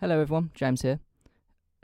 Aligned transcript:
Hello, 0.00 0.20
everyone. 0.20 0.50
James 0.54 0.82
here. 0.82 0.98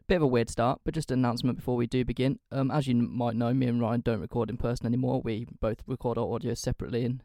Bit 0.09 0.17
of 0.17 0.23
a 0.23 0.27
weird 0.27 0.51
start, 0.51 0.81
but 0.85 0.95
just 0.95 1.13
an 1.13 1.21
announcement 1.21 1.59
before 1.59 1.77
we 1.77 1.87
do 1.87 2.05
begin. 2.05 2.41
Um, 2.51 2.69
as 2.69 2.89
you 2.89 2.97
might 2.97 3.37
know, 3.37 3.55
me 3.55 3.69
and 3.69 3.81
Ryan 3.81 4.01
don't 4.01 4.21
record 4.21 4.51
in 4.51 4.57
person 4.57 4.85
anymore. 4.85 5.23
We 5.23 5.47
both 5.61 5.85
record 5.87 6.19
our 6.19 6.35
audio 6.35 6.55
separately 6.55 7.05
and 7.05 7.23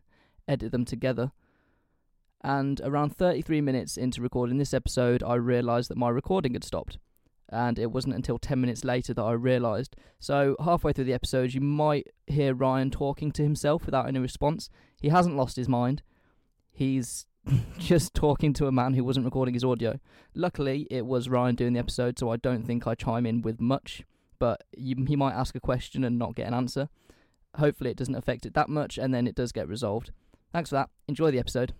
edit 0.48 0.71
them 0.71 0.86
together. 0.86 1.32
And 2.44 2.79
around 2.84 3.18
33 3.18 3.62
minutes 3.62 3.98
into 3.98 4.21
recording 4.21 4.60
this 4.60 4.76
episode, 4.76 5.24
I 5.24 5.34
realised 5.34 5.89
that 5.89 5.98
my 5.98 6.09
recording 6.09 6.54
had 6.54 6.63
stopped. 6.63 6.99
And 7.49 7.79
it 7.79 7.91
wasn't 7.91 8.13
until 8.13 8.38
10 8.38 8.61
minutes 8.61 8.83
later 8.83 9.15
that 9.15 9.23
I 9.23 9.31
realised. 9.31 9.95
So, 10.20 10.55
halfway 10.63 10.93
through 10.93 11.05
the 11.05 11.13
episode, 11.13 11.55
you 11.55 11.61
might 11.61 12.07
hear 12.27 12.54
Ryan 12.54 12.91
talking 12.91 13.31
to 13.31 13.43
himself 13.43 13.88
without 13.88 14.07
any 14.07 14.20
response. 14.20 14.70
He 15.02 15.09
hasn't 15.09 15.36
lost 15.36 15.55
his 15.55 15.67
mind. 15.67 16.04
He's 16.71 17.25
just 17.77 18.14
talking 18.14 18.54
to 18.54 18.68
a 18.68 18.71
man 18.71 18.93
who 18.93 19.04
wasn't 19.04 19.25
recording 19.25 19.54
his 19.54 19.64
audio. 19.64 20.00
Luckily, 20.34 20.88
it 20.89 21.05
was 21.05 21.30
Ryan 21.30 21.55
doing 21.55 21.73
the 21.73 21.80
episode, 21.80 22.18
so 22.20 22.30
I 22.31 22.38
don't 22.38 22.63
think 22.66 22.88
I 22.88 22.95
chime 22.95 23.26
in 23.26 23.41
with 23.41 23.59
much. 23.59 24.04
But 24.40 24.63
you, 24.76 24.95
he 25.08 25.16
might 25.16 25.34
ask 25.34 25.55
a 25.55 25.59
question 25.59 26.04
and 26.04 26.20
not 26.20 26.35
get 26.35 26.48
an 26.48 26.54
answer. 26.54 26.90
Hopefully, 27.58 27.91
it 27.91 27.98
doesn't 27.98 28.16
affect 28.16 28.45
it 28.45 28.54
that 28.54 28.70
much, 28.70 28.98
and 28.98 29.13
then 29.13 29.27
it 29.27 29.35
does 29.35 29.52
get 29.52 29.68
resolved. 29.68 30.12
Thanks 30.52 30.70
for 30.70 30.76
that. 30.76 30.90
Enjoy 31.08 31.31
the 31.31 31.40
episode. 31.40 31.73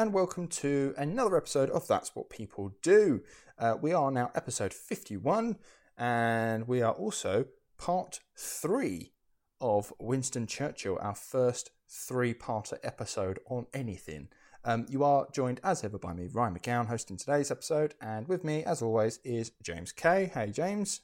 And 0.00 0.14
welcome 0.14 0.48
to 0.48 0.94
another 0.96 1.36
episode 1.36 1.68
of 1.68 1.86
That's 1.86 2.16
What 2.16 2.30
People 2.30 2.74
Do. 2.80 3.20
Uh, 3.58 3.76
we 3.78 3.92
are 3.92 4.10
now 4.10 4.30
episode 4.34 4.72
51 4.72 5.58
and 5.98 6.66
we 6.66 6.80
are 6.80 6.94
also 6.94 7.44
part 7.76 8.20
three 8.34 9.12
of 9.60 9.92
Winston 10.00 10.46
Churchill, 10.46 10.96
our 11.02 11.14
first 11.14 11.72
three 11.86 12.32
parter 12.32 12.78
episode 12.82 13.40
on 13.50 13.66
anything. 13.74 14.28
Um, 14.64 14.86
you 14.88 15.04
are 15.04 15.26
joined 15.34 15.60
as 15.62 15.84
ever 15.84 15.98
by 15.98 16.14
me, 16.14 16.28
Ryan 16.32 16.58
McGowan, 16.58 16.86
hosting 16.86 17.18
today's 17.18 17.50
episode, 17.50 17.92
and 18.00 18.26
with 18.26 18.42
me, 18.42 18.64
as 18.64 18.80
always, 18.80 19.18
is 19.22 19.52
James 19.62 19.92
Kay. 19.92 20.30
Hey, 20.32 20.50
James. 20.50 21.02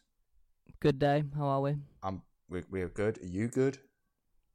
Good 0.80 0.98
day. 0.98 1.24
How 1.36 1.44
are 1.48 1.60
we? 1.60 1.76
Um, 2.02 2.22
we, 2.48 2.62
we're 2.70 2.88
good. 2.88 3.22
Are 3.22 3.26
you 3.26 3.48
good? 3.48 3.76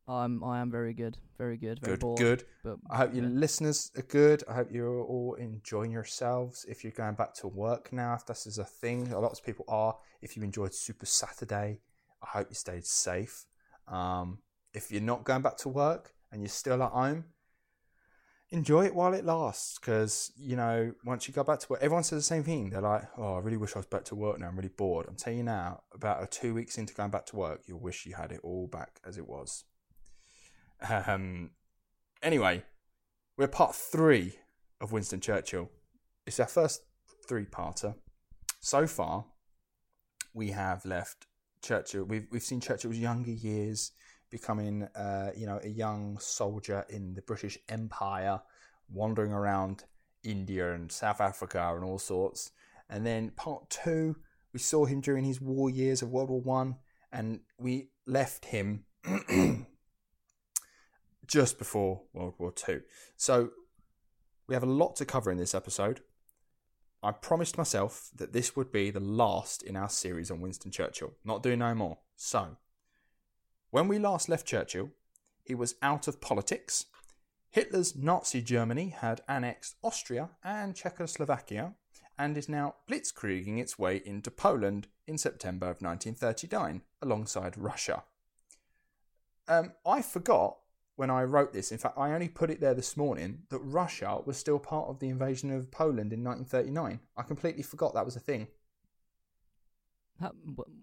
I'm. 0.07 0.43
I 0.43 0.59
am 0.59 0.71
very 0.71 0.93
good. 0.93 1.17
Very 1.37 1.57
good. 1.57 1.79
Very 1.79 1.93
Good, 1.93 1.99
bored, 1.99 2.19
good. 2.19 2.43
But 2.63 2.77
I 2.89 2.97
hope 2.97 3.13
your 3.13 3.23
yeah. 3.23 3.31
listeners 3.31 3.91
are 3.97 4.03
good. 4.03 4.43
I 4.49 4.53
hope 4.53 4.71
you're 4.71 5.01
all 5.01 5.35
enjoying 5.35 5.91
yourselves. 5.91 6.65
If 6.67 6.83
you're 6.83 6.91
going 6.91 7.15
back 7.15 7.33
to 7.35 7.47
work 7.47 7.91
now, 7.93 8.13
if 8.13 8.25
this 8.25 8.45
is 8.45 8.57
a 8.57 8.65
thing, 8.65 9.11
a 9.11 9.19
lot 9.19 9.31
of 9.31 9.43
people 9.43 9.65
are. 9.67 9.97
If 10.21 10.35
you 10.35 10.43
enjoyed 10.43 10.73
Super 10.73 11.05
Saturday, 11.05 11.79
I 12.21 12.27
hope 12.37 12.47
you 12.49 12.55
stayed 12.55 12.85
safe. 12.85 13.45
Um, 13.87 14.39
if 14.73 14.91
you're 14.91 15.01
not 15.01 15.23
going 15.23 15.41
back 15.41 15.57
to 15.57 15.69
work 15.69 16.13
and 16.31 16.41
you're 16.41 16.49
still 16.49 16.81
at 16.83 16.91
home, 16.91 17.25
enjoy 18.49 18.85
it 18.85 18.95
while 18.95 19.13
it 19.13 19.25
lasts. 19.25 19.79
Because 19.79 20.31
you 20.37 20.55
know, 20.55 20.93
once 21.05 21.27
you 21.27 21.33
go 21.33 21.43
back 21.43 21.59
to 21.59 21.67
work, 21.69 21.79
everyone 21.81 22.03
says 22.03 22.19
the 22.19 22.23
same 22.23 22.43
thing. 22.43 22.69
They're 22.69 22.81
like, 22.81 23.03
"Oh, 23.17 23.35
I 23.35 23.39
really 23.39 23.57
wish 23.57 23.75
I 23.75 23.79
was 23.79 23.85
back 23.85 24.05
to 24.05 24.15
work 24.15 24.39
now. 24.39 24.47
I'm 24.47 24.55
really 24.55 24.69
bored." 24.69 25.05
I'm 25.07 25.15
telling 25.15 25.39
you 25.39 25.43
now, 25.43 25.83
about 25.93 26.23
a 26.23 26.27
two 26.27 26.53
weeks 26.53 26.77
into 26.77 26.93
going 26.93 27.11
back 27.11 27.25
to 27.27 27.35
work, 27.35 27.61
you'll 27.67 27.79
wish 27.79 28.05
you 28.05 28.15
had 28.15 28.31
it 28.31 28.41
all 28.43 28.67
back 28.67 28.99
as 29.05 29.17
it 29.17 29.27
was. 29.27 29.63
Um, 30.87 31.51
anyway, 32.21 32.63
we're 33.37 33.47
part 33.47 33.75
three 33.75 34.33
of 34.79 34.91
Winston 34.91 35.19
Churchill. 35.19 35.69
It's 36.25 36.39
our 36.39 36.47
first 36.47 36.83
three 37.27 37.45
parter. 37.45 37.95
So 38.59 38.87
far, 38.87 39.25
we 40.33 40.51
have 40.51 40.85
left 40.85 41.27
Churchill. 41.61 42.03
We've 42.03 42.27
we've 42.31 42.43
seen 42.43 42.59
Churchill's 42.59 42.97
younger 42.97 43.31
years 43.31 43.91
becoming, 44.29 44.83
uh, 44.95 45.31
you 45.35 45.45
know, 45.45 45.59
a 45.63 45.67
young 45.67 46.17
soldier 46.19 46.85
in 46.89 47.13
the 47.13 47.21
British 47.21 47.57
Empire, 47.69 48.41
wandering 48.89 49.33
around 49.33 49.83
India 50.23 50.73
and 50.73 50.91
South 50.91 51.21
Africa 51.21 51.73
and 51.75 51.83
all 51.83 51.99
sorts. 51.99 52.51
And 52.89 53.05
then 53.05 53.31
part 53.31 53.69
two, 53.69 54.15
we 54.53 54.59
saw 54.59 54.85
him 54.85 55.01
during 55.01 55.23
his 55.23 55.41
war 55.41 55.69
years 55.69 56.01
of 56.01 56.09
World 56.09 56.29
War 56.29 56.41
One, 56.41 56.75
and 57.11 57.41
we 57.57 57.89
left 58.05 58.45
him 58.45 58.85
just 61.31 61.57
before 61.57 62.01
World 62.13 62.33
War 62.37 62.51
Two. 62.51 62.81
So 63.15 63.51
we 64.47 64.53
have 64.53 64.63
a 64.63 64.67
lot 64.67 64.97
to 64.97 65.05
cover 65.05 65.31
in 65.31 65.37
this 65.37 65.55
episode. 65.55 66.01
I 67.01 67.11
promised 67.11 67.57
myself 67.57 68.09
that 68.15 68.33
this 68.33 68.55
would 68.55 68.71
be 68.71 68.91
the 68.91 68.99
last 68.99 69.63
in 69.63 69.75
our 69.75 69.89
series 69.89 70.29
on 70.29 70.41
Winston 70.41 70.71
Churchill. 70.71 71.13
Not 71.23 71.41
doing 71.41 71.59
no 71.59 71.73
more. 71.73 71.99
So, 72.15 72.57
when 73.71 73.87
we 73.87 73.97
last 73.97 74.29
left 74.29 74.45
Churchill, 74.45 74.91
he 75.43 75.55
was 75.55 75.75
out 75.81 76.07
of 76.07 76.21
politics. 76.21 76.85
Hitler's 77.49 77.95
Nazi 77.95 78.41
Germany 78.41 78.89
had 78.89 79.21
annexed 79.27 79.77
Austria 79.81 80.31
and 80.43 80.75
Czechoslovakia 80.75 81.73
and 82.19 82.37
is 82.37 82.49
now 82.49 82.75
blitzkrieging 82.89 83.57
its 83.57 83.79
way 83.79 84.01
into 84.05 84.29
Poland 84.29 84.87
in 85.07 85.17
September 85.17 85.65
of 85.65 85.81
1939 85.81 86.81
alongside 87.01 87.57
Russia. 87.57 88.03
Um, 89.47 89.73
I 89.85 90.01
forgot 90.01 90.57
when 91.01 91.09
I 91.09 91.23
wrote 91.23 91.51
this, 91.51 91.71
in 91.71 91.79
fact, 91.79 91.97
I 91.97 92.11
only 92.11 92.29
put 92.29 92.51
it 92.51 92.61
there 92.61 92.75
this 92.75 92.95
morning, 92.95 93.39
that 93.49 93.57
Russia 93.57 94.19
was 94.23 94.37
still 94.37 94.59
part 94.59 94.87
of 94.87 94.99
the 94.99 95.09
invasion 95.09 95.49
of 95.51 95.71
Poland 95.71 96.13
in 96.13 96.23
1939. 96.23 96.99
I 97.17 97.23
completely 97.23 97.63
forgot 97.63 97.95
that 97.95 98.05
was 98.05 98.15
a 98.15 98.19
thing. 98.19 98.49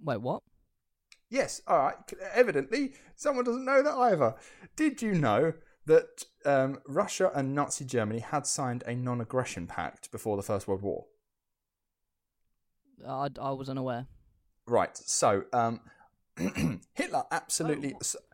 Wait, 0.02 0.20
what? 0.20 0.42
Yes, 1.30 1.62
all 1.68 1.78
right. 1.78 1.94
Evidently, 2.34 2.94
someone 3.14 3.44
doesn't 3.44 3.64
know 3.64 3.80
that 3.80 3.94
either. 3.94 4.34
Did 4.74 5.02
you 5.02 5.14
know 5.14 5.52
that 5.86 6.24
um, 6.44 6.80
Russia 6.88 7.30
and 7.32 7.54
Nazi 7.54 7.84
Germany 7.84 8.18
had 8.18 8.44
signed 8.44 8.82
a 8.88 8.96
non 8.96 9.20
aggression 9.20 9.68
pact 9.68 10.10
before 10.10 10.36
the 10.36 10.42
First 10.42 10.66
World 10.66 10.82
War? 10.82 11.04
I, 13.06 13.28
I 13.40 13.52
was 13.52 13.68
unaware. 13.68 14.08
Right, 14.66 14.96
so 14.96 15.44
um, 15.52 15.78
Hitler 16.94 17.22
absolutely. 17.30 17.94
Oh. 17.94 18.27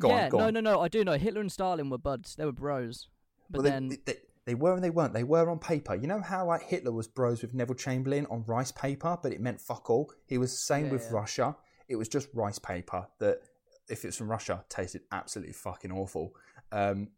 Go 0.00 0.08
yeah, 0.08 0.24
on, 0.24 0.30
go 0.30 0.38
no, 0.38 0.46
on. 0.46 0.54
no, 0.54 0.60
no. 0.60 0.80
I 0.80 0.88
do 0.88 1.04
know. 1.04 1.14
Hitler 1.18 1.40
and 1.40 1.50
Stalin 1.50 1.90
were 1.90 1.98
buds. 1.98 2.36
They 2.36 2.44
were 2.44 2.52
bros. 2.52 3.08
But 3.50 3.58
Well, 3.58 3.64
they, 3.64 3.70
then, 3.70 3.88
they, 3.88 3.96
they, 4.04 4.14
they 4.44 4.54
were 4.54 4.74
and 4.74 4.82
they 4.84 4.90
weren't. 4.90 5.12
They 5.12 5.24
were 5.24 5.48
on 5.50 5.58
paper. 5.58 5.94
You 5.94 6.06
know 6.06 6.20
how 6.20 6.46
like 6.46 6.62
Hitler 6.62 6.92
was 6.92 7.06
bros 7.06 7.42
with 7.42 7.54
Neville 7.54 7.74
Chamberlain 7.74 8.26
on 8.30 8.44
rice 8.46 8.72
paper, 8.72 9.18
but 9.22 9.32
it 9.32 9.40
meant 9.40 9.60
fuck 9.60 9.90
all. 9.90 10.10
He 10.26 10.38
was 10.38 10.52
the 10.52 10.58
same 10.58 10.86
Yeah, 10.86 10.92
with 10.92 11.02
yeah. 11.10 11.16
Russia. 11.16 11.56
It 11.88 11.96
was 11.96 12.08
just 12.08 12.28
rice 12.34 12.58
paper 12.58 13.06
that, 13.18 13.40
if 13.88 14.04
it's 14.04 14.16
from 14.16 14.30
Russia, 14.30 14.64
tasted 14.68 15.02
absolutely 15.12 15.54
fucking 15.54 15.90
awful. 15.90 16.34
Um, 16.72 17.08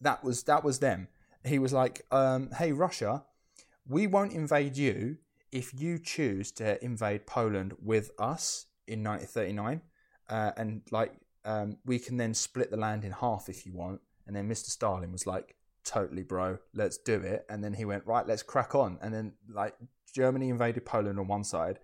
that 0.00 0.24
was 0.24 0.42
that 0.44 0.64
was 0.64 0.78
them. 0.78 1.08
He 1.44 1.58
was 1.58 1.72
like, 1.72 2.06
um, 2.10 2.50
"Hey 2.56 2.72
Russia, 2.72 3.24
we 3.86 4.06
won't 4.06 4.32
invade 4.32 4.76
you 4.76 5.18
if 5.52 5.72
you 5.78 5.98
choose 5.98 6.50
to 6.52 6.82
invade 6.84 7.26
Poland 7.26 7.74
with 7.82 8.10
us 8.18 8.66
in 8.86 9.02
1939, 9.04 9.82
uh, 10.28 10.52
and 10.56 10.82
like 10.90 11.12
um, 11.44 11.78
we 11.84 11.98
can 11.98 12.16
then 12.16 12.34
split 12.34 12.70
the 12.70 12.76
land 12.76 13.04
in 13.04 13.12
half 13.12 13.48
if 13.48 13.66
you 13.66 13.72
want." 13.72 14.00
And 14.26 14.34
then 14.34 14.48
Mr. 14.48 14.70
Stalin 14.70 15.12
was 15.12 15.26
like, 15.26 15.56
"Totally, 15.84 16.22
bro, 16.22 16.58
let's 16.74 16.98
do 16.98 17.20
it." 17.20 17.44
And 17.48 17.62
then 17.62 17.74
he 17.74 17.84
went, 17.84 18.06
"Right, 18.06 18.26
let's 18.26 18.42
crack 18.42 18.74
on." 18.74 18.98
And 19.02 19.12
then 19.12 19.32
like 19.48 19.74
Germany 20.14 20.48
invaded 20.48 20.86
Poland 20.86 21.18
on 21.18 21.26
one 21.26 21.44
side, 21.44 21.80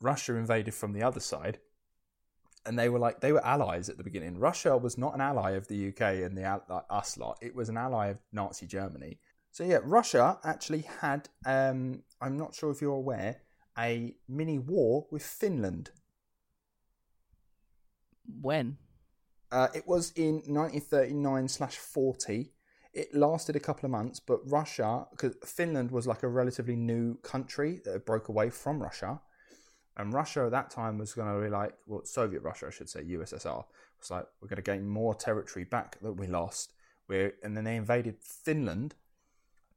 Russia 0.00 0.34
invaded 0.34 0.74
from 0.74 0.92
the 0.92 1.02
other 1.02 1.20
side. 1.20 1.58
And 2.66 2.78
they 2.78 2.88
were 2.88 2.98
like 2.98 3.20
they 3.20 3.32
were 3.32 3.44
allies 3.44 3.88
at 3.88 3.96
the 3.96 4.04
beginning. 4.04 4.38
Russia 4.38 4.76
was 4.76 4.98
not 4.98 5.14
an 5.14 5.20
ally 5.20 5.52
of 5.52 5.68
the 5.68 5.88
UK 5.88 6.22
and 6.22 6.36
the 6.36 6.60
like, 6.68 6.84
us 6.90 7.16
lot. 7.16 7.38
It 7.40 7.54
was 7.54 7.68
an 7.68 7.78
ally 7.78 8.08
of 8.08 8.18
Nazi 8.32 8.66
Germany. 8.66 9.18
So 9.50 9.64
yeah, 9.64 9.78
Russia 9.82 10.38
actually 10.44 10.82
had. 11.00 11.28
Um, 11.46 12.02
I'm 12.20 12.36
not 12.36 12.54
sure 12.54 12.70
if 12.70 12.82
you're 12.82 12.92
aware, 12.92 13.36
a 13.78 14.14
mini 14.28 14.58
war 14.58 15.06
with 15.10 15.22
Finland. 15.22 15.90
When? 18.40 18.78
Uh, 19.50 19.68
it 19.74 19.86
was 19.86 20.12
in 20.12 20.34
1939 20.46 21.48
slash 21.48 21.76
40. 21.76 22.52
It 22.92 23.14
lasted 23.14 23.56
a 23.56 23.60
couple 23.60 23.86
of 23.86 23.90
months, 23.90 24.20
but 24.20 24.40
Russia, 24.44 25.06
because 25.10 25.36
Finland 25.44 25.90
was 25.90 26.06
like 26.06 26.22
a 26.22 26.28
relatively 26.28 26.76
new 26.76 27.16
country 27.18 27.80
that 27.84 28.04
broke 28.04 28.28
away 28.28 28.50
from 28.50 28.82
Russia, 28.82 29.20
and 29.96 30.12
Russia 30.12 30.44
at 30.44 30.52
that 30.52 30.70
time 30.70 30.98
was 30.98 31.12
going 31.12 31.32
to 31.32 31.40
be 31.44 31.50
like, 31.50 31.74
well, 31.86 32.04
Soviet 32.04 32.42
Russia, 32.42 32.66
I 32.68 32.70
should 32.70 32.88
say, 32.88 33.02
USSR, 33.02 33.64
was 34.00 34.10
like, 34.10 34.26
we're 34.40 34.48
going 34.48 34.56
to 34.56 34.62
gain 34.62 34.88
more 34.88 35.14
territory 35.14 35.64
back 35.64 35.98
that 36.00 36.12
we 36.12 36.26
lost. 36.26 36.72
We're, 37.08 37.34
and 37.42 37.56
then 37.56 37.64
they 37.64 37.76
invaded 37.76 38.16
Finland, 38.20 38.94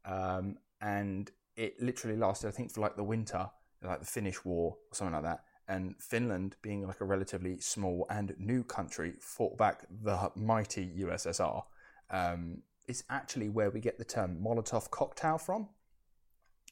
um, 0.06 0.58
and 0.80 1.32
it 1.56 1.82
literally 1.82 2.18
lasted, 2.18 2.50
I 2.50 2.52
think, 2.52 2.72
for 2.72 2.82
like 2.82 2.98
the 2.98 3.04
winter, 3.04 3.50
like 3.84 4.00
the 4.00 4.06
Finnish 4.06 4.46
War 4.46 4.78
or 4.78 4.96
something 4.96 5.14
like 5.14 5.24
that. 5.24 5.44
And 5.68 5.96
Finland, 6.00 6.56
being 6.62 6.86
like 6.88 7.02
a 7.02 7.06
relatively 7.06 7.60
small 7.60 8.06
and 8.10 8.34
new 8.38 8.64
country, 8.64 9.14
fought 9.20 9.58
back 9.58 9.86
the 10.04 10.32
mighty 10.36 10.92
USSR, 11.00 11.64
um, 12.10 12.62
is 12.88 13.04
actually 13.10 13.50
where 13.50 13.70
we 13.70 13.80
get 13.80 13.98
the 13.98 14.06
term 14.06 14.40
Molotov 14.44 14.90
cocktail 14.90 15.38
from. 15.38 15.70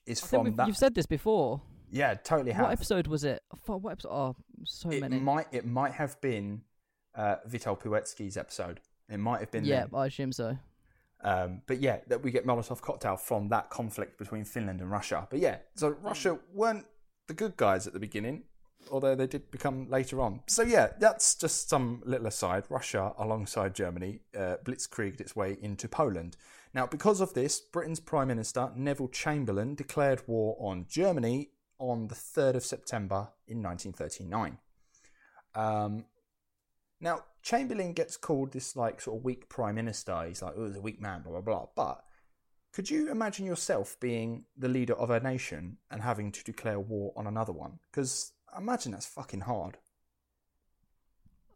Is 0.06 0.24
I 0.24 0.28
from 0.28 0.56
that? 0.56 0.68
you've 0.68 0.78
said 0.78 0.96
this 0.96 1.06
before. 1.06 1.62
yeah, 1.92 2.16
totally 2.16 2.52
have. 2.52 2.66
What 2.66 2.72
episode 2.74 3.08
was 3.08 3.24
it? 3.24 3.42
What 3.66 3.92
episode? 3.92 4.10
Oh, 4.10 4.36
so 4.66 4.90
it 4.90 5.02
many. 5.02 5.20
might 5.20 5.48
it 5.52 5.66
might 5.66 5.94
have 5.94 6.20
been 6.22 6.62
uh, 7.16 7.36
Vital 7.46 7.76
Puetsky's 7.76 8.38
episode. 8.38 8.80
It 9.10 9.20
might 9.20 9.40
have 9.40 9.52
been 9.52 9.66
yeah, 9.66 9.82
then. 9.82 9.90
I 9.94 10.08
assume 10.08 10.32
so. 10.32 10.58
Um, 11.22 11.62
but 11.68 11.80
yeah, 11.80 11.98
that 12.08 12.24
we 12.24 12.32
get 12.32 12.46
Molotov 12.46 12.82
cocktail 12.82 13.18
from 13.18 13.50
that 13.50 13.70
conflict 13.70 14.18
between 14.18 14.46
Finland 14.46 14.82
and 14.82 14.90
Russia. 14.90 15.28
But 15.30 15.40
yeah, 15.40 15.58
so 15.76 15.90
Russia 15.90 16.40
weren't 16.54 16.86
the 17.28 17.34
good 17.34 17.58
guys 17.58 17.88
at 17.88 17.94
the 17.94 18.00
beginning, 18.00 18.44
although 18.92 19.16
they 19.16 19.28
did 19.28 19.52
become 19.52 19.90
later 19.90 20.22
on. 20.22 20.42
So 20.48 20.64
yeah, 20.64 20.90
that's 21.00 21.36
just 21.36 21.70
some 21.70 22.02
little 22.06 22.28
aside. 22.28 22.66
Russia, 22.70 23.14
alongside 23.18 23.76
Germany, 23.76 24.22
uh, 24.36 24.58
blitzkrieged 24.64 25.22
its 25.22 25.36
way 25.36 25.58
into 25.62 25.88
Poland. 25.88 26.38
Now, 26.74 26.86
because 26.86 27.20
of 27.20 27.34
this, 27.34 27.60
Britain's 27.60 28.00
Prime 28.00 28.28
Minister 28.28 28.72
Neville 28.76 29.08
Chamberlain 29.08 29.76
declared 29.76 30.22
war 30.28 30.56
on 30.60 30.86
Germany 30.88 31.50
on 31.80 32.08
the 32.08 32.16
3rd 32.16 32.56
of 32.56 32.66
September 32.66 33.30
in 33.48 33.64
1939. 33.64 34.58
Um, 35.56 36.06
now, 37.02 37.24
Chamberlain 37.42 37.94
gets 37.94 38.18
called 38.18 38.52
this 38.52 38.76
like 38.76 39.02
sort 39.02 39.18
of 39.18 39.24
weak 39.24 39.50
prime 39.50 39.76
minister. 39.76 40.26
He's 40.28 40.42
like, 40.42 40.54
oh, 40.58 40.68
he's 40.68 40.76
a 40.76 40.82
weak 40.82 41.02
man, 41.02 41.22
blah 41.22 41.40
blah 41.40 41.42
blah. 41.42 41.68
But 41.76 42.04
could 42.74 42.90
you 42.90 43.10
imagine 43.10 43.46
yourself 43.46 43.98
being 44.00 44.46
the 44.58 44.68
leader 44.68 44.94
of 44.94 45.10
a 45.10 45.20
nation 45.20 45.78
and 45.90 46.02
having 46.02 46.32
to 46.32 46.44
declare 46.44 46.80
war 46.80 47.14
on 47.16 47.26
another 47.26 47.54
one? 47.54 47.80
Because 47.90 48.34
imagine 48.58 48.92
that's 48.92 49.06
fucking 49.06 49.42
hard. 49.42 49.78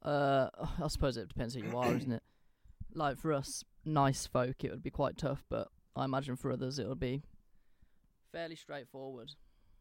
Uh, 0.03 0.49
I 0.81 0.87
suppose 0.87 1.17
it 1.17 1.29
depends 1.29 1.55
who 1.55 1.61
you 1.61 1.77
are, 1.77 1.95
isn't 1.95 2.11
it? 2.11 2.23
Like 2.93 3.17
for 3.17 3.33
us, 3.33 3.63
nice 3.85 4.27
folk, 4.27 4.63
it 4.63 4.71
would 4.71 4.83
be 4.83 4.89
quite 4.89 5.17
tough, 5.17 5.43
but 5.49 5.69
I 5.95 6.05
imagine 6.05 6.35
for 6.35 6.51
others 6.51 6.79
it 6.79 6.87
would 6.87 6.99
be 6.99 7.23
fairly 8.31 8.55
straightforward. 8.55 9.31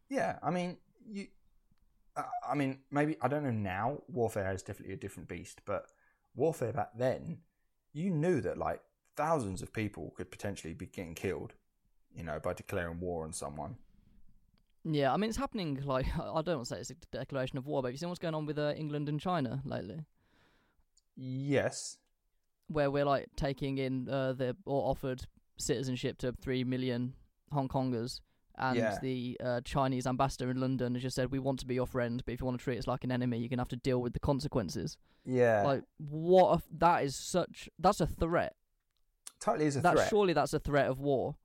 Yeah, 0.09 0.37
I 0.41 0.51
mean, 0.51 0.77
you. 1.05 1.27
uh, 2.15 2.23
I 2.47 2.55
mean, 2.55 2.79
maybe 2.91 3.17
I 3.21 3.27
don't 3.27 3.43
know 3.43 3.51
now. 3.51 4.01
Warfare 4.07 4.53
is 4.53 4.63
definitely 4.63 4.93
a 4.93 4.97
different 4.97 5.29
beast, 5.29 5.61
but 5.65 5.87
warfare 6.35 6.73
back 6.73 6.91
then, 6.97 7.39
you 7.93 8.09
knew 8.09 8.41
that 8.41 8.57
like 8.57 8.81
thousands 9.15 9.61
of 9.61 9.73
people 9.73 10.13
could 10.15 10.31
potentially 10.31 10.73
be 10.73 10.85
getting 10.85 11.15
killed, 11.15 11.53
you 12.15 12.23
know, 12.23 12.39
by 12.39 12.53
declaring 12.53 12.99
war 12.99 13.23
on 13.23 13.33
someone. 13.33 13.77
Yeah, 14.85 15.13
I 15.13 15.17
mean 15.17 15.29
it's 15.29 15.37
happening. 15.37 15.79
Like 15.85 16.07
I 16.17 16.41
don't 16.41 16.55
want 16.57 16.67
to 16.67 16.75
say 16.75 16.79
it's 16.79 16.89
a 16.91 16.95
declaration 17.11 17.57
of 17.57 17.65
war, 17.67 17.81
but 17.81 17.87
have 17.89 17.93
you 17.93 17.97
seen 17.97 18.09
what's 18.09 18.19
going 18.19 18.35
on 18.35 18.45
with 18.45 18.57
uh, 18.59 18.73
England 18.75 19.07
and 19.09 19.19
China 19.19 19.61
lately? 19.65 20.05
Yes. 21.15 21.97
Where 22.67 22.89
we're 22.89 23.05
like 23.05 23.27
taking 23.35 23.77
in 23.77 24.09
uh, 24.09 24.33
the 24.33 24.55
or 24.65 24.89
offered 24.89 25.25
citizenship 25.57 26.17
to 26.19 26.31
three 26.31 26.63
million 26.63 27.13
Hong 27.51 27.67
Kongers, 27.67 28.19
and 28.57 28.77
Yeah. 28.77 28.97
the 29.01 29.37
uh, 29.43 29.61
Chinese 29.61 30.07
ambassador 30.07 30.49
in 30.49 30.59
London 30.59 30.95
has 30.95 31.03
just 31.03 31.15
said 31.15 31.31
we 31.31 31.39
want 31.39 31.59
to 31.59 31.67
be 31.67 31.75
your 31.75 31.85
friend, 31.85 32.23
but 32.25 32.33
if 32.33 32.39
you 32.39 32.45
want 32.45 32.57
to 32.59 32.63
treat 32.63 32.79
us 32.79 32.87
like 32.87 33.03
an 33.03 33.11
enemy, 33.11 33.37
you're 33.37 33.49
gonna 33.49 33.61
have 33.61 33.67
to 33.69 33.75
deal 33.75 34.01
with 34.01 34.13
the 34.13 34.19
consequences. 34.19 34.97
Yeah. 35.25 35.63
Like 35.63 35.83
what? 35.97 36.59
A, 36.59 36.63
that 36.79 37.03
is 37.03 37.15
such. 37.15 37.69
That's 37.77 38.01
a 38.01 38.07
threat. 38.07 38.55
totally 39.39 39.65
is 39.67 39.75
a 39.75 39.81
That 39.81 39.93
threat. 39.95 40.09
surely 40.09 40.33
that's 40.33 40.53
a 40.53 40.59
threat 40.59 40.87
of 40.87 40.99
war. 40.99 41.35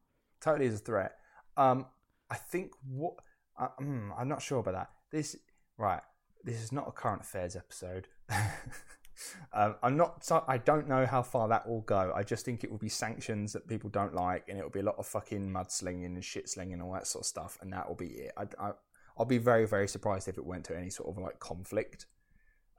totally 0.40 0.66
is 0.66 0.76
a 0.80 0.84
threat. 0.84 1.16
Um, 1.56 1.86
I 2.30 2.36
think 2.36 2.72
what 2.86 3.14
uh, 3.58 3.68
mm, 3.80 4.10
I'm 4.16 4.28
not 4.28 4.42
sure 4.42 4.60
about 4.60 4.74
that. 4.74 4.90
This 5.10 5.36
right. 5.76 6.02
This 6.44 6.62
is 6.62 6.72
not 6.72 6.88
a 6.88 6.92
current 6.92 7.22
affairs 7.22 7.56
episode. 7.56 8.06
um, 9.52 9.76
I'm 9.82 9.96
not. 9.96 10.26
I 10.46 10.58
don't 10.58 10.88
know 10.88 11.06
how 11.06 11.22
far 11.22 11.48
that 11.48 11.68
will 11.68 11.80
go. 11.82 12.12
I 12.14 12.22
just 12.22 12.44
think 12.44 12.62
it 12.62 12.70
will 12.70 12.78
be 12.78 12.88
sanctions 12.88 13.52
that 13.52 13.68
people 13.68 13.90
don't 13.90 14.14
like, 14.14 14.48
and 14.48 14.58
it 14.58 14.62
will 14.62 14.70
be 14.70 14.80
a 14.80 14.84
lot 14.84 14.96
of 14.98 15.06
fucking 15.06 15.50
mudslinging 15.50 16.06
and 16.06 16.24
shit 16.24 16.48
slinging 16.48 16.74
and 16.74 16.82
all 16.82 16.92
that 16.92 17.06
sort 17.06 17.22
of 17.22 17.26
stuff, 17.26 17.58
and 17.60 17.72
that 17.72 17.88
will 17.88 17.96
be 17.96 18.06
it. 18.06 18.32
I, 18.36 18.46
I, 18.58 18.70
I'll 19.18 19.26
be 19.26 19.38
very 19.38 19.66
very 19.66 19.88
surprised 19.88 20.28
if 20.28 20.38
it 20.38 20.46
went 20.46 20.64
to 20.66 20.76
any 20.76 20.90
sort 20.90 21.08
of 21.08 21.22
like 21.22 21.40
conflict. 21.40 22.06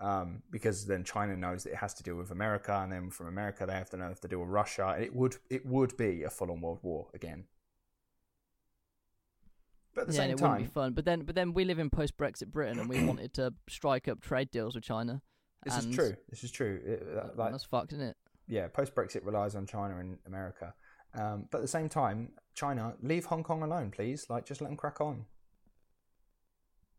Um, 0.01 0.43
because 0.49 0.85
then 0.85 1.03
China 1.03 1.35
knows 1.35 1.65
that 1.65 1.71
it 1.71 1.75
has 1.75 1.93
to 1.95 2.03
deal 2.03 2.15
with 2.15 2.31
America, 2.31 2.79
and 2.81 2.89
then 2.89 3.09
from 3.09 3.27
America 3.27 3.65
they 3.65 3.73
have 3.73 3.89
to 3.89 3.97
know 3.97 4.07
if 4.07 4.21
to 4.21 4.29
deal 4.29 4.39
with 4.39 4.49
Russia. 4.49 4.93
And 4.95 5.03
it 5.03 5.13
would 5.13 5.35
it 5.49 5.65
would 5.65 5.97
be 5.97 6.23
a 6.23 6.29
full 6.29 6.51
on 6.51 6.61
world 6.61 6.79
war 6.81 7.07
again. 7.13 7.45
But 9.95 10.01
at 10.01 10.07
the 10.07 10.13
yeah, 10.13 10.19
same 10.19 10.31
it 10.31 10.37
time, 10.37 10.51
wouldn't 10.51 10.67
be 10.69 10.73
fun. 10.73 10.93
But 10.93 11.05
then, 11.05 11.21
but 11.21 11.35
then 11.35 11.53
we 11.53 11.65
live 11.65 11.79
in 11.79 11.89
post-Brexit 11.89 12.47
Britain, 12.47 12.79
and 12.79 12.87
we 12.89 13.03
wanted 13.05 13.33
to 13.35 13.53
strike 13.69 14.07
up 14.07 14.21
trade 14.21 14.51
deals 14.51 14.75
with 14.75 14.83
China. 14.83 15.21
this 15.65 15.77
is 15.77 15.95
true. 15.95 16.15
This 16.29 16.43
is 16.43 16.51
true. 16.51 16.79
It, 16.85 17.07
uh, 17.11 17.15
that- 17.27 17.37
like, 17.37 17.51
that's 17.51 17.63
fucked, 17.63 17.93
isn't 17.93 18.05
it? 18.05 18.17
yeah, 18.47 18.67
post 18.67 18.95
Brexit 18.95 19.25
relies 19.25 19.55
on 19.55 19.65
China 19.67 19.97
and 19.99 20.17
America. 20.25 20.73
Um, 21.13 21.45
but 21.51 21.59
at 21.59 21.61
the 21.61 21.67
same 21.67 21.87
time, 21.89 22.33
China, 22.55 22.93
leave 23.01 23.25
Hong 23.25 23.43
Kong 23.43 23.61
alone, 23.63 23.91
please. 23.91 24.27
Like, 24.29 24.45
just 24.45 24.59
let 24.61 24.67
them 24.69 24.77
crack 24.77 25.01
on. 25.01 25.25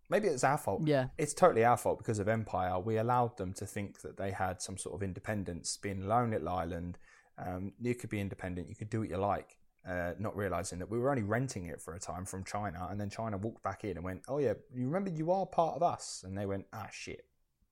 Maybe 0.08 0.26
it's 0.26 0.42
our 0.42 0.58
fault. 0.58 0.82
Yeah, 0.84 1.06
It's 1.18 1.32
totally 1.34 1.64
our 1.64 1.76
fault 1.76 1.98
because 1.98 2.18
of 2.18 2.26
empire. 2.26 2.78
We 2.80 2.96
allowed 2.96 3.36
them 3.36 3.52
to 3.54 3.66
think 3.66 4.00
that 4.00 4.16
they 4.16 4.32
had 4.32 4.60
some 4.60 4.76
sort 4.76 4.96
of 4.96 5.02
independence, 5.04 5.76
being 5.76 6.02
a 6.02 6.06
lone 6.06 6.32
little 6.32 6.48
island. 6.48 6.98
Um, 7.38 7.72
you 7.80 7.94
could 7.94 8.10
be 8.10 8.20
independent. 8.20 8.68
You 8.68 8.74
could 8.74 8.90
do 8.90 9.00
what 9.00 9.08
you 9.08 9.16
like. 9.18 9.56
Uh, 9.88 10.12
not 10.18 10.36
realizing 10.36 10.78
that 10.78 10.90
we 10.90 10.98
were 10.98 11.08
only 11.08 11.22
renting 11.22 11.64
it 11.66 11.80
for 11.80 11.94
a 11.94 11.98
time 11.98 12.26
from 12.26 12.44
China, 12.44 12.86
and 12.90 13.00
then 13.00 13.08
China 13.08 13.38
walked 13.38 13.62
back 13.62 13.82
in 13.82 13.96
and 13.96 14.04
went, 14.04 14.22
"Oh 14.28 14.36
yeah, 14.38 14.52
you 14.74 14.84
remember 14.84 15.10
you 15.10 15.30
are 15.32 15.46
part 15.46 15.74
of 15.74 15.82
us," 15.82 16.22
and 16.26 16.36
they 16.36 16.44
went, 16.44 16.66
"Ah 16.72 16.88
shit." 16.92 17.24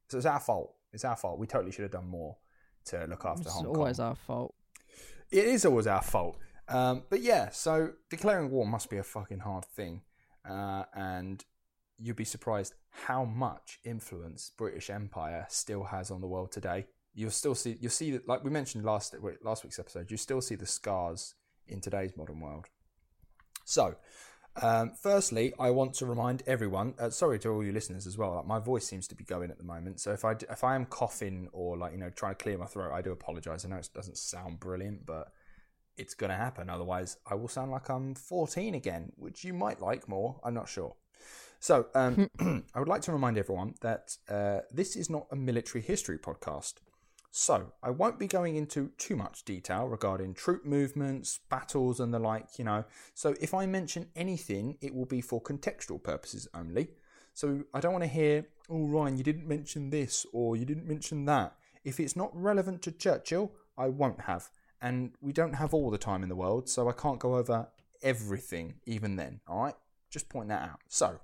So 0.09 0.17
it's 0.17 0.27
our 0.27 0.41
fault. 0.41 0.75
It's 0.93 1.05
our 1.05 1.17
fault. 1.17 1.39
We 1.39 1.47
totally 1.47 1.71
should 1.71 1.83
have 1.83 1.91
done 1.91 2.09
more 2.09 2.37
to 2.87 3.07
look 3.07 3.27
after 3.27 3.43
it's 3.43 3.53
Hong 3.53 3.65
Kong. 3.65 3.73
It's 3.73 3.79
always 3.79 4.01
our 4.01 4.15
fault. 4.15 4.55
It 5.31 5.45
is 5.45 5.67
always 5.67 5.87
our 5.87 6.03
fault. 6.03 6.39
Um, 6.69 7.05
but 7.11 7.21
yeah, 7.21 7.51
so 7.51 7.93
declaring 8.11 8.51
war 8.51 8.67
must 8.67 8.91
be 8.91 8.97
a 8.97 9.03
fucking 9.03 9.41
hard 9.41 9.65
thing. 9.65 10.03
Uh, 10.49 10.85
and 10.95 11.45
you'd 11.99 12.17
be 12.17 12.25
surprised 12.25 12.75
how 12.91 13.25
much 13.25 13.81
influence 13.85 14.51
British 14.57 14.89
Empire 14.89 15.47
still 15.49 15.85
has 15.85 16.11
on 16.11 16.21
the 16.21 16.27
world 16.27 16.53
today. 16.53 16.87
You'll 17.15 17.31
still 17.31 17.55
see, 17.55 17.77
you'll 17.81 17.91
see 17.91 18.13
that, 18.13 18.29
like 18.29 18.45
we 18.45 18.51
mentioned 18.51 18.85
last 18.85 19.15
last 19.43 19.65
week's 19.65 19.79
episode, 19.79 20.11
you 20.11 20.17
still 20.17 20.41
see 20.41 20.55
the 20.55 20.67
scars 20.67 21.35
in 21.69 21.81
today's 21.81 22.17
modern 22.17 22.41
world. 22.41 22.67
So, 23.65 23.97
um, 24.63 24.93
firstly, 25.01 25.53
I 25.59 25.71
want 25.71 25.95
to 25.95 26.07
remind 26.07 26.43
everyone. 26.47 26.95
Uh, 26.99 27.11
sorry 27.11 27.39
to 27.41 27.49
all 27.51 27.65
you 27.65 27.73
listeners 27.73 28.07
as 28.07 28.19
well. 28.19 28.35
Like 28.37 28.47
my 28.47 28.59
voice 28.59 28.87
seems 28.87 29.07
to 29.09 29.15
be 29.15 29.25
going 29.25 29.51
at 29.51 29.59
the 29.59 29.65
moment, 29.65 30.01
so 30.01 30.13
if 30.13 30.25
I 30.25 30.33
if 30.51 30.65
I 30.65 30.75
am 30.75 30.87
coughing 30.87 31.49
or 31.53 31.77
like 31.77 31.93
you 31.93 31.99
know 31.99 32.11
trying 32.11 32.35
to 32.35 32.43
clear 32.43 32.59
my 32.59 32.67
throat, 32.67 32.93
I 32.93 33.03
do 33.03 33.13
apologise. 33.13 33.65
I 33.65 33.69
know 33.69 33.77
it 33.77 33.89
doesn't 33.95 34.19
sound 34.19 34.59
brilliant, 34.59 35.07
but 35.07 35.33
it's 35.97 36.15
going 36.15 36.31
to 36.31 36.37
happen. 36.37 36.71
Otherwise, 36.71 37.19
I 37.27 37.35
will 37.35 37.49
sound 37.49 37.71
like 37.71 37.89
I'm 37.91 38.15
14 38.15 38.75
again, 38.75 39.13
which 39.17 39.45
you 39.45 39.53
might 39.53 39.81
like 39.81 40.09
more. 40.09 40.41
I'm 40.45 40.55
not 40.55 40.69
sure. 40.69 40.95
So, 41.61 41.87
um, 41.95 42.31
I 42.75 42.79
would 42.79 42.89
like 42.89 43.03
to 43.03 43.13
remind 43.13 43.37
everyone 43.37 43.75
that 43.81 44.17
uh, 44.29 44.61
this 44.73 44.97
is 44.97 45.11
not 45.11 45.27
a 45.31 45.37
military 45.37 45.83
history 45.83 46.19
podcast. 46.19 46.75
So, 47.41 47.73
I 47.85 47.91
won't 47.91 48.19
be 48.19 48.27
going 48.27 48.57
into 48.57 48.91
too 48.99 49.15
much 49.15 49.45
detail 49.45 49.87
regarding 49.87 50.35
troop 50.35 50.67
movements, 50.67 51.39
battles, 51.49 52.01
and 52.01 52.13
the 52.13 52.19
like, 52.19 52.59
you 52.59 52.65
know. 52.65 52.85
So, 53.15 53.37
if 53.41 53.55
I 53.55 53.65
mention 53.65 54.09
anything, 54.17 54.77
it 54.81 54.93
will 54.93 55.07
be 55.07 55.21
for 55.21 55.41
contextual 55.41 56.03
purposes 56.03 56.49
only. 56.53 56.89
So, 57.35 57.63
I 57.73 57.79
don't 57.79 57.93
want 57.93 58.03
to 58.03 58.11
hear, 58.11 58.49
oh, 58.69 58.89
Ryan, 58.89 59.19
you 59.19 59.23
didn't 59.23 59.47
mention 59.47 59.91
this 59.91 60.27
or 60.33 60.57
you 60.57 60.65
didn't 60.65 60.89
mention 60.89 61.27
that. 61.27 61.55
If 61.85 62.01
it's 62.01 62.17
not 62.17 62.35
relevant 62.35 62.83
to 62.83 62.91
Churchill, 62.91 63.53
I 63.79 63.87
won't 63.87 64.23
have. 64.23 64.51
And 64.83 65.13
we 65.21 65.33
don't 65.33 65.55
have 65.55 65.73
all 65.73 65.93
the 65.93 65.97
time 65.97 66.25
in 66.25 66.29
the 66.29 66.35
world, 66.35 66.69
so 66.69 66.89
I 66.89 66.93
can't 66.93 67.21
go 67.21 67.37
over 67.37 67.69
everything 68.03 68.81
even 68.85 69.15
then, 69.15 69.43
alright? 69.49 69.77
Just 70.11 70.29
point 70.29 70.49
that 70.49 70.69
out. 70.69 70.81
So, 70.89 71.21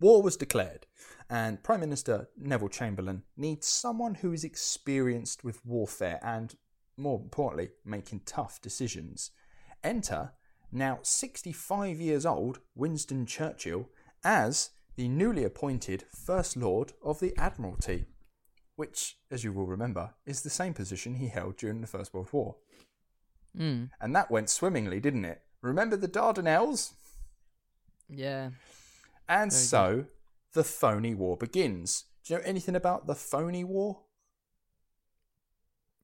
war 0.00 0.22
was 0.22 0.36
declared, 0.36 0.86
and 1.28 1.62
Prime 1.62 1.80
Minister 1.80 2.28
Neville 2.36 2.68
Chamberlain 2.68 3.22
needs 3.36 3.66
someone 3.66 4.16
who 4.16 4.32
is 4.32 4.44
experienced 4.44 5.44
with 5.44 5.64
warfare 5.64 6.20
and, 6.22 6.54
more 6.96 7.20
importantly, 7.20 7.70
making 7.84 8.20
tough 8.26 8.60
decisions. 8.60 9.30
Enter, 9.82 10.32
now 10.70 10.98
65 11.02 12.00
years 12.00 12.26
old, 12.26 12.60
Winston 12.74 13.26
Churchill 13.26 13.88
as 14.24 14.70
the 14.96 15.08
newly 15.08 15.44
appointed 15.44 16.04
First 16.14 16.56
Lord 16.56 16.92
of 17.02 17.20
the 17.20 17.34
Admiralty, 17.36 18.06
which, 18.76 19.18
as 19.30 19.44
you 19.44 19.52
will 19.52 19.66
remember, 19.66 20.14
is 20.24 20.42
the 20.42 20.50
same 20.50 20.74
position 20.74 21.14
he 21.14 21.28
held 21.28 21.56
during 21.56 21.80
the 21.80 21.86
First 21.86 22.14
World 22.14 22.28
War. 22.32 22.56
Mm. 23.56 23.90
And 24.00 24.14
that 24.16 24.30
went 24.30 24.50
swimmingly, 24.50 25.00
didn't 25.00 25.24
it? 25.24 25.42
Remember 25.62 25.96
the 25.96 26.08
Dardanelles? 26.08 26.92
Yeah. 28.08 28.50
And 29.28 29.52
so 29.52 30.06
the 30.52 30.64
phony 30.64 31.14
war 31.14 31.36
begins. 31.36 32.04
Do 32.24 32.34
you 32.34 32.38
know 32.40 32.46
anything 32.46 32.76
about 32.76 33.06
the 33.06 33.14
phony 33.14 33.64
war? 33.64 34.02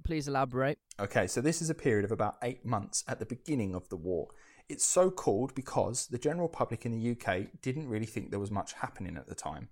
Please 0.04 0.26
elaborate. 0.26 0.78
Okay, 1.00 1.26
so 1.26 1.40
this 1.40 1.62
is 1.62 1.70
a 1.70 1.74
period 1.74 2.04
of 2.04 2.12
about 2.12 2.36
eight 2.42 2.64
months 2.64 3.04
at 3.06 3.18
the 3.18 3.26
beginning 3.26 3.74
of 3.74 3.88
the 3.88 3.96
war. 3.96 4.28
It's 4.68 4.84
so 4.84 5.10
called 5.10 5.54
because 5.54 6.06
the 6.06 6.18
general 6.18 6.48
public 6.48 6.84
in 6.84 6.92
the 6.92 7.10
UK 7.12 7.60
didn't 7.60 7.88
really 7.88 8.06
think 8.06 8.30
there 8.30 8.40
was 8.40 8.50
much 8.50 8.74
happening 8.74 9.16
at 9.16 9.28
the 9.28 9.34
time. 9.34 9.68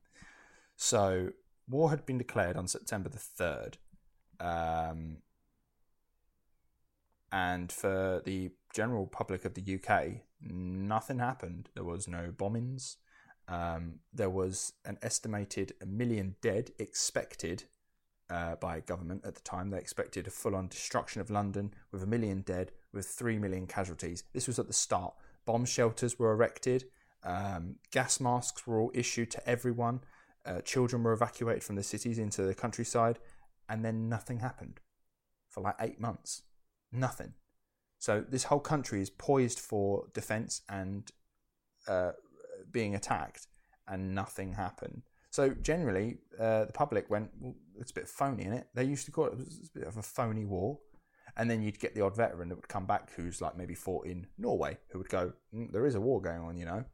So 0.76 1.30
war 1.68 1.90
had 1.90 2.06
been 2.06 2.18
declared 2.18 2.56
on 2.56 2.68
September 2.68 3.08
the 3.08 3.18
third, 3.18 3.78
um, 4.38 5.18
and 7.32 7.70
for 7.70 8.22
the 8.24 8.50
general 8.72 9.06
public 9.06 9.44
of 9.44 9.54
the 9.54 9.74
UK, 9.74 10.22
nothing 10.40 11.18
happened. 11.18 11.68
There 11.74 11.84
was 11.84 12.08
no 12.08 12.32
bombings. 12.36 12.96
Um, 13.50 13.96
there 14.12 14.30
was 14.30 14.72
an 14.84 14.96
estimated 15.02 15.74
a 15.82 15.86
million 15.86 16.36
dead 16.40 16.70
expected 16.78 17.64
uh, 18.30 18.54
by 18.56 18.78
government 18.80 19.22
at 19.24 19.34
the 19.34 19.40
time. 19.40 19.70
They 19.70 19.78
expected 19.78 20.28
a 20.28 20.30
full 20.30 20.54
on 20.54 20.68
destruction 20.68 21.20
of 21.20 21.30
London 21.30 21.74
with 21.90 22.02
a 22.02 22.06
million 22.06 22.42
dead, 22.42 22.70
with 22.92 23.06
three 23.06 23.38
million 23.38 23.66
casualties. 23.66 24.22
This 24.32 24.46
was 24.46 24.60
at 24.60 24.68
the 24.68 24.72
start. 24.72 25.14
Bomb 25.46 25.64
shelters 25.64 26.18
were 26.18 26.32
erected, 26.32 26.84
um, 27.24 27.76
gas 27.90 28.20
masks 28.20 28.66
were 28.66 28.80
all 28.80 28.92
issued 28.94 29.30
to 29.32 29.48
everyone, 29.48 30.00
uh, 30.46 30.60
children 30.60 31.02
were 31.02 31.12
evacuated 31.12 31.64
from 31.64 31.76
the 31.76 31.82
cities 31.82 32.18
into 32.18 32.42
the 32.42 32.54
countryside, 32.54 33.18
and 33.68 33.84
then 33.84 34.08
nothing 34.08 34.38
happened 34.38 34.80
for 35.48 35.62
like 35.62 35.76
eight 35.80 36.00
months. 36.00 36.42
Nothing. 36.92 37.34
So 37.98 38.24
this 38.26 38.44
whole 38.44 38.60
country 38.60 39.02
is 39.02 39.10
poised 39.10 39.58
for 39.58 40.06
defense 40.14 40.62
and 40.68 41.10
uh, 41.88 42.12
being 42.72 42.94
attacked, 42.94 43.46
and 43.88 44.14
nothing 44.14 44.52
happened. 44.52 45.02
So 45.30 45.50
generally, 45.50 46.18
uh, 46.38 46.64
the 46.64 46.72
public 46.72 47.08
went, 47.08 47.30
well, 47.38 47.54
it's 47.78 47.92
a 47.92 47.94
bit 47.94 48.08
phony 48.08 48.44
in 48.44 48.52
it. 48.52 48.66
They 48.74 48.84
used 48.84 49.06
to 49.06 49.12
call 49.12 49.26
it, 49.26 49.32
it 49.32 49.38
was 49.38 49.70
a 49.74 49.78
bit 49.78 49.88
of 49.88 49.96
a 49.96 50.02
phony 50.02 50.44
war. 50.44 50.78
And 51.36 51.48
then 51.48 51.62
you'd 51.62 51.78
get 51.78 51.94
the 51.94 52.00
odd 52.00 52.16
veteran 52.16 52.48
that 52.48 52.56
would 52.56 52.68
come 52.68 52.86
back 52.86 53.10
who's 53.14 53.40
like 53.40 53.56
maybe 53.56 53.74
fought 53.74 54.06
in 54.06 54.26
Norway, 54.36 54.78
who 54.90 54.98
would 54.98 55.08
go, 55.08 55.32
mm, 55.54 55.70
there 55.70 55.86
is 55.86 55.94
a 55.94 56.00
war 56.00 56.20
going 56.20 56.40
on, 56.40 56.56
you 56.56 56.66
know. 56.66 56.84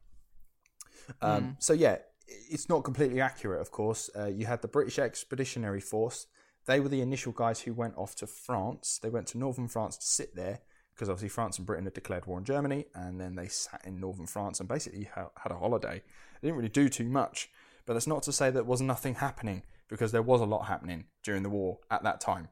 Um, 1.21 1.43
Mm. 1.43 1.55
So 1.59 1.73
yeah, 1.73 1.97
it's 2.27 2.69
not 2.69 2.83
completely 2.83 3.19
accurate, 3.19 3.61
of 3.61 3.71
course. 3.71 4.09
Uh, 4.15 4.27
you 4.27 4.45
had 4.45 4.61
the 4.61 4.67
British 4.67 4.99
Expeditionary 4.99 5.81
Force. 5.81 6.27
They 6.67 6.79
were 6.79 6.89
the 6.89 7.01
initial 7.01 7.31
guys 7.31 7.61
who 7.61 7.73
went 7.73 7.97
off 7.97 8.15
to 8.17 8.27
France. 8.27 8.99
They 9.01 9.09
went 9.09 9.27
to 9.27 9.37
northern 9.37 9.67
France 9.67 9.97
to 9.97 10.05
sit 10.05 10.35
there 10.35 10.59
because 10.97 11.09
obviously 11.09 11.29
France 11.29 11.59
and 11.59 11.67
Britain 11.67 11.85
had 11.85 11.93
declared 11.93 12.25
war 12.25 12.37
on 12.37 12.43
Germany, 12.43 12.85
and 12.95 13.21
then 13.21 13.35
they 13.35 13.47
sat 13.47 13.81
in 13.85 13.99
northern 13.99 14.25
France 14.25 14.59
and 14.59 14.67
basically 14.67 15.07
ha- 15.13 15.29
had 15.37 15.51
a 15.51 15.57
holiday. 15.57 16.01
They 16.41 16.47
didn't 16.47 16.57
really 16.57 16.69
do 16.69 16.89
too 16.89 17.05
much, 17.05 17.51
but 17.85 17.93
that's 17.93 18.07
not 18.07 18.23
to 18.23 18.33
say 18.33 18.49
there 18.49 18.63
was 18.63 18.81
nothing 18.81 19.13
happening 19.15 19.61
because 19.89 20.11
there 20.11 20.23
was 20.23 20.41
a 20.41 20.45
lot 20.45 20.65
happening 20.65 21.05
during 21.21 21.43
the 21.43 21.49
war 21.49 21.77
at 21.91 22.01
that 22.01 22.19
time. 22.19 22.47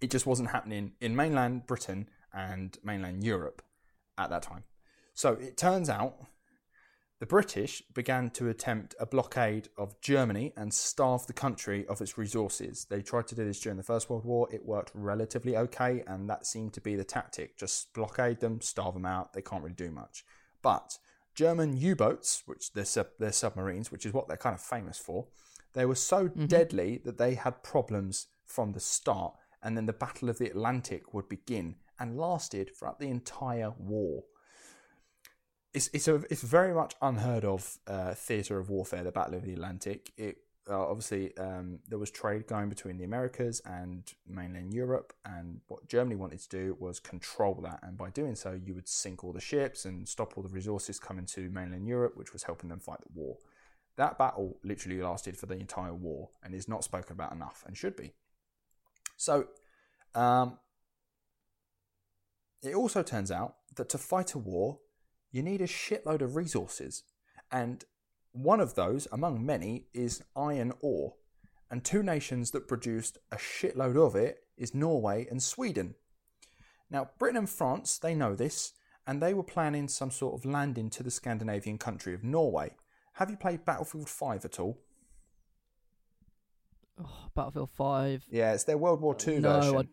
It 0.00 0.10
just 0.10 0.26
wasn't 0.26 0.50
happening 0.50 0.92
in 1.00 1.14
mainland 1.14 1.68
Britain 1.68 2.08
and 2.34 2.76
mainland 2.82 3.22
Europe 3.22 3.62
at 4.18 4.30
that 4.30 4.42
time. 4.42 4.64
So 5.14 5.34
it 5.34 5.56
turns 5.56 5.88
out 5.88 6.16
the 7.22 7.26
British 7.26 7.84
began 7.94 8.30
to 8.30 8.48
attempt 8.48 8.96
a 8.98 9.06
blockade 9.06 9.68
of 9.78 10.00
Germany 10.00 10.52
and 10.56 10.74
starve 10.74 11.24
the 11.28 11.32
country 11.32 11.86
of 11.86 12.00
its 12.00 12.18
resources. 12.18 12.84
They 12.90 13.00
tried 13.00 13.28
to 13.28 13.36
do 13.36 13.44
this 13.44 13.60
during 13.60 13.76
the 13.76 13.84
First 13.84 14.10
World 14.10 14.24
War. 14.24 14.48
It 14.50 14.66
worked 14.66 14.90
relatively 14.92 15.56
okay, 15.56 16.02
and 16.08 16.28
that 16.28 16.48
seemed 16.48 16.72
to 16.72 16.80
be 16.80 16.96
the 16.96 17.04
tactic. 17.04 17.56
Just 17.56 17.92
blockade 17.92 18.40
them, 18.40 18.60
starve 18.60 18.94
them 18.94 19.06
out. 19.06 19.34
They 19.34 19.40
can't 19.40 19.62
really 19.62 19.76
do 19.76 19.92
much. 19.92 20.24
But 20.62 20.98
German 21.32 21.76
U-boats, 21.76 22.42
which 22.46 22.72
they're, 22.72 22.84
sub- 22.84 23.14
they're 23.20 23.30
submarines, 23.30 23.92
which 23.92 24.04
is 24.04 24.12
what 24.12 24.26
they're 24.26 24.36
kind 24.36 24.56
of 24.56 24.60
famous 24.60 24.98
for, 24.98 25.28
they 25.74 25.86
were 25.86 25.94
so 25.94 26.24
mm-hmm. 26.24 26.46
deadly 26.46 27.00
that 27.04 27.18
they 27.18 27.36
had 27.36 27.62
problems 27.62 28.26
from 28.46 28.72
the 28.72 28.80
start, 28.80 29.34
and 29.62 29.76
then 29.76 29.86
the 29.86 29.92
Battle 29.92 30.28
of 30.28 30.38
the 30.38 30.50
Atlantic 30.50 31.14
would 31.14 31.28
begin 31.28 31.76
and 32.00 32.18
lasted 32.18 32.72
throughout 32.76 32.98
the 32.98 33.06
entire 33.06 33.70
war 33.78 34.24
it's 35.74 35.88
it's 35.92 36.08
a 36.08 36.16
it's 36.30 36.42
very 36.42 36.74
much 36.74 36.94
unheard 37.00 37.44
of 37.44 37.78
uh, 37.86 38.14
theater 38.14 38.58
of 38.58 38.68
warfare, 38.68 39.02
the 39.02 39.12
Battle 39.12 39.34
of 39.34 39.44
the 39.44 39.52
Atlantic. 39.52 40.12
It 40.16 40.38
uh, 40.68 40.80
obviously 40.80 41.36
um, 41.38 41.80
there 41.88 41.98
was 41.98 42.10
trade 42.10 42.46
going 42.46 42.68
between 42.68 42.98
the 42.98 43.04
Americas 43.04 43.60
and 43.64 44.12
mainland 44.28 44.74
Europe, 44.74 45.12
and 45.24 45.60
what 45.68 45.88
Germany 45.88 46.16
wanted 46.16 46.40
to 46.40 46.48
do 46.48 46.76
was 46.78 47.00
control 47.00 47.54
that, 47.62 47.80
and 47.82 47.96
by 47.96 48.10
doing 48.10 48.34
so, 48.34 48.52
you 48.52 48.74
would 48.74 48.88
sink 48.88 49.24
all 49.24 49.32
the 49.32 49.40
ships 49.40 49.84
and 49.84 50.06
stop 50.08 50.34
all 50.36 50.42
the 50.42 50.48
resources 50.48 50.98
coming 50.98 51.26
to 51.26 51.48
mainland 51.48 51.88
Europe, 51.88 52.16
which 52.16 52.32
was 52.32 52.44
helping 52.44 52.68
them 52.68 52.78
fight 52.78 53.00
the 53.00 53.18
war. 53.18 53.38
That 53.96 54.18
battle 54.18 54.58
literally 54.62 55.02
lasted 55.02 55.36
for 55.36 55.46
the 55.46 55.54
entire 55.54 55.94
war 55.94 56.30
and 56.42 56.54
is 56.54 56.68
not 56.68 56.84
spoken 56.84 57.12
about 57.12 57.32
enough, 57.32 57.64
and 57.66 57.76
should 57.76 57.96
be. 57.96 58.12
So, 59.16 59.46
um, 60.14 60.58
it 62.62 62.74
also 62.74 63.02
turns 63.02 63.30
out 63.30 63.56
that 63.76 63.88
to 63.88 63.98
fight 63.98 64.34
a 64.34 64.38
war, 64.38 64.78
you 65.32 65.42
need 65.42 65.60
a 65.60 65.66
shitload 65.66 66.20
of 66.20 66.36
resources. 66.36 67.02
And 67.50 67.84
one 68.32 68.60
of 68.60 68.74
those, 68.74 69.08
among 69.10 69.44
many, 69.44 69.86
is 69.92 70.22
iron 70.36 70.72
ore. 70.80 71.14
And 71.70 71.82
two 71.82 72.02
nations 72.02 72.50
that 72.50 72.68
produced 72.68 73.18
a 73.32 73.36
shitload 73.36 73.96
of 73.96 74.14
it 74.14 74.44
is 74.56 74.74
Norway 74.74 75.26
and 75.30 75.42
Sweden. 75.42 75.94
Now, 76.90 77.10
Britain 77.18 77.38
and 77.38 77.50
France, 77.50 77.98
they 77.98 78.14
know 78.14 78.34
this, 78.34 78.74
and 79.06 79.20
they 79.20 79.32
were 79.32 79.42
planning 79.42 79.88
some 79.88 80.10
sort 80.10 80.34
of 80.34 80.44
landing 80.44 80.90
to 80.90 81.02
the 81.02 81.10
Scandinavian 81.10 81.78
country 81.78 82.12
of 82.14 82.22
Norway. 82.22 82.72
Have 83.14 83.30
you 83.30 83.36
played 83.36 83.64
Battlefield 83.64 84.08
5 84.08 84.44
at 84.44 84.60
all? 84.60 84.78
Oh, 87.02 87.28
Battlefield 87.34 87.70
5. 87.70 88.26
Yeah, 88.30 88.52
it's 88.52 88.64
their 88.64 88.76
World 88.76 89.00
War 89.00 89.16
II 89.26 89.40
no, 89.40 89.60
version. 89.60 89.88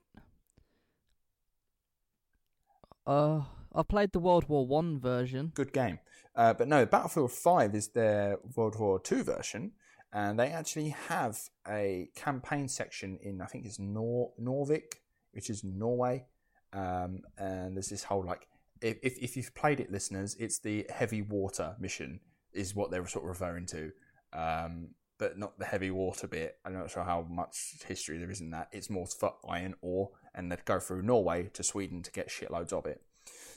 I, 3.07 3.11
uh, 3.11 3.43
I 3.73 3.83
played 3.83 4.11
the 4.11 4.19
World 4.19 4.49
War 4.49 4.65
One 4.65 4.99
version. 4.99 5.51
good 5.55 5.73
game. 5.73 5.99
Uh, 6.35 6.53
but 6.53 6.67
no, 6.67 6.85
Battlefield 6.85 7.31
5 7.31 7.75
is 7.75 7.89
their 7.89 8.37
World 8.55 8.79
War 8.79 9.01
II 9.11 9.23
version, 9.23 9.73
and 10.13 10.39
they 10.39 10.47
actually 10.47 10.89
have 11.07 11.37
a 11.67 12.09
campaign 12.15 12.67
section 12.67 13.19
in, 13.21 13.41
I 13.41 13.45
think 13.45 13.65
it's 13.65 13.79
Nor- 13.79 14.31
Norvik, 14.41 14.93
which 15.33 15.49
is 15.49 15.63
Norway. 15.63 16.25
Um, 16.71 17.21
and 17.37 17.75
there's 17.75 17.89
this 17.89 18.03
whole 18.03 18.23
like, 18.23 18.47
if, 18.81 18.97
if, 19.03 19.35
you've 19.35 19.53
played 19.53 19.79
it, 19.79 19.91
listeners, 19.91 20.35
it's 20.39 20.59
the 20.59 20.85
heavy 20.89 21.21
water 21.21 21.75
mission, 21.79 22.21
is 22.53 22.73
what 22.73 22.91
they 22.91 22.99
were 22.99 23.07
sort 23.07 23.25
of 23.25 23.29
referring 23.29 23.65
to. 23.67 23.91
Um, 24.31 24.89
but 25.17 25.37
not 25.37 25.59
the 25.59 25.65
heavy 25.65 25.91
water 25.91 26.27
bit. 26.27 26.57
I'm 26.63 26.73
not 26.73 26.89
sure 26.89 27.03
how 27.03 27.25
much 27.29 27.75
history 27.85 28.17
there 28.17 28.31
is 28.31 28.39
in 28.39 28.51
that. 28.51 28.69
It's 28.71 28.89
more 28.89 29.05
for 29.05 29.33
iron 29.47 29.75
ore, 29.81 30.11
and 30.33 30.49
they'd 30.49 30.63
go 30.63 30.79
through 30.79 31.01
Norway 31.01 31.49
to 31.53 31.63
Sweden 31.63 32.01
to 32.03 32.11
get 32.11 32.29
shitloads 32.29 32.71
of 32.71 32.85
it. 32.85 33.01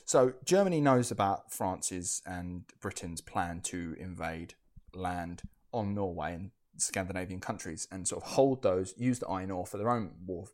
So 0.05 0.35
Germany 0.45 0.81
knows 0.81 1.11
about 1.11 1.53
France's 1.53 2.23
and 2.27 2.65
Britain's 2.81 3.21
plan 3.21 3.61
to 3.63 3.97
invade 3.99 4.55
land 4.95 5.43
on 5.73 5.95
Norway 5.95 6.35
and 6.35 6.51
Scandinavian 6.77 7.41
countries 7.41 7.87
and 7.91 8.07
sort 8.07 8.23
of 8.23 8.31
hold 8.33 8.63
those, 8.63 8.95
use 8.97 9.19
the 9.19 9.29
iron 9.29 9.51
ore 9.51 9.67
for 9.67 9.79
their 9.79 9.91
own 9.91 10.11
war 10.27 10.47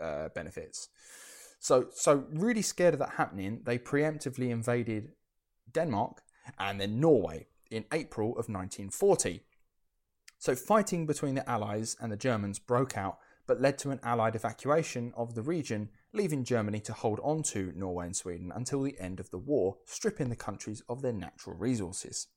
uh, 0.00 0.28
benefits. 0.30 0.88
So, 1.58 1.88
so 1.92 2.24
really 2.32 2.62
scared 2.62 2.94
of 2.94 3.00
that 3.00 3.14
happening, 3.16 3.60
they 3.64 3.78
preemptively 3.78 4.50
invaded 4.50 5.12
Denmark 5.70 6.22
and 6.58 6.80
then 6.80 7.00
Norway 7.00 7.46
in 7.70 7.84
April 7.92 8.30
of 8.30 8.48
1940. 8.48 9.42
So, 10.38 10.54
fighting 10.54 11.04
between 11.04 11.34
the 11.34 11.48
Allies 11.48 11.96
and 12.00 12.10
the 12.10 12.16
Germans 12.16 12.58
broke 12.58 12.96
out, 12.96 13.18
but 13.50 13.60
led 13.60 13.76
to 13.76 13.90
an 13.90 13.98
Allied 14.04 14.36
evacuation 14.36 15.12
of 15.16 15.34
the 15.34 15.42
region, 15.42 15.88
leaving 16.12 16.44
Germany 16.44 16.78
to 16.78 16.92
hold 16.92 17.18
on 17.20 17.42
to 17.42 17.72
Norway 17.74 18.06
and 18.06 18.14
Sweden 18.14 18.52
until 18.54 18.80
the 18.80 18.96
end 19.00 19.18
of 19.18 19.28
the 19.30 19.38
war, 19.38 19.78
stripping 19.86 20.28
the 20.28 20.36
countries 20.36 20.84
of 20.88 21.02
their 21.02 21.12
natural 21.12 21.56
resources. 21.56 22.28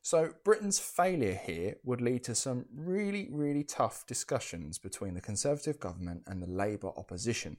So, 0.00 0.32
Britain's 0.42 0.78
failure 0.78 1.34
here 1.34 1.76
would 1.84 2.00
lead 2.00 2.24
to 2.24 2.34
some 2.34 2.64
really, 2.74 3.28
really 3.30 3.62
tough 3.62 4.06
discussions 4.06 4.78
between 4.78 5.12
the 5.12 5.20
Conservative 5.20 5.78
government 5.78 6.22
and 6.26 6.42
the 6.42 6.50
Labour 6.50 6.92
opposition. 6.96 7.58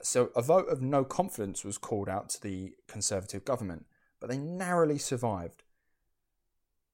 So, 0.00 0.32
a 0.34 0.42
vote 0.42 0.68
of 0.68 0.82
no 0.82 1.04
confidence 1.04 1.64
was 1.64 1.78
called 1.78 2.08
out 2.08 2.28
to 2.30 2.42
the 2.42 2.72
Conservative 2.88 3.44
government, 3.44 3.86
but 4.18 4.28
they 4.28 4.38
narrowly 4.38 4.98
survived. 4.98 5.62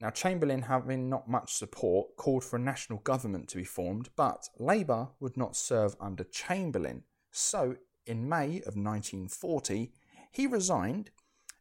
Now, 0.01 0.11
Chamberlain, 0.11 0.63
having 0.63 1.09
not 1.09 1.29
much 1.29 1.53
support, 1.55 2.17
called 2.17 2.45
for 2.45 2.57
a 2.57 2.61
national 2.61 3.01
government 3.01 3.49
to 3.49 3.57
be 3.57 3.65
formed, 3.65 4.11
but 4.15 4.49
Labour 4.59 5.09
would 5.19 5.37
not 5.37 5.57
serve 5.57 5.97
under 6.01 6.23
Chamberlain. 6.25 7.03
So, 7.33 7.77
in 8.07 8.29
May 8.29 8.59
of 8.59 8.77
1940, 8.77 9.93
he 10.31 10.47
resigned, 10.47 11.11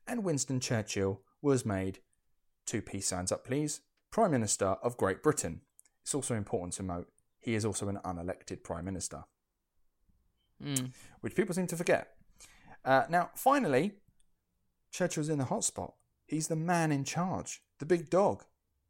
and 0.08 0.24
Winston 0.24 0.60
Churchill 0.60 1.22
was 1.41 1.65
made, 1.65 2.00
two 2.65 2.82
peace 2.82 3.08
signs 3.08 3.32
up 3.32 3.44
please, 3.44 3.82
Prime 4.12 4.32
Minister 4.32 4.77
of 4.84 4.98
Great 4.98 5.24
Britain. 5.24 5.62
It's 6.03 6.13
also 6.15 6.36
important 6.36 6.74
to 6.74 6.84
note 6.84 7.10
he 7.39 7.56
is 7.56 7.65
also 7.65 7.88
an 7.89 8.00
unelected 8.06 8.63
Prime 8.63 8.86
Minister 8.86 9.24
Mm. 10.62 10.91
which 11.22 11.36
people 11.36 11.53
seem 11.53 11.67
to 11.67 11.77
forget. 11.77 12.15
Uh, 12.84 13.03
now, 13.10 13.29
finally, 13.36 13.94
Churchill's 14.91 15.29
in 15.29 15.38
the 15.38 15.46
hotspot. 15.46 15.94
He's 16.25 16.48
the 16.48 16.56
man 16.56 16.91
in 16.91 17.03
charge, 17.03 17.62
the 17.79 17.86
big 17.86 18.10
dog. 18.10 18.43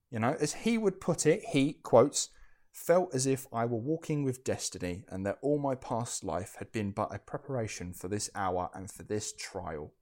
You 0.10 0.20
know, 0.20 0.36
as 0.40 0.54
he 0.54 0.78
would 0.78 1.02
put 1.02 1.26
it, 1.26 1.44
he, 1.52 1.74
quotes, 1.74 2.30
felt 2.72 3.14
as 3.14 3.26
if 3.26 3.48
I 3.52 3.66
were 3.66 3.78
walking 3.78 4.24
with 4.24 4.44
destiny 4.44 5.04
and 5.10 5.26
that 5.26 5.40
all 5.42 5.60
my 5.60 5.76
past 5.76 6.24
life 6.24 6.56
had 6.60 6.72
been 6.72 6.92
but 6.92 7.14
a 7.14 7.20
preparation 7.20 7.92
for 7.92 8.08
this 8.08 8.30
hour 8.36 8.70
and 8.74 8.90
for 8.90 9.04
this 9.04 9.34
trial. 9.34 9.94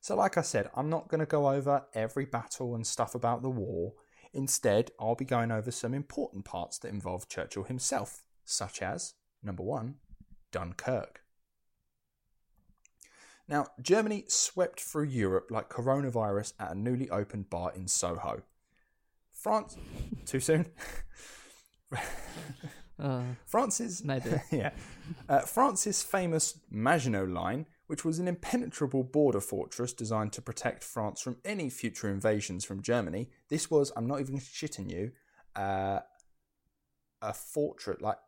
So, 0.00 0.14
like 0.14 0.38
I 0.38 0.42
said, 0.42 0.70
I'm 0.74 0.88
not 0.88 1.08
going 1.08 1.18
to 1.18 1.26
go 1.26 1.50
over 1.50 1.84
every 1.92 2.26
battle 2.26 2.74
and 2.76 2.86
stuff 2.86 3.14
about 3.14 3.42
the 3.42 3.50
war. 3.50 3.94
Instead, 4.32 4.92
I'll 5.00 5.16
be 5.16 5.24
going 5.24 5.50
over 5.50 5.70
some 5.70 5.94
important 5.94 6.44
parts 6.44 6.78
that 6.78 6.92
involve 6.92 7.28
Churchill 7.28 7.64
himself, 7.64 8.22
such 8.44 8.80
as 8.80 9.14
number 9.42 9.64
one, 9.64 9.96
Dunkirk. 10.52 11.25
Now, 13.48 13.68
Germany 13.80 14.24
swept 14.28 14.80
through 14.80 15.04
Europe 15.04 15.48
like 15.50 15.68
coronavirus 15.68 16.54
at 16.58 16.72
a 16.72 16.74
newly 16.74 17.08
opened 17.10 17.48
bar 17.48 17.72
in 17.74 17.86
Soho. 17.86 18.42
France, 19.32 19.76
too 20.26 20.40
soon? 20.40 20.66
Uh, 22.98 23.22
France's 23.44 24.02
maybe. 24.02 24.30
yeah, 24.50 24.70
uh, 25.28 25.40
France's 25.40 26.02
famous 26.02 26.58
Maginot 26.70 27.28
Line, 27.28 27.66
which 27.88 28.04
was 28.04 28.18
an 28.18 28.26
impenetrable 28.26 29.04
border 29.04 29.40
fortress 29.40 29.92
designed 29.92 30.32
to 30.32 30.42
protect 30.42 30.82
France 30.82 31.20
from 31.20 31.36
any 31.44 31.68
future 31.68 32.08
invasions 32.08 32.64
from 32.64 32.82
Germany. 32.82 33.28
This 33.48 33.70
was, 33.70 33.92
I'm 33.96 34.06
not 34.06 34.20
even 34.20 34.38
shitting 34.38 34.90
you, 34.90 35.12
uh, 35.54 36.00
a 37.20 37.32
fortress, 37.34 38.00
like 38.00 38.18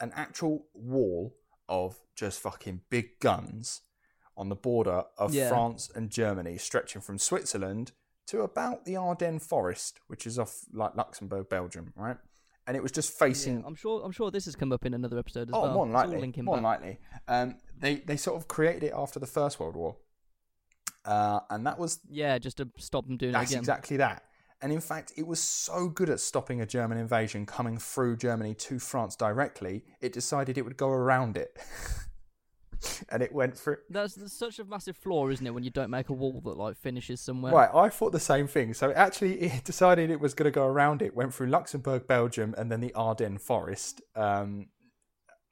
an 0.00 0.12
actual 0.14 0.66
wall 0.74 1.34
of 1.68 1.96
just 2.16 2.40
fucking 2.40 2.80
big 2.90 3.18
guns 3.20 3.82
on 4.36 4.48
the 4.48 4.56
border 4.56 5.04
of 5.18 5.32
Yeah. 5.34 5.48
France 5.48 5.90
and 5.94 6.10
Germany, 6.10 6.58
stretching 6.58 7.00
from 7.00 7.18
Switzerland 7.18 7.92
to 8.26 8.42
about 8.42 8.84
the 8.84 8.96
Ardennes 8.96 9.46
forest, 9.46 10.00
which 10.08 10.26
is 10.26 10.38
off 10.38 10.64
like 10.72 10.94
Luxembourg, 10.96 11.48
Belgium, 11.48 11.92
right? 11.96 12.16
And 12.66 12.76
it 12.76 12.82
was 12.82 12.90
just 12.90 13.16
facing 13.16 13.64
I'm 13.64 13.76
sure. 13.76 14.02
I'm 14.04 14.10
sure 14.10 14.30
this 14.32 14.44
has 14.46 14.56
come 14.56 14.72
up 14.72 14.84
in 14.84 14.92
another 14.94 15.18
episode 15.18 15.48
as 15.48 15.54
Oh, 15.54 15.62
well. 15.62 15.72
more 15.72 15.86
than 15.86 15.92
likely. 15.94 16.42
More 16.42 16.56
back. 16.56 16.64
likely. 16.64 16.98
Um, 17.28 17.56
they 17.78 17.96
they 17.96 18.16
sort 18.16 18.36
of 18.36 18.48
created 18.48 18.82
it 18.82 18.92
after 18.94 19.20
the 19.20 19.26
First 19.28 19.60
World 19.60 19.76
War, 19.76 19.96
uh, 21.04 21.40
and 21.50 21.66
that 21.66 21.78
was 21.78 22.00
Yeah, 22.08 22.38
just 22.38 22.56
to 22.56 22.68
stop 22.78 23.06
them 23.06 23.16
doing 23.16 23.32
that's 23.32 23.52
exactly 23.52 23.96
that. 23.98 24.24
And 24.62 24.72
in 24.72 24.80
fact, 24.80 25.12
it 25.16 25.26
was 25.26 25.38
so 25.40 25.88
good 25.88 26.08
at 26.10 26.18
stopping 26.18 26.60
a 26.62 26.66
German 26.66 26.98
invasion 26.98 27.44
coming 27.46 27.76
through 27.78 28.16
Germany 28.16 28.54
to 28.54 28.78
France 28.78 29.14
directly, 29.14 29.84
it 30.00 30.12
decided 30.14 30.56
it 30.56 30.62
would 30.62 30.78
go 30.78 30.88
around 30.88 31.36
it, 31.36 31.56
and 33.08 33.22
it 33.22 33.32
went 33.32 33.56
through. 33.56 33.78
That's, 33.90 34.14
that's 34.14 34.32
such 34.32 34.58
a 34.58 34.64
massive 34.64 34.96
flaw, 34.96 35.28
isn't 35.28 35.46
it? 35.46 35.50
When 35.50 35.64
you 35.64 35.70
don't 35.70 35.90
make 35.90 36.08
a 36.08 36.12
wall 36.12 36.40
that 36.44 36.56
like 36.56 36.76
finishes 36.76 37.20
somewhere. 37.20 37.52
Right, 37.52 37.70
I 37.72 37.88
thought 37.88 38.12
the 38.12 38.20
same 38.20 38.46
thing. 38.46 38.74
So 38.74 38.92
actually, 38.92 39.40
it 39.40 39.64
decided 39.64 40.10
it 40.10 40.20
was 40.20 40.34
going 40.34 40.44
to 40.44 40.50
go 40.50 40.66
around 40.66 41.02
it. 41.02 41.14
Went 41.14 41.34
through 41.34 41.48
Luxembourg, 41.48 42.06
Belgium, 42.06 42.54
and 42.56 42.70
then 42.70 42.80
the 42.80 42.94
Ardennes 42.94 43.42
forest. 43.42 44.00
Um, 44.14 44.68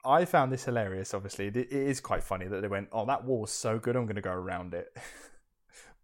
I 0.03 0.25
found 0.25 0.51
this 0.51 0.65
hilarious. 0.65 1.13
Obviously, 1.13 1.47
it 1.47 1.57
it 1.57 1.71
is 1.71 1.99
quite 1.99 2.23
funny 2.23 2.45
that 2.47 2.61
they 2.61 2.67
went, 2.67 2.89
"Oh, 2.91 3.05
that 3.05 3.23
wall's 3.23 3.51
so 3.51 3.79
good, 3.79 3.95
I'm 3.95 4.05
going 4.05 4.15
to 4.15 4.21
go 4.21 4.33
around 4.33 4.73
it." 4.73 4.95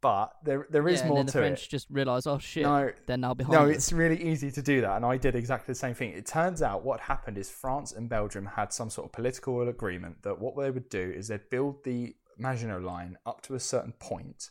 but 0.01 0.33
there, 0.43 0.65
there 0.69 0.87
is 0.87 1.01
yeah, 1.01 1.07
more 1.07 1.19
and 1.19 1.27
then 1.27 1.31
to 1.31 1.37
the 1.37 1.45
French 1.45 1.65
it. 1.65 1.69
just 1.69 1.87
realise, 1.89 2.25
oh 2.25 2.39
shit, 2.39 2.63
No, 2.63 2.91
they're 3.05 3.17
now 3.17 3.33
behind. 3.35 3.53
no, 3.53 3.69
us. 3.69 3.75
it's 3.75 3.93
really 3.93 4.21
easy 4.21 4.51
to 4.51 4.61
do 4.61 4.81
that, 4.81 4.95
and 4.97 5.05
I 5.05 5.17
did 5.17 5.35
exactly 5.35 5.71
the 5.71 5.77
same 5.79 5.93
thing. 5.93 6.11
It 6.11 6.25
turns 6.25 6.61
out 6.61 6.83
what 6.83 6.99
happened 7.01 7.37
is 7.37 7.49
France 7.49 7.91
and 7.91 8.09
Belgium 8.09 8.45
had 8.45 8.73
some 8.73 8.89
sort 8.89 9.05
of 9.05 9.11
political 9.11 9.67
agreement 9.67 10.23
that 10.23 10.39
what 10.39 10.57
they 10.57 10.71
would 10.71 10.89
do 10.89 11.13
is 11.15 11.27
they'd 11.27 11.49
build 11.49 11.83
the 11.83 12.15
Maginot 12.37 12.81
Line 12.81 13.17
up 13.25 13.41
to 13.43 13.53
a 13.55 13.59
certain 13.59 13.93
point, 13.93 14.49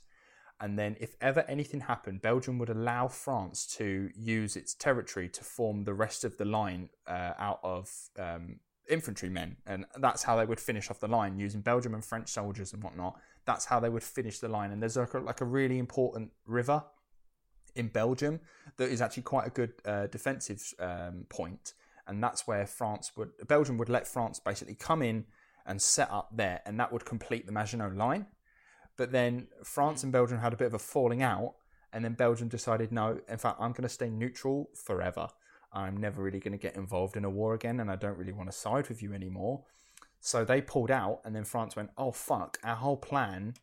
and 0.60 0.78
then 0.78 0.96
if 1.00 1.16
ever 1.20 1.44
anything 1.48 1.80
happened, 1.80 2.22
Belgium 2.22 2.58
would 2.58 2.70
allow 2.70 3.08
France 3.08 3.66
to 3.78 4.10
use 4.14 4.56
its 4.56 4.74
territory 4.74 5.28
to 5.30 5.42
form 5.42 5.84
the 5.84 5.94
rest 5.94 6.22
of 6.22 6.36
the 6.36 6.44
line 6.44 6.90
uh, 7.08 7.32
out 7.38 7.58
of 7.64 7.90
um, 8.18 8.60
infantrymen, 8.88 9.56
and 9.66 9.86
that's 9.98 10.22
how 10.22 10.36
they 10.36 10.44
would 10.44 10.60
finish 10.60 10.90
off 10.90 11.00
the 11.00 11.08
line 11.08 11.38
using 11.38 11.60
Belgium 11.60 11.94
and 11.94 12.04
French 12.04 12.28
soldiers 12.28 12.72
and 12.72 12.82
whatnot. 12.82 13.18
That's 13.46 13.64
how 13.64 13.80
they 13.80 13.88
would 13.88 14.02
finish 14.02 14.38
the 14.38 14.48
line, 14.48 14.70
and 14.70 14.82
there's 14.82 14.96
like 14.96 15.14
a, 15.14 15.18
like 15.18 15.40
a 15.40 15.44
really 15.44 15.78
important 15.78 16.30
river 16.46 16.84
in 17.74 17.88
Belgium 17.88 18.40
that 18.76 18.90
is 18.90 19.00
actually 19.00 19.22
quite 19.22 19.46
a 19.46 19.50
good 19.50 19.72
uh, 19.84 20.06
defensive 20.06 20.62
um, 20.78 21.26
point, 21.28 21.74
and 22.06 22.22
that's 22.22 22.46
where 22.46 22.66
France 22.66 23.12
would 23.16 23.30
Belgium 23.48 23.78
would 23.78 23.88
let 23.88 24.06
France 24.06 24.40
basically 24.40 24.74
come 24.74 25.02
in 25.02 25.24
and 25.66 25.80
set 25.80 26.10
up 26.10 26.28
there, 26.32 26.60
and 26.66 26.78
that 26.78 26.92
would 26.92 27.04
complete 27.04 27.46
the 27.46 27.52
Maginot 27.52 27.96
Line. 27.96 28.26
But 28.96 29.12
then 29.12 29.48
France 29.64 30.02
and 30.02 30.12
Belgium 30.12 30.38
had 30.38 30.52
a 30.52 30.56
bit 30.56 30.66
of 30.66 30.74
a 30.74 30.78
falling 30.78 31.22
out, 31.22 31.54
and 31.92 32.04
then 32.04 32.14
Belgium 32.14 32.48
decided, 32.48 32.92
no, 32.92 33.20
in 33.28 33.38
fact, 33.38 33.58
I'm 33.60 33.72
going 33.72 33.84
to 33.84 33.88
stay 33.88 34.10
neutral 34.10 34.68
forever. 34.74 35.28
I'm 35.72 35.96
never 35.96 36.22
really 36.22 36.40
going 36.40 36.52
to 36.52 36.58
get 36.58 36.76
involved 36.76 37.16
in 37.16 37.24
a 37.24 37.30
war 37.30 37.54
again, 37.54 37.80
and 37.80 37.90
I 37.90 37.96
don't 37.96 38.18
really 38.18 38.32
want 38.32 38.50
to 38.50 38.56
side 38.56 38.88
with 38.88 39.02
you 39.02 39.14
anymore. 39.14 39.64
So 40.20 40.44
they 40.44 40.60
pulled 40.60 40.90
out, 40.90 41.20
and 41.24 41.34
then 41.34 41.44
France 41.44 41.76
went, 41.76 41.90
oh 41.96 42.12
fuck, 42.12 42.58
our 42.62 42.76
whole 42.76 42.96
plan 42.96 43.54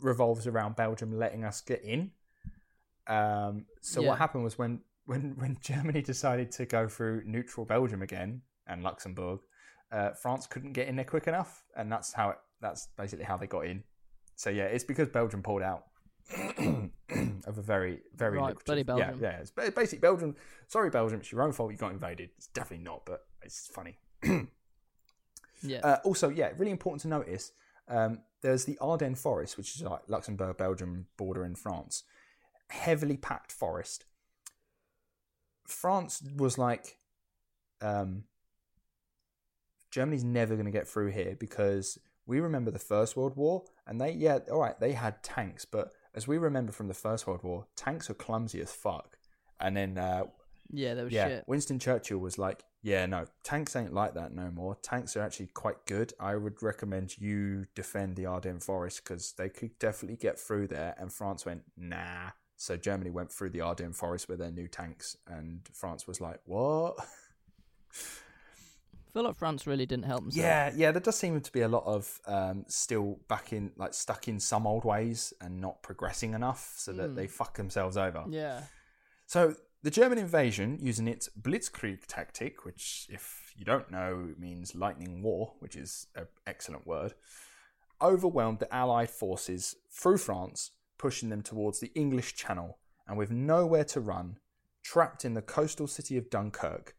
revolves 0.00 0.46
around 0.46 0.76
Belgium 0.76 1.16
letting 1.16 1.44
us 1.44 1.60
get 1.60 1.82
in. 1.82 2.10
Um, 3.06 3.66
so 3.80 4.00
Yeah. 4.00 4.08
what 4.10 4.18
happened 4.18 4.44
was 4.44 4.58
when, 4.58 4.80
when 5.06 5.36
when 5.38 5.58
Germany 5.60 6.02
decided 6.02 6.50
to 6.52 6.66
go 6.66 6.88
through 6.88 7.22
neutral 7.26 7.64
Belgium 7.66 8.02
again 8.02 8.42
and 8.66 8.82
Luxembourg, 8.82 9.40
uh, 9.92 10.10
France 10.12 10.46
couldn't 10.46 10.72
get 10.72 10.88
in 10.88 10.96
there 10.96 11.04
quick 11.04 11.26
enough, 11.26 11.64
and 11.76 11.90
that's 11.90 12.12
how 12.12 12.30
it, 12.30 12.38
that's 12.60 12.88
basically 12.96 13.24
how 13.24 13.36
they 13.36 13.46
got 13.46 13.66
in. 13.66 13.82
So 14.36 14.50
yeah, 14.50 14.64
it's 14.64 14.84
because 14.84 15.08
Belgium 15.08 15.42
pulled 15.42 15.62
out 15.62 15.84
of 17.46 17.58
a 17.58 17.62
very 17.62 18.00
very 18.14 18.36
Right, 18.38 18.48
lucrative- 18.54 18.64
bloody 18.86 19.00
Yeah, 19.00 19.06
Belgium. 19.10 19.20
yeah. 19.22 19.38
It's 19.40 19.50
basically 19.50 19.98
Belgium. 19.98 20.36
Sorry, 20.68 20.90
Belgium. 20.90 21.20
It's 21.20 21.32
your 21.32 21.42
own 21.42 21.52
fault. 21.52 21.72
You 21.72 21.78
got 21.78 21.92
invaded. 21.92 22.30
It's 22.36 22.46
definitely 22.48 22.84
not, 22.84 23.04
but 23.06 23.20
it's 23.42 23.68
funny. 23.68 23.98
yeah. 25.62 25.80
Uh, 25.80 25.98
also, 26.04 26.28
yeah, 26.28 26.50
really 26.56 26.70
important 26.70 27.02
to 27.02 27.08
notice. 27.08 27.52
Um, 27.88 28.20
there's 28.42 28.64
the 28.64 28.78
Ardennes 28.80 29.20
forest, 29.20 29.56
which 29.56 29.74
is 29.74 29.82
like 29.82 30.00
Luxembourg, 30.08 30.56
Belgium 30.56 31.06
border 31.16 31.44
in 31.44 31.54
France. 31.54 32.04
Heavily 32.68 33.16
packed 33.16 33.52
forest. 33.52 34.04
France 35.66 36.22
was 36.36 36.58
like, 36.58 36.96
um, 37.80 38.24
Germany's 39.90 40.24
never 40.24 40.54
going 40.54 40.66
to 40.66 40.72
get 40.72 40.88
through 40.88 41.10
here 41.10 41.36
because 41.38 41.98
we 42.26 42.40
remember 42.40 42.70
the 42.70 42.78
First 42.78 43.16
World 43.16 43.36
War, 43.36 43.64
and 43.86 44.00
they, 44.00 44.12
yeah, 44.12 44.38
all 44.50 44.60
right, 44.60 44.78
they 44.78 44.92
had 44.92 45.22
tanks, 45.22 45.64
but 45.64 45.92
as 46.14 46.28
we 46.28 46.38
remember 46.38 46.72
from 46.72 46.88
the 46.88 46.94
First 46.94 47.26
World 47.26 47.42
War, 47.42 47.66
tanks 47.76 48.08
are 48.10 48.14
clumsy 48.14 48.60
as 48.60 48.72
fuck. 48.72 49.16
And 49.60 49.76
then 49.76 49.98
uh, 49.98 50.24
yeah, 50.70 50.94
that 50.94 51.04
was 51.04 51.12
yeah, 51.12 51.28
shit. 51.28 51.44
Winston 51.46 51.78
Churchill 51.78 52.18
was 52.18 52.38
like, 52.38 52.64
"Yeah, 52.82 53.06
no, 53.06 53.26
tanks 53.42 53.76
ain't 53.76 53.92
like 53.92 54.14
that 54.14 54.32
no 54.32 54.50
more. 54.50 54.74
Tanks 54.76 55.16
are 55.16 55.22
actually 55.22 55.48
quite 55.48 55.84
good. 55.86 56.12
I 56.18 56.36
would 56.36 56.62
recommend 56.62 57.18
you 57.18 57.66
defend 57.74 58.16
the 58.16 58.26
Ardennes 58.26 58.64
forest 58.64 59.02
because 59.04 59.32
they 59.32 59.48
could 59.48 59.78
definitely 59.78 60.16
get 60.16 60.38
through 60.38 60.68
there." 60.68 60.94
And 60.98 61.12
France 61.12 61.44
went, 61.44 61.62
"Nah." 61.76 62.30
So 62.56 62.76
Germany 62.76 63.10
went 63.10 63.32
through 63.32 63.50
the 63.50 63.60
Ardennes 63.62 63.96
forest 63.96 64.28
with 64.28 64.38
their 64.38 64.50
new 64.50 64.68
tanks, 64.68 65.16
and 65.26 65.66
France 65.72 66.06
was 66.06 66.20
like, 66.20 66.40
"What?" 66.44 66.96
I 69.08 69.12
feel 69.12 69.24
like 69.24 69.34
France 69.36 69.66
really 69.66 69.86
didn't 69.86 70.04
help 70.04 70.20
themselves. 70.22 70.36
Yeah, 70.36 70.70
yeah. 70.76 70.92
There 70.92 71.00
does 71.00 71.16
seem 71.16 71.40
to 71.40 71.52
be 71.52 71.62
a 71.62 71.68
lot 71.68 71.84
of 71.84 72.20
um, 72.26 72.64
still 72.68 73.18
back 73.28 73.52
in, 73.52 73.72
like 73.76 73.92
stuck 73.92 74.28
in 74.28 74.38
some 74.38 74.68
old 74.68 74.84
ways 74.84 75.32
and 75.40 75.60
not 75.60 75.82
progressing 75.82 76.32
enough, 76.34 76.74
so 76.76 76.92
that 76.92 77.10
Mm. 77.10 77.14
they 77.16 77.26
fuck 77.26 77.56
themselves 77.56 77.96
over. 77.96 78.24
Yeah. 78.28 78.62
So 79.26 79.56
the 79.82 79.90
German 79.90 80.18
invasion, 80.18 80.78
using 80.80 81.08
its 81.08 81.28
Blitzkrieg 81.40 82.06
tactic, 82.06 82.64
which, 82.64 83.06
if 83.08 83.52
you 83.56 83.64
don't 83.64 83.90
know, 83.90 84.34
means 84.38 84.74
lightning 84.74 85.22
war, 85.22 85.54
which 85.60 85.74
is 85.74 86.06
an 86.14 86.26
excellent 86.46 86.86
word, 86.86 87.14
overwhelmed 88.02 88.58
the 88.58 88.74
Allied 88.74 89.10
forces 89.10 89.76
through 89.90 90.18
France, 90.18 90.72
pushing 90.98 91.30
them 91.30 91.42
towards 91.42 91.80
the 91.80 91.92
English 91.94 92.34
Channel, 92.34 92.78
and 93.08 93.16
with 93.16 93.30
nowhere 93.30 93.84
to 93.84 94.00
run, 94.00 94.38
trapped 94.82 95.24
in 95.24 95.34
the 95.34 95.42
coastal 95.42 95.86
city 95.86 96.16
of 96.16 96.30
Dunkirk. 96.30 96.94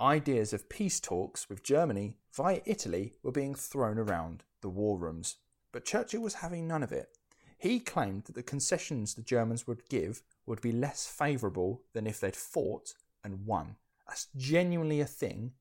Ideas 0.00 0.52
of 0.52 0.68
peace 0.68 1.00
talks 1.00 1.48
with 1.48 1.62
Germany 1.62 2.18
via 2.34 2.60
Italy 2.64 3.14
were 3.22 3.32
being 3.32 3.54
thrown 3.54 3.98
around 3.98 4.44
the 4.60 4.68
war 4.68 4.98
rooms, 4.98 5.36
but 5.72 5.84
Churchill 5.84 6.22
was 6.22 6.34
having 6.34 6.66
none 6.68 6.82
of 6.82 6.92
it. 6.92 7.08
He 7.58 7.80
claimed 7.80 8.24
that 8.24 8.34
the 8.34 8.42
concessions 8.42 9.14
the 9.14 9.22
Germans 9.22 9.66
would 9.66 9.88
give 9.88 10.22
would 10.46 10.60
be 10.60 10.72
less 10.72 11.06
favourable 11.06 11.82
than 11.92 12.06
if 12.06 12.20
they'd 12.20 12.36
fought 12.36 12.94
and 13.22 13.46
won. 13.46 13.76
That's 14.06 14.28
genuinely 14.36 15.00
a 15.00 15.06
thing. 15.06 15.52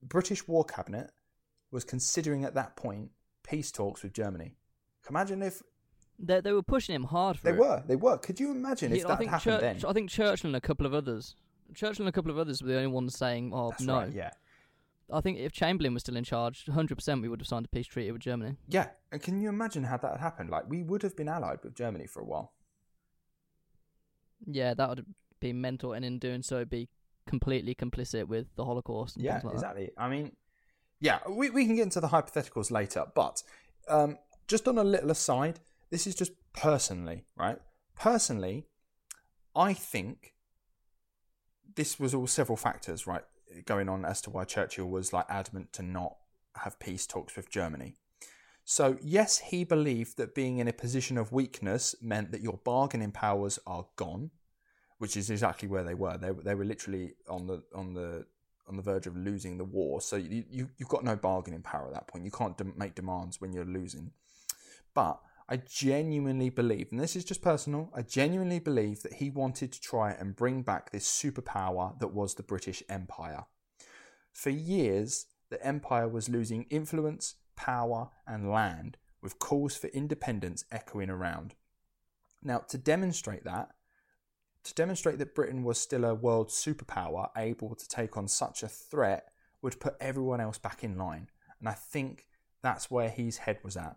The 0.00 0.06
British 0.06 0.46
War 0.48 0.64
Cabinet 0.64 1.10
was 1.70 1.84
considering 1.84 2.44
at 2.44 2.54
that 2.54 2.76
point 2.76 3.10
peace 3.42 3.70
talks 3.70 4.02
with 4.02 4.12
Germany. 4.14 4.56
Imagine 5.10 5.42
if 5.42 5.62
They 6.18 6.40
they 6.40 6.52
were 6.52 6.62
pushing 6.62 6.94
him 6.94 7.04
hard 7.04 7.38
for 7.38 7.48
it. 7.48 7.52
they 7.52 7.56
it. 7.56 7.60
were. 7.60 7.82
They 7.86 7.96
were. 7.96 8.16
Could 8.18 8.40
you 8.40 8.50
imagine 8.50 8.92
if 8.92 9.04
I 9.04 9.08
that 9.08 9.18
think 9.18 9.30
happened 9.30 9.60
Church, 9.60 9.80
then? 9.82 9.90
I 9.90 9.92
think 9.92 10.10
Churchill 10.10 10.48
and 10.48 10.56
a 10.56 10.60
couple 10.60 10.86
of 10.86 10.94
others. 10.94 11.34
Churchill 11.74 12.04
and 12.04 12.08
a 12.08 12.12
couple 12.12 12.30
of 12.30 12.38
others 12.38 12.62
were 12.62 12.68
the 12.68 12.76
only 12.76 12.86
ones 12.88 13.16
saying, 13.16 13.52
"Oh 13.52 13.70
That's 13.70 13.82
no." 13.82 13.98
right. 13.98 14.12
Yeah. 14.12 14.30
I 15.12 15.20
think 15.20 15.38
if 15.38 15.52
Chamberlain 15.52 15.94
was 15.94 16.02
still 16.02 16.16
in 16.16 16.24
charge, 16.24 16.64
100% 16.66 17.22
we 17.22 17.28
would 17.28 17.40
have 17.40 17.46
signed 17.46 17.66
a 17.66 17.68
peace 17.68 17.86
treaty 17.86 18.10
with 18.10 18.22
Germany. 18.22 18.56
Yeah. 18.68 18.88
And 19.12 19.22
can 19.22 19.40
you 19.40 19.48
imagine 19.48 19.84
how 19.84 19.96
that 19.98 20.12
had 20.12 20.20
happened? 20.20 20.50
Like 20.50 20.68
we 20.68 20.82
would 20.82 21.02
have 21.02 21.16
been 21.16 21.28
allied 21.28 21.58
with 21.62 21.74
Germany 21.74 22.06
for 22.06 22.20
a 22.20 22.24
while. 22.24 22.52
Yeah, 24.46 24.74
that 24.74 24.88
would 24.88 25.06
be 25.40 25.52
mental, 25.52 25.92
and 25.92 26.04
in 26.04 26.18
doing 26.18 26.42
so, 26.42 26.64
be 26.64 26.88
completely 27.26 27.74
complicit 27.74 28.28
with 28.28 28.46
the 28.56 28.64
Holocaust. 28.64 29.16
And 29.16 29.24
Yeah, 29.24 29.34
like 29.34 29.42
that. 29.44 29.52
exactly. 29.54 29.90
I 29.96 30.08
mean, 30.08 30.32
yeah, 31.00 31.20
we, 31.28 31.50
we 31.50 31.66
can 31.66 31.76
get 31.76 31.82
into 31.82 32.00
the 32.00 32.08
hypotheticals 32.08 32.70
later, 32.70 33.04
but 33.14 33.42
um, 33.88 34.18
just 34.48 34.68
on 34.68 34.78
a 34.78 34.84
little 34.84 35.10
aside, 35.10 35.60
this 35.90 36.06
is 36.06 36.14
just 36.14 36.32
personally, 36.52 37.24
right? 37.36 37.58
Personally, 37.94 38.66
I 39.54 39.72
think 39.72 40.34
this 41.74 41.98
was 41.98 42.14
all 42.14 42.26
several 42.26 42.56
factors, 42.56 43.06
right, 43.06 43.22
going 43.64 43.88
on 43.88 44.04
as 44.04 44.20
to 44.22 44.30
why 44.30 44.44
Churchill 44.44 44.86
was 44.86 45.12
like 45.12 45.26
adamant 45.28 45.72
to 45.74 45.82
not 45.82 46.16
have 46.56 46.78
peace 46.78 47.06
talks 47.06 47.36
with 47.36 47.50
Germany. 47.50 47.94
So, 48.64 48.98
yes, 49.00 49.38
he 49.38 49.62
believed 49.62 50.16
that 50.16 50.34
being 50.34 50.58
in 50.58 50.66
a 50.66 50.72
position 50.72 51.16
of 51.18 51.30
weakness 51.30 51.94
meant 52.02 52.32
that 52.32 52.40
your 52.40 52.58
bargaining 52.64 53.12
powers 53.12 53.60
are 53.64 53.86
gone, 53.94 54.32
which 54.98 55.16
is 55.16 55.30
exactly 55.30 55.68
where 55.68 55.84
they 55.84 55.94
were. 55.94 56.18
They, 56.18 56.30
they 56.30 56.56
were 56.56 56.64
literally 56.64 57.12
on 57.28 57.46
the 57.46 57.62
on 57.74 57.94
the 57.94 58.26
on 58.66 58.76
the 58.76 58.82
verge 58.82 59.06
of 59.06 59.16
losing 59.16 59.58
the 59.58 59.64
war. 59.64 60.00
So 60.00 60.16
you, 60.16 60.44
you 60.50 60.68
you've 60.78 60.88
got 60.88 61.04
no 61.04 61.14
bargaining 61.14 61.62
power 61.62 61.86
at 61.86 61.94
that 61.94 62.08
point. 62.08 62.24
You 62.24 62.32
can't 62.32 62.58
de- 62.58 62.72
make 62.76 62.96
demands 62.96 63.40
when 63.40 63.52
you're 63.52 63.64
losing. 63.64 64.10
But 64.94 65.20
I 65.48 65.58
genuinely 65.58 66.50
believe, 66.50 66.88
and 66.90 67.00
this 67.00 67.14
is 67.14 67.24
just 67.24 67.40
personal, 67.40 67.90
I 67.94 68.02
genuinely 68.02 68.58
believe 68.58 69.02
that 69.02 69.14
he 69.14 69.30
wanted 69.30 69.72
to 69.72 69.80
try 69.80 70.10
and 70.10 70.34
bring 70.34 70.62
back 70.62 70.90
this 70.90 71.06
superpower 71.06 71.98
that 72.00 72.12
was 72.12 72.34
the 72.34 72.42
British 72.42 72.82
Empire. 72.88 73.44
For 74.32 74.50
years, 74.50 75.26
the 75.48 75.64
empire 75.64 76.08
was 76.08 76.28
losing 76.28 76.64
influence, 76.64 77.36
power, 77.54 78.10
and 78.26 78.50
land, 78.50 78.96
with 79.22 79.38
calls 79.38 79.76
for 79.76 79.86
independence 79.88 80.64
echoing 80.72 81.10
around. 81.10 81.54
Now, 82.42 82.58
to 82.68 82.76
demonstrate 82.76 83.44
that, 83.44 83.70
to 84.64 84.74
demonstrate 84.74 85.18
that 85.18 85.34
Britain 85.34 85.62
was 85.62 85.78
still 85.78 86.04
a 86.04 86.14
world 86.14 86.48
superpower 86.48 87.28
able 87.36 87.76
to 87.76 87.88
take 87.88 88.16
on 88.16 88.26
such 88.26 88.64
a 88.64 88.68
threat 88.68 89.28
would 89.62 89.78
put 89.78 89.94
everyone 90.00 90.40
else 90.40 90.58
back 90.58 90.82
in 90.82 90.98
line. 90.98 91.28
And 91.60 91.68
I 91.68 91.72
think 91.72 92.26
that's 92.62 92.90
where 92.90 93.08
his 93.08 93.38
head 93.38 93.58
was 93.62 93.76
at. 93.76 93.96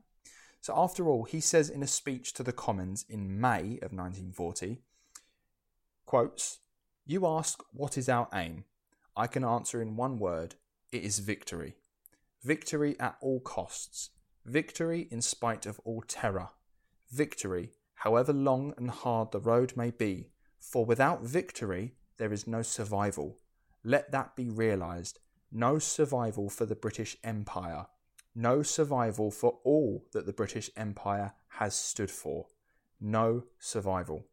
So, 0.61 0.73
after 0.75 1.07
all, 1.07 1.23
he 1.23 1.39
says 1.39 1.69
in 1.69 1.81
a 1.81 1.87
speech 1.87 2.33
to 2.33 2.43
the 2.43 2.51
Commons 2.51 3.05
in 3.07 3.39
May 3.39 3.79
of 3.81 3.93
1940, 3.93 4.79
quotes, 6.05 6.59
You 7.05 7.25
ask, 7.25 7.63
what 7.71 7.97
is 7.97 8.09
our 8.09 8.27
aim? 8.33 8.65
I 9.15 9.27
can 9.27 9.43
answer 9.43 9.81
in 9.81 9.95
one 9.95 10.19
word 10.19 10.55
it 10.91 11.03
is 11.03 11.19
victory. 11.19 11.75
Victory 12.43 12.99
at 12.99 13.17
all 13.21 13.39
costs. 13.39 14.09
Victory 14.45 15.07
in 15.11 15.21
spite 15.21 15.65
of 15.65 15.79
all 15.83 16.01
terror. 16.07 16.49
Victory, 17.11 17.71
however 17.95 18.33
long 18.33 18.73
and 18.77 18.89
hard 18.89 19.31
the 19.31 19.39
road 19.39 19.73
may 19.75 19.91
be, 19.91 20.29
for 20.57 20.85
without 20.85 21.21
victory 21.21 21.95
there 22.17 22.33
is 22.33 22.47
no 22.47 22.61
survival. 22.61 23.37
Let 23.83 24.11
that 24.11 24.35
be 24.35 24.49
realized. 24.49 25.19
No 25.51 25.79
survival 25.79 26.49
for 26.49 26.65
the 26.65 26.75
British 26.75 27.17
Empire. 27.23 27.87
No 28.35 28.61
survival 28.61 29.31
for 29.31 29.59
all 29.63 30.05
that 30.13 30.25
the 30.25 30.33
British 30.33 30.69
Empire 30.77 31.33
has 31.59 31.75
stood 31.75 32.11
for. 32.11 32.47
No 33.01 33.43
survival. 33.59 34.25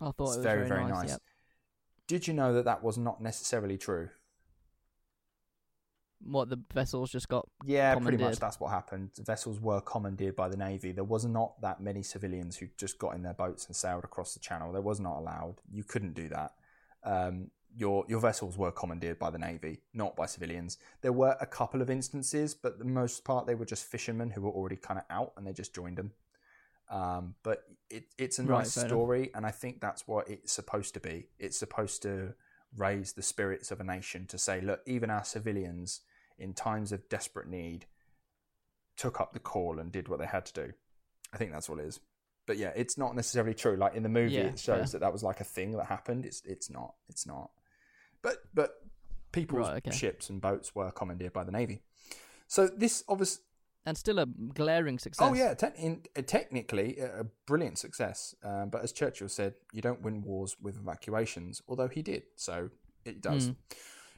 I 0.00 0.06
thought 0.06 0.28
it's 0.28 0.36
it 0.36 0.38
was 0.38 0.44
very, 0.44 0.68
very 0.68 0.82
nice. 0.84 0.90
nice. 0.90 1.10
Yep. 1.10 1.20
Did 2.06 2.28
you 2.28 2.34
know 2.34 2.52
that 2.54 2.64
that 2.64 2.82
was 2.82 2.98
not 2.98 3.22
necessarily 3.22 3.78
true? 3.78 4.08
What 6.20 6.48
the 6.48 6.58
vessels 6.72 7.10
just 7.10 7.28
got? 7.28 7.48
Yeah, 7.64 7.94
pretty 7.96 8.16
much 8.16 8.38
that's 8.38 8.58
what 8.58 8.70
happened. 8.70 9.10
Vessels 9.18 9.60
were 9.60 9.80
commandeered 9.80 10.36
by 10.36 10.48
the 10.48 10.56
Navy. 10.56 10.92
There 10.92 11.04
was 11.04 11.26
not 11.26 11.60
that 11.60 11.80
many 11.80 12.02
civilians 12.02 12.56
who 12.56 12.66
just 12.78 12.98
got 12.98 13.14
in 13.14 13.22
their 13.22 13.34
boats 13.34 13.66
and 13.66 13.76
sailed 13.76 14.04
across 14.04 14.32
the 14.32 14.40
channel. 14.40 14.72
There 14.72 14.82
was 14.82 15.00
not 15.00 15.18
allowed. 15.18 15.56
You 15.70 15.84
couldn't 15.84 16.14
do 16.14 16.28
that. 16.28 16.52
Um, 17.04 17.50
your 17.76 18.04
your 18.08 18.20
vessels 18.20 18.56
were 18.56 18.70
commandeered 18.70 19.18
by 19.18 19.30
the 19.30 19.38
Navy, 19.38 19.80
not 19.92 20.14
by 20.16 20.26
civilians. 20.26 20.78
There 21.02 21.12
were 21.12 21.36
a 21.40 21.46
couple 21.46 21.82
of 21.82 21.90
instances, 21.90 22.54
but 22.54 22.78
the 22.78 22.84
most 22.84 23.24
part 23.24 23.46
they 23.46 23.54
were 23.54 23.64
just 23.64 23.84
fishermen 23.84 24.30
who 24.30 24.42
were 24.42 24.50
already 24.50 24.76
kind 24.76 24.98
of 24.98 25.04
out 25.10 25.32
and 25.36 25.46
they 25.46 25.52
just 25.52 25.74
joined 25.74 25.98
them. 25.98 26.12
Um, 26.90 27.34
but 27.42 27.64
it, 27.90 28.04
it's 28.18 28.38
a 28.38 28.42
Right, 28.42 28.58
nice 28.58 28.76
enough. 28.76 28.88
story, 28.88 29.30
and 29.34 29.46
I 29.46 29.50
think 29.50 29.80
that's 29.80 30.06
what 30.06 30.28
it's 30.28 30.52
supposed 30.52 30.94
to 30.94 31.00
be. 31.00 31.26
It's 31.38 31.58
supposed 31.58 32.02
to 32.02 32.34
raise 32.76 33.12
the 33.12 33.22
spirits 33.22 33.70
of 33.70 33.80
a 33.80 33.84
nation 33.84 34.26
to 34.26 34.38
say, 34.38 34.60
look, 34.60 34.80
even 34.86 35.10
our 35.10 35.24
civilians 35.24 36.00
in 36.38 36.52
times 36.52 36.92
of 36.92 37.08
desperate 37.08 37.48
need 37.48 37.86
took 38.96 39.20
up 39.20 39.32
the 39.32 39.38
call 39.40 39.78
and 39.78 39.90
did 39.90 40.08
what 40.08 40.18
they 40.18 40.26
had 40.26 40.44
to 40.46 40.52
do. 40.52 40.72
I 41.32 41.36
think 41.38 41.52
that's 41.52 41.68
what 41.68 41.78
it 41.80 41.86
is. 41.86 42.00
But 42.46 42.58
yeah, 42.58 42.72
it's 42.76 42.98
not 42.98 43.16
necessarily 43.16 43.54
true. 43.54 43.76
Like 43.76 43.94
in 43.94 44.02
the 44.02 44.08
movie, 44.08 44.34
Yeah, 44.34 44.40
it 44.42 44.58
shows 44.58 44.90
fair. 44.90 44.92
that 44.92 45.00
that 45.00 45.12
was 45.12 45.22
like 45.22 45.40
a 45.40 45.44
thing 45.44 45.72
that 45.72 45.86
happened. 45.86 46.26
It's 46.26 46.42
it's 46.44 46.68
not. 46.70 46.94
It's 47.08 47.26
not. 47.26 47.50
But 48.24 48.38
but 48.52 48.70
people's 49.30 49.68
Right, 49.68 49.86
okay. 49.86 49.96
ships 49.96 50.30
and 50.30 50.40
boats 50.40 50.74
were 50.74 50.90
commandeered 50.90 51.32
by 51.32 51.44
the 51.44 51.52
navy. 51.52 51.82
So 52.48 52.66
this 52.66 53.04
obviously. 53.08 53.44
And 53.86 53.98
still 53.98 54.18
a 54.18 54.24
glaring 54.24 54.98
success. 54.98 55.28
Oh 55.28 55.34
yeah, 55.34 55.52
te- 55.52 55.76
in, 55.76 56.02
uh, 56.16 56.22
technically 56.22 56.98
a 56.98 57.20
a 57.20 57.24
brilliant 57.46 57.78
success. 57.78 58.34
Um, 58.42 58.70
but 58.70 58.82
as 58.82 58.92
Churchill 58.92 59.28
said, 59.28 59.54
you 59.74 59.82
don't 59.82 60.00
win 60.00 60.22
wars 60.22 60.56
with 60.60 60.76
evacuations. 60.78 61.62
Although 61.68 61.88
he 61.88 62.00
did, 62.02 62.22
so 62.34 62.70
it 63.04 63.20
does. 63.20 63.50
Mm. 63.50 63.56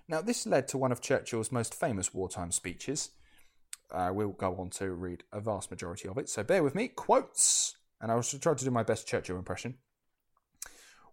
Now 0.09 0.23
this 0.23 0.47
led 0.47 0.69
to 0.69 0.79
one 0.79 0.93
of 0.93 1.01
Churchill's 1.01 1.51
most 1.51 1.75
famous 1.75 2.15
wartime 2.15 2.53
speeches. 2.53 3.11
Uh, 3.91 4.11
we'll 4.13 4.31
go 4.31 4.57
on 4.57 4.71
to 4.71 4.93
read 4.93 5.25
a 5.33 5.41
vast 5.41 5.71
majority 5.71 6.09
of 6.09 6.17
it. 6.19 6.29
So 6.29 6.45
bear 6.45 6.63
with 6.63 6.75
me. 6.77 6.87
Quotes, 6.89 7.77
and 8.01 8.13
I 8.13 8.15
will 8.15 8.23
try 8.23 8.55
to 8.55 8.65
do 8.65 8.71
my 8.71 8.85
best 8.85 9.09
Churchill 9.09 9.37
impression. 9.37 9.79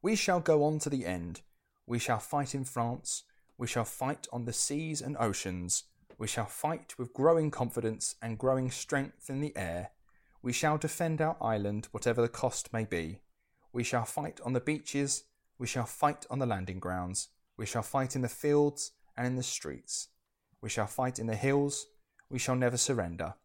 We 0.03 0.15
shall 0.15 0.41
go 0.41 0.63
on 0.63 0.77
to 0.79 0.89
the 0.91 1.05
end. 1.07 1.41
We 1.85 1.99
shall 1.99 2.19
fight 2.19 2.55
in 2.55 2.63
France. 2.63 3.23
We 3.57 3.67
shall 3.67 3.85
fight 3.85 4.27
on 4.31 4.45
the 4.45 4.53
seas 4.53 5.01
and 5.01 5.17
oceans. 5.19 5.83
We 6.17 6.27
shall 6.27 6.45
fight 6.45 6.97
with 6.97 7.13
growing 7.13 7.51
confidence 7.51 8.15
and 8.21 8.37
growing 8.37 8.71
strength 8.71 9.29
in 9.29 9.41
the 9.41 9.55
air. 9.57 9.91
We 10.41 10.53
shall 10.53 10.77
defend 10.77 11.21
our 11.21 11.37
island, 11.41 11.87
whatever 11.91 12.21
the 12.21 12.29
cost 12.29 12.71
may 12.73 12.85
be. 12.85 13.21
We 13.71 13.83
shall 13.83 14.05
fight 14.05 14.39
on 14.45 14.53
the 14.53 14.59
beaches. 14.59 15.23
We 15.57 15.67
shall 15.67 15.85
fight 15.85 16.25
on 16.29 16.39
the 16.39 16.45
landing 16.45 16.79
grounds. 16.79 17.29
We 17.57 17.65
shall 17.65 17.83
fight 17.83 18.15
in 18.15 18.21
the 18.21 18.29
fields 18.29 18.91
and 19.17 19.27
in 19.27 19.35
the 19.35 19.43
streets. 19.43 20.09
We 20.61 20.69
shall 20.69 20.87
fight 20.87 21.19
in 21.19 21.27
the 21.27 21.35
hills. 21.35 21.87
we 22.29 22.39
shall 22.39 22.55
never 22.55 22.77
surrender. 22.77 23.35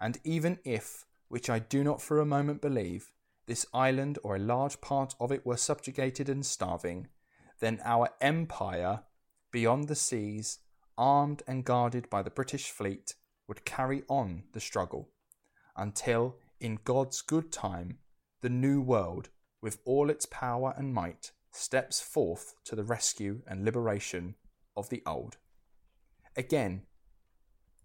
And 0.00 0.18
even 0.24 0.58
if, 0.64 1.04
which 1.28 1.50
I 1.50 1.58
do 1.58 1.84
not 1.84 2.00
for 2.00 2.18
a 2.18 2.26
moment 2.26 2.62
believe, 2.62 3.12
this 3.46 3.66
island 3.74 4.18
or 4.22 4.36
a 4.36 4.38
large 4.38 4.80
part 4.80 5.14
of 5.20 5.32
it 5.32 5.44
were 5.44 5.56
subjugated 5.56 6.28
and 6.28 6.46
starving, 6.46 7.08
then 7.60 7.80
our 7.84 8.10
empire 8.20 9.02
beyond 9.50 9.88
the 9.88 9.94
seas, 9.94 10.58
armed 10.96 11.42
and 11.46 11.64
guarded 11.64 12.10
by 12.10 12.22
the 12.22 12.30
British 12.30 12.70
fleet, 12.70 13.14
would 13.46 13.64
carry 13.64 14.02
on 14.08 14.44
the 14.52 14.60
struggle 14.60 15.10
until, 15.76 16.36
in 16.60 16.78
God's 16.84 17.22
good 17.22 17.50
time, 17.52 17.98
the 18.40 18.50
new 18.50 18.80
world, 18.80 19.30
with 19.60 19.78
all 19.84 20.10
its 20.10 20.26
power 20.26 20.74
and 20.76 20.92
might, 20.92 21.32
steps 21.50 22.00
forth 22.00 22.54
to 22.64 22.76
the 22.76 22.84
rescue 22.84 23.42
and 23.46 23.64
liberation 23.64 24.34
of 24.76 24.90
the 24.90 25.02
old. 25.06 25.38
Again, 26.36 26.82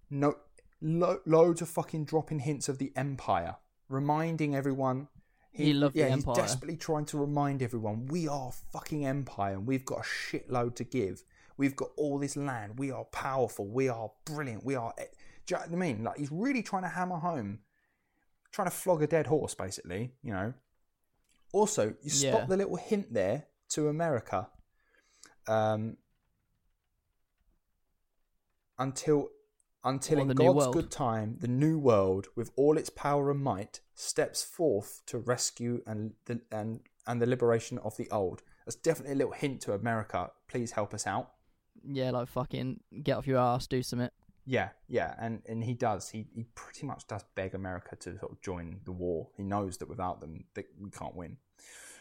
no, 0.10 0.36
lo- 0.82 1.22
loads 1.26 1.62
of 1.62 1.70
fucking 1.70 2.06
dropping 2.06 2.40
hints 2.40 2.70
of 2.70 2.78
the 2.78 2.92
Empire, 2.96 3.56
reminding 3.90 4.56
everyone. 4.56 5.08
He 5.54 5.74
loved 5.74 5.96
the 5.96 6.00
yeah, 6.00 6.08
Empire. 6.08 6.34
he's 6.36 6.44
desperately 6.44 6.78
trying 6.78 7.06
to 7.06 7.18
remind 7.18 7.62
everyone 7.62 8.08
we 8.08 8.28
are 8.28 8.52
fucking 8.72 9.06
Empire 9.06 9.54
and 9.54 9.68
we've 9.68 9.86
got 9.86 10.00
a 10.00 10.02
shitload 10.02 10.76
to 10.76 10.84
give. 10.84 11.24
We've 11.58 11.76
got 11.76 11.90
all 11.96 12.18
this 12.18 12.36
land. 12.36 12.80
We 12.80 12.92
are 12.92 13.06
powerful. 13.06 13.68
We 13.68 13.88
are 13.88 14.12
brilliant. 14.26 14.66
We 14.66 14.76
are. 14.76 14.94
Do 14.98 15.04
you 15.48 15.58
know 15.58 15.62
what 15.68 15.72
I 15.72 15.76
mean? 15.76 16.04
Like 16.04 16.18
he's 16.18 16.32
really 16.32 16.64
trying 16.64 16.82
to 16.84 16.90
hammer 16.90 17.18
home, 17.18 17.60
trying 18.52 18.68
to 18.68 18.76
flog 18.76 19.04
a 19.04 19.08
dead 19.08 19.28
horse, 19.28 19.54
basically. 19.54 20.14
You 20.24 20.34
know. 20.34 20.54
Also, 21.52 21.94
you 22.02 22.10
spot 22.10 22.42
Yeah. 22.42 22.46
the 22.48 22.58
little 22.58 22.78
hint 22.78 23.14
there 23.14 23.46
to 23.70 23.88
America. 23.90 24.50
Um, 25.48 25.98
until 28.80 29.30
until 29.84 30.20
in 30.20 30.28
God's 30.30 30.68
good 30.68 30.92
time, 30.92 31.38
the 31.40 31.48
new 31.48 31.78
world, 31.78 32.28
with 32.36 32.52
all 32.56 32.78
its 32.78 32.90
power 32.90 33.32
and 33.32 33.42
might, 33.44 33.82
steps 33.94 34.44
forth 34.44 35.02
to 35.08 35.18
rescue 35.18 35.82
and 35.86 36.14
the 36.26 36.42
and 36.52 36.82
and 37.06 37.22
the 37.22 37.26
liberation 37.26 37.78
of 37.80 37.98
the 37.98 38.10
old. 38.10 38.42
That's 38.66 38.76
definitely 38.78 39.14
a 39.14 39.18
little 39.18 39.34
hint 39.34 39.62
to 39.62 39.74
America. 39.74 40.32
Please 40.48 40.72
help 40.72 40.94
us 40.94 41.06
out. 41.06 41.32
Yeah, 41.86 42.12
like 42.12 42.30
fucking 42.30 42.80
get 43.04 43.18
off 43.18 43.28
your 43.28 43.40
ass, 43.40 43.68
do 43.68 43.84
something. 43.84 44.10
Yeah, 44.46 44.70
yeah, 44.88 45.16
and 45.20 45.42
and 45.48 45.64
he 45.64 45.74
does. 45.74 46.10
He 46.10 46.28
he 46.34 46.44
pretty 46.56 46.86
much 46.86 47.08
does 47.08 47.24
beg 47.36 47.54
America 47.56 47.96
to 47.98 48.18
sort 48.20 48.32
of 48.32 48.42
join 48.42 48.80
the 48.86 48.92
war. 48.92 49.30
He 49.36 49.44
knows 49.44 49.78
that 49.78 49.90
without 49.90 50.22
them, 50.22 50.46
that 50.54 50.66
we 50.80 50.90
can't 50.90 51.16
win. 51.16 51.38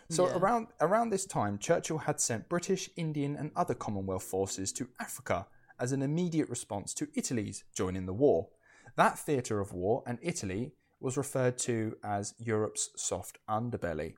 So 0.09 0.27
Yeah. 0.27 0.37
around 0.37 0.67
around 0.81 1.11
this 1.11 1.25
time, 1.25 1.59
Churchill 1.59 1.99
had 1.99 2.21
sent 2.21 2.49
British, 2.49 2.91
Indian, 2.97 3.37
and 3.37 3.51
other 3.57 3.75
Commonwealth 3.75 4.25
forces 4.25 4.73
to 4.75 4.89
Africa 5.01 5.47
as 5.83 5.91
an 5.91 6.01
immediate 6.01 6.49
response 6.49 6.95
to 6.95 7.09
Italy's 7.13 7.65
joining 7.75 8.07
the 8.07 8.15
war. 8.15 8.47
That 8.95 9.19
theatre 9.19 9.59
of 9.59 9.73
war 9.73 10.05
and 10.07 10.17
Italy 10.23 10.75
was 11.01 11.17
referred 11.17 11.59
to 11.59 11.97
as 12.05 12.35
Europe's 12.39 12.91
soft 12.95 13.39
underbelly. 13.51 14.15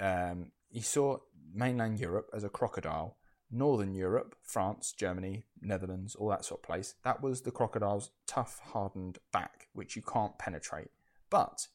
Um, 0.00 0.50
he 0.68 0.80
saw 0.80 1.18
mainland 1.54 2.00
Europe 2.00 2.28
as 2.34 2.42
a 2.42 2.48
crocodile, 2.48 3.18
Northern 3.52 3.94
Europe, 3.94 4.34
France, 4.42 4.92
Germany, 4.92 5.44
Netherlands, 5.62 6.16
all 6.16 6.28
that 6.30 6.44
sort 6.44 6.58
of 6.58 6.66
place. 6.66 6.96
That 7.04 7.22
was 7.22 7.42
the 7.42 7.52
crocodile's 7.52 8.10
tough, 8.26 8.60
hardened 8.72 9.18
back, 9.32 9.68
which 9.72 9.94
you 9.94 10.02
can't 10.02 10.38
penetrate. 10.38 10.88
But 11.30 11.68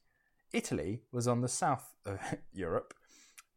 Italy 0.51 1.04
was 1.13 1.25
on 1.25 1.39
the 1.39 1.47
south 1.47 1.93
of 2.06 2.19
Europe, 2.54 2.93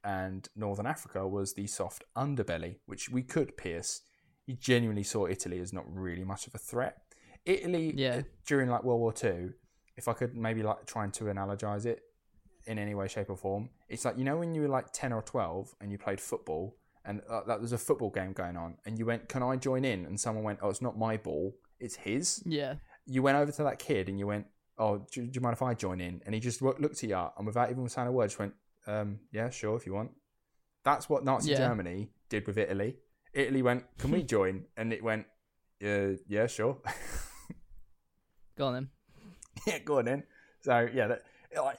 and 0.05 0.49
Northern 0.55 0.87
Africa 0.87 1.27
was 1.27 1.55
the 1.55 1.67
soft 1.67 2.05
underbelly, 2.17 2.77
which 2.87 3.09
we 3.09 3.25
could 3.25 3.57
pierce. 3.57 4.03
He 4.49 4.55
genuinely 4.55 5.03
saw 5.03 5.27
Italy 5.27 5.59
as 5.61 5.75
not 5.75 5.85
really 5.95 6.25
much 6.25 6.47
of 6.47 6.55
a 6.55 6.59
threat. 6.59 6.95
Italy, 7.45 7.93
Yeah. 7.95 8.17
uh, 8.17 8.23
during 8.47 8.71
like 8.71 8.83
World 8.83 9.01
War 9.01 9.13
Two, 9.13 9.53
if 9.95 10.09
I 10.09 10.15
could 10.15 10.35
maybe 10.35 10.63
like 10.63 10.87
trying 10.87 11.11
to 11.19 11.25
analogize 11.25 11.85
it 11.85 12.01
in 12.67 12.79
any 12.79 12.95
way, 12.95 13.09
shape, 13.09 13.29
or 13.29 13.37
form, 13.37 13.69
it's 13.91 14.07
like 14.07 14.17
you 14.17 14.25
know 14.25 14.39
when 14.39 14.55
you 14.55 14.63
were 14.63 14.69
like 14.79 14.87
ten 14.95 15.13
or 15.13 15.21
twelve 15.21 15.75
and 15.83 15.93
you 15.93 15.99
played 15.99 16.19
football, 16.19 16.79
and 17.05 17.21
uh, 17.29 17.43
that 17.47 17.61
was 17.61 17.73
a 17.73 17.79
football 17.79 18.09
game 18.09 18.33
going 18.33 18.57
on, 18.57 18.79
and 18.87 18.99
you 18.99 19.05
went, 19.05 19.29
"Can 19.29 19.43
I 19.43 19.57
join 19.57 19.85
in?" 19.85 20.07
And 20.07 20.19
someone 20.19 20.45
went, 20.45 20.61
"Oh, 20.63 20.71
it's 20.71 20.81
not 20.81 20.97
my 20.97 21.19
ball, 21.19 21.55
it's 21.79 21.97
his." 21.97 22.43
Yeah. 22.47 22.77
you 23.05 23.23
went 23.23 23.37
over 23.37 23.53
to 23.53 23.63
that 23.65 23.79
kid 23.79 24.09
and 24.09 24.19
you 24.19 24.27
went, 24.27 24.47
"Oh, 24.79 25.07
do, 25.13 25.27
do 25.27 25.31
you 25.35 25.41
mind 25.43 25.55
if 25.55 25.63
I 25.63 25.75
join 25.75 26.01
in?" 26.01 26.23
And 26.25 26.35
he 26.35 26.41
just 26.41 26.63
looked 26.63 26.83
at 26.83 27.03
you 27.03 27.29
and 27.37 27.47
without 27.47 27.71
even 27.71 27.87
saying 27.89 28.09
a 28.09 28.13
word, 28.13 28.29
just 28.29 28.39
went, 28.39 28.55
um, 28.87 29.21
"Yeah, 29.31 29.51
sure, 29.51 29.77
if 29.77 29.85
you 29.87 29.93
want." 29.93 30.11
That's 30.85 31.07
what 31.11 31.23
Nazi 31.25 31.51
Yeah. 31.51 31.59
Germany 31.59 32.11
did 32.31 32.47
with 32.47 32.57
Italy. 32.59 32.97
Italy 33.39 33.63
went, 33.63 33.85
"Can 33.99 34.11
we 34.11 34.23
join?" 34.23 34.65
And 34.77 34.93
it 34.93 35.03
went, 35.03 35.27
uh, 35.85 36.19
"Yeah, 36.27 36.47
sure." 36.47 36.79
Go 38.57 38.67
on 38.67 38.75
then. 38.75 38.89
yeah, 39.67 39.79
go 39.79 39.99
on 39.99 40.05
then. 40.05 40.25
So 40.61 40.89
yeah, 40.93 41.07
that, 41.07 41.23
like 41.57 41.79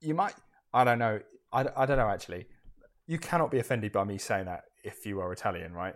you 0.00 0.14
might. 0.14 0.34
I 0.74 0.84
don't 0.84 0.98
know. 0.98 1.20
I, 1.52 1.66
I 1.76 1.86
don't 1.86 1.98
know 1.98 2.08
actually. 2.08 2.46
You 3.06 3.18
cannot 3.18 3.50
be 3.50 3.58
offended 3.58 3.92
by 3.92 4.04
me 4.04 4.18
saying 4.18 4.46
that 4.46 4.64
if 4.84 5.06
you 5.06 5.20
are 5.20 5.32
Italian, 5.32 5.72
right? 5.72 5.94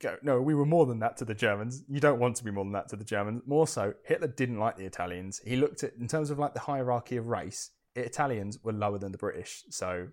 Go, 0.00 0.16
no, 0.22 0.40
we 0.40 0.54
were 0.54 0.66
more 0.66 0.84
than 0.86 0.98
that 0.98 1.16
to 1.18 1.24
the 1.24 1.34
Germans. 1.34 1.84
You 1.88 2.00
don't 2.00 2.18
want 2.18 2.36
to 2.36 2.44
be 2.44 2.50
more 2.50 2.64
than 2.64 2.72
that 2.72 2.88
to 2.88 2.96
the 2.96 3.04
Germans. 3.04 3.42
More 3.46 3.66
so, 3.68 3.94
Hitler 4.04 4.26
didn't 4.28 4.58
like 4.58 4.76
the 4.76 4.84
Italians. 4.84 5.40
He 5.46 5.56
looked 5.56 5.82
at 5.84 5.94
in 5.94 6.08
terms 6.08 6.30
of 6.30 6.38
like 6.38 6.54
the 6.54 6.60
hierarchy 6.60 7.16
of 7.16 7.28
race. 7.28 7.70
Italians 7.94 8.58
were 8.62 8.72
lower 8.72 8.98
than 8.98 9.12
the 9.12 9.18
British. 9.18 9.64
So, 9.70 10.08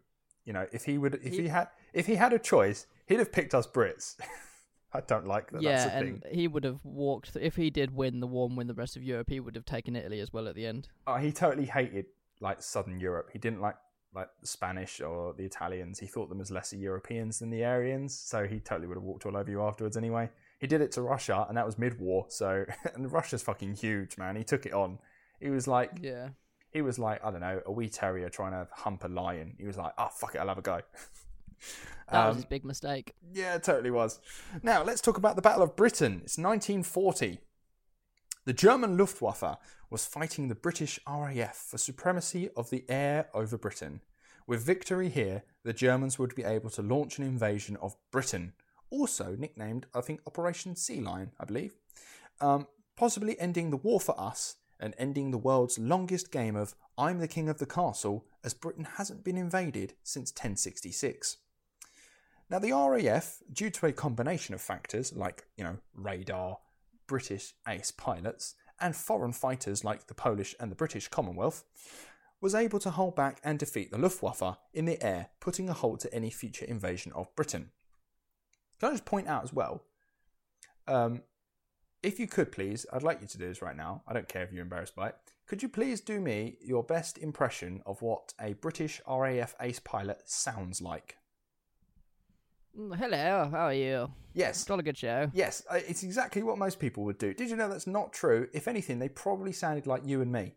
you 0.46 0.54
know, 0.54 0.66
if 0.72 0.86
he 0.86 0.98
would, 0.98 1.16
if 1.16 1.34
he, 1.34 1.44
He- 1.44 1.48
had, 1.48 1.68
if 1.92 2.06
he 2.06 2.16
had 2.16 2.34
a 2.34 2.40
choice, 2.40 2.86
he'd 3.08 3.20
have 3.20 3.32
picked 3.32 3.54
us 3.54 3.68
Brits. 3.68 4.16
I 4.96 5.02
don't 5.02 5.26
like 5.26 5.50
that. 5.52 5.62
yeah, 5.64 5.90
and 5.98 6.22
thing. 6.22 6.32
he 6.36 6.48
would 6.48 6.64
have 6.64 6.80
walked. 6.84 7.34
Th- 7.34 7.44
if 7.44 7.56
he 7.56 7.70
did 7.72 7.96
win 7.96 8.20
the 8.20 8.28
war 8.28 8.48
and 8.48 8.56
win 8.56 8.68
the 8.68 8.76
rest 8.76 8.96
of 8.96 9.02
Europe, 9.04 9.28
he 9.30 9.40
would 9.40 9.56
have 9.56 9.66
taken 9.66 9.96
Italy 9.96 10.20
as 10.20 10.32
well 10.32 10.48
at 10.48 10.54
the 10.56 10.68
end. 10.68 10.88
Oh, 11.08 11.16
he 11.16 11.32
totally 11.32 11.66
hated 11.66 12.06
like 12.40 12.62
Southern 12.62 13.00
Europe. 13.00 13.30
He 13.34 13.40
didn't 13.40 13.60
like 13.62 13.76
like 14.14 14.28
the 14.42 14.48
Spanish 14.48 15.02
or 15.02 15.34
the 15.34 15.44
Italians. 15.46 15.98
He 15.98 16.06
thought 16.06 16.30
them 16.30 16.40
as 16.40 16.52
lesser 16.52 16.76
Europeans 16.78 17.40
than 17.40 17.50
the 17.50 17.66
Aryans. 17.66 18.16
So 18.16 18.46
he 18.46 18.60
totally 18.60 18.86
would 18.88 18.98
have 18.98 19.04
walked 19.04 19.26
all 19.26 19.36
over 19.36 19.50
you 19.50 19.64
afterwards 19.64 19.98
anyway. 19.98 20.30
He 20.60 20.68
did 20.68 20.82
it 20.82 20.92
to 20.92 21.02
Russia, 21.02 21.48
and 21.50 21.58
that 21.58 21.66
was 21.66 21.80
mid-war. 21.80 22.28
So 22.30 22.66
and 22.94 23.12
Russia's 23.12 23.42
fucking 23.42 23.74
huge, 23.78 24.20
man. 24.20 24.36
He 24.36 24.44
took 24.44 24.68
it 24.68 24.74
on. 24.74 25.00
He 25.42 25.50
was 25.50 25.68
like 25.68 25.98
Yeah. 26.04 26.30
he 26.72 26.84
was 26.84 27.00
like 27.00 27.26
I 27.26 27.32
don't 27.32 27.42
know 27.42 27.62
a 27.66 27.72
wee 27.72 27.90
terrier 27.90 28.30
trying 28.30 28.52
to 28.52 28.68
hump 28.72 29.04
a 29.04 29.08
lion. 29.08 29.56
He 29.60 29.66
was 29.66 29.78
like, 29.78 29.94
oh 29.98 30.10
fuck 30.16 30.36
it, 30.36 30.38
I'll 30.38 30.48
have 30.50 30.60
a 30.60 30.62
go. 30.62 30.82
That 32.12 32.28
was 32.28 32.32
Um, 32.32 32.36
his 32.38 32.46
big 32.46 32.66
mistake. 32.66 33.14
yeah, 33.34 33.56
it 33.56 33.64
totally 33.64 33.92
was. 33.92 34.20
Now, 34.62 34.84
let's 34.84 35.02
talk 35.02 35.18
about 35.18 35.36
the 35.36 35.42
Battle 35.42 35.64
of 35.64 35.76
Britain. 35.76 36.22
It's 36.24 36.38
1940. 36.38 37.40
The 38.46 38.54
German 38.54 38.98
Luftwaffe 38.98 39.58
was 39.90 40.06
fighting 40.06 40.48
the 40.48 40.56
British 40.56 41.00
RAF 41.08 41.56
for 41.56 41.78
supremacy 41.78 42.50
of 42.58 42.70
the 42.70 42.84
air 42.90 43.30
over 43.34 43.58
Britain. 43.58 44.02
With 44.46 44.66
victory 44.66 45.08
here, 45.10 45.44
the 45.64 45.72
Germans 45.72 46.20
would 46.20 46.36
be 46.36 46.44
able 46.44 46.70
to 46.72 46.82
launch 46.82 47.18
an 47.18 47.24
invasion 47.24 47.78
of 47.78 47.96
Britain, 48.12 48.54
also 48.90 49.36
nicknamed, 49.38 49.86
I 49.94 50.02
think, 50.02 50.20
Operation 50.28 50.76
Sea 50.76 51.00
Lion, 51.00 51.32
I 51.40 51.46
believe, 51.46 51.76
um, 52.42 52.68
possibly 52.98 53.40
ending 53.40 53.70
the 53.70 53.78
war 53.78 54.02
for 54.02 54.20
us 54.20 54.58
and 54.80 54.94
ending 54.98 55.32
the 55.32 55.38
world's 55.38 55.80
longest 55.80 56.30
game 56.32 56.58
of 56.58 56.76
I'm 56.98 57.20
the 57.20 57.28
King 57.30 57.48
of 57.48 57.60
the 57.60 57.66
Castle, 57.66 58.26
as 58.44 58.54
Britain 58.54 58.88
hasn't 58.98 59.24
been 59.24 59.38
invaded 59.38 59.94
since 60.04 60.32
1066. 60.32 61.38
Now, 62.50 62.60
the 62.60 62.72
RAF, 62.72 63.38
due 63.52 63.70
to 63.70 63.86
a 63.88 63.94
combination 63.94 64.54
of 64.54 64.62
factors 64.62 65.14
like, 65.14 65.46
you 65.58 65.64
know, 65.64 65.78
radar, 65.96 66.60
British 67.08 67.54
ace 67.68 67.92
pilots, 67.92 68.56
and 68.80 68.96
foreign 68.96 69.34
fighters 69.34 69.84
like 69.84 70.08
the 70.08 70.14
Polish 70.14 70.56
and 70.60 70.72
the 70.72 70.76
British 70.76 71.08
Commonwealth, 71.08 71.64
was 72.42 72.54
able 72.54 72.80
to 72.80 72.92
hold 72.92 73.16
back 73.16 73.40
and 73.44 73.58
defeat 73.58 73.90
the 73.92 73.98
Luftwaffe 73.98 74.58
in 74.74 74.86
the 74.86 75.02
air, 75.02 75.30
putting 75.40 75.70
a 75.70 75.74
halt 75.74 76.02
to 76.02 76.14
any 76.14 76.30
future 76.30 76.66
invasion 76.66 77.12
of 77.14 77.34
Britain. 77.36 77.72
Can 78.80 78.90
I 78.90 78.92
just 78.92 79.06
point 79.06 79.28
out 79.28 79.44
as 79.44 79.54
well? 79.54 79.84
Um, 80.88 81.22
if 82.04 82.20
you 82.20 82.28
could 82.28 82.52
please, 82.52 82.86
I'd 82.92 83.02
like 83.02 83.22
you 83.22 83.28
to 83.28 83.38
do 83.38 83.48
this 83.48 83.62
right 83.62 83.78
now. 83.78 84.04
I 84.06 84.12
don't 84.12 84.28
care 84.28 84.44
if 84.44 84.52
you're 84.52 84.64
embarrassed 84.64 84.96
by 84.96 85.10
it. 85.10 85.16
Could 85.48 85.64
you 85.64 85.70
please 85.70 86.02
do 86.02 86.20
me 86.20 86.58
your 86.62 86.84
best 86.84 87.18
impression 87.18 87.82
of 87.86 88.02
what 88.02 88.34
a 88.42 88.54
British 88.54 89.02
RAF 89.08 89.56
ace 89.62 89.80
pilot 89.80 90.24
sounds 90.26 90.82
like? 90.82 91.18
Mm, 92.78 92.96
Hello, 92.98 93.50
how 93.52 93.66
are 93.68 93.74
you? 93.74 94.12
Yes, 94.34 94.64
Got 94.64 94.80
a 94.80 94.84
good 94.84 94.98
show. 94.98 95.30
Yes, 95.34 95.64
uh, 95.70 95.80
it's 95.88 96.02
exactly 96.04 96.42
what 96.42 96.58
most 96.58 96.80
people 96.80 97.04
would 97.04 97.20
do. 97.20 97.34
Did 97.34 97.50
you 97.52 97.56
know 97.56 97.70
that's 97.70 97.86
not 97.86 98.14
true? 98.14 98.48
If 98.52 98.68
anything, 98.68 98.98
they 98.98 99.10
probably 99.10 99.52
sounded 99.52 99.86
like 99.86 100.02
you 100.06 100.22
and 100.22 100.32
me. 100.32 100.56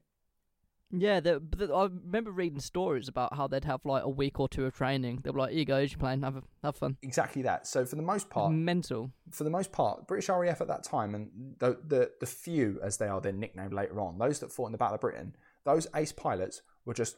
Yeah, 0.90 1.20
the, 1.20 1.42
the, 1.55 1.74
I 1.74 1.85
remember 1.85 2.31
reading 2.31 2.61
stories 2.61 3.09
about 3.09 3.37
how 3.37 3.48
they'd 3.48 3.64
have 3.64 3.81
like 3.85 4.05
a 4.05 4.09
week 4.09 4.38
or 4.40 4.48
two 4.48 4.64
of 4.64 4.74
training. 4.74 5.20
They'd 5.22 5.33
be 5.35 5.38
like, 5.38 5.50
"Here 5.50 5.59
you 5.59 5.64
go, 5.64 5.79
you're 5.79 5.98
playing, 5.98 6.22
have 6.22 6.37
a, 6.37 6.42
have 6.62 6.76
fun." 6.76 6.96
Exactly 7.02 7.42
that. 7.42 7.66
So 7.66 7.85
for 7.85 7.96
the 7.96 8.02
most 8.02 8.31
part, 8.31 8.52
Mental. 8.52 9.11
for 9.33 9.42
the 9.44 9.50
most 9.50 9.72
part, 9.72 10.07
British 10.07 10.29
RAF 10.29 10.61
at 10.61 10.68
that 10.68 10.85
time, 10.85 11.14
and 11.16 11.57
the, 11.59 11.76
the 11.87 12.12
the 12.20 12.26
few 12.26 12.79
as 12.83 12.96
they 12.98 13.09
are 13.09 13.20
then 13.20 13.40
nicknamed 13.40 13.74
later 13.74 14.00
on, 14.00 14.16
those 14.18 14.38
that 14.38 14.52
fought 14.52 14.66
in 14.66 14.72
the 14.72 14.79
Battle 14.79 14.94
of 14.94 15.00
Britain, 15.00 15.35
those 15.64 15.88
ace 15.96 16.12
pilots 16.12 16.62
were 16.85 16.94
just, 16.94 17.16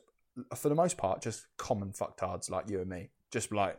for 0.57 0.71
the 0.71 0.75
most 0.75 0.97
part, 0.97 1.21
just 1.21 1.47
common 1.59 1.93
fucktards 1.93 2.51
like 2.51 2.71
you 2.71 2.81
and 2.81 2.89
me. 2.89 3.11
Just 3.31 3.53
like, 3.53 3.79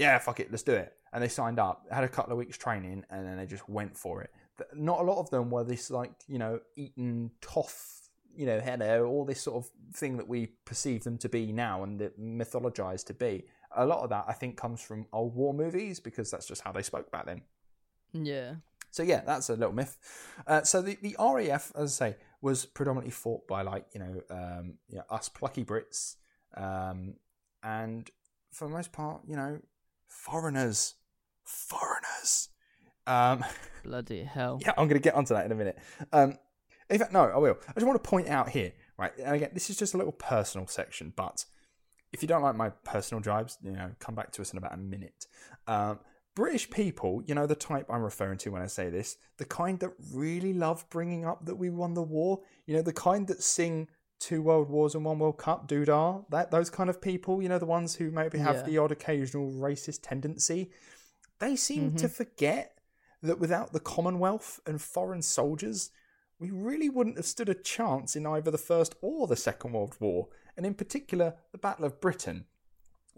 yeah, 0.00 0.18
fuck 0.18 0.40
it, 0.40 0.50
let's 0.50 0.62
do 0.62 0.72
it. 0.72 0.94
And 1.12 1.22
they 1.22 1.28
signed 1.28 1.58
up, 1.58 1.84
had 1.90 2.04
a 2.04 2.08
couple 2.08 2.32
of 2.32 2.38
weeks 2.38 2.56
training, 2.56 3.04
and 3.10 3.26
then 3.26 3.36
they 3.36 3.44
just 3.44 3.68
went 3.68 3.98
for 3.98 4.22
it. 4.22 4.32
not 4.74 5.00
a 5.00 5.02
lot 5.02 5.18
of 5.18 5.28
them 5.28 5.50
were 5.50 5.62
this 5.62 5.90
like 5.90 6.12
you 6.26 6.38
know 6.38 6.60
Eton 6.74 7.30
toff, 7.42 8.08
you 8.34 8.46
know, 8.46 8.60
hello, 8.60 9.04
all 9.04 9.26
this 9.26 9.42
sort 9.42 9.62
of 9.62 9.70
thing 9.92 10.16
that 10.16 10.26
we 10.26 10.46
perceive 10.64 11.04
them 11.04 11.18
to 11.18 11.28
be 11.28 11.52
now 11.52 11.82
and 11.82 11.98
that 11.98 12.18
mythologized 12.18 13.04
to 13.06 13.14
be. 13.14 13.44
A 13.76 13.84
lot 13.84 14.00
of 14.02 14.08
that 14.08 14.24
I 14.26 14.32
think 14.32 14.56
comes 14.56 14.80
from 14.80 15.06
old 15.12 15.34
war 15.34 15.52
movies 15.52 16.00
because 16.00 16.30
that's 16.30 16.46
just 16.46 16.62
how 16.62 16.72
they 16.72 16.82
spoke 16.82 17.12
back 17.12 17.26
then. 17.26 17.42
Yeah. 18.14 18.54
So 18.90 19.02
yeah, 19.02 19.20
that's 19.20 19.50
a 19.50 19.54
little 19.54 19.74
myth. 19.74 19.98
Uh, 20.46 20.62
so 20.62 20.80
the, 20.80 20.96
the 21.02 21.14
RAF, 21.20 21.72
as 21.76 22.00
I 22.00 22.06
say, 22.06 22.16
was 22.40 22.64
predominantly 22.64 23.12
fought 23.12 23.46
by 23.46 23.60
like 23.60 23.84
you 23.92 24.00
know, 24.00 24.22
um, 24.30 24.74
you 24.88 24.96
know 24.96 25.04
us 25.10 25.28
plucky 25.28 25.62
Brits, 25.62 26.16
um, 26.56 27.14
and 27.62 28.10
for 28.50 28.66
the 28.66 28.74
most 28.74 28.92
part, 28.92 29.20
you 29.28 29.36
know, 29.36 29.60
foreigners, 30.10 30.94
foreigners. 31.44 32.48
Um, 33.06 33.44
Bloody 33.84 34.24
hell. 34.24 34.58
yeah, 34.60 34.72
I'm 34.76 34.88
going 34.88 35.00
to 35.00 35.04
get 35.04 35.14
onto 35.14 35.34
that 35.34 35.46
in 35.46 35.52
a 35.52 35.54
minute. 35.54 35.78
Um, 36.12 36.36
in 36.90 36.98
fact, 36.98 37.12
no, 37.12 37.24
I 37.24 37.38
will. 37.38 37.56
I 37.68 37.72
just 37.72 37.86
want 37.86 38.02
to 38.02 38.08
point 38.08 38.28
out 38.28 38.48
here, 38.50 38.72
right? 38.98 39.12
And 39.18 39.36
again, 39.36 39.50
this 39.54 39.70
is 39.70 39.76
just 39.76 39.94
a 39.94 39.96
little 39.96 40.12
personal 40.12 40.66
section, 40.66 41.12
but 41.16 41.44
if 42.12 42.22
you 42.22 42.28
don't 42.28 42.42
like 42.42 42.56
my 42.56 42.70
personal 42.84 43.22
jibes, 43.22 43.56
you 43.62 43.70
know, 43.70 43.92
come 44.00 44.14
back 44.14 44.32
to 44.32 44.42
us 44.42 44.52
in 44.52 44.58
about 44.58 44.74
a 44.74 44.76
minute. 44.76 45.26
Um, 45.66 46.00
British 46.34 46.70
people, 46.70 47.22
you 47.26 47.34
know, 47.34 47.46
the 47.46 47.54
type 47.54 47.86
I'm 47.88 48.02
referring 48.02 48.38
to 48.38 48.50
when 48.50 48.62
I 48.62 48.66
say 48.66 48.90
this, 48.90 49.16
the 49.38 49.44
kind 49.44 49.78
that 49.80 49.92
really 50.12 50.52
love 50.52 50.88
bringing 50.90 51.24
up 51.24 51.44
that 51.46 51.56
we 51.56 51.70
won 51.70 51.94
the 51.94 52.02
war, 52.02 52.40
you 52.66 52.74
know, 52.74 52.82
the 52.82 52.92
kind 52.92 53.26
that 53.28 53.42
sing 53.42 53.88
two 54.20 54.42
world 54.42 54.68
wars 54.68 54.94
and 54.94 55.04
one 55.04 55.18
world 55.18 55.38
cup 55.38 55.66
doodah. 55.66 56.24
That 56.30 56.50
those 56.50 56.70
kind 56.70 56.88
of 56.88 57.00
people 57.00 57.42
you 57.42 57.48
know 57.48 57.58
the 57.58 57.66
ones 57.66 57.96
who 57.96 58.10
maybe 58.10 58.38
have 58.38 58.56
Yeah. 58.56 58.62
the 58.62 58.78
odd 58.78 58.92
occasional 58.92 59.50
racist 59.50 60.00
tendency 60.02 60.70
they 61.40 61.56
seem 61.56 61.96
to 61.96 62.06
mm-hmm. 62.06 62.14
forget 62.14 62.78
that 63.22 63.40
without 63.40 63.72
the 63.72 63.80
commonwealth 63.80 64.60
and 64.66 64.80
foreign 64.80 65.22
soldiers 65.22 65.90
we 66.38 66.50
really 66.50 66.88
wouldn't 66.88 67.16
have 67.16 67.26
stood 67.26 67.48
a 67.48 67.54
chance 67.54 68.16
in 68.16 68.26
either 68.26 68.50
the 68.50 68.58
first 68.58 68.94
or 69.02 69.26
the 69.26 69.36
second 69.36 69.72
world 69.72 69.96
war 70.00 70.28
and 70.56 70.64
in 70.64 70.74
particular 70.74 71.34
the 71.52 71.58
battle 71.58 71.84
of 71.84 72.00
britain 72.00 72.44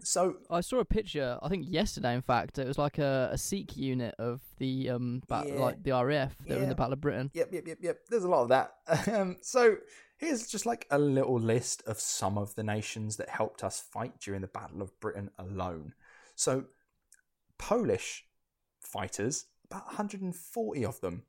so 0.01 0.35
I 0.49 0.61
saw 0.61 0.79
a 0.79 0.85
picture, 0.85 1.37
I 1.41 1.49
think 1.49 1.65
yesterday, 1.69 2.13
in 2.13 2.21
fact. 2.21 2.57
It 2.57 2.67
was 2.67 2.77
like 2.77 2.97
a, 2.97 3.29
a 3.31 3.37
Sikh 3.37 3.77
unit 3.77 4.15
of 4.19 4.41
the 4.57 4.89
um, 4.89 5.21
ba- 5.27 5.43
Yeah. 5.47 5.53
like 5.55 5.83
the 5.83 5.91
RAF. 5.91 6.35
They 6.47 6.55
were 6.55 6.63
in 6.63 6.69
the 6.69 6.75
Battle 6.75 6.93
of 6.93 7.01
Britain. 7.01 7.31
Yep, 7.33 7.49
yep, 7.53 7.67
yep, 7.67 7.77
yep. 7.81 7.99
There's 8.09 8.23
a 8.23 8.29
lot 8.29 8.43
of 8.43 8.49
that. 8.49 8.71
Um, 9.13 9.37
so 9.41 9.75
here's 10.17 10.47
just 10.47 10.65
like 10.65 10.87
a 10.91 10.97
little 10.99 11.39
list 11.39 11.83
of 11.85 11.99
some 11.99 12.37
of 12.37 12.55
the 12.55 12.63
nations 12.63 13.17
that 13.17 13.29
helped 13.29 13.63
us 13.63 13.79
fight 13.81 14.19
during 14.19 14.41
the 14.41 14.47
Battle 14.47 14.81
of 14.81 14.97
Britain 14.99 15.29
alone. 15.37 15.93
So 16.35 16.65
Polish 17.57 18.25
fighters, 18.81 19.45
about 19.69 19.85
140 19.87 20.85
of 20.85 20.99
them. 21.01 21.23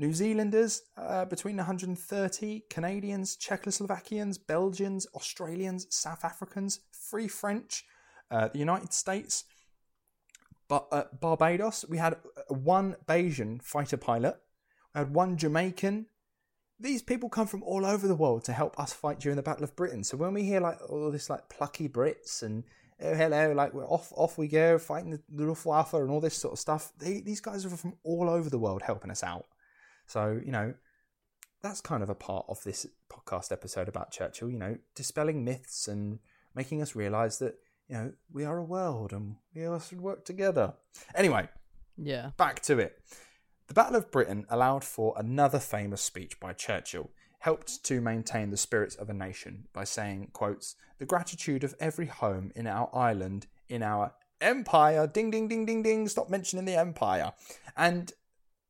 New 0.00 0.14
Zealanders, 0.14 0.80
uh, 0.96 1.26
between 1.26 1.58
130. 1.58 2.62
Canadians, 2.70 3.36
Czechoslovakians, 3.36 4.38
Belgians, 4.38 5.06
Australians, 5.14 5.86
South 5.90 6.24
Africans, 6.24 6.80
Free 6.90 7.28
French, 7.28 7.84
uh, 8.30 8.48
the 8.48 8.58
United 8.58 8.94
States. 8.94 9.44
But 10.68 10.86
uh, 10.90 11.04
Barbados, 11.20 11.84
we 11.86 11.98
had 11.98 12.16
one 12.48 12.96
Bajan 13.06 13.62
fighter 13.62 13.98
pilot. 13.98 14.40
We 14.94 15.00
had 15.00 15.12
one 15.12 15.36
Jamaican. 15.36 16.06
These 16.78 17.02
people 17.02 17.28
come 17.28 17.46
from 17.46 17.62
all 17.62 17.84
over 17.84 18.08
the 18.08 18.14
world 18.14 18.42
to 18.44 18.54
help 18.54 18.80
us 18.80 18.94
fight 18.94 19.20
during 19.20 19.36
the 19.36 19.42
Battle 19.42 19.64
of 19.64 19.76
Britain. 19.76 20.02
So 20.02 20.16
when 20.16 20.32
we 20.32 20.44
hear 20.44 20.60
like 20.60 20.78
all 20.88 21.10
this 21.10 21.28
like 21.28 21.50
plucky 21.50 21.90
Brits 21.90 22.42
and 22.42 22.64
oh 23.02 23.14
hello, 23.14 23.52
like 23.52 23.74
we're 23.74 23.86
off 23.86 24.14
off 24.16 24.38
we 24.38 24.48
go 24.48 24.78
fighting 24.78 25.10
the, 25.10 25.20
the 25.28 25.44
Luftwaffe 25.44 25.92
and 25.92 26.10
all 26.10 26.20
this 26.20 26.36
sort 26.36 26.54
of 26.54 26.58
stuff, 26.58 26.90
they, 26.96 27.20
these 27.20 27.42
guys 27.42 27.66
are 27.66 27.70
from 27.70 27.98
all 28.02 28.30
over 28.30 28.48
the 28.48 28.58
world 28.58 28.80
helping 28.80 29.10
us 29.10 29.22
out. 29.22 29.44
So 30.10 30.40
you 30.44 30.50
know 30.50 30.74
that's 31.62 31.80
kind 31.80 32.02
of 32.02 32.10
a 32.10 32.14
part 32.14 32.46
of 32.48 32.62
this 32.64 32.84
podcast 33.08 33.52
episode 33.52 33.88
about 33.88 34.10
Churchill. 34.10 34.50
You 34.50 34.58
know, 34.58 34.76
dispelling 34.96 35.44
myths 35.44 35.86
and 35.86 36.18
making 36.54 36.82
us 36.82 36.96
realise 36.96 37.36
that 37.38 37.54
you 37.88 37.94
know 37.96 38.12
we 38.32 38.44
are 38.44 38.58
a 38.58 38.64
world 38.64 39.12
and 39.12 39.36
we 39.54 39.64
all 39.66 39.78
should 39.78 40.00
work 40.00 40.24
together. 40.24 40.74
Anyway, 41.14 41.48
Yeah. 41.96 42.30
back 42.36 42.60
to 42.62 42.78
it. 42.78 43.00
The 43.68 43.74
Battle 43.74 43.94
of 43.96 44.10
Britain 44.10 44.46
allowed 44.50 44.82
for 44.82 45.14
another 45.16 45.60
famous 45.60 46.02
speech 46.02 46.40
by 46.40 46.54
Churchill, 46.54 47.10
helped 47.38 47.84
to 47.84 48.00
maintain 48.00 48.50
the 48.50 48.56
spirits 48.56 48.96
of 48.96 49.08
a 49.08 49.14
nation 49.14 49.68
by 49.72 49.84
saying, 49.84 50.30
quotes, 50.32 50.74
the 50.98 51.06
gratitude 51.06 51.62
of 51.62 51.76
every 51.78 52.06
home 52.06 52.50
in 52.56 52.66
our 52.66 52.90
island, 52.92 53.46
in 53.68 53.84
our 53.84 54.14
empire, 54.40 55.06
ding 55.06 55.30
ding 55.30 55.46
ding 55.46 55.66
ding 55.66 55.84
ding, 55.84 56.08
stop 56.08 56.28
mentioning 56.28 56.64
the 56.64 56.74
empire, 56.76 57.32
and 57.76 58.12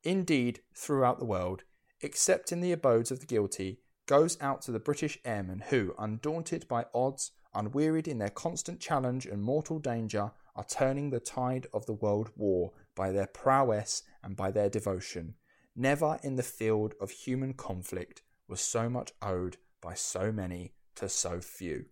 indeed 0.02 0.60
throughout 0.74 1.18
the 1.18 1.24
world, 1.24 1.62
except 2.00 2.52
in 2.52 2.60
the 2.60 2.72
abodes 2.72 3.10
of 3.10 3.20
the 3.20 3.26
guilty, 3.26 3.80
goes 4.06 4.36
out 4.40 4.62
to 4.62 4.72
the 4.72 4.78
British 4.78 5.18
airmen 5.24 5.64
who, 5.68 5.94
undaunted 5.98 6.66
by 6.66 6.84
odds, 6.94 7.32
unwearied 7.54 8.08
in 8.08 8.18
their 8.18 8.30
constant 8.30 8.80
challenge 8.80 9.26
and 9.26 9.42
mortal 9.42 9.78
danger, 9.78 10.32
are 10.56 10.64
turning 10.64 11.10
the 11.10 11.20
tide 11.20 11.66
of 11.72 11.86
the 11.86 11.92
world 11.92 12.30
war 12.36 12.72
by 12.94 13.12
their 13.12 13.26
prowess 13.26 14.02
and 14.22 14.36
by 14.36 14.50
their 14.50 14.68
devotion. 14.68 15.34
Never 15.76 16.18
in 16.22 16.36
the 16.36 16.42
field 16.42 16.94
of 17.00 17.10
human 17.10 17.54
conflict 17.54 18.22
was 18.48 18.60
so 18.60 18.90
much 18.90 19.12
owed 19.22 19.56
by 19.80 19.94
so 19.94 20.32
many 20.32 20.74
to 20.96 21.08
so 21.08 21.40
few. 21.40 21.86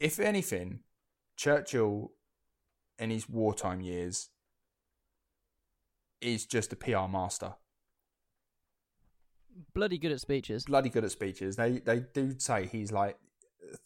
If 0.00 0.18
anything, 0.18 0.80
Churchill 1.36 2.12
in 2.98 3.10
his 3.10 3.28
wartime 3.28 3.80
years 3.80 4.30
is 6.22 6.46
just 6.46 6.72
a 6.72 6.76
PR 6.76 7.08
master. 7.10 7.54
Bloody 9.74 9.98
good 9.98 10.12
at 10.12 10.20
speeches. 10.20 10.64
Bloody 10.64 10.88
good 10.88 11.04
at 11.04 11.10
speeches. 11.10 11.56
They 11.56 11.78
they 11.78 12.04
do 12.14 12.38
say 12.38 12.66
he's 12.66 12.90
like 12.92 13.18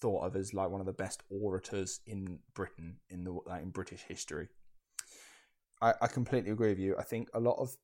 thought 0.01 0.25
of 0.25 0.37
as 0.37 0.55
like 0.55 0.71
one 0.71 0.81
of 0.81 0.87
the 0.87 0.93
best 0.93 1.23
orators 1.31 2.01
in 2.07 2.39
Britain 2.55 2.97
in 3.11 3.25
the 3.25 3.33
like, 3.47 3.63
in 3.63 3.71
British 3.71 4.03
history. 4.03 4.49
I, 5.83 5.95
I 6.01 6.07
completely 6.07 6.51
agree 6.51 6.71
with 6.71 6.79
you. 6.79 6.97
I 6.99 7.03
think 7.03 7.29
a 7.35 7.41
lot 7.41 7.59
of 7.59 7.77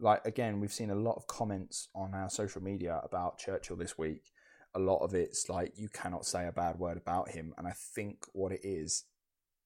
like 0.00 0.24
again 0.26 0.60
we've 0.60 0.72
seen 0.72 0.90
a 0.90 0.94
lot 0.94 1.16
of 1.16 1.26
comments 1.26 1.88
on 1.94 2.14
our 2.14 2.30
social 2.30 2.62
media 2.62 3.00
about 3.04 3.38
Churchill 3.38 3.76
this 3.76 3.96
week. 3.98 4.32
A 4.74 4.78
lot 4.78 4.98
of 4.98 5.14
it's 5.14 5.48
like 5.48 5.72
you 5.76 5.88
cannot 5.88 6.26
say 6.26 6.46
a 6.46 6.52
bad 6.52 6.78
word 6.78 6.96
about 6.96 7.30
him, 7.30 7.54
and 7.56 7.66
I 7.66 7.72
think 7.94 8.24
what 8.32 8.52
it 8.52 8.60
is 8.62 9.04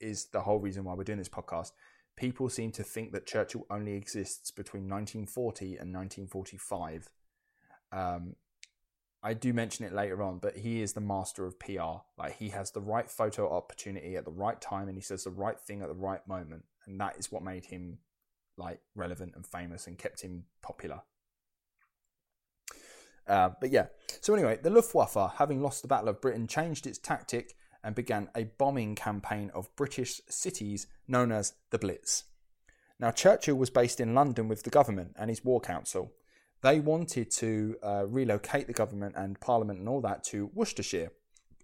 is 0.01 0.27
the 0.33 0.41
whole 0.41 0.59
reason 0.59 0.85
why 0.85 0.95
we're 0.95 1.05
doing 1.05 1.19
this 1.19 1.29
podcast. 1.29 1.73
People 2.21 2.51
seem 2.51 2.71
to 2.73 2.83
think 2.83 3.13
that 3.13 3.25
Churchill 3.25 3.65
only 3.71 3.95
exists 3.95 4.51
between 4.51 4.83
1940 4.83 5.79
and 5.79 5.95
1945. 5.95 7.09
Um, 7.93 8.37
I 9.23 9.33
do 9.33 9.55
mention 9.55 9.87
it 9.87 9.95
later 9.95 10.23
on, 10.23 10.39
but 10.39 10.59
he 10.59 10.83
is 10.83 10.93
the 10.93 11.01
master 11.01 11.47
of 11.47 11.59
PR. 11.59 12.03
Like 12.19 12.37
he 12.37 12.51
has 12.51 12.73
the 12.73 12.83
right 12.83 13.11
photo 13.11 13.51
opportunity 13.51 14.17
at 14.17 14.27
the 14.27 14.31
right 14.31 14.61
time, 14.61 14.87
and 14.89 14.99
he 14.99 15.03
says 15.03 15.25
the 15.25 15.31
right 15.31 15.59
thing 15.59 15.81
at 15.81 15.89
the 15.89 15.95
right 15.95 16.21
moment, 16.29 16.65
and 16.87 17.01
that 17.01 17.17
is 17.19 17.33
what 17.33 17.43
made 17.43 17.65
him 17.65 17.97
like 18.59 18.81
relevant 18.95 19.33
and 19.35 19.47
famous 19.47 19.87
and 19.87 19.97
kept 19.97 20.21
him 20.21 20.45
popular. 20.61 21.01
Uh, 23.27 23.49
but 23.63 23.71
yeah, 23.71 23.87
so 24.21 24.35
anyway, 24.35 24.59
the 24.63 24.69
Luftwaffe, 24.69 25.37
having 25.39 25.63
lost 25.63 25.81
the 25.81 25.89
Battle 25.89 26.11
of 26.11 26.21
Britain, 26.21 26.47
changed 26.47 26.87
its 26.87 26.99
tactic 26.99 27.55
and 27.83 27.95
began 27.95 28.29
a 28.37 28.45
bombing 28.45 28.95
campaign 28.95 29.51
of 29.55 29.75
British 29.77 30.21
cities 30.29 30.87
known 31.09 31.33
as 31.33 31.55
the 31.71 31.79
Blitz. 31.79 32.25
Now, 32.99 33.11
Churchill 33.11 33.57
was 33.57 33.71
based 33.71 34.01
in 34.01 34.15
London 34.15 34.47
with 34.49 34.63
the 34.63 34.71
government 34.71 35.17
and 35.19 35.31
his 35.31 35.45
war 35.45 35.61
council. 35.61 36.13
They 36.63 36.81
wanted 36.81 37.31
to 37.33 37.77
uh, 37.83 38.05
relocate 38.07 38.67
the 38.67 38.75
government 38.75 39.15
and 39.17 39.41
parliament 39.41 39.79
and 39.79 39.89
all 39.89 40.03
that 40.03 40.23
to 40.25 40.51
Worcestershire, 40.53 41.11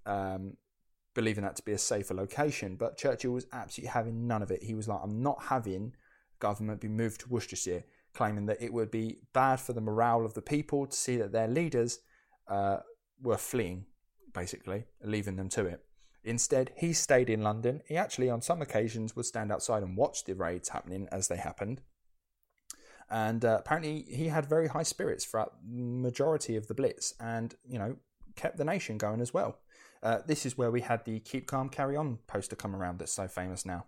um, 0.07 0.57
believing 1.15 1.45
that 1.45 1.57
to 1.57 1.63
be 1.63 1.73
a 1.73 1.79
safer 1.79 2.15
location. 2.15 2.77
But 2.77 2.97
Churchill 2.97 3.33
was 3.33 3.47
absolutely 3.53 3.91
having 3.91 4.27
none 4.27 4.43
of 4.43 4.51
it. 4.51 4.63
He 4.63 4.75
was 4.75 4.89
like, 4.89 5.01
I'm 5.03 5.23
not 5.23 5.45
having 5.45 5.95
government 6.39 6.81
be 6.81 6.89
moved 6.89 7.21
to 7.21 7.29
Worcestershire, 7.29 7.85
claiming 8.15 8.47
that 8.47 8.63
it 8.63 8.73
would 8.73 8.91
be 8.91 9.19
bad 9.35 9.61
for 9.61 9.75
the 9.75 9.81
morale 9.83 10.25
of 10.25 10.33
the 10.33 10.43
people 10.43 10.87
to 10.87 10.97
see 10.97 11.19
that 11.19 11.33
their 11.33 11.49
leaders 11.49 11.99
uh, 12.49 12.79
were 13.23 13.37
fleeing, 13.37 13.85
basically, 14.33 14.85
leaving 15.03 15.37
them 15.37 15.51
to 15.51 15.67
it. 15.67 15.86
Instead, 16.27 16.73
he 16.77 16.93
stayed 16.93 17.31
in 17.31 17.43
London. 17.43 17.83
He 17.87 17.97
actually, 17.97 18.29
on 18.29 18.43
some 18.43 18.61
occasions, 18.61 19.15
would 19.15 19.27
stand 19.27 19.53
outside 19.53 19.85
and 19.85 19.97
watch 19.97 20.25
the 20.25 20.35
raids 20.35 20.71
happening 20.71 21.09
as 21.13 21.29
they 21.29 21.37
happened. 21.37 21.83
And 23.09 23.45
uh, 23.45 23.59
apparently, 23.61 24.03
he 24.11 24.27
had 24.27 24.45
very 24.45 24.67
high 24.67 24.83
spirits 24.83 25.25
throughout 25.25 25.55
majority 25.65 26.57
of 26.57 26.67
the 26.67 26.75
Blitz 26.75 27.15
and, 27.21 27.55
you 27.65 27.79
know, 27.79 27.97
kept 28.35 28.57
the 28.57 28.65
nation 28.65 28.99
going 28.99 29.21
as 29.21 29.33
well. 29.33 29.61
Uh, 30.03 30.19
this 30.27 30.45
is 30.45 30.59
where 30.59 30.73
we 30.73 30.81
had 30.81 31.05
the 31.05 31.21
Keep 31.21 31.47
Calm, 31.47 31.69
Carry 31.69 31.97
On 31.97 32.19
poster 32.27 32.57
come 32.57 32.75
around 32.75 32.99
that's 32.99 33.13
so 33.13 33.29
famous 33.29 33.65
now. 33.65 33.87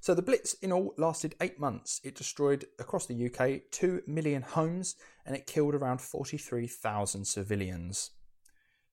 So 0.00 0.12
the 0.12 0.22
Blitz 0.22 0.54
in 0.54 0.72
all 0.72 0.92
lasted 0.98 1.36
eight 1.40 1.60
months. 1.60 2.00
It 2.02 2.16
destroyed 2.16 2.66
across 2.80 3.06
the 3.06 3.26
UK 3.26 3.70
2 3.70 4.02
million 4.08 4.42
homes 4.42 4.96
and 5.24 5.36
it 5.36 5.46
killed 5.46 5.74
around 5.74 6.00
43,000 6.00 7.24
civilians. 7.24 8.10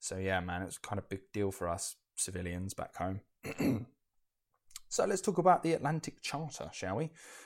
So 0.01 0.17
yeah, 0.17 0.41
man, 0.41 0.63
it's 0.63 0.77
kind 0.77 0.99
of 0.99 1.05
a 1.05 1.07
big 1.07 1.31
deal 1.31 1.51
for 1.51 1.69
us 1.69 1.95
civilians 2.15 2.73
back 2.73 2.97
home. 2.97 3.21
So 4.91 5.05
let's 5.05 5.21
talk 5.21 5.37
about 5.37 5.63
the 5.63 5.71
Atlantic 5.71 6.21
Charter, 6.21 6.69
shall 6.73 6.97
we? 6.97 7.05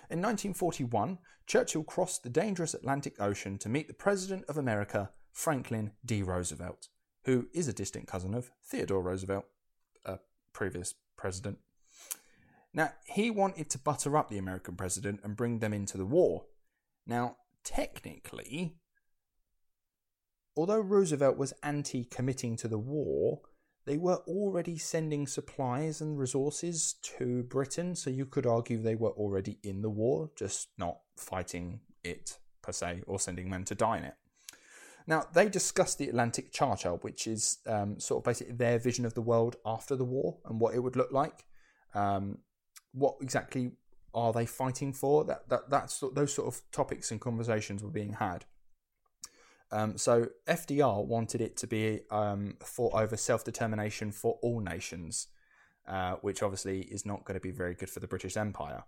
In 0.10 0.20
1941, 0.20 1.20
Churchill 1.46 1.84
crossed 1.84 2.24
the 2.24 2.30
dangerous 2.30 2.74
Atlantic 2.74 3.22
Ocean 3.22 3.60
to 3.60 3.70
meet 3.70 3.88
the 3.88 3.94
President 3.94 4.46
of 4.50 4.58
America, 4.58 5.12
Franklin 5.32 5.92
D. 6.04 6.24
Roosevelt, 6.24 6.88
who 7.26 7.46
is 7.54 7.68
a 7.68 7.74
distant 7.74 8.08
cousin 8.08 8.34
of 8.34 8.50
Theodore 8.64 9.04
Roosevelt, 9.04 9.46
a 10.04 10.18
previous 10.54 10.96
president. 11.18 11.60
Now, 12.74 12.94
he 13.06 13.30
wanted 13.30 13.70
to 13.70 13.78
butter 13.78 14.18
up 14.18 14.32
the 14.32 14.40
American 14.40 14.76
president 14.76 15.20
and 15.24 15.38
bring 15.38 15.60
them 15.60 15.72
into 15.72 16.00
the 16.00 16.06
war. 16.08 16.46
Now, 17.06 17.38
technically, 17.64 18.78
although 20.56 20.80
Roosevelt 20.80 21.38
was 21.38 21.54
anti 21.64 22.06
committing 22.06 22.56
to 22.58 22.68
the 22.68 22.78
war, 22.78 23.42
they 23.86 23.98
were 23.98 24.22
already 24.28 24.78
sending 24.78 25.28
supplies 25.28 26.02
and 26.02 26.18
resources 26.18 26.96
to 27.18 27.44
Britain, 27.44 27.96
so 27.96 28.10
you 28.10 28.26
could 28.26 28.46
argue 28.48 28.82
they 28.82 28.96
were 28.96 29.12
already 29.12 29.60
in 29.64 29.82
the 29.82 29.90
war, 29.90 30.32
just 30.36 30.70
not 30.78 30.98
fighting 31.18 31.82
it 32.04 32.40
per 32.62 32.72
se 32.72 33.04
or 33.06 33.20
sending 33.20 33.50
men 33.50 33.64
to 33.66 33.76
die 33.76 33.98
in 33.98 34.06
it. 34.06 34.16
Now, 35.08 35.26
they 35.34 35.50
discussed 35.50 36.00
the 36.00 36.10
Atlantic 36.10 36.52
Charter, 36.52 36.92
which 36.96 37.28
is 37.28 37.60
um, 37.68 38.00
sort 38.00 38.22
of 38.22 38.26
basically 38.26 38.56
their 38.56 38.80
vision 38.80 39.06
of 39.06 39.14
the 39.14 39.22
world 39.22 39.56
after 39.64 39.96
the 39.96 40.04
war 40.04 40.38
and 40.46 40.60
what 40.60 40.74
it 40.74 40.80
would 40.80 40.96
look 40.96 41.12
like. 41.12 41.46
Um, 41.94 42.40
what 42.92 43.18
exactly 43.22 43.74
are 44.16 44.34
they 44.34 44.48
fighting 44.48 44.94
for? 44.94 45.24
That 45.26 45.48
that 45.50 45.70
that's 45.70 46.04
those 46.14 46.34
sort 46.34 46.48
of 46.48 46.62
topics 46.72 47.12
and 47.12 47.22
conversations 47.22 47.84
were 47.84 47.92
being 47.92 48.14
had. 48.14 48.46
Um, 49.72 49.98
so 49.98 50.28
FDR 50.48 51.06
wanted 51.06 51.42
it 51.42 51.58
to 51.58 51.68
be 51.68 52.02
um, 52.12 52.58
fought 52.64 52.94
over 52.94 53.18
self 53.18 53.44
determination 53.44 54.12
for 54.12 54.38
all 54.42 54.60
nations, 54.60 55.28
uh, 55.88 56.16
which 56.22 56.44
obviously 56.44 56.82
is 56.82 57.06
not 57.06 57.26
going 57.26 57.36
to 57.36 57.42
be 57.42 57.52
very 57.52 57.74
good 57.74 57.90
for 57.90 58.00
the 58.00 58.08
British 58.08 58.38
Empire. 58.38 58.84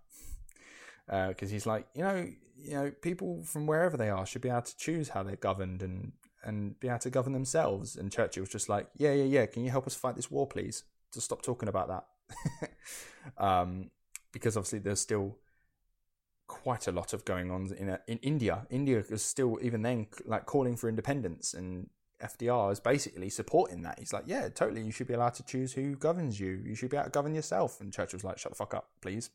Because 1.06 1.50
uh, 1.50 1.52
he's 1.52 1.66
like, 1.66 1.86
you 1.94 2.02
know, 2.02 2.26
you 2.56 2.72
know, 2.72 2.92
people 3.02 3.42
from 3.44 3.66
wherever 3.66 3.96
they 3.96 4.10
are 4.10 4.26
should 4.26 4.42
be 4.42 4.48
able 4.48 4.62
to 4.62 4.76
choose 4.76 5.10
how 5.10 5.22
they're 5.22 5.36
governed 5.36 5.82
and 5.82 6.12
and 6.44 6.78
be 6.78 6.88
able 6.88 6.98
to 7.00 7.10
govern 7.10 7.32
themselves. 7.32 7.96
And 7.96 8.12
Churchill 8.12 8.42
was 8.42 8.50
just 8.50 8.68
like, 8.68 8.88
yeah, 8.96 9.12
yeah, 9.12 9.24
yeah. 9.24 9.46
Can 9.46 9.64
you 9.64 9.70
help 9.70 9.86
us 9.86 9.94
fight 9.94 10.16
this 10.16 10.30
war, 10.30 10.46
please? 10.46 10.84
To 11.12 11.20
stop 11.20 11.40
talking 11.40 11.70
about 11.70 11.88
that, 11.88 12.70
um, 13.38 13.90
because 14.30 14.58
obviously 14.58 14.80
there's 14.80 15.00
still 15.00 15.38
quite 16.48 16.88
a 16.88 16.92
lot 16.92 17.12
of 17.12 17.24
going 17.24 17.50
on 17.50 17.72
in 17.78 17.88
a, 17.90 18.00
in 18.08 18.18
India. 18.18 18.66
India 18.70 19.04
is 19.08 19.22
still 19.22 19.58
even 19.62 19.82
then 19.82 20.08
like 20.24 20.46
calling 20.46 20.76
for 20.76 20.88
independence, 20.88 21.54
and 21.54 21.88
FDR 22.20 22.72
is 22.72 22.80
basically 22.80 23.30
supporting 23.30 23.82
that. 23.82 23.98
He's 23.98 24.12
like, 24.12 24.24
yeah, 24.26 24.48
totally. 24.48 24.82
You 24.82 24.90
should 24.90 25.06
be 25.06 25.14
allowed 25.14 25.34
to 25.34 25.44
choose 25.44 25.72
who 25.72 25.94
governs 25.94 26.40
you. 26.40 26.60
You 26.64 26.74
should 26.74 26.90
be 26.90 26.96
able 26.96 27.04
to 27.04 27.10
govern 27.10 27.34
yourself. 27.34 27.80
And 27.80 27.92
Churchill's 27.92 28.24
like, 28.24 28.38
shut 28.38 28.50
the 28.50 28.56
fuck 28.56 28.74
up, 28.74 28.88
please. 29.00 29.30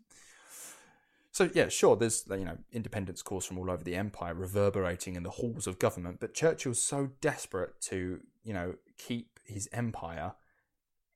So 1.32 1.50
yeah, 1.54 1.70
sure. 1.70 1.96
There's 1.96 2.26
you 2.30 2.46
know 2.46 2.58
independence 2.72 3.24
calls 3.24 3.46
from 3.46 3.58
all 3.58 3.72
over 3.72 3.84
the 3.84 3.96
empire 3.96 4.36
reverberating 4.36 5.16
in 5.16 5.24
the 5.24 5.32
halls 5.32 5.66
of 5.66 5.80
government, 5.80 6.20
but 6.20 6.36
Churchill's 6.36 6.82
so 6.82 7.10
desperate 7.22 7.82
to 7.82 8.20
you 8.44 8.54
know 8.54 8.76
keep 9.00 9.40
his 9.44 9.68
empire, 9.74 10.34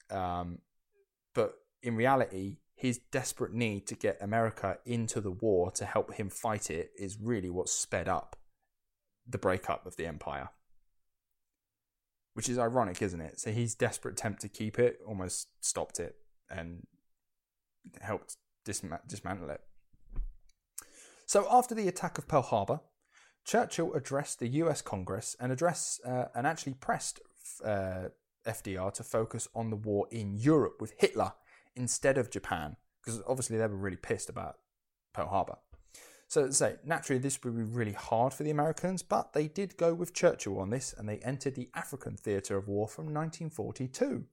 um, 0.09 0.57
but 1.35 1.53
in 1.83 1.95
reality 1.95 2.57
his 2.77 2.99
desperate 3.11 3.53
need 3.53 3.87
to 3.87 3.95
get 3.95 4.21
America 4.21 4.77
into 4.85 5.19
the 5.19 5.31
war 5.31 5.71
to 5.71 5.83
help 5.83 6.13
him 6.13 6.29
fight 6.29 6.69
it 6.69 6.91
is 6.97 7.17
really 7.19 7.49
what 7.49 7.67
sped 7.67 8.07
up 8.07 8.35
the 9.27 9.39
breakup 9.39 9.87
of 9.87 9.95
the 9.95 10.05
empire. 10.05 10.49
Which 12.35 12.47
is 12.47 12.59
ironic, 12.59 13.01
isn't 13.01 13.19
it? 13.19 13.39
So 13.39 13.51
his 13.51 13.73
desperate 13.73 14.13
attempt 14.13 14.41
to 14.41 14.47
keep 14.47 14.77
it 14.77 14.99
almost 15.07 15.47
stopped 15.59 15.99
it 15.99 16.17
and 16.51 16.85
helped 17.99 18.37
dismantle 18.63 19.49
it. 19.49 19.61
So 21.25 21.47
after 21.49 21.73
the 21.73 21.87
attack 21.87 22.19
of 22.19 22.27
Pearl 22.27 22.43
Harbor, 22.43 22.81
Churchill 23.43 23.95
addressed 23.95 24.37
the 24.37 24.49
U.S. 24.49 24.83
Congress 24.83 25.35
and 25.39 25.51
addressed 25.51 25.99
uh, 26.05 26.25
and 26.35 26.45
actually 26.45 26.75
pressed 26.75 27.21
uh, 27.65 28.09
FDR 28.45 28.93
to 28.93 29.03
focus 29.03 29.47
on 29.55 29.71
the 29.71 29.75
war 29.75 30.07
in 30.11 30.35
Europe 30.35 30.75
with 30.79 30.93
Hitler 30.99 31.33
instead 31.77 32.17
of 32.17 32.29
Japan, 32.29 32.75
because 33.01 33.21
obviously 33.27 33.57
they 33.57 33.67
were 33.67 33.75
really 33.75 33.97
pissed 33.97 34.29
about 34.29 34.57
Pearl 35.13 35.27
Harbor. 35.27 35.57
So, 36.29 36.49
say, 36.51 36.75
naturally, 36.83 37.19
this 37.19 37.41
would 37.43 37.55
be 37.55 37.63
really 37.63 37.93
hard 37.93 38.33
for 38.33 38.43
the 38.43 38.51
Americans, 38.51 39.01
but 39.01 39.31
they 39.31 39.47
did 39.47 39.77
go 39.77 39.93
with 39.93 40.13
Churchill 40.13 40.59
on 40.59 40.71
this 40.71 40.93
and 40.97 41.07
they 41.07 41.19
entered 41.19 41.55
the 41.55 41.69
African 41.73 42.17
theatre 42.17 42.57
of 42.57 42.67
war 42.67 42.87
from 42.87 43.05
1942. 43.05 44.25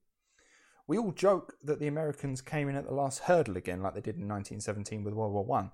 We 0.87 0.97
all 0.97 1.13
joke 1.13 1.55
that 1.63 1.79
the 1.79 1.87
Americans 1.87 2.41
came 2.41 2.67
in 2.67 2.75
at 2.75 2.85
the 2.85 2.93
last 2.93 3.19
hurdle 3.19 3.55
again, 3.55 3.81
like 3.81 3.93
they 3.93 4.01
did 4.01 4.17
in 4.17 4.27
1917 4.27 5.03
with 5.03 5.13
World 5.13 5.33
War 5.33 5.45
One, 5.45 5.71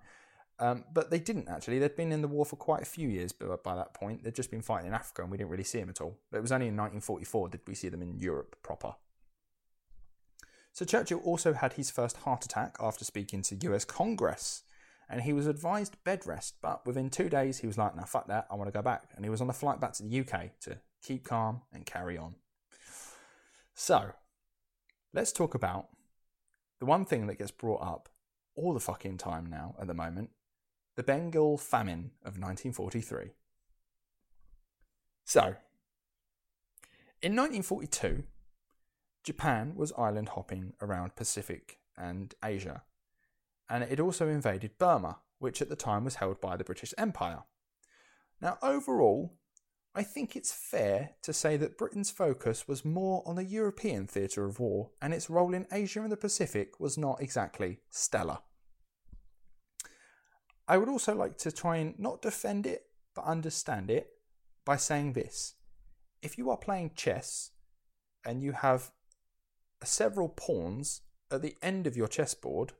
um, 0.59 0.85
but 0.93 1.09
they 1.09 1.19
didn't 1.19 1.49
actually. 1.49 1.79
They'd 1.79 1.95
been 1.95 2.11
in 2.11 2.21
the 2.21 2.27
war 2.27 2.45
for 2.45 2.55
quite 2.55 2.83
a 2.83 2.85
few 2.85 3.09
years 3.09 3.31
by, 3.31 3.55
by 3.63 3.75
that 3.75 3.95
point. 3.95 4.23
They'd 4.23 4.35
just 4.35 4.51
been 4.51 4.61
fighting 4.61 4.87
in 4.87 4.93
Africa 4.93 5.23
and 5.23 5.31
we 5.31 5.37
didn't 5.37 5.49
really 5.49 5.63
see 5.63 5.79
them 5.79 5.89
at 5.89 6.01
all. 6.01 6.19
But 6.29 6.37
it 6.37 6.41
was 6.41 6.51
only 6.51 6.67
in 6.67 6.77
1944 6.77 7.49
did 7.49 7.61
we 7.67 7.73
see 7.73 7.89
them 7.89 8.03
in 8.03 8.19
Europe 8.19 8.55
proper. 8.61 8.93
So 10.73 10.85
Churchill 10.85 11.19
also 11.19 11.53
had 11.53 11.73
his 11.73 11.91
first 11.91 12.17
heart 12.17 12.45
attack 12.45 12.77
after 12.79 13.03
speaking 13.03 13.41
to 13.43 13.55
US 13.71 13.85
Congress, 13.85 14.63
and 15.09 15.21
he 15.21 15.33
was 15.33 15.47
advised 15.47 16.01
bed 16.03 16.25
rest, 16.25 16.55
but 16.61 16.85
within 16.85 17.09
two 17.09 17.29
days 17.29 17.59
he 17.59 17.67
was 17.67 17.77
like, 17.77 17.95
"Now 17.95 18.05
fuck 18.05 18.27
that, 18.27 18.47
I 18.49 18.55
want 18.55 18.67
to 18.69 18.77
go 18.77 18.81
back," 18.81 19.09
and 19.15 19.25
he 19.25 19.29
was 19.29 19.41
on 19.41 19.49
a 19.49 19.53
flight 19.53 19.79
back 19.79 19.93
to 19.93 20.03
the 20.03 20.19
UK 20.19 20.59
to 20.61 20.79
keep 21.01 21.25
calm 21.25 21.61
and 21.73 21.85
carry 21.85 22.17
on. 22.17 22.35
So, 23.73 24.13
let's 25.13 25.31
talk 25.31 25.55
about 25.55 25.89
the 26.79 26.85
one 26.85 27.05
thing 27.05 27.27
that 27.27 27.37
gets 27.37 27.51
brought 27.51 27.81
up 27.81 28.09
all 28.55 28.73
the 28.73 28.79
fucking 28.79 29.17
time 29.17 29.45
now 29.45 29.75
at 29.79 29.87
the 29.87 29.93
moment 29.93 30.31
the 30.95 31.03
Bengal 31.03 31.57
famine 31.57 32.11
of 32.21 32.37
1943. 32.37 33.31
So, 35.23 35.55
in 37.21 37.35
1942, 37.35 38.23
Japan 39.23 39.73
was 39.75 39.93
island 39.97 40.29
hopping 40.29 40.73
around 40.81 41.15
Pacific 41.15 41.79
and 41.97 42.33
Asia, 42.43 42.83
and 43.69 43.83
it 43.83 43.99
also 43.99 44.27
invaded 44.27 44.77
Burma, 44.77 45.19
which 45.39 45.61
at 45.61 45.69
the 45.69 45.75
time 45.75 46.03
was 46.03 46.15
held 46.15 46.41
by 46.41 46.57
the 46.57 46.63
British 46.63 46.93
Empire. 46.97 47.43
Now, 48.41 48.57
overall, 48.61 49.37
I 49.93 50.03
think 50.03 50.35
it's 50.35 50.53
fair 50.53 51.11
to 51.21 51.33
say 51.33 51.57
that 51.57 51.77
Britain's 51.77 52.09
focus 52.09 52.67
was 52.67 52.85
more 52.85 53.23
on 53.25 53.35
the 53.35 53.43
European 53.43 54.07
theatre 54.07 54.45
of 54.45 54.59
war, 54.59 54.91
and 55.01 55.13
its 55.13 55.29
role 55.29 55.53
in 55.53 55.67
Asia 55.71 56.01
and 56.01 56.11
the 56.11 56.17
Pacific 56.17 56.79
was 56.79 56.97
not 56.97 57.21
exactly 57.21 57.79
stellar. 57.89 58.39
I 60.67 60.77
would 60.77 60.89
also 60.89 61.13
like 61.13 61.37
to 61.39 61.51
try 61.51 61.77
and 61.77 61.99
not 61.99 62.21
defend 62.21 62.65
it, 62.65 62.85
but 63.13 63.25
understand 63.25 63.91
it 63.91 64.07
by 64.63 64.77
saying 64.77 65.13
this. 65.13 65.55
If 66.21 66.37
you 66.37 66.49
are 66.49 66.57
playing 66.57 66.91
chess 66.95 67.51
and 68.25 68.41
you 68.41 68.53
have 68.53 68.91
several 69.83 70.29
pawns 70.29 71.01
at 71.31 71.41
the 71.41 71.55
end 71.61 71.87
of 71.87 71.97
your 71.97 72.07
chessboard, 72.07 72.73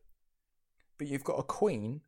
but 0.97 1.07
you've 1.07 1.23
got 1.23 1.39
a 1.39 1.43
queen 1.43 2.01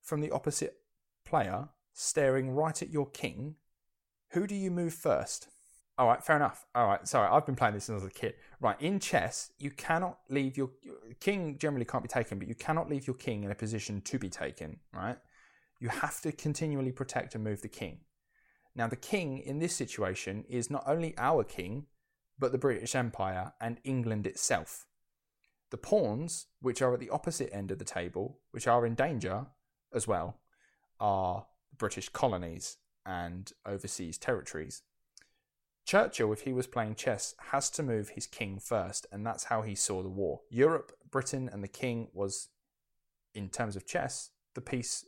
from 0.00 0.20
the 0.20 0.30
opposite 0.30 0.78
player 1.24 1.68
staring 1.92 2.50
right 2.50 2.80
at 2.80 2.90
your 2.90 3.06
king, 3.06 3.56
who 4.30 4.46
do 4.46 4.54
you 4.54 4.70
move 4.70 4.94
first? 4.94 5.48
All 5.98 6.06
right, 6.06 6.24
fair 6.24 6.36
enough. 6.36 6.64
All 6.74 6.86
right, 6.86 7.06
sorry, 7.08 7.28
I've 7.28 7.44
been 7.44 7.56
playing 7.56 7.74
this 7.74 7.84
since 7.84 8.00
I 8.00 8.04
was 8.04 8.10
a 8.10 8.14
kid. 8.14 8.34
Right, 8.60 8.80
in 8.80 9.00
chess, 9.00 9.50
you 9.58 9.70
cannot 9.72 10.18
leave 10.28 10.56
your 10.56 10.70
king 11.18 11.58
generally 11.58 11.84
can't 11.84 12.04
be 12.04 12.08
taken, 12.08 12.38
but 12.38 12.46
you 12.46 12.54
cannot 12.54 12.88
leave 12.88 13.06
your 13.06 13.16
king 13.16 13.42
in 13.42 13.50
a 13.50 13.54
position 13.54 14.00
to 14.02 14.18
be 14.18 14.28
taken, 14.28 14.78
right? 14.92 15.18
You 15.80 15.88
have 15.88 16.20
to 16.20 16.32
continually 16.32 16.92
protect 16.92 17.34
and 17.34 17.42
move 17.42 17.62
the 17.62 17.68
king. 17.68 18.00
Now, 18.76 18.86
the 18.86 18.96
king 18.96 19.38
in 19.38 19.58
this 19.58 19.74
situation 19.74 20.44
is 20.48 20.70
not 20.70 20.84
only 20.86 21.14
our 21.18 21.42
king, 21.42 21.86
but 22.38 22.52
the 22.52 22.58
British 22.58 22.94
Empire 22.94 23.52
and 23.60 23.80
England 23.84 24.26
itself. 24.26 24.86
The 25.70 25.76
pawns, 25.76 26.46
which 26.60 26.80
are 26.80 26.94
at 26.94 27.00
the 27.00 27.10
opposite 27.10 27.52
end 27.52 27.70
of 27.70 27.78
the 27.78 27.84
table, 27.84 28.38
which 28.52 28.66
are 28.66 28.86
in 28.86 28.94
danger 28.94 29.46
as 29.92 30.06
well, 30.06 30.38
are 30.98 31.46
British 31.76 32.08
colonies 32.08 32.78
and 33.04 33.52
overseas 33.66 34.18
territories. 34.18 34.82
Churchill, 35.84 36.32
if 36.32 36.42
he 36.42 36.52
was 36.52 36.66
playing 36.66 36.94
chess, 36.94 37.34
has 37.50 37.70
to 37.70 37.82
move 37.82 38.10
his 38.10 38.26
king 38.26 38.58
first, 38.58 39.06
and 39.10 39.26
that's 39.26 39.44
how 39.44 39.62
he 39.62 39.74
saw 39.74 40.02
the 40.02 40.08
war. 40.08 40.40
Europe, 40.50 40.92
Britain, 41.10 41.48
and 41.50 41.62
the 41.62 41.68
king 41.68 42.08
was, 42.12 42.48
in 43.34 43.48
terms 43.48 43.74
of 43.74 43.86
chess, 43.86 44.30
the 44.54 44.60
piece 44.60 45.06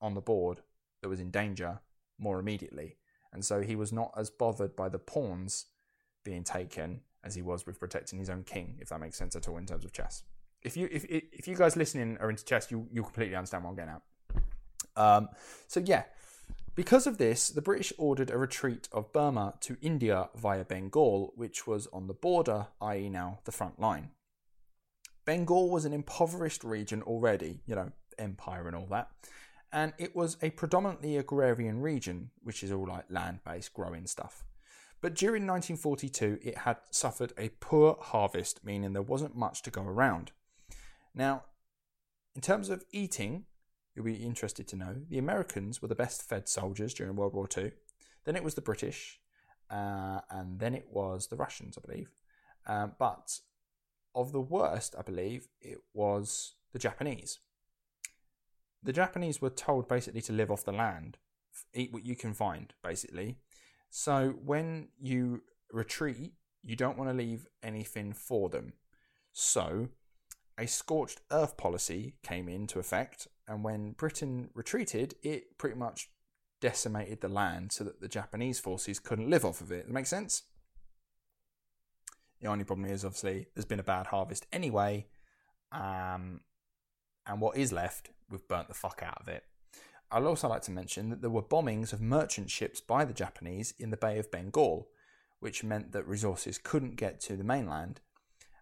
on 0.00 0.14
the 0.14 0.20
board 0.20 0.62
that 1.02 1.08
was 1.08 1.20
in 1.20 1.30
danger 1.30 1.80
more 2.18 2.40
immediately. 2.40 2.96
And 3.32 3.44
so 3.44 3.60
he 3.60 3.76
was 3.76 3.92
not 3.92 4.12
as 4.16 4.30
bothered 4.30 4.74
by 4.74 4.88
the 4.88 4.98
pawns 4.98 5.66
being 6.28 6.44
taken 6.44 7.00
as 7.24 7.34
he 7.34 7.40
was 7.40 7.66
with 7.66 7.80
protecting 7.80 8.18
his 8.18 8.28
own 8.28 8.44
king, 8.44 8.76
if 8.80 8.90
that 8.90 9.00
makes 9.00 9.16
sense 9.16 9.34
at 9.34 9.48
all 9.48 9.56
in 9.56 9.64
terms 9.64 9.84
of 9.84 9.92
chess. 9.92 10.24
If 10.62 10.76
you 10.76 10.88
if 10.92 11.04
if 11.08 11.48
you 11.48 11.56
guys 11.56 11.74
listening 11.74 12.18
are 12.20 12.28
into 12.28 12.44
chess, 12.44 12.70
you 12.70 12.86
you 12.92 13.02
completely 13.02 13.34
understand 13.34 13.64
what 13.64 13.70
I'm 13.70 13.76
getting 13.76 13.94
at. 13.94 14.02
Um, 15.02 15.28
so 15.68 15.80
yeah, 15.80 16.02
because 16.74 17.06
of 17.06 17.16
this, 17.16 17.48
the 17.48 17.62
British 17.62 17.92
ordered 17.96 18.30
a 18.30 18.36
retreat 18.36 18.88
of 18.92 19.12
Burma 19.12 19.54
to 19.60 19.78
India 19.80 20.28
via 20.36 20.64
Bengal, 20.64 21.32
which 21.34 21.66
was 21.66 21.86
on 21.92 22.08
the 22.08 22.14
border, 22.14 22.66
i.e., 22.82 23.08
now 23.08 23.38
the 23.44 23.52
front 23.52 23.80
line. 23.80 24.10
Bengal 25.24 25.70
was 25.70 25.84
an 25.84 25.92
impoverished 25.92 26.64
region 26.64 27.02
already, 27.02 27.60
you 27.66 27.74
know, 27.74 27.92
empire 28.18 28.66
and 28.66 28.76
all 28.76 28.86
that. 28.90 29.08
And 29.72 29.92
it 29.98 30.16
was 30.16 30.36
a 30.42 30.50
predominantly 30.50 31.16
agrarian 31.16 31.80
region, 31.80 32.30
which 32.42 32.62
is 32.62 32.72
all 32.72 32.86
like 32.86 33.04
land 33.10 33.40
based 33.44 33.74
growing 33.74 34.06
stuff. 34.06 34.44
But 35.00 35.14
during 35.14 35.46
1942, 35.46 36.40
it 36.42 36.58
had 36.58 36.78
suffered 36.90 37.32
a 37.38 37.50
poor 37.60 37.96
harvest, 38.00 38.64
meaning 38.64 38.92
there 38.92 39.02
wasn't 39.02 39.36
much 39.36 39.62
to 39.62 39.70
go 39.70 39.82
around. 39.82 40.32
Now, 41.14 41.44
in 42.34 42.40
terms 42.40 42.68
of 42.68 42.84
eating, 42.90 43.44
you'll 43.94 44.04
be 44.04 44.14
interested 44.14 44.66
to 44.68 44.76
know 44.76 44.96
the 45.08 45.18
Americans 45.18 45.80
were 45.80 45.88
the 45.88 45.94
best 45.94 46.22
fed 46.22 46.48
soldiers 46.48 46.94
during 46.94 47.16
World 47.16 47.34
War 47.34 47.48
II. 47.56 47.72
Then 48.24 48.36
it 48.36 48.44
was 48.44 48.54
the 48.54 48.60
British, 48.60 49.20
uh, 49.70 50.20
and 50.30 50.58
then 50.58 50.74
it 50.74 50.88
was 50.90 51.28
the 51.28 51.36
Russians, 51.36 51.78
I 51.78 51.86
believe. 51.86 52.10
Um, 52.66 52.92
but 52.98 53.40
of 54.14 54.32
the 54.32 54.40
worst, 54.40 54.94
I 54.98 55.02
believe, 55.02 55.48
it 55.60 55.78
was 55.94 56.54
the 56.72 56.78
Japanese. 56.78 57.38
The 58.82 58.92
Japanese 58.92 59.40
were 59.40 59.50
told 59.50 59.88
basically 59.88 60.22
to 60.22 60.32
live 60.32 60.50
off 60.50 60.64
the 60.64 60.72
land, 60.72 61.18
eat 61.74 61.92
what 61.92 62.04
you 62.04 62.16
can 62.16 62.34
find, 62.34 62.72
basically. 62.82 63.38
So 63.90 64.34
when 64.44 64.88
you 65.00 65.42
retreat, 65.72 66.32
you 66.62 66.76
don't 66.76 66.98
want 66.98 67.10
to 67.10 67.16
leave 67.16 67.46
anything 67.62 68.12
for 68.12 68.48
them. 68.48 68.74
So 69.32 69.88
a 70.58 70.66
scorched 70.66 71.20
earth 71.30 71.56
policy 71.56 72.14
came 72.22 72.48
into 72.48 72.78
effect, 72.78 73.28
and 73.46 73.62
when 73.62 73.92
Britain 73.92 74.50
retreated, 74.54 75.14
it 75.22 75.56
pretty 75.56 75.76
much 75.76 76.10
decimated 76.60 77.20
the 77.20 77.28
land 77.28 77.70
so 77.72 77.84
that 77.84 78.00
the 78.00 78.08
Japanese 78.08 78.58
forces 78.58 78.98
couldn't 78.98 79.30
live 79.30 79.44
off 79.44 79.60
of 79.60 79.70
it. 79.70 79.86
That 79.86 79.92
makes 79.92 80.08
sense? 80.08 80.42
The 82.40 82.48
only 82.48 82.64
problem 82.64 82.90
is, 82.90 83.04
obviously, 83.04 83.46
there's 83.54 83.64
been 83.64 83.80
a 83.80 83.84
bad 83.84 84.08
harvest 84.08 84.46
anyway, 84.52 85.06
um, 85.72 86.40
and 87.26 87.40
what 87.40 87.56
is 87.56 87.72
left, 87.72 88.10
we've 88.28 88.46
burnt 88.48 88.68
the 88.68 88.74
fuck 88.74 89.02
out 89.04 89.20
of 89.20 89.28
it. 89.28 89.44
I'd 90.10 90.24
also 90.24 90.48
like 90.48 90.62
to 90.62 90.70
mention 90.70 91.10
that 91.10 91.20
there 91.20 91.30
were 91.30 91.42
bombings 91.42 91.92
of 91.92 92.00
merchant 92.00 92.50
ships 92.50 92.80
by 92.80 93.04
the 93.04 93.12
Japanese 93.12 93.74
in 93.78 93.90
the 93.90 93.96
Bay 93.96 94.18
of 94.18 94.30
Bengal, 94.30 94.88
which 95.40 95.62
meant 95.62 95.92
that 95.92 96.06
resources 96.08 96.58
couldn't 96.58 96.96
get 96.96 97.20
to 97.20 97.36
the 97.36 97.44
mainland, 97.44 98.00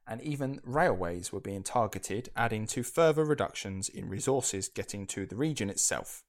and 0.07 0.21
even 0.21 0.61
railways 0.65 1.33
were 1.33 1.41
being 1.41 1.63
targeted, 1.63 2.31
adding 2.37 2.67
to 2.67 2.83
further 2.83 3.25
reductions 3.25 3.89
in 3.89 4.09
resources 4.09 4.69
getting 4.69 5.07
to 5.07 5.27
the 5.27 5.37
region 5.37 5.71
itself. 5.71 6.23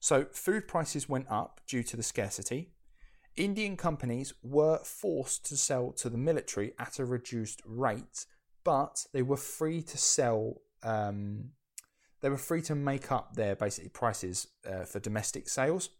So, 0.00 0.26
food 0.32 0.66
prices 0.66 1.08
went 1.08 1.26
up 1.30 1.60
due 1.66 1.82
to 1.84 1.96
the 1.96 2.02
scarcity, 2.02 2.70
Indian 3.36 3.76
companies 3.76 4.34
were 4.42 4.78
forced 4.84 5.46
to 5.46 5.56
sell 5.56 5.92
to 5.92 6.10
the 6.10 6.18
military 6.18 6.72
at 6.78 6.98
a 6.98 7.04
reduced 7.04 7.62
rate, 7.64 8.26
but 8.64 9.06
they 9.12 9.22
were 9.22 9.36
free 9.36 9.82
to 9.82 9.98
sell. 9.98 10.56
Um, 10.82 11.50
they 12.20 12.28
were 12.28 12.36
free 12.36 12.62
to 12.62 12.74
make 12.74 13.10
up 13.10 13.34
their 13.34 13.56
basically 13.56 13.90
prices 13.90 14.48
uh, 14.66 14.84
for 14.84 15.00
domestic 15.00 15.48
sales, 15.48 15.90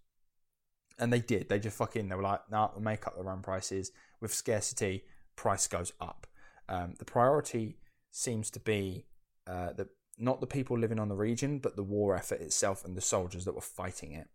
and 0.98 1.12
they 1.12 1.20
did. 1.20 1.48
They 1.48 1.58
just 1.58 1.76
fucking 1.76 2.08
they 2.08 2.14
were 2.14 2.22
like, 2.22 2.50
"Nah, 2.50 2.70
we'll 2.72 2.82
make 2.82 3.06
up 3.06 3.16
their 3.16 3.30
own 3.30 3.42
prices." 3.42 3.92
With 4.20 4.34
scarcity, 4.34 5.04
price 5.36 5.66
goes 5.66 5.92
up. 6.00 6.26
Um, 6.68 6.94
the 6.98 7.04
priority 7.04 7.78
seems 8.10 8.50
to 8.50 8.60
be 8.60 9.06
uh, 9.46 9.72
the 9.72 9.88
not 10.18 10.40
the 10.40 10.46
people 10.46 10.78
living 10.78 10.98
on 10.98 11.08
the 11.08 11.16
region, 11.16 11.58
but 11.58 11.76
the 11.76 11.82
war 11.82 12.14
effort 12.14 12.40
itself 12.40 12.84
and 12.84 12.96
the 12.96 13.00
soldiers 13.00 13.46
that 13.46 13.54
were 13.54 13.60
fighting 13.60 14.12
it. 14.12 14.28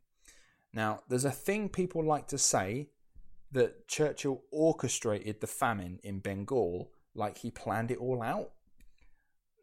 Now, 0.73 1.01
there's 1.07 1.25
a 1.25 1.31
thing 1.31 1.69
people 1.69 2.03
like 2.03 2.27
to 2.29 2.37
say 2.37 2.89
that 3.51 3.87
Churchill 3.87 4.41
orchestrated 4.51 5.39
the 5.39 5.47
famine 5.47 5.99
in 6.03 6.19
Bengal 6.19 6.91
like 7.13 7.37
he 7.37 7.51
planned 7.51 7.91
it 7.91 7.99
all 7.99 8.21
out. 8.21 8.51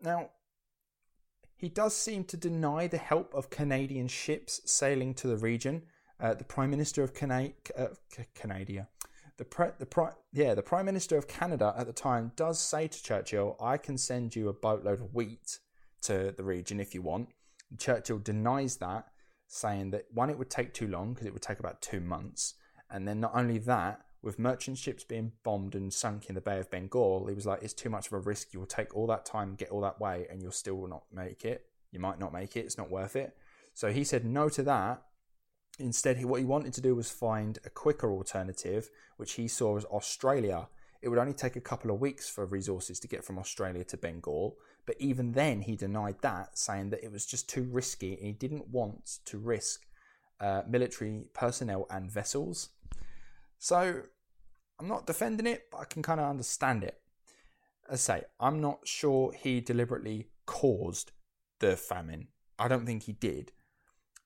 Now, 0.00 0.30
he 1.62 1.68
does 1.68 1.94
seem 1.94 2.24
to 2.24 2.36
deny 2.36 2.88
the 2.88 2.98
help 2.98 3.32
of 3.34 3.48
Canadian 3.48 4.08
ships 4.08 4.60
sailing 4.64 5.14
to 5.14 5.28
the 5.28 5.36
region. 5.36 5.82
Uh, 6.18 6.34
the 6.34 6.42
Prime 6.42 6.70
Minister 6.70 7.04
of 7.04 7.14
Cana- 7.14 7.52
uh, 7.78 7.86
Canada, 8.34 8.88
the, 9.38 9.44
pre- 9.44 9.68
the 9.78 9.86
pri- 9.86 10.10
yeah, 10.32 10.54
the 10.54 10.62
Prime 10.62 10.84
Minister 10.84 11.16
of 11.16 11.28
Canada 11.28 11.72
at 11.78 11.86
the 11.86 11.92
time 11.92 12.32
does 12.34 12.58
say 12.58 12.88
to 12.88 13.02
Churchill, 13.02 13.56
"I 13.60 13.76
can 13.76 13.96
send 13.96 14.34
you 14.34 14.48
a 14.48 14.52
boatload 14.52 15.00
of 15.00 15.14
wheat 15.14 15.60
to 16.02 16.34
the 16.36 16.42
region 16.42 16.80
if 16.80 16.94
you 16.94 17.02
want." 17.02 17.28
Churchill 17.78 18.18
denies 18.18 18.78
that 18.78 19.06
saying 19.46 19.92
that 19.92 20.06
one, 20.12 20.30
it 20.30 20.38
would 20.38 20.50
take 20.50 20.74
too 20.74 20.88
long 20.88 21.12
because 21.12 21.28
it 21.28 21.32
would 21.32 21.42
take 21.42 21.60
about 21.60 21.80
two 21.80 22.00
months. 22.00 22.54
And 22.90 23.06
then 23.06 23.20
not 23.20 23.36
only 23.36 23.58
that, 23.58 24.00
with 24.22 24.38
merchant 24.38 24.78
ships 24.78 25.02
being 25.02 25.32
bombed 25.42 25.74
and 25.74 25.92
sunk 25.92 26.26
in 26.26 26.34
the 26.34 26.40
Bay 26.40 26.58
of 26.58 26.70
Bengal, 26.70 27.26
he 27.26 27.34
was 27.34 27.46
like, 27.46 27.62
it's 27.62 27.72
too 27.72 27.90
much 27.90 28.06
of 28.06 28.12
a 28.12 28.18
risk. 28.18 28.52
You'll 28.52 28.66
take 28.66 28.96
all 28.96 29.06
that 29.08 29.26
time, 29.26 29.56
get 29.56 29.70
all 29.70 29.80
that 29.80 30.00
way, 30.00 30.26
and 30.30 30.40
you'll 30.40 30.52
still 30.52 30.86
not 30.86 31.02
make 31.12 31.44
it. 31.44 31.66
You 31.90 31.98
might 31.98 32.20
not 32.20 32.32
make 32.32 32.56
it. 32.56 32.64
It's 32.64 32.78
not 32.78 32.90
worth 32.90 33.16
it. 33.16 33.36
So 33.74 33.90
he 33.90 34.04
said 34.04 34.24
no 34.24 34.48
to 34.50 34.62
that. 34.62 35.02
Instead, 35.78 36.24
what 36.24 36.40
he 36.40 36.46
wanted 36.46 36.72
to 36.74 36.80
do 36.80 36.94
was 36.94 37.10
find 37.10 37.58
a 37.64 37.70
quicker 37.70 38.12
alternative, 38.12 38.90
which 39.16 39.32
he 39.32 39.48
saw 39.48 39.76
as 39.76 39.84
Australia. 39.86 40.68
It 41.00 41.08
would 41.08 41.18
only 41.18 41.32
take 41.32 41.56
a 41.56 41.60
couple 41.60 41.90
of 41.90 42.00
weeks 42.00 42.28
for 42.28 42.46
resources 42.46 43.00
to 43.00 43.08
get 43.08 43.24
from 43.24 43.38
Australia 43.38 43.82
to 43.84 43.96
Bengal. 43.96 44.56
But 44.86 44.96
even 45.00 45.32
then, 45.32 45.62
he 45.62 45.74
denied 45.74 46.16
that, 46.22 46.58
saying 46.58 46.90
that 46.90 47.02
it 47.02 47.10
was 47.10 47.26
just 47.26 47.48
too 47.48 47.64
risky 47.64 48.14
and 48.14 48.26
he 48.26 48.32
didn't 48.32 48.68
want 48.68 49.18
to 49.24 49.38
risk 49.38 49.86
uh, 50.40 50.62
military 50.68 51.24
personnel 51.32 51.86
and 51.90 52.10
vessels. 52.10 52.68
So 53.58 54.02
I'm 54.80 54.88
not 54.88 55.06
defending 55.06 55.46
it, 55.46 55.68
but 55.70 55.78
I 55.78 55.84
can 55.84 56.02
kind 56.02 56.20
of 56.20 56.28
understand 56.28 56.84
it. 56.84 57.00
As 57.88 58.08
I 58.08 58.18
say, 58.18 58.24
I'm 58.40 58.60
not 58.60 58.80
sure 58.86 59.32
he 59.32 59.60
deliberately 59.60 60.28
caused 60.46 61.12
the 61.58 61.76
famine. 61.76 62.28
I 62.58 62.68
don't 62.68 62.86
think 62.86 63.04
he 63.04 63.12
did. 63.12 63.52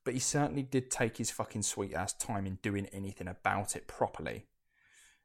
But 0.04 0.14
he 0.14 0.20
certainly 0.20 0.62
did 0.62 0.90
take 0.90 1.16
his 1.16 1.30
fucking 1.30 1.62
sweet 1.62 1.92
ass 1.92 2.12
time 2.12 2.46
in 2.46 2.58
doing 2.62 2.86
anything 2.86 3.28
about 3.28 3.74
it 3.74 3.88
properly. 3.88 4.46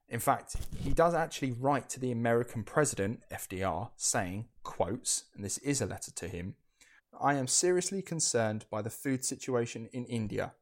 In 0.09 0.19
fact, 0.19 0.57
he 0.83 0.91
does 0.91 1.13
actually 1.13 1.53
write 1.53 1.87
to 1.89 1.99
the 1.99 2.11
American 2.11 2.63
president, 2.63 3.21
FDR, 3.31 3.91
saying, 3.95 4.47
quotes, 4.63 5.25
and 5.33 5.45
this 5.45 5.57
is 5.59 5.81
a 5.81 5.85
letter 5.85 6.11
to 6.11 6.27
him, 6.27 6.55
I 7.19 7.35
am 7.35 7.47
seriously 7.47 8.01
concerned 8.01 8.65
by 8.69 8.81
the 8.81 8.89
food 8.89 9.23
situation 9.23 9.87
in 9.93 10.05
India. 10.05 10.53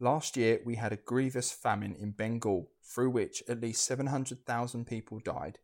Last 0.00 0.36
year 0.36 0.60
we 0.64 0.74
had 0.74 0.92
a 0.92 0.96
grievous 0.96 1.52
famine 1.52 1.94
in 1.94 2.10
Bengal 2.10 2.70
through 2.82 3.10
which 3.10 3.42
at 3.48 3.60
least 3.60 3.84
700,000 3.84 4.86
people 4.86 5.20
died. 5.20 5.58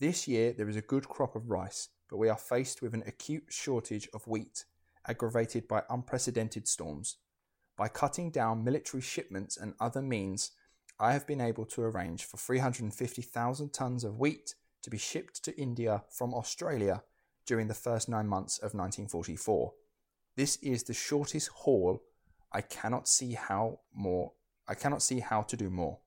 This 0.00 0.26
year 0.26 0.52
there 0.52 0.68
is 0.68 0.76
a 0.76 0.82
good 0.82 1.08
crop 1.08 1.36
of 1.36 1.50
rice, 1.50 1.88
but 2.08 2.16
we 2.16 2.28
are 2.28 2.36
faced 2.36 2.82
with 2.82 2.94
an 2.94 3.04
acute 3.06 3.44
shortage 3.48 4.08
of 4.12 4.26
wheat, 4.26 4.64
aggravated 5.06 5.68
by 5.68 5.82
unprecedented 5.88 6.66
storms. 6.66 7.18
By 7.76 7.88
cutting 7.88 8.30
down 8.30 8.64
military 8.64 9.00
shipments 9.00 9.56
and 9.56 9.74
other 9.80 10.02
means, 10.02 10.50
I 10.98 11.12
have 11.12 11.26
been 11.26 11.40
able 11.40 11.64
to 11.66 11.82
arrange 11.82 12.24
for 12.24 12.36
350,000 12.36 13.72
tons 13.72 14.04
of 14.04 14.18
wheat 14.18 14.54
to 14.82 14.90
be 14.90 14.98
shipped 14.98 15.42
to 15.44 15.58
India 15.58 16.02
from 16.10 16.34
Australia 16.34 17.04
during 17.46 17.68
the 17.68 17.74
first 17.74 18.08
nine 18.08 18.26
months 18.26 18.58
of 18.58 18.74
1944. 18.74 19.72
This 20.36 20.56
is 20.56 20.82
the 20.82 20.92
shortest 20.92 21.48
haul. 21.48 22.02
I 22.52 22.60
cannot 22.60 23.08
see 23.08 23.32
how 23.34 23.80
more. 23.94 24.32
I 24.66 24.74
cannot 24.74 25.02
see 25.02 25.20
how 25.20 25.42
to 25.42 25.56
do 25.56 25.70
more. 25.70 25.98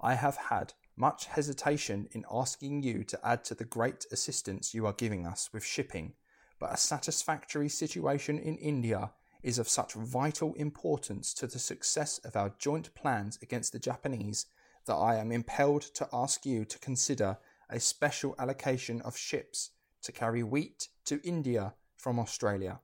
I 0.00 0.14
have 0.14 0.36
had 0.36 0.74
much 0.96 1.26
hesitation 1.26 2.08
in 2.12 2.24
asking 2.30 2.82
you 2.82 3.04
to 3.04 3.26
add 3.26 3.44
to 3.44 3.54
the 3.54 3.64
great 3.64 4.06
assistance 4.12 4.74
you 4.74 4.86
are 4.86 4.92
giving 4.92 5.26
us 5.26 5.50
with 5.52 5.64
shipping, 5.64 6.14
but 6.58 6.72
a 6.72 6.76
satisfactory 6.76 7.68
situation 7.68 8.38
in 8.38 8.56
India 8.56 9.12
is 9.42 9.58
of 9.58 9.68
such 9.68 9.94
vital 9.94 10.54
importance 10.54 11.32
to 11.34 11.46
the 11.46 11.58
success 11.58 12.18
of 12.24 12.36
our 12.36 12.52
joint 12.58 12.94
plans 12.94 13.38
against 13.42 13.72
the 13.72 13.78
Japanese 13.78 14.46
that 14.86 14.94
I 14.94 15.16
am 15.16 15.32
impelled 15.32 15.82
to 15.94 16.08
ask 16.12 16.44
you 16.44 16.64
to 16.64 16.78
consider 16.78 17.38
a 17.68 17.80
special 17.80 18.34
allocation 18.38 19.00
of 19.02 19.16
ships 19.16 19.70
to 20.02 20.12
carry 20.12 20.42
wheat 20.42 20.88
to 21.06 21.20
India 21.22 21.74
from 21.96 22.18
Australia. 22.18 22.80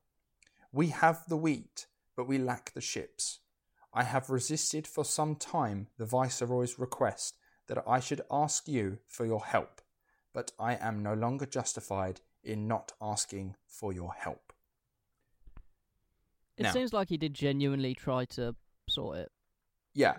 We 0.72 0.88
have 0.88 1.24
the 1.28 1.36
wheat, 1.36 1.86
but 2.16 2.26
we 2.26 2.38
lack 2.38 2.72
the 2.72 2.80
ships. 2.80 3.40
I 3.92 4.02
have 4.02 4.30
resisted 4.30 4.86
for 4.86 5.04
some 5.04 5.36
time 5.36 5.88
the 5.98 6.06
Viceroy's 6.06 6.78
request 6.78 7.36
that 7.68 7.82
I 7.86 8.00
should 8.00 8.22
ask 8.30 8.66
you 8.68 8.98
for 9.06 9.24
your 9.26 9.44
help, 9.44 9.80
but 10.32 10.52
I 10.58 10.76
am 10.76 11.02
no 11.02 11.14
longer 11.14 11.46
justified 11.46 12.20
in 12.42 12.66
not 12.68 12.92
asking 13.00 13.56
for 13.66 13.92
your 13.92 14.12
help. 14.12 14.52
It 16.56 16.64
Now- 16.64 16.72
seems 16.72 16.92
like 16.92 17.08
he 17.08 17.16
did 17.18 17.34
genuinely 17.34 17.94
try 17.94 18.24
to 18.26 18.56
sort 18.88 19.18
it. 19.18 19.32
Yeah. 19.92 20.18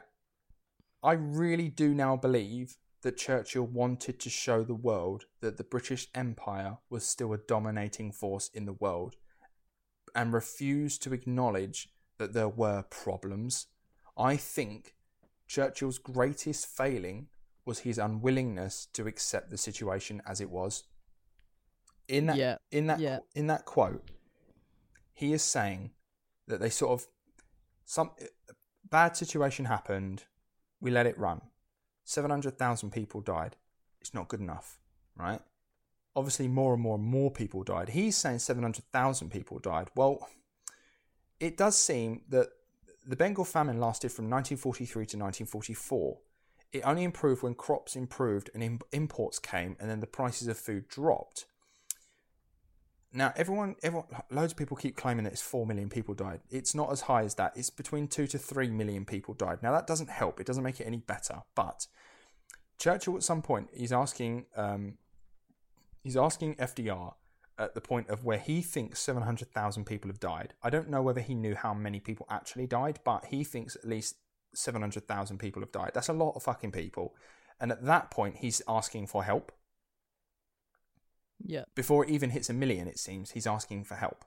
I 1.04 1.14
really 1.14 1.70
do 1.70 1.94
now 1.94 2.16
believe 2.16 2.78
that 3.02 3.18
Churchill 3.18 3.66
wanted 3.66 4.20
to 4.20 4.30
show 4.30 4.64
the 4.64 4.76
world 4.76 5.26
that 5.40 5.58
the 5.58 5.64
British 5.64 6.08
Empire 6.14 6.80
was 6.90 7.06
still 7.08 7.32
a 7.34 7.38
dominating 7.38 8.12
force 8.12 8.50
in 8.50 8.66
the 8.66 8.74
world 8.74 9.16
and 10.16 10.34
refused 10.34 11.02
to 11.04 11.14
acknowledge 11.14 11.90
that 12.18 12.34
there 12.34 12.50
were 12.50 12.84
problems. 12.90 13.68
I 14.18 14.36
think 14.36 14.96
Churchill's 15.48 15.98
greatest 16.00 16.66
failing 16.68 17.28
was 17.66 17.80
his 17.80 17.98
unwillingness 17.98 18.88
to 18.94 19.08
accept 19.08 19.50
the 19.50 19.58
situation 19.58 20.22
as 20.26 20.42
it 20.42 20.50
was. 20.50 20.84
in 22.08 22.28
that 22.28 22.38
Yeah, 22.38 22.58
in 22.72 22.88
that 22.88 23.00
yeah. 23.00 23.20
in 23.36 23.48
that 23.48 23.66
quote, 23.66 24.10
he 25.14 25.34
is 25.34 25.44
saying 25.44 25.92
that 26.48 26.60
they 26.60 26.70
sort 26.70 26.92
of 26.92 27.08
some 27.86 28.12
bad 28.90 29.18
situation 29.18 29.66
happened, 29.66 30.24
we 30.80 30.92
let 30.92 31.06
it 31.06 31.18
run. 31.18 31.42
Seven 32.04 32.32
hundred 32.32 32.58
thousand 32.58 32.92
people 32.92 33.22
died. 33.22 33.58
It's 34.00 34.14
not 34.14 34.30
good 34.30 34.40
enough, 34.40 34.80
right? 35.18 35.42
Obviously, 36.18 36.48
more 36.48 36.74
and 36.74 36.82
more 36.82 36.96
and 36.96 37.04
more 37.06 37.32
people 37.32 37.64
died. 37.64 37.90
He's 37.90 38.18
saying 38.18 38.40
seven 38.40 38.64
hundred 38.64 38.86
thousand 38.92 39.30
people 39.30 39.60
died. 39.60 39.90
Well, 39.96 40.28
it 41.40 41.56
does 41.56 41.78
seem 41.78 42.24
that 42.30 42.48
the 43.06 43.16
Bengal 43.16 43.46
famine 43.46 43.80
lasted 43.80 44.12
from 44.12 44.26
1943 44.26 44.94
to 44.94 45.18
1944. 45.18 46.18
It 46.74 46.82
only 46.82 47.04
improved 47.04 47.44
when 47.44 47.54
crops 47.54 47.96
improved 47.96 48.50
and 48.54 48.82
imports 48.92 49.40
came, 49.40 49.78
and 49.80 49.90
then 49.90 50.00
the 50.00 50.08
prices 50.08 50.48
of 50.48 50.58
food 50.58 50.88
dropped. 50.90 51.46
Now, 53.14 53.32
everyone, 53.38 53.76
everyone, 53.84 54.08
loads 54.30 54.52
of 54.52 54.58
people 54.58 54.76
keep 54.76 54.98
claiming 54.98 55.24
that 55.24 55.34
it's 55.34 55.42
four 55.42 55.66
million 55.66 55.90
people 55.90 56.14
died. 56.14 56.42
It's 56.50 56.76
not 56.76 56.92
as 56.92 57.02
high 57.02 57.24
as 57.24 57.36
that. 57.36 57.54
It's 57.56 57.70
between 57.70 58.08
two 58.08 58.28
to 58.28 58.38
three 58.38 58.70
million 58.70 59.06
people 59.06 59.34
died. 59.34 59.60
Now, 59.64 59.72
that 59.72 59.88
doesn't 59.88 60.10
help. 60.10 60.42
It 60.42 60.46
doesn't 60.48 60.64
make 60.64 60.82
it 60.82 60.86
any 60.86 60.98
better. 60.98 61.44
But 61.56 61.88
Churchill, 62.78 63.16
at 63.16 63.24
some 63.24 63.42
point, 63.42 63.70
he's 63.74 63.94
asking, 63.94 64.48
um, 64.56 64.98
he's 66.08 66.16
asking 66.18 66.56
FDR 66.56 67.14
at 67.60 67.74
the 67.74 67.82
point 67.82 68.08
of 68.10 68.24
where 68.24 68.38
he 68.38 68.62
thinks 68.62 69.00
seven 69.02 69.24
hundred 69.24 69.52
thousand 69.52 69.84
people 69.86 70.10
have 70.10 70.22
died. 70.22 70.54
I 70.64 70.70
don't 70.70 70.90
know 70.90 71.02
whether 71.02 71.20
he 71.22 71.36
knew 71.36 71.54
how 71.54 71.74
many 71.74 72.00
people 72.00 72.26
actually 72.30 72.66
died, 72.66 73.00
but 73.04 73.26
he 73.26 73.44
thinks 73.44 73.76
at 73.76 73.86
least 73.86 74.16
seven 74.54 74.82
hundred 74.82 75.06
thousand 75.06 75.38
people 75.40 75.62
have 75.62 75.72
died. 75.74 75.92
That's 75.94 76.08
a 76.08 76.14
lot 76.14 76.32
of 76.36 76.44
fucking 76.44 76.72
people. 76.72 77.14
And 77.60 77.72
at 77.72 77.84
that 77.84 78.10
point, 78.10 78.38
he's 78.38 78.62
asking 78.70 79.08
for 79.08 79.24
help 79.26 79.52
Yeah. 81.44 81.66
before 81.76 82.06
it 82.06 82.10
even 82.10 82.30
hits 82.30 82.50
a 82.50 82.54
million, 82.54 82.88
it 82.88 83.00
seems, 83.00 83.32
he's 83.32 83.48
asking 83.48 83.84
for 83.84 83.96
help. 83.96 84.24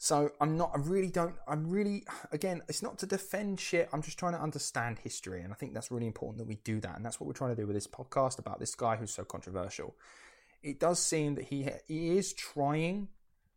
So 0.00 0.30
I'm 0.40 0.56
not, 0.56 0.70
I 0.74 0.78
really 0.78 1.10
don't, 1.10 1.34
I'm 1.48 1.68
really, 1.68 2.04
again, 2.30 2.62
it's 2.68 2.82
not 2.82 2.98
to 3.00 3.06
defend 3.06 3.58
shit. 3.58 3.88
I'm 3.92 4.00
just 4.02 4.16
trying 4.18 4.34
to 4.34 4.40
understand 4.40 5.00
history. 5.00 5.42
And 5.42 5.52
I 5.52 5.56
think 5.56 5.74
that's 5.74 5.90
really 5.90 6.06
important 6.06 6.38
that 6.38 6.46
we 6.46 6.56
do 6.62 6.80
that. 6.80 6.94
And 6.96 7.04
that's 7.04 7.18
what 7.18 7.26
we're 7.26 7.32
trying 7.32 7.54
to 7.56 7.60
do 7.60 7.66
with 7.66 7.74
this 7.74 7.88
podcast 7.88 8.38
about 8.38 8.60
this 8.60 8.76
guy 8.76 8.94
who's 8.94 9.10
so 9.12 9.24
controversial. 9.24 9.96
It 10.62 10.80
does 10.80 10.98
seem 10.98 11.34
that 11.36 11.44
he, 11.46 11.68
he 11.86 12.16
is 12.16 12.32
trying, 12.32 13.08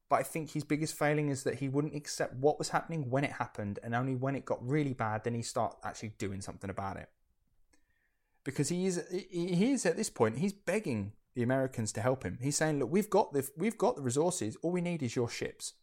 but 0.09 0.17
I 0.17 0.23
think 0.23 0.51
his 0.51 0.63
biggest 0.63 0.97
failing 0.97 1.29
is 1.29 1.43
that 1.43 1.55
he 1.55 1.69
wouldn't 1.69 1.95
accept 1.95 2.35
what 2.35 2.59
was 2.59 2.69
happening 2.69 3.09
when 3.09 3.23
it 3.23 3.33
happened. 3.33 3.79
And 3.83 3.95
only 3.95 4.15
when 4.15 4.35
it 4.35 4.45
got 4.45 4.65
really 4.65 4.93
bad, 4.93 5.23
then 5.23 5.33
he 5.33 5.41
start 5.41 5.77
actually 5.83 6.13
doing 6.17 6.41
something 6.41 6.69
about 6.69 6.97
it. 6.97 7.09
Because 8.43 8.69
he 8.69 8.85
is, 8.85 9.03
he 9.09 9.71
is 9.71 9.85
at 9.85 9.97
this 9.97 10.09
point, 10.09 10.39
he's 10.39 10.53
begging 10.53 11.13
the 11.35 11.43
Americans 11.43 11.91
to 11.93 12.01
help 12.01 12.23
him. 12.23 12.39
He's 12.41 12.57
saying, 12.57 12.79
"Look, 12.79 12.91
we've 12.91 13.09
got 13.09 13.33
the 13.33 13.47
we've 13.55 13.77
got 13.77 13.95
the 13.95 14.01
resources. 14.01 14.57
All 14.61 14.71
we 14.71 14.81
need 14.81 15.03
is 15.03 15.15
your 15.15 15.29
ships." 15.29 15.73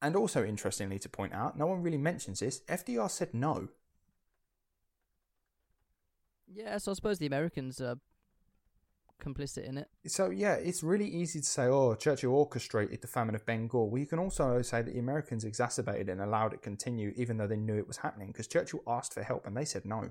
And 0.00 0.14
also, 0.16 0.44
interestingly 0.44 0.98
to 1.00 1.08
point 1.08 1.32
out, 1.32 1.58
no 1.58 1.66
one 1.66 1.82
really 1.82 1.98
mentions 1.98 2.40
this. 2.40 2.60
FDR 2.68 3.10
said 3.10 3.34
no. 3.34 3.68
Yeah, 6.46 6.78
so 6.78 6.92
I 6.92 6.94
suppose 6.94 7.18
the 7.18 7.26
Americans 7.26 7.80
are 7.80 7.98
complicit 9.22 9.64
in 9.68 9.78
it. 9.78 9.88
So 10.06 10.30
yeah, 10.30 10.54
it's 10.54 10.82
really 10.82 11.08
easy 11.08 11.40
to 11.40 11.46
say, 11.46 11.64
"Oh, 11.64 11.94
Churchill 11.94 12.32
orchestrated 12.32 13.00
the 13.00 13.08
famine 13.08 13.34
of 13.34 13.44
Bengal." 13.44 13.90
Well, 13.90 13.98
you 13.98 14.06
can 14.06 14.18
also 14.18 14.62
say 14.62 14.82
that 14.82 14.92
the 14.92 15.00
Americans 15.00 15.44
exacerbated 15.44 16.08
it 16.08 16.12
and 16.12 16.20
allowed 16.20 16.52
it 16.52 16.56
to 16.58 16.62
continue, 16.62 17.12
even 17.16 17.36
though 17.36 17.46
they 17.46 17.56
knew 17.56 17.76
it 17.76 17.88
was 17.88 17.98
happening, 17.98 18.28
because 18.28 18.46
Churchill 18.46 18.82
asked 18.86 19.14
for 19.14 19.22
help 19.22 19.46
and 19.46 19.56
they 19.56 19.64
said 19.64 19.84
no. 19.84 20.10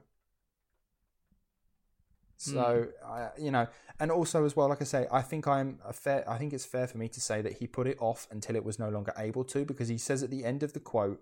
So 2.40 2.88
I 3.04 3.30
you 3.38 3.50
know, 3.50 3.68
and 4.00 4.12
also 4.12 4.46
as 4.46 4.56
well, 4.56 4.70
like 4.70 4.82
I 4.82 4.86
say, 4.86 5.08
I 5.12 5.22
think 5.22 5.48
I'm 5.48 5.80
a 5.84 5.92
fair. 5.92 6.30
I 6.30 6.38
think 6.38 6.54
it's 6.54 6.66
fair 6.66 6.88
for 6.88 7.00
me 7.00 7.08
to 7.10 7.20
say 7.20 7.42
that 7.42 7.54
he 7.54 7.68
put 7.68 7.88
it 7.88 7.98
off 8.00 8.28
until 8.30 8.56
it 8.56 8.64
was 8.64 8.78
no 8.78 8.90
longer 8.90 9.14
able 9.18 9.44
to, 9.46 9.66
because 9.66 9.88
he 9.88 9.98
says 9.98 10.22
at 10.22 10.30
the 10.30 10.46
end 10.46 10.62
of 10.62 10.74
the 10.74 10.80
quote, 10.80 11.20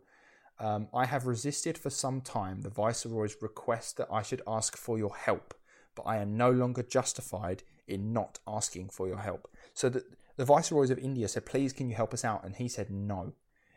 um, 0.60 0.90
"I 0.94 1.06
have 1.06 1.26
resisted 1.26 1.78
for 1.78 1.90
some 1.90 2.20
time 2.20 2.62
the 2.62 2.70
viceroy's 2.70 3.38
request 3.42 3.96
that 3.98 4.10
I 4.12 4.24
should 4.24 4.42
ask 4.46 4.76
for 4.76 4.98
your 4.98 5.16
help, 5.16 5.54
but 5.96 6.04
I 6.04 6.18
am 6.18 6.36
no 6.36 6.52
longer 6.52 6.84
justified 6.84 7.64
in 7.88 8.14
not 8.14 8.40
asking 8.48 8.90
for 8.90 9.08
your 9.08 9.20
help." 9.20 9.48
So 9.74 9.90
the 9.90 10.46
viceroys 10.46 10.90
of 10.90 11.00
India 11.00 11.28
said, 11.28 11.46
"Please, 11.46 11.74
can 11.74 11.90
you 11.90 11.96
help 11.96 12.14
us 12.14 12.26
out?" 12.26 12.44
And 12.44 12.56
he 12.56 12.68
said, 12.68 12.90
"No." 12.90 13.34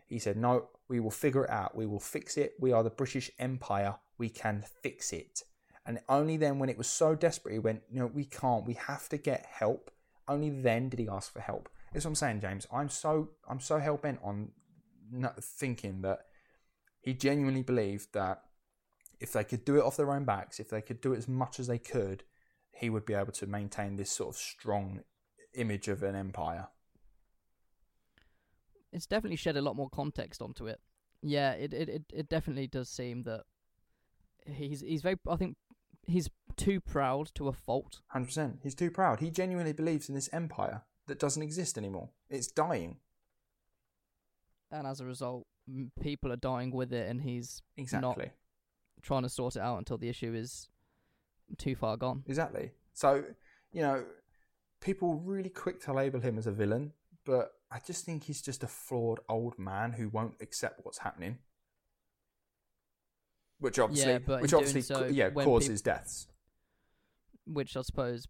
He 0.07 0.19
said, 0.19 0.37
"No, 0.37 0.71
we 0.89 1.01
will 1.01 1.11
figure 1.11 1.45
it 1.45 1.51
out. 1.51 1.77
We 1.77 1.87
will 1.87 2.01
fix 2.01 2.37
it. 2.37 2.55
We 2.59 2.73
are 2.73 2.83
the 2.83 2.91
British 2.91 3.31
Empire. 3.39 3.97
We 4.17 4.31
can 4.31 4.63
fix 4.63 5.13
it." 5.13 5.43
And 5.85 6.01
only 6.09 6.37
then, 6.37 6.59
when 6.59 6.69
it 6.69 6.79
was 6.79 6.89
so 6.89 7.15
desperate, 7.15 7.53
he 7.53 7.59
went, 7.59 7.83
"No, 7.91 8.07
we 8.07 8.25
can't. 8.25 8.67
We 8.67 8.75
have 8.75 9.09
to 9.11 9.19
get 9.19 9.47
help." 9.47 9.91
Only 10.27 10.51
then 10.51 10.89
did 10.89 11.01
he 11.01 11.09
ask 11.09 11.33
for 11.33 11.41
help. 11.41 11.69
That's 11.93 12.05
what 12.05 12.11
I'm 12.11 12.15
saying, 12.17 12.41
James. 12.41 12.67
I'm 12.71 12.89
so 12.91 13.31
I'm 13.49 13.61
so 13.61 13.79
hell 13.79 13.97
bent 13.97 14.21
on 14.23 14.53
thinking 15.41 16.03
that 16.03 16.27
he 17.01 17.15
genuinely 17.15 17.63
believed 17.63 18.13
that 18.13 18.45
if 19.21 19.33
they 19.33 19.45
could 19.45 19.65
do 19.65 19.77
it 19.77 19.83
off 19.83 19.97
their 19.97 20.11
own 20.11 20.25
backs, 20.25 20.61
if 20.61 20.69
they 20.69 20.83
could 20.83 21.01
do 21.01 21.15
it 21.15 21.19
as 21.19 21.29
much 21.29 21.59
as 21.59 21.67
they 21.67 21.79
could, 21.79 22.25
he 22.79 22.91
would 22.91 23.05
be 23.05 23.15
able 23.15 23.33
to 23.33 23.47
maintain 23.47 23.97
this 23.97 24.11
sort 24.11 24.35
of 24.35 24.37
strong 24.41 25.01
image 25.55 25.89
of 25.89 26.03
an 26.03 26.15
empire. 26.15 26.69
It's 28.93 29.07
definitely 29.07 29.37
shed 29.37 29.57
a 29.57 29.63
lot 29.63 29.77
more 29.77 29.91
context 29.91 30.41
onto 30.41 30.67
it. 30.67 30.81
Yeah, 31.23 31.53
it 31.53 31.75
it, 31.75 31.89
it, 31.89 32.03
it 32.13 32.29
definitely 32.29 32.67
does 32.69 32.89
seem 32.89 33.25
that 33.25 33.43
he's 34.47 34.81
he's 34.81 35.03
very 35.03 35.17
I 35.29 35.37
think 35.37 35.57
he's 36.07 36.31
too 36.57 36.81
proud 36.81 37.31
to 37.35 37.49
a 37.49 37.53
fault. 37.53 38.01
Hundred 38.09 38.27
percent. 38.27 38.61
He's 38.63 38.75
too 38.75 38.91
proud. 38.91 39.21
He 39.21 39.31
genuinely 39.31 39.73
believes 39.73 40.09
in 40.09 40.15
this 40.15 40.29
empire 40.33 40.83
that 41.07 41.19
doesn't 41.19 41.43
exist 41.43 41.77
anymore. 41.77 42.11
It's 42.31 42.47
dying. 42.49 42.99
and 44.71 44.87
as 44.87 45.01
a 45.01 45.05
result, 45.07 45.47
people 46.01 46.31
are 46.33 46.37
dying 46.37 46.71
with 46.71 46.93
it, 46.93 47.09
and 47.11 47.23
he's 47.23 47.63
Exactly. 47.77 48.31
trying 49.03 49.23
to 49.23 49.29
sort 49.29 49.57
it 49.57 49.63
out 49.63 49.79
until 49.79 49.99
the 49.99 50.09
issue 50.09 50.35
is 50.35 50.69
too 51.57 51.75
far 51.75 51.97
gone. 51.97 52.25
Exactly. 52.27 52.73
So, 52.93 53.25
you 53.73 53.83
know, 53.83 54.05
people 54.81 55.15
really 55.15 55.51
quick 55.51 55.81
to 55.85 55.93
label 55.93 56.21
him 56.21 56.39
as 56.39 56.47
a 56.47 56.53
villain, 56.53 56.93
but 57.25 57.53
I 57.71 57.79
just 57.85 58.05
think 58.05 58.25
he's 58.25 58.43
just 58.43 58.63
a 58.63 58.67
flawed 58.67 59.21
old 59.29 59.59
man 59.59 59.93
who 59.93 60.09
won't 60.09 60.35
accept 60.41 60.81
what's 60.85 60.99
happening. 60.99 61.39
Which 63.61 63.79
obviously, 63.79 64.13
Yeah, 64.13 64.19
but 64.19 64.43
which 64.43 64.55
obviously, 64.55 64.83
so, 64.83 65.07
yeah, 65.07 65.31
causes 65.31 65.83
deaths. 65.83 66.29
Which 67.45 67.77
I 67.77 67.83
suppose, 67.83 68.27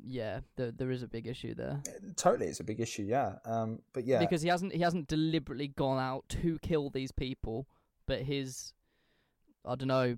yeah, 0.00 0.40
there 0.56 0.70
there 0.70 0.90
is 0.90 1.02
a 1.02 1.08
big 1.08 1.26
issue 1.26 1.54
there 1.54 1.82
Totally, 2.16 2.46
it's 2.46 2.60
a 2.60 2.64
big 2.64 2.80
issue. 2.80 3.02
Yeah. 3.02 3.34
Um. 3.44 3.80
But 3.92 4.06
yeah. 4.06 4.18
because 4.18 4.42
he 4.42 4.48
hasn't 4.48 4.72
he 4.72 4.80
hasn't 4.80 5.08
deliberately 5.08 5.68
gone 5.68 5.98
out 5.98 6.28
to 6.42 6.58
kill 6.62 6.90
these 6.90 7.12
people, 7.12 7.66
but 8.06 8.22
his 8.22 8.72
I 9.64 9.74
don't 9.74 9.88
know 9.88 10.16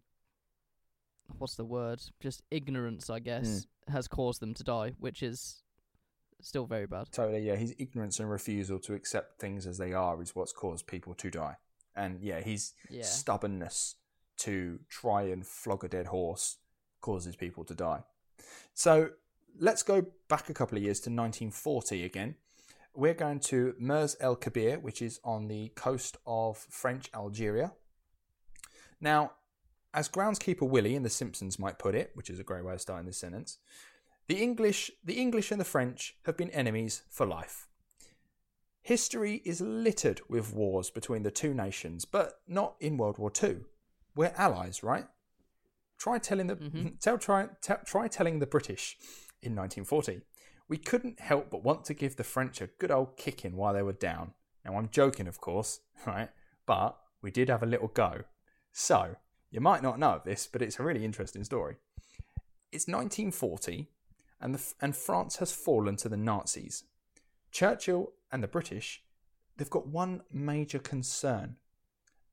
what's 1.38 1.54
the 1.56 1.64
word, 1.64 2.00
just 2.20 2.42
ignorance, 2.50 3.10
I 3.10 3.18
guess, 3.20 3.66
Hmm. 3.86 3.92
has 3.92 4.08
caused 4.08 4.40
them 4.40 4.54
to 4.54 4.64
die, 4.64 4.90
which 4.98 5.22
is 5.22 5.62
still 6.40 6.66
very 6.66 6.86
bad. 6.86 7.10
Totally, 7.12 7.46
yeah. 7.46 7.56
His 7.56 7.74
ignorance 7.78 8.18
and 8.20 8.30
refusal 8.30 8.78
to 8.80 8.94
accept 8.94 9.38
things 9.40 9.66
as 9.66 9.78
they 9.78 9.92
are 9.92 10.20
is 10.22 10.34
what's 10.34 10.52
caused 10.52 10.86
people 10.86 11.14
to 11.14 11.30
die. 11.30 11.56
And 11.94 12.22
yeah, 12.22 12.40
his 12.40 12.72
Yeah. 12.88 13.02
stubbornness 13.04 13.96
to 14.38 14.80
try 14.88 15.22
and 15.22 15.46
flog 15.46 15.84
a 15.84 15.88
dead 15.88 16.06
horse 16.06 16.58
causes 17.00 17.36
people 17.36 17.64
to 17.64 17.74
die. 17.74 18.04
So 18.74 19.10
let's 19.58 19.82
go 19.82 20.02
back 20.28 20.48
a 20.48 20.54
couple 20.54 20.78
of 20.78 20.84
years 20.84 21.00
to 21.00 21.10
1940 21.10 22.04
again. 22.04 22.36
We're 22.94 23.14
going 23.14 23.40
to 23.40 23.74
Mers 23.78 24.16
el 24.20 24.36
Kabir, 24.36 24.78
which 24.78 25.02
is 25.02 25.20
on 25.22 25.48
the 25.48 25.68
coast 25.70 26.16
of 26.26 26.56
French 26.58 27.10
Algeria. 27.14 27.72
Now, 29.00 29.32
as 29.92 30.08
groundskeeper 30.08 30.68
Willie 30.68 30.94
in 30.94 31.02
The 31.02 31.10
Simpsons 31.10 31.58
might 31.58 31.78
put 31.78 31.94
it, 31.94 32.10
which 32.14 32.30
is 32.30 32.38
a 32.38 32.44
great 32.44 32.64
way 32.64 32.74
of 32.74 32.80
starting 32.80 33.06
this 33.06 33.18
sentence, 33.18 33.58
the 34.28 34.36
English, 34.40 34.90
the 35.04 35.14
English 35.20 35.50
and 35.50 35.60
the 35.60 35.64
French 35.64 36.16
have 36.26 36.36
been 36.36 36.50
enemies 36.50 37.02
for 37.10 37.26
life. 37.26 37.66
History 38.82 39.42
is 39.44 39.60
littered 39.60 40.20
with 40.28 40.54
wars 40.54 40.90
between 40.90 41.22
the 41.22 41.30
two 41.30 41.52
nations, 41.52 42.04
but 42.04 42.40
not 42.46 42.76
in 42.80 42.96
World 42.96 43.18
War 43.18 43.30
II. 43.42 43.58
We're 44.14 44.32
allies, 44.36 44.82
right? 44.82 45.06
Try 45.98 46.18
telling 46.18 46.46
the 46.46 46.56
Mhm. 46.56 46.98
tell 47.00 47.18
try 47.18 47.46
try 47.84 48.08
telling 48.08 48.38
the 48.38 48.46
British 48.46 48.96
in 49.42 49.54
1940. 49.54 50.22
We 50.68 50.78
couldn't 50.78 51.20
help 51.20 51.50
but 51.50 51.64
want 51.64 51.84
to 51.86 51.94
give 51.94 52.16
the 52.16 52.24
French 52.24 52.60
a 52.60 52.68
good 52.68 52.90
old 52.90 53.16
kicking 53.16 53.56
while 53.56 53.74
they 53.74 53.82
were 53.82 53.92
down. 53.92 54.34
Now 54.64 54.76
I'm 54.76 54.88
joking, 54.88 55.26
of 55.26 55.40
course, 55.40 55.80
right? 56.06 56.30
But 56.64 56.98
we 57.20 57.30
did 57.30 57.48
have 57.48 57.62
a 57.62 57.66
little 57.66 57.88
go. 57.88 58.24
So 58.72 59.16
you 59.50 59.60
might 59.60 59.82
not 59.82 59.98
know 59.98 60.10
of 60.10 60.24
this, 60.24 60.48
but 60.50 60.62
it's 60.62 60.78
a 60.78 60.82
really 60.82 61.04
interesting 61.04 61.44
story. 61.44 61.76
It's 62.72 62.86
1940, 62.86 63.88
and 64.40 64.54
the, 64.54 64.74
and 64.80 64.94
France 64.94 65.36
has 65.36 65.52
fallen 65.52 65.96
to 65.96 66.08
the 66.08 66.16
Nazis. 66.16 66.84
Churchill 67.50 68.12
and 68.30 68.42
the 68.42 68.48
British, 68.48 69.02
they've 69.56 69.68
got 69.68 69.88
one 69.88 70.22
major 70.32 70.78
concern. 70.78 71.56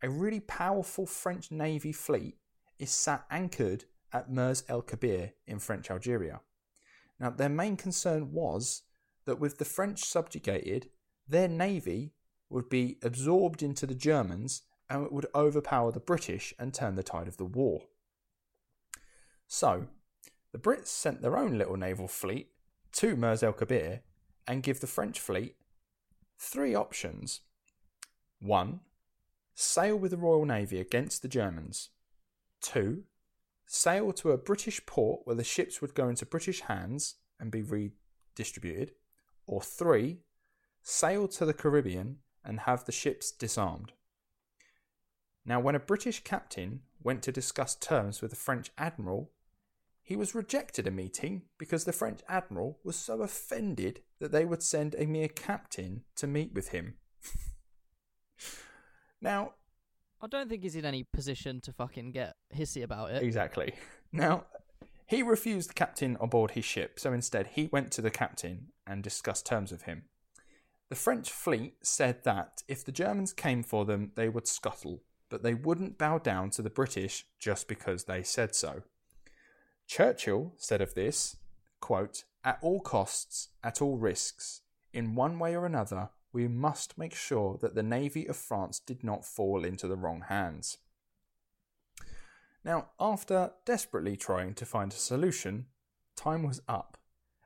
A 0.04 0.10
really 0.10 0.40
powerful 0.40 1.08
French 1.08 1.50
Navy 1.52 1.92
fleet 1.92 2.38
is 2.78 2.92
sat 2.92 3.26
anchored 3.32 3.86
at 4.14 4.32
Mers 4.32 4.64
el 4.70 4.84
Kabir 4.84 5.34
in 5.48 5.60
French 5.60 5.90
Algeria. 5.90 6.42
Now, 7.20 7.32
their 7.32 7.50
main 7.50 7.78
concern 7.78 8.32
was 8.32 8.84
that 9.26 9.40
with 9.40 9.58
the 9.58 9.66
French 9.66 10.04
subjugated, 10.04 10.90
their 11.28 11.48
navy 11.48 12.14
would 12.50 12.70
be 12.70 12.98
absorbed 13.04 13.64
into 13.64 13.86
the 13.86 13.96
Germans 13.96 14.62
and 14.90 15.06
it 15.06 15.12
would 15.12 15.28
overpower 15.36 15.92
the 15.92 16.00
British 16.00 16.54
and 16.58 16.74
turn 16.74 16.96
the 16.96 17.04
tide 17.04 17.28
of 17.28 17.38
the 17.38 17.46
war. 17.46 17.84
So, 19.48 19.88
the 20.52 20.58
Brits 20.58 20.88
sent 20.88 21.22
their 21.22 21.38
own 21.38 21.58
little 21.58 21.78
naval 21.78 22.08
fleet 22.08 22.50
to 22.94 23.16
Mers 23.16 23.44
el 23.44 23.54
Kabir 23.54 24.02
and 24.48 24.64
give 24.64 24.80
the 24.80 24.88
French 24.88 25.20
fleet 25.20 25.56
three 26.40 26.74
options. 26.74 27.42
One, 28.40 28.82
sail 29.56 29.98
with 29.98 30.12
the 30.12 30.18
Royal 30.18 30.46
Navy 30.46 30.80
against 30.80 31.22
the 31.22 31.28
Germans. 31.28 31.90
Two, 32.62 33.04
sail 33.66 34.14
to 34.14 34.32
a 34.32 34.38
British 34.38 34.86
port 34.86 35.22
where 35.26 35.36
the 35.36 35.44
ships 35.44 35.82
would 35.82 35.96
go 35.96 36.08
into 36.08 36.26
British 36.26 36.62
hands 36.62 37.16
and 37.40 37.52
be 37.52 37.62
redistributed. 37.62 38.92
Or 39.46 39.62
three, 39.62 40.20
sail 40.82 41.28
to 41.30 41.46
the 41.46 41.54
Caribbean 41.54 42.18
and 42.44 42.62
have 42.62 42.86
the 42.86 42.92
ships 42.92 43.32
disarmed. 43.32 43.94
Now, 45.48 45.62
when 45.62 45.76
a 45.76 45.80
British 45.80 46.26
captain 46.26 46.82
went 47.02 47.24
to 47.24 47.32
discuss 47.32 47.74
terms 47.74 48.22
with 48.22 48.32
the 48.32 48.38
French 48.38 48.70
admiral, 48.78 49.32
he 50.04 50.18
was 50.18 50.36
rejected 50.36 50.86
a 50.86 50.92
meeting 50.92 51.44
because 51.58 51.86
the 51.86 51.94
French 51.94 52.20
admiral 52.28 52.80
was 52.84 52.98
so 52.98 53.22
offended 53.22 54.02
that 54.20 54.34
they 54.34 54.44
would 54.44 54.62
send 54.62 54.94
a 54.96 55.06
mere 55.06 55.30
captain 55.30 56.04
to 56.18 56.28
meet 56.28 56.54
with 56.54 56.70
him. 56.70 56.96
now, 59.22 59.54
I 60.22 60.28
don't 60.28 60.50
think 60.50 60.64
he's 60.64 60.76
in 60.76 60.86
any 60.86 61.06
position 61.14 61.62
to 61.62 61.72
fucking 61.72 62.12
get 62.12 62.36
hissy 62.54 62.84
about 62.84 63.12
it. 63.12 63.24
Exactly. 63.24 63.74
Now, 64.10 64.46
he 65.06 65.22
refused 65.22 65.72
the 65.72 65.74
captain 65.74 66.16
aboard 66.22 66.52
his 66.52 66.64
ship, 66.64 66.98
so 66.98 67.12
instead 67.12 67.48
he 67.48 67.68
went 67.74 67.92
to 67.92 68.02
the 68.02 68.10
captain 68.10 68.68
and 68.88 69.04
discussed 69.04 69.46
terms 69.46 69.70
with 69.70 69.82
him. 69.82 70.06
The 70.90 70.96
French 70.96 71.30
fleet 71.30 71.76
said 71.84 72.24
that 72.24 72.64
if 72.70 72.86
the 72.86 72.94
Germans 72.94 73.34
came 73.34 73.64
for 73.64 73.84
them, 73.84 74.14
they 74.16 74.30
would 74.30 74.48
scuttle, 74.48 75.04
but 75.30 75.44
they 75.44 75.54
wouldn't 75.54 75.98
bow 75.98 76.18
down 76.18 76.50
to 76.52 76.62
the 76.62 76.70
British 76.70 77.26
just 77.40 77.68
because 77.68 78.06
they 78.06 78.24
said 78.24 78.56
so. 78.56 78.84
Churchill 79.88 80.54
said 80.58 80.82
of 80.82 80.94
this, 80.94 81.38
quote, 81.80 82.24
At 82.44 82.60
all 82.62 82.82
costs, 82.82 83.50
at 83.64 83.82
all 83.82 83.98
risks, 83.98 84.62
in 84.94 85.16
one 85.16 85.40
way 85.40 85.56
or 85.56 85.66
another, 85.66 86.10
we 86.34 86.48
must 86.48 86.98
make 86.98 87.16
sure 87.16 87.58
that 87.62 87.76
the 87.76 87.84
Navy 87.84 88.28
of 88.28 88.36
France 88.36 88.80
did 88.80 89.04
not 89.04 89.26
fall 89.26 89.64
into 89.64 89.88
the 89.88 89.96
wrong 89.96 90.26
hands. 90.28 90.78
Now, 92.64 92.90
after 93.00 93.52
desperately 93.66 94.18
trying 94.18 94.54
to 94.56 94.66
find 94.66 94.92
a 94.92 94.98
solution, 94.98 95.68
time 96.16 96.44
was 96.44 96.62
up, 96.68 96.98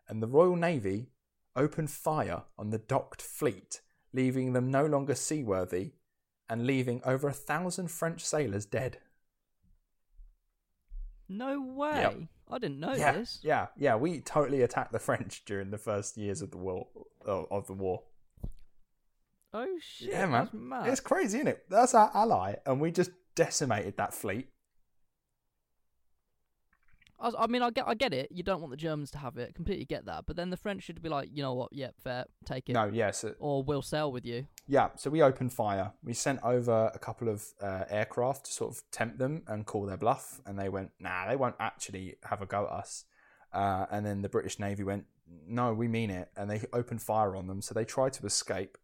and 0.08 0.22
the 0.22 0.28
Royal 0.28 0.56
Navy 0.56 1.10
opened 1.56 1.92
fire 1.92 2.44
on 2.58 2.72
the 2.72 2.80
docked 2.80 3.22
fleet, 3.22 3.82
leaving 4.14 4.54
them 4.54 4.72
no 4.72 4.86
longer 4.86 5.16
seaworthy 5.16 5.94
and 6.52 6.68
leaving 6.68 7.02
over 7.06 7.30
a 7.30 7.34
thousand 7.34 7.88
French 7.90 8.26
sailors 8.26 8.66
dead. 8.66 8.98
No 11.30 11.62
way. 11.62 12.02
Yep. 12.02 12.18
I 12.52 12.60
didn't 12.60 12.82
know 12.82 12.94
yeah, 12.94 13.14
this. 13.14 13.40
yeah, 13.42 13.68
yeah. 13.78 13.96
We 13.96 14.20
totally 14.20 14.62
attacked 14.62 14.92
the 14.92 15.00
French 15.00 15.44
during 15.46 15.72
the 15.72 15.78
first 15.78 16.18
years 16.18 16.42
of 16.42 16.52
the 16.52 16.58
war. 16.58 16.88
Of 17.26 17.68
the 17.68 17.74
war. 17.74 18.04
Oh 19.54 19.78
shit. 19.80 20.10
Yeah, 20.10 20.26
man. 20.26 20.50
It's 20.86 21.00
crazy, 21.00 21.38
isn't 21.38 21.48
it? 21.48 21.64
That's 21.70 21.94
our 21.94 22.12
ally, 22.14 22.56
and 22.66 22.82
we 22.82 22.92
just 22.92 23.12
decimated 23.34 23.96
that 23.96 24.14
fleet. 24.14 24.50
I, 27.22 27.44
I 27.44 27.48
mean, 27.48 27.62
I 27.62 27.70
get, 27.70 27.88
I 27.88 27.94
get 27.94 28.14
it. 28.14 28.30
You 28.32 28.44
don't 28.44 28.60
want 28.60 28.72
the 28.72 28.78
Germans 28.78 29.12
to 29.12 29.18
have 29.20 29.38
it. 29.38 29.54
Completely 29.56 29.86
get 29.86 30.06
that. 30.06 30.26
But 30.26 30.36
then 30.36 30.50
the 30.50 30.58
French 30.58 30.84
should 30.84 31.02
be 31.02 31.10
like, 31.10 31.30
you 31.32 31.44
know 31.44 31.54
what? 31.54 31.72
Yep, 31.72 31.96
fair. 32.04 32.26
Take 32.46 32.70
it. 32.70 32.74
No, 32.74 32.86
yes, 32.92 33.24
Or 33.40 33.64
we'll 33.64 33.82
sail 33.82 34.12
with 34.12 34.26
you. 34.26 34.48
yeah. 34.68 34.90
So 34.96 35.10
we 35.10 35.22
opened 35.22 35.54
fire. 35.54 35.94
We 36.04 36.14
sent 36.14 36.40
over 36.44 36.92
a 36.94 37.00
couple 37.00 37.30
of 37.30 37.46
uh, 37.62 37.86
aircraft 37.90 38.46
to 38.46 38.52
sort 38.52 38.72
of 38.76 38.82
tempt 38.92 39.20
them 39.20 39.44
and 39.48 39.66
call 39.66 39.86
their 39.86 39.98
bluff, 39.98 40.42
and 40.46 40.58
they 40.58 40.70
went, 40.70 40.92
"Nah, 41.00 41.28
they 41.28 41.36
won't 41.36 41.56
actually 41.60 42.16
have 42.24 42.42
a 42.42 42.46
go 42.46 42.66
at 42.66 42.72
us." 42.72 43.06
Uh, 43.54 43.86
and 43.92 44.06
then 44.06 44.22
the 44.22 44.30
British 44.30 44.58
Navy 44.60 44.84
went, 44.84 45.06
"No, 45.48 45.74
we 45.74 45.88
mean 45.88 46.10
it," 46.10 46.30
and 46.36 46.50
they 46.50 46.62
opened 46.74 47.02
fire 47.02 47.36
on 47.36 47.48
them. 47.48 47.62
So 47.62 47.74
they 47.74 47.86
tried 47.86 48.14
to 48.14 48.26
escape, 48.26 48.78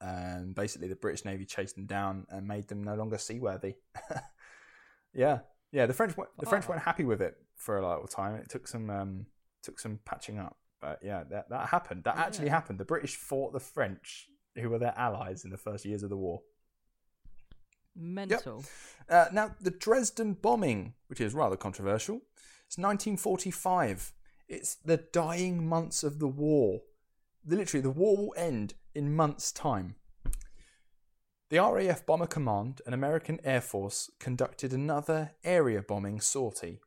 and 0.00 0.54
basically 0.54 0.88
the 0.88 0.96
British 0.96 1.24
Navy 1.24 1.44
chased 1.44 1.74
them 1.74 1.86
down 1.86 2.26
and 2.28 2.46
made 2.46 2.68
them 2.68 2.84
no 2.84 2.94
longer 2.94 3.18
seaworthy. 3.18 3.76
yeah, 5.14 5.38
yeah. 5.76 5.86
The 5.86 5.92
French, 5.94 6.16
wa- 6.16 6.26
the 6.38 6.46
French 6.46 6.64
Oh. 6.66 6.70
weren't 6.70 6.82
happy 6.90 7.04
with 7.04 7.20
it 7.20 7.34
for 7.54 7.78
a 7.78 7.88
little 7.88 8.06
time. 8.08 8.34
It 8.36 8.48
took 8.48 8.66
some, 8.66 8.88
um, 8.90 9.26
took 9.62 9.78
some 9.78 9.98
patching 10.04 10.38
up. 10.38 10.56
But 10.80 10.98
yeah, 11.02 11.24
that 11.32 11.48
that 11.50 11.68
happened. 11.68 12.04
That 12.04 12.16
actually 12.16 12.46
Yeah. 12.46 12.52
happened. 12.58 12.78
The 12.80 12.84
British 12.94 13.16
fought 13.16 13.52
the 13.52 13.60
French, 13.60 14.28
who 14.60 14.68
were 14.70 14.78
their 14.78 14.94
allies 14.96 15.44
in 15.44 15.50
the 15.50 15.58
first 15.68 15.84
years 15.84 16.02
of 16.02 16.10
the 16.10 16.16
war. 16.16 16.42
Mental. 17.94 18.64
Uh, 19.08 19.26
now, 19.32 19.54
the 19.60 19.70
Dresden 19.70 20.34
bombing, 20.34 20.94
which 21.06 21.20
is 21.20 21.32
rather 21.34 21.56
controversial, 21.56 22.20
it's 22.66 22.76
1945. 22.76 24.12
It's 24.48 24.74
the 24.74 24.98
dying 24.98 25.66
months 25.66 26.02
of 26.04 26.18
the 26.18 26.28
war. 26.28 26.82
The- 27.44 27.56
Literally, 27.56 27.82
the 27.82 27.90
war 27.90 28.16
will 28.16 28.34
end 28.36 28.74
in 28.94 29.14
months' 29.14 29.50
time. 29.50 29.96
The 31.48 31.58
RAF 31.58 32.04
Bomber 32.04 32.26
Command 32.26 32.82
and 32.84 32.94
American 32.94 33.38
Air 33.44 33.60
Force 33.60 34.10
conducted 34.18 34.72
another 34.72 35.32
area 35.44 35.80
bombing 35.80 36.20
sortie. 36.20 36.80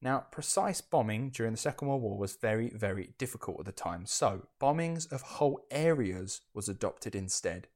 Now, 0.00 0.26
precise 0.30 0.80
bombing 0.80 1.30
during 1.30 1.52
the 1.52 1.58
Second 1.58 1.88
World 1.88 2.02
War 2.02 2.16
was 2.16 2.36
very, 2.36 2.70
very 2.70 3.14
difficult 3.18 3.58
at 3.58 3.66
the 3.66 3.72
time, 3.72 4.06
so 4.06 4.46
bombings 4.60 5.10
of 5.10 5.22
whole 5.22 5.66
areas 5.70 6.42
was 6.54 6.68
adopted 6.68 7.16
instead 7.16 7.66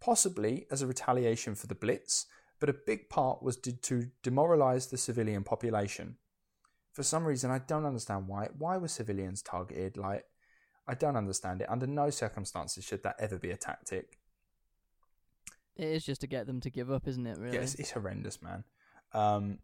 possibly 0.00 0.66
as 0.70 0.82
a 0.82 0.86
retaliation 0.86 1.54
for 1.54 1.66
the 1.66 1.74
Blitz, 1.74 2.26
but 2.60 2.68
a 2.68 2.74
big 2.74 3.08
part 3.08 3.42
was 3.42 3.56
to 3.56 4.10
demoralize 4.22 4.86
the 4.86 4.98
civilian 4.98 5.44
population. 5.44 6.16
For 6.92 7.02
some 7.02 7.24
reason, 7.24 7.50
I 7.50 7.58
don't 7.58 7.86
understand 7.86 8.26
why. 8.26 8.48
Why 8.56 8.76
were 8.76 8.88
civilians 8.88 9.42
targeted? 9.42 9.96
Like, 9.96 10.24
I 10.86 10.94
don't 10.94 11.16
understand 11.16 11.60
it. 11.60 11.70
Under 11.70 11.86
no 11.86 12.10
circumstances 12.10 12.84
should 12.84 13.02
that 13.04 13.16
ever 13.18 13.38
be 13.38 13.50
a 13.50 13.56
tactic. 13.56 14.18
It 15.78 15.86
is 15.86 16.04
just 16.04 16.20
to 16.22 16.26
get 16.26 16.46
them 16.46 16.60
to 16.60 16.70
give 16.70 16.90
up, 16.90 17.06
isn't 17.06 17.26
it? 17.26 17.38
Really. 17.38 17.56
Yeah, 17.56 17.62
it's, 17.62 17.76
it's 17.76 17.92
horrendous, 17.92 18.42
man. 18.42 18.64
Um, 19.12 19.58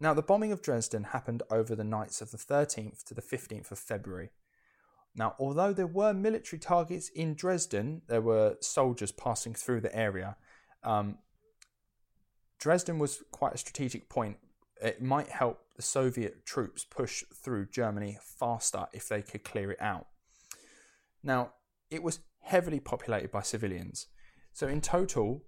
now, 0.00 0.14
the 0.14 0.22
bombing 0.22 0.52
of 0.52 0.62
Dresden 0.62 1.04
happened 1.04 1.42
over 1.50 1.76
the 1.76 1.84
nights 1.84 2.20
of 2.20 2.30
the 2.30 2.38
13th 2.38 3.04
to 3.04 3.14
the 3.14 3.22
15th 3.22 3.70
of 3.70 3.78
February. 3.78 4.30
Now, 5.14 5.36
although 5.38 5.72
there 5.72 5.86
were 5.86 6.12
military 6.12 6.58
targets 6.58 7.08
in 7.10 7.34
Dresden, 7.34 8.02
there 8.08 8.20
were 8.20 8.56
soldiers 8.60 9.12
passing 9.12 9.54
through 9.54 9.82
the 9.82 9.94
area. 9.94 10.36
Um, 10.82 11.18
Dresden 12.58 12.98
was 12.98 13.22
quite 13.30 13.54
a 13.54 13.58
strategic 13.58 14.08
point. 14.08 14.38
It 14.82 15.00
might 15.00 15.28
help 15.28 15.60
the 15.76 15.82
Soviet 15.82 16.44
troops 16.44 16.84
push 16.84 17.22
through 17.32 17.66
Germany 17.66 18.18
faster 18.20 18.86
if 18.92 19.08
they 19.08 19.22
could 19.22 19.44
clear 19.44 19.70
it 19.70 19.80
out. 19.80 20.06
Now, 21.22 21.52
it 21.90 22.02
was 22.02 22.20
heavily 22.40 22.80
populated 22.80 23.30
by 23.30 23.42
civilians. 23.42 24.08
So, 24.54 24.68
in 24.68 24.80
total, 24.80 25.42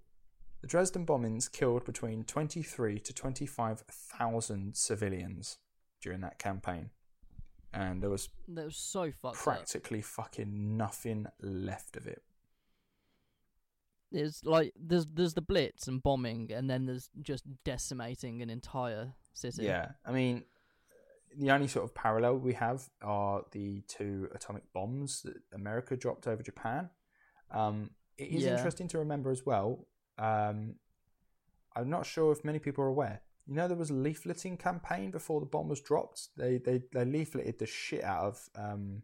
the 0.61 0.67
Dresden 0.67 1.05
bombings 1.05 1.49
killed 1.49 1.85
between 1.85 2.25
23 2.25 2.99
to 2.99 3.13
25,000 3.13 4.75
civilians 4.75 5.57
during 6.01 6.19
that 6.21 6.39
campaign. 6.39 6.89
And 7.73 8.03
there 8.03 8.09
was 8.09 8.27
That 8.49 8.65
was 8.65 8.75
so 8.75 9.11
fucked 9.11 9.37
up. 9.37 9.43
practically 9.43 10.01
fucking 10.01 10.75
nothing 10.75 11.27
left 11.41 11.95
of 11.95 12.05
it. 12.05 12.21
It's 14.11 14.43
like 14.43 14.73
there's 14.79 15.05
there's 15.05 15.33
the 15.33 15.41
blitz 15.41 15.87
and 15.87 16.01
bombing, 16.01 16.51
and 16.53 16.69
then 16.69 16.85
there's 16.85 17.09
just 17.21 17.43
decimating 17.65 18.41
an 18.41 18.49
entire 18.49 19.13
city. 19.33 19.63
Yeah, 19.63 19.91
I 20.05 20.11
mean, 20.13 20.43
the 21.37 21.51
only 21.51 21.67
sort 21.67 21.83
of 21.83 21.93
parallel 21.93 22.37
we 22.37 22.53
have 22.53 22.89
are 23.01 23.43
the 23.51 23.81
two 23.87 24.29
atomic 24.33 24.63
bombs 24.73 25.21
that 25.23 25.35
America 25.53 25.97
dropped 25.97 26.25
over 26.25 26.41
Japan. 26.41 26.89
Um, 27.51 27.91
it 28.17 28.29
is 28.29 28.43
Yeah. 28.43 28.55
interesting 28.57 28.87
to 28.89 28.99
remember 28.99 29.31
as 29.31 29.45
well. 29.45 29.87
Um, 30.17 30.75
I'm 31.75 31.89
not 31.89 32.05
sure 32.05 32.31
if 32.31 32.43
many 32.43 32.59
people 32.59 32.83
are 32.83 32.87
aware. 32.87 33.21
You 33.45 33.53
know, 33.55 33.67
there 33.67 33.77
was 33.77 33.89
a 33.91 33.93
leafleting 33.93 34.59
campaign 34.59 35.11
before 35.11 35.39
the 35.39 35.45
bomb 35.45 35.69
was 35.69 35.79
dropped. 35.81 36.29
They 36.35 36.57
they 36.57 36.79
they 36.91 37.05
leafleted 37.05 37.59
the 37.59 37.65
shit 37.65 38.03
out 38.03 38.23
of. 38.25 38.49
Um, 38.55 39.03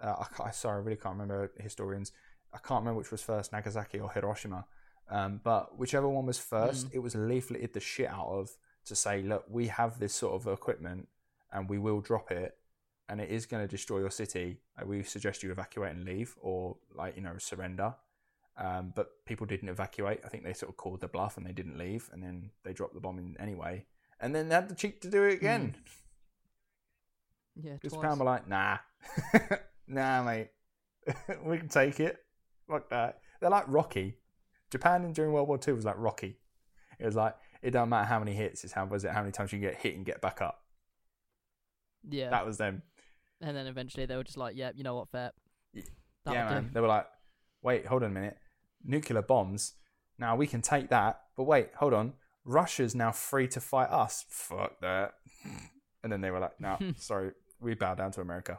uh, 0.00 0.24
I 0.40 0.50
sorry, 0.50 0.76
I 0.80 0.84
really 0.84 0.96
can't 0.96 1.14
remember 1.18 1.50
historians. 1.58 2.12
I 2.52 2.58
can't 2.58 2.80
remember 2.82 2.98
which 2.98 3.10
was 3.10 3.22
first, 3.22 3.52
Nagasaki 3.52 3.98
or 3.98 4.10
Hiroshima. 4.12 4.66
Um, 5.08 5.40
but 5.42 5.78
whichever 5.78 6.08
one 6.08 6.26
was 6.26 6.38
first, 6.38 6.88
Mm. 6.88 6.94
it 6.94 6.98
was 7.00 7.14
leafleted 7.14 7.72
the 7.72 7.80
shit 7.80 8.08
out 8.08 8.28
of 8.28 8.56
to 8.84 8.94
say, 8.94 9.22
look, 9.22 9.44
we 9.48 9.68
have 9.68 9.98
this 9.98 10.14
sort 10.14 10.34
of 10.34 10.46
equipment 10.52 11.08
and 11.52 11.68
we 11.68 11.78
will 11.78 12.00
drop 12.00 12.30
it 12.30 12.56
and 13.08 13.20
it 13.20 13.30
is 13.30 13.46
going 13.46 13.62
to 13.62 13.68
destroy 13.68 13.98
your 14.00 14.10
city. 14.10 14.60
Uh, 14.80 14.86
we 14.86 15.02
suggest 15.02 15.42
you 15.42 15.50
evacuate 15.50 15.92
and 15.94 16.04
leave 16.04 16.36
or, 16.40 16.76
like, 16.94 17.14
you 17.16 17.22
know, 17.22 17.36
surrender. 17.38 17.94
Um, 18.56 18.92
but 18.94 19.24
people 19.24 19.46
didn't 19.46 19.68
evacuate. 19.68 20.20
I 20.24 20.28
think 20.28 20.44
they 20.44 20.52
sort 20.52 20.70
of 20.70 20.76
called 20.76 21.00
the 21.00 21.08
bluff 21.08 21.36
and 21.36 21.46
they 21.46 21.52
didn't 21.52 21.78
leave 21.78 22.10
and 22.12 22.22
then 22.22 22.50
they 22.64 22.72
dropped 22.72 22.94
the 22.94 23.00
bomb 23.00 23.18
in 23.18 23.36
anyway. 23.40 23.86
And 24.20 24.34
then 24.34 24.48
they 24.48 24.54
had 24.54 24.68
the 24.68 24.74
cheek 24.74 25.00
to 25.02 25.10
do 25.10 25.24
it 25.24 25.34
again. 25.34 25.74
yeah. 27.60 27.74
Because. 27.80 27.92
Japan 27.92 28.18
were 28.18 28.26
like, 28.26 28.46
nah, 28.46 28.78
nah, 29.86 30.22
mate, 30.22 30.50
we 31.44 31.58
can 31.58 31.68
take 31.68 31.98
it. 31.98 32.18
Fuck 32.68 32.90
that. 32.90 33.20
They're 33.40 33.50
like 33.50 33.64
Rocky. 33.66 34.18
Japan 34.70 35.12
during 35.12 35.32
World 35.32 35.48
War 35.48 35.58
Two 35.58 35.74
was 35.74 35.84
like 35.84 35.96
Rocky. 35.98 36.38
It 36.98 37.04
was 37.04 37.16
like 37.16 37.34
it 37.62 37.72
don't 37.72 37.88
matter 37.88 38.06
how 38.06 38.18
many 38.18 38.32
hits, 38.32 38.64
it's 38.64 38.72
how 38.72 38.84
was 38.86 39.04
it 39.04 39.10
how 39.10 39.20
many 39.20 39.32
times 39.32 39.52
you 39.52 39.58
can 39.58 39.68
get 39.68 39.80
hit 39.80 39.96
and 39.96 40.06
get 40.06 40.20
back 40.20 40.40
up. 40.40 40.62
Yeah. 42.08 42.30
That 42.30 42.46
was 42.46 42.58
them. 42.58 42.82
and 43.40 43.56
then 43.56 43.66
eventually 43.66 44.06
they 44.06 44.16
were 44.16 44.24
just 44.24 44.38
like, 44.38 44.56
"Yeah, 44.56 44.70
you 44.74 44.84
know 44.84 44.94
what, 44.94 45.08
fair." 45.08 45.32
That'll 46.24 46.40
yeah, 46.40 46.48
do. 46.48 46.54
man. 46.54 46.70
They 46.72 46.80
were 46.80 46.88
like, 46.88 47.06
wait, 47.62 47.86
hold 47.86 48.02
on 48.02 48.10
a 48.10 48.14
minute. 48.14 48.36
Nuclear 48.84 49.22
bombs. 49.22 49.74
Now 50.18 50.36
we 50.36 50.46
can 50.46 50.62
take 50.62 50.88
that, 50.90 51.22
but 51.36 51.44
wait, 51.44 51.70
hold 51.76 51.94
on. 51.94 52.14
Russia's 52.44 52.94
now 52.94 53.12
free 53.12 53.46
to 53.48 53.60
fight 53.60 53.90
us. 53.90 54.24
Fuck 54.28 54.80
that. 54.80 55.14
And 56.02 56.12
then 56.12 56.20
they 56.20 56.30
were 56.30 56.40
like, 56.40 56.60
no, 56.60 56.78
sorry, 56.96 57.32
we 57.60 57.74
bow 57.74 57.94
down 57.94 58.10
to 58.12 58.20
America. 58.20 58.58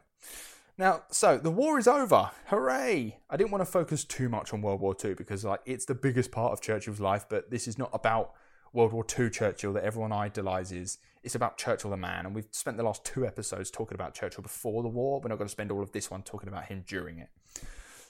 Now, 0.78 1.04
so 1.12 1.38
the 1.38 1.52
war 1.52 1.78
is 1.78 1.88
over. 1.88 2.32
Hooray! 2.48 3.20
I 3.30 3.38
didn't 3.38 3.52
want 3.52 3.62
to 3.62 3.72
focus 3.72 4.04
too 4.04 4.28
much 4.28 4.54
on 4.54 4.62
World 4.62 4.82
War 4.82 4.96
II 5.04 5.14
because, 5.14 5.46
like, 5.46 5.62
it's 5.66 5.86
the 5.86 5.94
biggest 5.94 6.32
part 6.32 6.52
of 6.52 6.62
Churchill's 6.62 7.00
life. 7.00 7.26
But 7.30 7.52
this 7.52 7.68
is 7.68 7.78
not 7.78 7.92
about 7.94 8.34
World 8.72 8.92
War 8.92 9.06
II 9.18 9.30
Churchill 9.30 9.74
that 9.74 9.84
everyone 9.84 10.12
idolizes. 10.12 10.98
It's 11.22 11.36
about 11.36 11.58
Churchill 11.58 11.92
the 11.92 11.98
man, 11.98 12.26
and 12.26 12.34
we've 12.34 12.48
spent 12.52 12.78
the 12.78 12.84
last 12.84 13.06
two 13.06 13.26
episodes 13.26 13.70
talking 13.70 13.96
about 13.96 14.16
Churchill 14.16 14.42
before 14.42 14.82
the 14.82 14.90
war. 14.90 15.22
We're 15.22 15.30
not 15.30 15.38
going 15.38 15.48
to 15.48 15.52
spend 15.52 15.72
all 15.72 15.84
of 15.84 15.92
this 15.92 16.10
one 16.10 16.24
talking 16.24 16.50
about 16.50 16.66
him 16.66 16.84
during 16.88 17.20
it. 17.20 17.30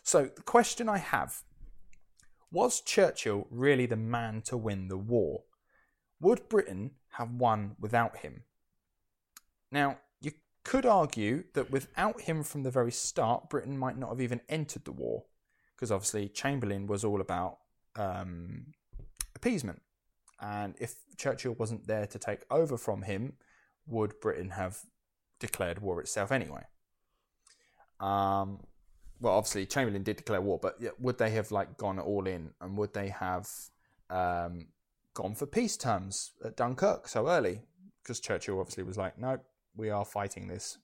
So, 0.04 0.30
the 0.34 0.42
question 0.42 0.88
I 0.88 1.00
have 1.00 1.44
was 2.54 2.82
Churchill 2.82 3.48
really 3.50 3.88
the 3.88 3.98
man 3.98 4.42
to 4.44 4.56
win 4.56 4.88
the 4.88 4.98
war? 4.98 5.42
Would 6.22 6.48
Britain 6.48 6.92
have 7.14 7.32
won 7.32 7.76
without 7.80 8.18
him? 8.18 8.44
Now, 9.72 9.98
you 10.22 10.32
could 10.64 10.86
argue 10.86 11.46
that 11.54 11.72
without 11.72 12.22
him 12.22 12.44
from 12.44 12.62
the 12.62 12.72
very 12.72 12.92
start, 12.92 13.50
Britain 13.50 13.78
might 13.78 13.98
not 13.98 14.10
have 14.10 14.22
even 14.22 14.40
entered 14.48 14.86
the 14.86 14.92
war, 14.92 15.24
because 15.76 15.92
obviously 15.92 16.30
Chamberlain 16.30 16.86
was 16.86 17.04
all 17.04 17.22
about 17.22 17.58
um, 17.96 18.68
appeasement. 19.36 19.82
And 20.40 20.76
if 20.80 20.96
Churchill 21.18 21.54
wasn't 21.54 21.88
there 21.88 22.06
to 22.06 22.20
take 22.20 22.46
over 22.52 22.78
from 22.78 23.02
him, 23.02 23.34
would 23.88 24.22
Britain 24.22 24.52
have 24.52 24.80
declared 25.40 25.82
war 25.82 26.00
itself 26.02 26.32
anyway? 26.32 26.64
Um, 28.00 28.60
well, 29.24 29.36
obviously 29.36 29.66
Chamberlain 29.66 30.04
did 30.04 30.18
declare 30.18 30.42
war, 30.42 30.60
but 30.62 30.78
would 31.00 31.18
they 31.18 31.30
have 31.32 31.50
like 31.50 31.78
gone 31.78 31.98
all 31.98 32.28
in, 32.28 32.52
and 32.60 32.78
would 32.78 32.94
they 32.94 33.08
have 33.08 33.50
um, 34.10 34.68
gone 35.14 35.34
for 35.34 35.46
peace 35.46 35.78
terms 35.78 36.34
at 36.44 36.58
Dunkirk 36.58 37.08
so 37.08 37.30
early? 37.30 37.62
Because 38.04 38.20
Churchill 38.20 38.60
obviously 38.60 38.84
was 38.84 38.98
like, 38.98 39.18
no, 39.18 39.40
we 39.78 39.90
are 39.90 40.04
fighting 40.04 40.50
this, 40.50 40.78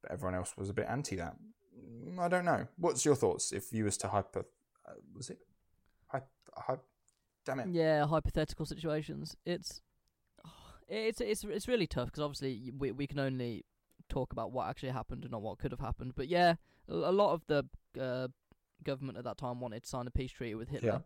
but 0.00 0.12
everyone 0.12 0.34
else 0.34 0.54
was 0.56 0.70
a 0.70 0.72
bit 0.72 0.86
anti 0.88 1.14
that. 1.16 1.36
Mm, 1.78 2.18
I 2.18 2.28
don't 2.28 2.46
know. 2.46 2.66
What's 2.78 3.04
your 3.04 3.14
thoughts 3.14 3.52
if 3.52 3.70
you 3.70 3.84
was 3.84 3.98
to 3.98 4.08
hyper? 4.08 4.46
Uh, 4.88 4.92
was 5.14 5.28
it? 5.28 5.38
Hyper, 6.06 6.26
hyper, 6.56 6.82
damn 7.44 7.60
it. 7.60 7.68
Yeah, 7.70 8.06
hypothetical 8.06 8.64
situations. 8.64 9.36
It's 9.44 9.82
it's 10.88 11.20
it's 11.20 11.44
it's 11.44 11.68
really 11.68 11.86
tough 11.86 12.06
because 12.06 12.22
obviously 12.22 12.72
we 12.78 12.92
we 12.92 13.06
can 13.06 13.18
only 13.18 13.66
talk 14.08 14.32
about 14.32 14.52
what 14.52 14.68
actually 14.68 14.92
happened 14.92 15.24
and 15.24 15.32
not 15.32 15.42
what 15.42 15.58
could 15.58 15.72
have 15.72 15.80
happened. 15.80 16.14
But 16.16 16.28
yeah, 16.28 16.54
a 16.88 17.12
lot 17.12 17.32
of 17.34 17.42
the 17.46 17.64
uh, 18.00 18.28
government 18.84 19.18
at 19.18 19.24
that 19.24 19.38
time 19.38 19.60
wanted 19.60 19.82
to 19.82 19.88
sign 19.88 20.06
a 20.06 20.10
peace 20.10 20.32
treaty 20.32 20.54
with 20.54 20.68
Hitler, 20.68 20.88
Yeah. 20.88 20.98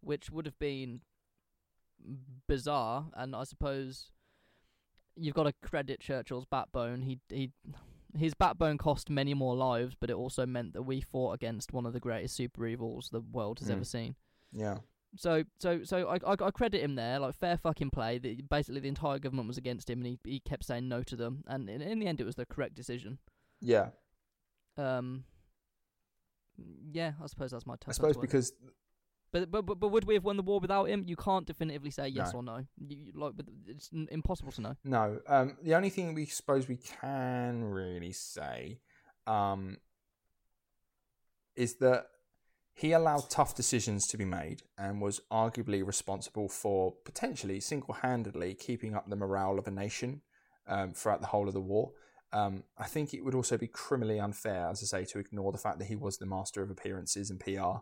which 0.00 0.30
would 0.30 0.46
have 0.46 0.58
been 0.58 1.00
bizarre. 2.46 3.06
And 3.14 3.34
I 3.34 3.44
suppose 3.44 4.10
you've 5.16 5.34
got 5.34 5.44
to 5.44 5.52
credit 5.62 6.00
Churchill's 6.00 6.46
backbone. 6.46 7.02
He 7.02 7.20
he. 7.28 7.52
His 8.16 8.32
backbone 8.32 8.78
cost 8.78 9.10
many 9.10 9.34
more 9.34 9.54
lives, 9.54 9.94
but 9.94 10.08
it 10.08 10.14
also 10.16 10.46
meant 10.46 10.72
that 10.72 10.82
we 10.84 11.02
fought 11.02 11.34
against 11.34 11.74
one 11.74 11.84
of 11.84 11.92
the 11.92 12.00
greatest 12.00 12.34
super 12.34 12.66
evils 12.66 13.10
the 13.12 13.20
world 13.20 13.58
has 13.58 13.68
Mm. 13.68 13.72
ever 13.72 13.84
seen. 13.84 14.14
Yeah. 14.50 14.78
So, 15.14 15.44
so, 15.58 15.84
so 15.84 16.08
I, 16.08 16.14
I, 16.26 16.32
I 16.40 16.50
credit 16.50 16.80
him 16.82 16.94
there. 16.94 17.18
Like 17.18 17.34
fair 17.34 17.58
fucking 17.58 17.90
play. 17.90 18.16
The, 18.16 18.36
basically, 18.48 18.80
the 18.80 18.88
entire 18.88 19.18
government 19.18 19.46
was 19.46 19.58
against 19.58 19.90
him, 19.90 19.98
and 19.98 20.06
he, 20.06 20.18
he 20.24 20.40
kept 20.40 20.64
saying 20.64 20.88
no 20.88 21.02
to 21.02 21.16
them. 21.16 21.44
And 21.48 21.68
in, 21.68 21.82
in 21.82 21.98
the 21.98 22.06
end, 22.06 22.18
it 22.18 22.24
was 22.24 22.36
the 22.36 22.46
correct 22.46 22.74
decision. 22.74 23.18
Yeah. 23.60 23.90
Um, 24.78 25.24
yeah, 26.90 27.12
I 27.22 27.26
suppose 27.26 27.50
that's 27.50 27.66
my. 27.66 27.74
T- 27.74 27.86
I 27.88 27.92
suppose 27.92 28.16
because 28.16 28.52
but, 29.32 29.50
but 29.50 29.66
but 29.66 29.74
but 29.78 29.88
would 29.88 30.04
we 30.04 30.14
have 30.14 30.24
won 30.24 30.36
the 30.36 30.42
war 30.42 30.60
without 30.60 30.86
him? 30.88 31.04
You 31.06 31.16
can't 31.16 31.46
definitively 31.46 31.90
say 31.90 32.08
yes 32.08 32.32
No. 32.32 32.38
or 32.38 32.42
no. 32.42 32.64
You, 32.78 33.12
like, 33.14 33.34
it's 33.66 33.90
n- 33.92 34.08
impossible 34.10 34.52
to 34.52 34.60
know. 34.60 34.76
No. 34.84 35.20
Um, 35.26 35.58
the 35.62 35.74
only 35.74 35.90
thing 35.90 36.14
we 36.14 36.26
suppose 36.26 36.66
we 36.66 36.76
can 36.78 37.64
really 37.64 38.12
say 38.12 38.80
um, 39.26 39.76
is 41.56 41.74
that 41.76 42.06
he 42.72 42.92
allowed 42.92 43.28
tough 43.28 43.54
decisions 43.54 44.06
to 44.06 44.16
be 44.16 44.24
made 44.24 44.62
and 44.78 45.02
was 45.02 45.20
arguably 45.30 45.86
responsible 45.86 46.48
for 46.48 46.94
potentially 47.04 47.60
single 47.60 47.94
handedly 47.94 48.54
keeping 48.54 48.94
up 48.94 49.10
the 49.10 49.16
morale 49.16 49.58
of 49.58 49.66
a 49.66 49.70
nation 49.70 50.22
um, 50.66 50.92
throughout 50.92 51.20
the 51.20 51.26
whole 51.26 51.48
of 51.48 51.54
the 51.54 51.60
war. 51.60 51.90
Um, 52.32 52.64
I 52.76 52.86
think 52.86 53.14
it 53.14 53.24
would 53.24 53.34
also 53.34 53.56
be 53.56 53.66
criminally 53.68 54.20
unfair, 54.20 54.68
as 54.68 54.82
I 54.82 54.86
say, 54.98 55.04
to 55.12 55.18
ignore 55.18 55.50
the 55.52 55.58
fact 55.58 55.78
that 55.78 55.86
he 55.86 55.96
was 55.96 56.18
the 56.18 56.26
master 56.26 56.62
of 56.62 56.70
appearances 56.70 57.30
and 57.30 57.40
PR. 57.40 57.78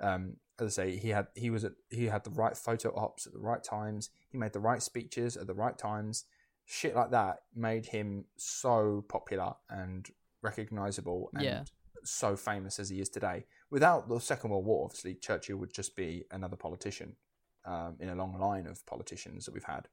Um, 0.00 0.36
as 0.60 0.78
I 0.78 0.84
say, 0.84 0.96
he 0.96 1.08
had 1.08 1.26
he 1.34 1.50
was 1.50 1.64
at, 1.64 1.72
he 1.90 2.04
had 2.06 2.22
the 2.24 2.30
right 2.30 2.56
photo 2.56 2.94
ops 2.96 3.26
at 3.26 3.32
the 3.32 3.40
right 3.40 3.62
times. 3.62 4.10
He 4.30 4.38
made 4.38 4.52
the 4.52 4.60
right 4.60 4.82
speeches 4.82 5.36
at 5.36 5.46
the 5.48 5.54
right 5.54 5.76
times. 5.76 6.24
Shit 6.64 6.94
like 6.94 7.10
that 7.10 7.38
made 7.56 7.86
him 7.86 8.26
so 8.36 9.04
popular 9.08 9.54
and 9.68 10.06
recognizable 10.42 11.30
and 11.34 11.42
Yeah. 11.42 11.64
so 12.04 12.36
famous 12.36 12.78
as 12.78 12.90
he 12.90 13.00
is 13.00 13.08
today. 13.08 13.46
Without 13.70 14.08
the 14.08 14.20
Second 14.20 14.50
World 14.50 14.66
War, 14.66 14.84
obviously 14.84 15.14
Churchill 15.14 15.56
would 15.58 15.72
just 15.72 15.96
be 15.96 16.24
another 16.30 16.56
politician 16.56 17.16
um, 17.64 17.96
in 17.98 18.08
a 18.10 18.14
long 18.14 18.38
line 18.38 18.66
of 18.66 18.84
politicians 18.86 19.44
that 19.46 19.54
we've 19.54 19.64
had. 19.64 19.88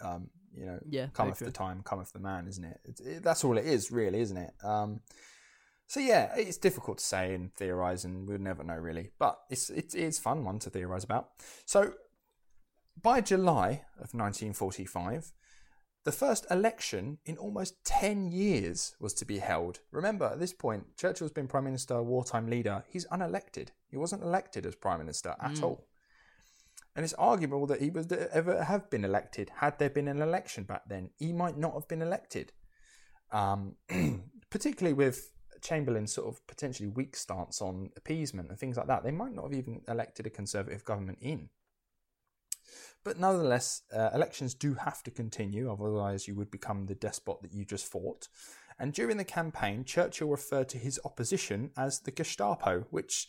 Um, 0.00 0.30
you 0.56 0.66
know, 0.66 0.78
Yeah, 0.88 1.06
cometh 1.12 1.38
the 1.38 1.50
time, 1.50 1.82
cometh 1.82 2.12
the 2.12 2.18
man, 2.20 2.46
isn't 2.48 2.64
it? 2.64 2.80
It? 3.04 3.22
That's 3.22 3.44
all 3.44 3.56
it 3.58 3.66
is, 3.66 3.90
really, 3.90 4.20
isn't 4.20 4.36
it? 4.36 4.52
Um, 4.64 5.00
so 5.86 6.00
yeah, 6.00 6.34
it's 6.36 6.56
difficult 6.58 6.98
to 6.98 7.04
say 7.04 7.34
and 7.34 7.54
theorize, 7.54 8.04
and 8.04 8.26
we'll 8.26 8.38
never 8.38 8.64
know 8.64 8.74
really. 8.76 9.10
But 9.18 9.38
it's 9.50 9.70
it's 9.70 9.94
it's 9.94 10.18
fun 10.18 10.44
one 10.44 10.58
to 10.60 10.70
theorize 10.70 11.04
about. 11.04 11.28
So 11.64 11.92
by 13.00 13.20
July 13.20 13.84
of 14.00 14.14
1945, 14.14 15.32
the 16.04 16.12
first 16.12 16.46
election 16.50 17.18
in 17.24 17.36
almost 17.36 17.84
10 17.84 18.30
years 18.32 18.94
was 19.00 19.12
to 19.14 19.24
be 19.24 19.38
held. 19.38 19.80
Remember, 19.90 20.26
at 20.26 20.38
this 20.40 20.52
point, 20.52 20.96
Churchill's 20.96 21.32
been 21.32 21.48
Prime 21.48 21.64
Minister, 21.64 22.02
wartime 22.02 22.48
leader. 22.48 22.84
He's 22.88 23.06
unelected. 23.08 23.68
He 23.90 23.96
wasn't 23.96 24.22
elected 24.22 24.64
as 24.66 24.74
Prime 24.76 24.98
Minister 25.00 25.34
at 25.40 25.52
Mm. 25.52 25.62
all. 25.64 25.86
And 26.96 27.04
it's 27.04 27.14
arguable 27.14 27.66
that 27.66 27.82
he 27.82 27.90
would 27.90 28.10
ever 28.10 28.64
have 28.64 28.88
been 28.88 29.04
elected 29.04 29.50
had 29.56 29.78
there 29.78 29.90
been 29.90 30.08
an 30.08 30.22
election 30.22 30.64
back 30.64 30.88
then. 30.88 31.10
He 31.18 31.30
might 31.30 31.58
not 31.58 31.74
have 31.74 31.86
been 31.86 32.00
elected. 32.00 32.52
Um, 33.30 33.76
particularly 34.50 34.94
with 34.94 35.30
Chamberlain's 35.60 36.14
sort 36.14 36.28
of 36.28 36.46
potentially 36.46 36.88
weak 36.88 37.14
stance 37.14 37.60
on 37.60 37.90
appeasement 37.96 38.48
and 38.48 38.58
things 38.58 38.78
like 38.78 38.86
that. 38.86 39.04
They 39.04 39.10
might 39.10 39.34
not 39.34 39.44
have 39.44 39.54
even 39.54 39.82
elected 39.88 40.26
a 40.26 40.30
Conservative 40.30 40.84
government 40.86 41.18
in. 41.20 41.50
But 43.04 43.18
nonetheless, 43.20 43.82
uh, 43.94 44.10
elections 44.14 44.54
do 44.54 44.74
have 44.74 45.02
to 45.04 45.10
continue, 45.10 45.70
otherwise, 45.70 46.26
you 46.26 46.34
would 46.34 46.50
become 46.50 46.86
the 46.86 46.94
despot 46.94 47.42
that 47.42 47.52
you 47.52 47.64
just 47.64 47.86
fought. 47.86 48.28
And 48.78 48.92
during 48.92 49.16
the 49.16 49.24
campaign, 49.24 49.84
Churchill 49.84 50.28
referred 50.28 50.68
to 50.70 50.78
his 50.78 50.98
opposition 51.04 51.70
as 51.76 52.00
the 52.00 52.10
Gestapo, 52.10 52.86
which 52.90 53.28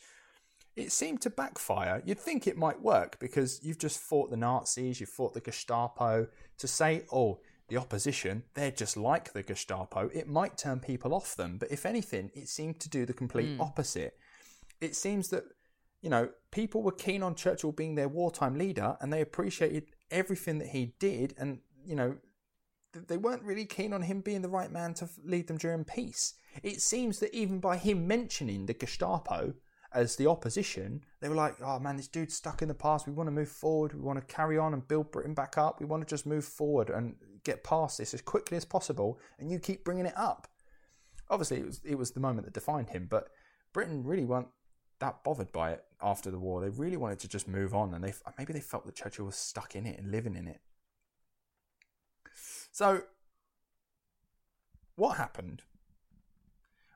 it 0.78 0.92
seemed 0.92 1.22
to 1.22 1.30
backfire. 1.30 2.02
You'd 2.06 2.20
think 2.20 2.48
it 2.48 2.58
might 2.58 2.82
work 2.82 3.20
because 3.20 3.60
you've 3.64 3.80
just 3.80 4.00
fought 4.00 4.30
the 4.30 4.38
Nazis, 4.38 5.00
you've 5.00 5.10
fought 5.10 5.34
the 5.34 5.42
Gestapo. 5.42 6.28
To 6.60 6.68
say, 6.68 7.04
oh, 7.12 7.40
the 7.68 7.78
opposition, 7.78 8.44
they're 8.54 8.72
just 8.72 8.96
like 8.98 9.34
the 9.34 9.44
Gestapo, 9.44 10.10
it 10.14 10.28
might 10.28 10.58
turn 10.58 10.80
people 10.80 11.14
off 11.14 11.36
them. 11.36 11.58
But 11.58 11.72
if 11.72 11.86
anything, 11.86 12.32
it 12.34 12.48
seemed 12.48 12.80
to 12.80 12.90
do 12.90 13.06
the 13.06 13.14
complete 13.14 13.50
Mm. 13.58 13.60
opposite. 13.60 14.18
It 14.80 14.96
seems 14.96 15.30
that 15.30 15.44
you 16.02 16.12
know, 16.12 16.30
people 16.52 16.84
were 16.84 16.92
keen 16.92 17.24
on 17.24 17.34
Churchill 17.34 17.72
being 17.72 17.96
their 17.96 18.08
wartime 18.08 18.56
leader 18.56 18.96
and 19.02 19.12
they 19.12 19.20
appreciated 19.20 19.88
everything 20.12 20.60
that 20.60 20.68
he 20.70 20.94
did. 21.00 21.34
And, 21.40 21.60
you 21.84 21.96
know, 21.96 22.18
they 22.94 23.18
weren't 23.18 23.44
really 23.44 23.66
keen 23.66 23.94
on 23.94 24.04
him 24.04 24.22
being 24.22 24.44
the 24.44 24.48
right 24.50 24.72
man 24.72 24.94
to 24.96 25.10
lead 25.26 25.48
them 25.48 25.58
during 25.58 25.84
peace. 25.84 26.36
It 26.62 26.82
seems 26.82 27.20
that 27.20 27.34
even 27.36 27.60
by 27.60 27.78
him 27.78 28.08
mentioning 28.08 28.68
the 28.68 28.76
Gestapo 28.76 29.56
as 29.94 30.16
the 30.16 30.28
opposition, 30.28 31.04
they 31.22 31.30
were 31.30 31.36
like, 31.36 31.56
oh 31.62 31.80
man, 31.80 31.98
this 31.98 32.08
dude's 32.08 32.36
stuck 32.36 32.62
in 32.62 32.68
the 32.68 32.74
past. 32.74 33.08
We 33.08 33.14
want 33.14 33.28
to 33.28 33.32
move 33.32 33.50
forward. 33.50 33.94
We 33.94 34.02
want 34.02 34.20
to 34.20 34.34
carry 34.34 34.58
on 34.58 34.74
and 34.74 34.88
build 34.88 35.12
Britain 35.12 35.34
back 35.34 35.58
up. 35.58 35.80
We 35.80 35.86
want 35.86 36.06
to 36.06 36.10
just 36.10 36.26
move 36.26 36.46
forward 36.46 36.90
and 36.90 37.16
get 37.44 37.64
past 37.64 37.98
this 37.98 38.14
as 38.14 38.22
quickly 38.22 38.58
as 38.58 38.66
possible. 38.66 39.20
And 39.40 39.50
you 39.50 39.60
keep 39.60 39.84
bringing 39.84 40.06
it 40.06 40.18
up. 40.18 40.48
Obviously, 41.30 41.58
it 41.58 41.66
was, 41.66 41.82
it 41.84 41.98
was 41.98 42.12
the 42.12 42.20
moment 42.20 42.46
that 42.46 42.54
defined 42.54 42.90
him, 42.90 43.08
but 43.10 43.30
Britain 43.74 44.04
really 44.04 44.26
weren't 44.26 44.48
that 45.00 45.24
bothered 45.24 45.52
by 45.52 45.72
it 45.72 45.84
after 46.02 46.32
the 46.32 46.40
war. 46.40 46.62
They 46.62 46.70
really 46.70 46.98
wanted 46.98 47.20
to 47.20 47.28
just 47.28 47.48
move 47.48 47.74
on, 47.74 47.94
and 47.94 48.04
they 48.04 48.14
maybe 48.38 48.54
they 48.54 48.62
felt 48.62 48.86
that 48.86 48.96
Churchill 48.96 49.26
was 49.26 49.36
stuck 49.36 49.76
in 49.76 49.86
it 49.86 50.00
and 50.00 50.12
living 50.12 50.36
in 50.36 50.48
it. 50.48 50.62
So, 52.72 53.04
what 54.96 55.18
happened 55.18 55.64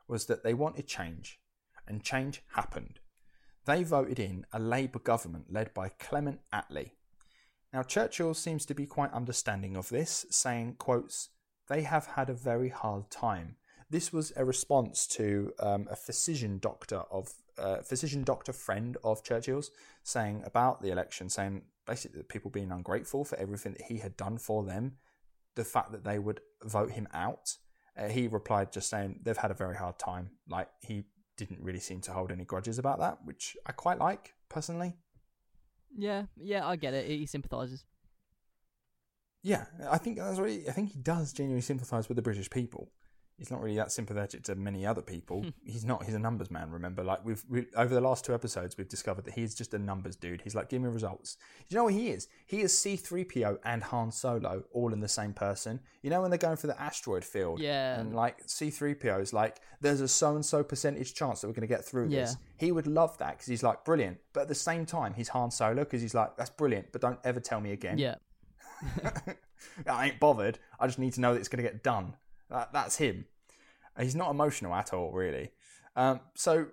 was 0.08 0.26
that 0.26 0.44
they 0.44 0.54
wanted 0.54 0.88
change, 0.88 1.40
and 1.88 2.04
change 2.04 2.44
happened. 2.56 3.00
They 3.66 3.84
voted 3.84 4.20
in 4.20 4.46
a 4.52 4.60
Labour 4.60 5.00
government 5.00 5.52
led 5.52 5.74
by 5.74 5.90
Clement 5.90 6.40
Attlee. 6.54 6.92
Now, 7.74 7.84
Churchill 7.84 8.34
seems 8.34 8.66
to 8.66 8.74
be 8.74 8.86
quite 8.86 9.14
understanding 9.14 9.78
of 9.78 9.90
this, 9.90 10.26
saying, 10.30 10.76
quotes, 10.78 11.30
they 11.70 11.84
have 11.84 12.06
had 12.06 12.30
a 12.30 12.34
very 12.34 12.70
hard 12.70 13.10
time. 13.10 13.56
This 13.90 14.12
was 14.12 14.34
a 14.36 14.44
response 14.44 15.08
to 15.08 15.54
um, 15.60 15.88
a 15.90 15.96
physician 15.96 16.60
doctor 16.60 17.04
of 17.12 17.34
uh, 17.58 17.78
physician 17.82 18.24
doctor 18.24 18.54
friend 18.54 18.98
of 19.04 19.24
Churchill's 19.24 19.72
saying 20.04 20.42
about 20.46 20.82
the 20.82 20.90
election, 20.90 21.30
saying 21.30 21.64
basically 21.86 22.20
that 22.20 22.30
people 22.30 22.50
being 22.50 22.72
ungrateful 22.72 23.24
for 23.24 23.38
everything 23.38 23.74
that 23.74 23.84
he 23.84 23.98
had 23.98 24.18
done 24.18 24.38
for 24.38 24.64
them, 24.64 24.98
the 25.56 25.64
fact 25.64 25.92
that 25.92 26.04
they 26.04 26.20
would 26.20 26.42
vote 26.64 26.92
him 26.92 27.08
out. 27.14 27.58
Uh, 27.98 28.08
he 28.08 28.28
replied 28.28 28.72
just 28.72 28.90
saying 28.90 29.20
they've 29.24 29.38
had 29.38 29.52
a 29.52 29.56
very 29.56 29.76
hard 29.76 30.00
time. 30.00 30.32
Like 30.48 30.70
he 30.82 31.04
didn't 31.38 31.62
really 31.62 31.80
seem 31.80 32.02
to 32.02 32.14
hold 32.14 32.32
any 32.32 32.46
grudges 32.46 32.78
about 32.78 33.00
that, 33.00 33.20
which 33.26 33.58
I 33.66 33.72
quite 33.72 34.00
like 34.00 34.34
personally. 34.50 34.94
Yeah, 35.98 36.24
yeah, 36.38 36.68
I 36.68 36.76
get 36.76 36.94
it. 36.94 37.08
He 37.08 37.26
sympathises. 37.26 37.86
Yeah, 39.44 39.66
I 39.90 39.98
think 39.98 40.18
that's 40.18 40.40
what 40.40 40.50
he, 40.50 40.68
I 40.68 40.72
think 40.72 40.92
he 40.92 41.00
does 41.00 41.34
genuinely 41.34 41.62
sympathise 41.62 42.08
with 42.08 42.16
the 42.16 42.22
British 42.22 42.50
people. 42.50 42.92
He's 43.38 43.50
not 43.50 43.62
really 43.62 43.78
that 43.78 43.92
sympathetic 43.92 44.44
to 44.44 44.56
many 44.56 44.86
other 44.86 45.02
people. 45.02 45.42
Hmm. 45.42 45.50
he's 45.66 45.84
not. 45.84 46.04
He's 46.04 46.14
a 46.14 46.20
numbers 46.20 46.52
man. 46.52 46.70
Remember, 46.70 47.04
like 47.04 47.26
we've 47.26 47.44
we, 47.50 47.66
over 47.76 47.94
the 47.94 48.02
last 48.02 48.24
two 48.24 48.36
episodes, 48.36 48.78
we've 48.78 48.88
discovered 48.88 49.26
that 49.26 49.34
he's 49.34 49.56
just 49.56 49.74
a 49.74 49.80
numbers 49.80 50.16
dude. 50.16 50.42
He's 50.42 50.54
like, 50.54 50.70
give 50.70 50.82
me 50.82 50.90
results. 50.90 51.38
You 51.68 51.78
know 51.78 51.86
what 51.86 51.94
he 51.94 52.10
is? 52.10 52.28
He 52.46 52.62
is 52.62 52.78
C 52.78 52.96
three 52.96 53.24
PO 53.24 53.58
and 53.66 53.82
Han 53.84 54.12
Solo 54.12 54.64
all 54.74 54.94
in 54.94 55.00
the 55.00 55.08
same 55.08 55.34
person. 55.34 55.80
You 56.04 56.12
know 56.12 56.22
when 56.22 56.30
they're 56.30 56.38
going 56.38 56.58
for 56.58 56.68
the 56.68 56.80
asteroid 56.80 57.26
field, 57.26 57.60
Yeah. 57.60 58.00
and 58.00 58.16
like 58.16 58.44
C 58.46 58.70
three 58.70 58.94
PO 58.94 59.18
is 59.20 59.34
like, 59.34 59.60
there's 59.82 60.02
a 60.02 60.08
so 60.08 60.36
and 60.36 60.46
so 60.46 60.64
percentage 60.64 61.16
chance 61.16 61.42
that 61.42 61.48
we're 61.48 61.54
going 61.54 61.68
to 61.68 61.68
get 61.68 61.84
through 61.84 62.10
this. 62.10 62.36
He 62.58 62.72
would 62.72 62.86
love 62.86 63.18
that 63.18 63.32
because 63.38 63.48
he's 63.48 63.64
like 63.64 63.84
brilliant, 63.84 64.20
but 64.34 64.42
at 64.42 64.48
the 64.50 64.56
same 64.56 64.86
time, 64.86 65.16
he's 65.16 65.30
Han 65.30 65.50
Solo 65.50 65.84
because 65.84 66.02
he's 66.04 66.14
like, 66.14 66.38
that's 66.38 66.52
brilliant, 66.52 66.92
but 66.92 67.02
don't 67.02 67.20
ever 67.24 67.40
tell 67.40 67.60
me 67.60 67.72
again. 67.72 67.98
Yeah. 67.98 68.16
I 69.88 70.08
ain't 70.08 70.20
bothered. 70.20 70.60
I 70.80 70.88
just 70.88 71.00
need 71.00 71.14
to 71.14 71.22
know 71.22 71.34
that 71.34 71.40
it's 71.40 71.50
going 71.50 71.64
to 71.64 71.70
get 71.70 71.84
done. 71.84 72.14
That, 72.52 72.74
that's 72.74 72.98
him. 72.98 73.26
He's 74.00 74.16
not 74.16 74.30
emotional 74.30 74.74
at 74.76 74.94
all, 74.94 75.12
really. 75.12 75.52
Um, 75.96 76.22
so 76.36 76.68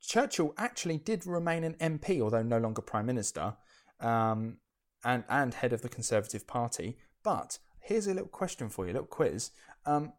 Churchill 0.00 0.54
actually 0.56 0.98
did 0.98 1.26
remain 1.26 1.64
an 1.64 1.74
MP, 1.74 2.20
although 2.20 2.42
no 2.42 2.58
longer 2.58 2.82
Prime 2.82 3.06
Minister, 3.06 3.56
um, 4.00 4.58
and 5.04 5.24
and 5.28 5.54
head 5.54 5.72
of 5.72 5.82
the 5.82 5.88
Conservative 5.88 6.46
Party. 6.46 6.96
But 7.22 7.58
here's 7.80 8.06
a 8.06 8.14
little 8.14 8.28
question 8.28 8.68
for 8.68 8.86
you, 8.86 8.92
a 8.92 8.94
little 8.94 9.06
quiz. 9.06 9.50
Um, 9.84 10.12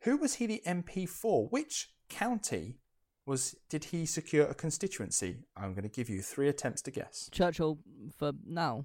who 0.00 0.16
was 0.16 0.34
he 0.34 0.46
the 0.46 0.62
MP 0.66 1.08
for? 1.08 1.46
Which 1.48 1.90
county 2.08 2.78
was 3.26 3.56
did 3.68 3.84
he 3.84 4.06
secure 4.06 4.46
a 4.46 4.54
constituency? 4.54 5.38
I'm 5.56 5.72
going 5.72 5.82
to 5.82 5.88
give 5.88 6.08
you 6.08 6.22
three 6.22 6.48
attempts 6.48 6.82
to 6.82 6.90
guess. 6.90 7.28
Churchill 7.32 7.78
for 8.16 8.32
now. 8.46 8.84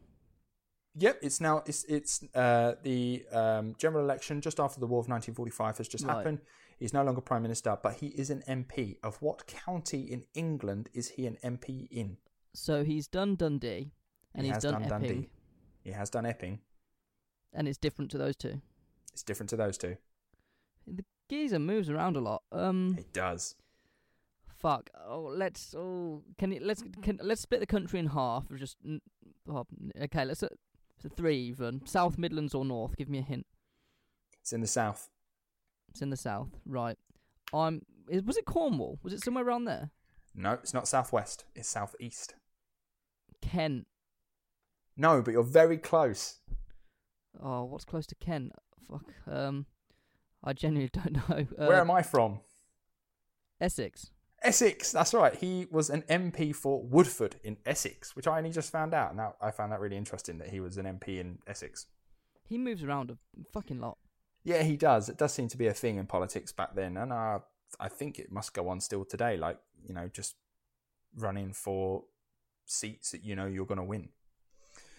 Yep, 0.96 1.20
it's 1.22 1.40
now 1.40 1.64
it's 1.66 1.84
it's 1.86 2.22
uh, 2.36 2.74
the 2.84 3.26
um, 3.32 3.76
general 3.78 4.04
election 4.04 4.42
just 4.42 4.60
after 4.60 4.80
the 4.80 4.88
War 4.88 5.00
of 5.00 5.08
1945 5.08 5.78
has 5.78 5.88
just 5.88 6.06
Right. 6.06 6.18
happened. 6.18 6.42
He's 6.80 6.94
no 6.94 7.04
longer 7.04 7.22
prime 7.22 7.44
minister, 7.44 7.78
but 7.82 7.96
he 7.96 8.08
is 8.08 8.30
an 8.30 8.44
MP. 8.48 8.98
Of 9.04 9.22
what 9.22 9.46
county 9.48 10.02
in 10.02 10.26
England 10.34 10.90
is 10.94 11.10
he 11.10 11.26
an 11.28 11.38
MP 11.44 11.88
in? 11.92 12.18
So 12.54 12.84
he's 12.84 13.08
done 13.08 13.36
Dundee, 13.36 13.92
and 14.36 14.46
He 14.46 14.52
he's 14.52 14.62
done, 14.64 14.74
done 14.82 14.84
Epping, 14.84 15.08
Dundee. 15.08 15.30
He 15.84 15.92
has 15.92 16.10
done 16.10 16.26
Epping. 16.26 16.60
and 17.54 17.68
it's 17.68 17.78
different 17.78 18.12
to 18.12 18.18
those 18.18 18.36
two. 18.36 18.62
It's 19.14 19.24
different 19.24 19.50
to 19.52 19.56
those 19.58 19.78
two. 19.78 19.96
The 20.88 21.06
geezer 21.30 21.60
moves 21.60 21.90
around 21.90 22.18
a 22.18 22.20
lot. 22.22 22.44
Um, 22.52 22.96
It 22.98 23.14
does. 23.14 23.56
fuck. 24.58 24.90
Oh, 25.08 25.22
let's. 25.34 25.74
Oh, 25.78 26.24
can 26.38 26.52
you 26.52 26.60
let's 26.62 26.84
can 27.02 27.20
let's 27.24 27.42
split 27.42 27.62
the 27.62 27.66
country 27.68 28.00
in 28.00 28.08
half. 28.08 28.50
Or 28.52 28.58
just 28.58 28.76
n- 28.86 29.02
oh, 29.48 29.66
okay. 30.04 30.26
Let's 30.26 30.44
so 31.02 31.10
three 31.10 31.38
even. 31.38 31.86
South 31.86 32.18
Midlands 32.18 32.54
or 32.54 32.66
North? 32.66 32.96
Give 32.98 33.10
me 33.10 33.20
a 33.20 33.24
hint. 33.24 33.46
It's 34.42 34.54
in 34.54 34.62
the 34.62 34.68
south. 34.68 35.10
It's 35.90 36.02
in 36.02 36.10
the 36.10 36.18
south, 36.18 36.50
right? 36.66 36.98
I'm. 37.54 37.82
Is, 38.10 38.24
was 38.24 38.38
it 38.38 38.46
Cornwall? 38.46 39.00
Was 39.04 39.14
it 39.14 39.24
somewhere 39.24 39.46
around 39.46 39.66
there? 39.66 39.92
No, 40.36 40.54
it's 40.54 40.74
not 40.74 40.88
southwest. 40.88 41.46
It's 41.56 41.70
southeast. 41.70 42.36
Kent. 43.42 43.88
No, 44.98 45.22
but 45.22 45.32
you're 45.32 45.44
very 45.44 45.78
close. 45.78 46.40
Oh, 47.42 47.64
what's 47.66 47.86
close 47.86 48.06
to 48.08 48.16
Kent? 48.16 48.54
Fuck. 48.90 49.06
Um, 49.30 49.66
I 50.44 50.54
genuinely 50.54 50.90
don't 50.94 51.30
know. 51.30 51.46
Uh, 51.58 51.68
Where 51.68 51.82
am 51.82 51.92
I 51.92 52.02
from? 52.02 52.40
Essex. 53.60 54.12
Essex. 54.42 54.92
That's 54.92 55.14
right. 55.14 55.36
He 55.36 55.68
was 55.70 55.90
an 55.90 56.04
MP 56.04 56.56
for 56.56 56.82
Woodford 56.84 57.36
in 57.44 57.58
Essex, 57.66 58.16
which 58.16 58.28
I 58.28 58.38
only 58.38 58.52
just 58.52 58.72
found 58.72 58.94
out. 58.94 59.16
Now 59.16 59.36
I 59.42 59.52
found 59.52 59.72
that 59.72 59.80
really 59.80 59.98
interesting 59.98 60.38
that 60.40 60.50
he 60.50 60.60
was 60.60 60.78
an 60.78 60.86
MP 60.86 61.20
in 61.20 61.40
Essex. 61.48 61.88
He 62.48 62.58
moves 62.58 62.84
around 62.84 63.12
a 63.12 63.18
fucking 63.54 63.80
lot. 63.80 63.98
Yeah, 64.44 64.64
he 64.64 64.76
does. 64.76 65.08
It 65.08 65.18
does 65.18 65.34
seem 65.34 65.48
to 65.50 65.58
be 65.58 65.68
a 65.68 65.74
thing 65.74 65.98
in 65.98 66.08
politics 66.08 66.52
back 66.52 66.76
then, 66.76 66.98
and 66.98 67.14
uh, 67.14 67.40
I 67.80 67.88
think 67.88 68.18
it 68.18 68.32
must 68.32 68.54
go 68.54 68.70
on 68.70 68.82
still 68.82 69.06
today. 69.06 69.38
Like 69.38 69.60
you 69.88 69.94
know, 69.94 70.10
just 70.12 70.36
running 71.16 71.54
for 71.54 72.04
seats 72.66 73.12
that 73.12 73.24
you 73.24 73.36
know 73.36 73.46
you're 73.46 73.66
going 73.66 73.78
to 73.78 73.84
win. 73.84 74.10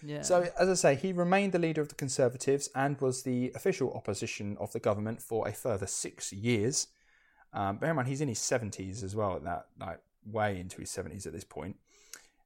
Yeah. 0.05 0.21
So, 0.21 0.49
as 0.59 0.69
I 0.69 0.73
say, 0.73 0.95
he 0.95 1.13
remained 1.13 1.53
the 1.53 1.59
leader 1.59 1.81
of 1.81 1.89
the 1.89 1.95
Conservatives 1.95 2.69
and 2.75 2.99
was 2.99 3.23
the 3.23 3.51
official 3.55 3.93
opposition 3.93 4.57
of 4.59 4.73
the 4.73 4.79
government 4.79 5.21
for 5.21 5.47
a 5.47 5.53
further 5.53 5.87
six 5.87 6.33
years. 6.33 6.87
Um, 7.53 7.77
bear 7.77 7.91
in 7.91 7.95
mind, 7.95 8.07
he's 8.07 8.21
in 8.21 8.27
his 8.27 8.39
seventies 8.39 9.03
as 9.03 9.15
well. 9.15 9.35
At 9.35 9.43
that, 9.43 9.67
like, 9.79 9.99
way 10.25 10.59
into 10.59 10.77
his 10.77 10.89
seventies 10.89 11.25
at 11.25 11.33
this 11.33 11.43
point. 11.43 11.77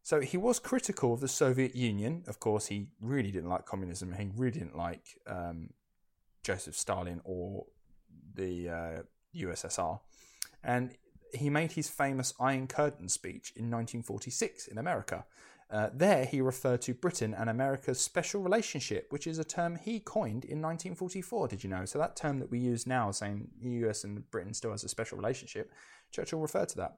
So 0.04 0.22
he 0.22 0.38
was 0.38 0.58
critical 0.60 1.14
of 1.14 1.20
the 1.20 1.28
Soviet 1.28 1.76
Union. 1.76 2.24
Of 2.28 2.40
course, 2.40 2.68
he 2.68 2.88
really 3.02 3.30
didn't 3.32 3.50
like 3.50 3.66
communism. 3.66 4.14
He 4.14 4.30
really 4.36 4.58
didn't 4.58 4.78
like 4.78 5.20
um, 5.28 5.72
Joseph 6.44 6.78
Stalin 6.78 7.20
or 7.26 7.66
the 8.34 8.70
uh, 8.70 9.02
USSR. 9.36 10.00
And 10.64 10.96
he 11.34 11.50
made 11.50 11.74
his 11.74 11.90
famous 11.90 12.34
Iron 12.40 12.68
Curtain 12.68 13.10
speech 13.10 13.52
in 13.56 13.66
1946 13.66 14.68
in 14.68 14.78
America. 14.78 15.26
Uh, 15.70 15.90
there, 15.94 16.24
he 16.24 16.40
referred 16.40 16.82
to 16.82 16.94
Britain 16.94 17.34
and 17.38 17.50
America's 17.50 18.00
special 18.00 18.42
relationship, 18.42 19.08
which 19.10 19.28
is 19.28 19.38
a 19.38 19.44
term 19.44 19.76
he 19.76 20.00
coined 20.00 20.46
in 20.46 20.62
1944. 20.62 21.50
Did 21.50 21.64
you 21.64 21.70
know? 21.70 21.84
So 21.84 22.00
that 22.00 22.16
term 22.16 22.40
that 22.40 22.50
we 22.50 22.60
use 22.60 22.88
now, 22.88 23.12
saying 23.12 23.50
the 23.62 23.72
US 23.88 24.04
and 24.06 24.30
Britain 24.32 24.54
still 24.54 24.72
has 24.72 24.84
a 24.84 24.90
special 24.90 25.18
relationship, 25.18 25.72
Churchill 26.12 26.40
referred 26.40 26.70
to 26.70 26.78
that. 26.78 26.98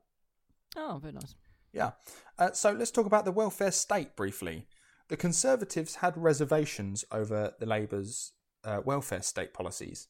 oh, 0.77 0.99
very 1.01 1.13
nice. 1.13 1.35
Yeah. 1.73 1.91
Uh, 2.37 2.51
so 2.51 2.71
let's 2.71 2.91
talk 2.91 3.05
about 3.05 3.25
the 3.25 3.31
welfare 3.31 3.71
state 3.71 4.15
briefly. 4.15 4.67
The 5.07 5.17
Conservatives 5.17 5.95
had 5.95 6.15
reservations 6.15 7.03
over 7.11 7.53
the 7.59 7.65
Labour's 7.65 8.33
uh, 8.63 8.81
welfare 8.85 9.23
state 9.23 9.53
policies. 9.53 10.07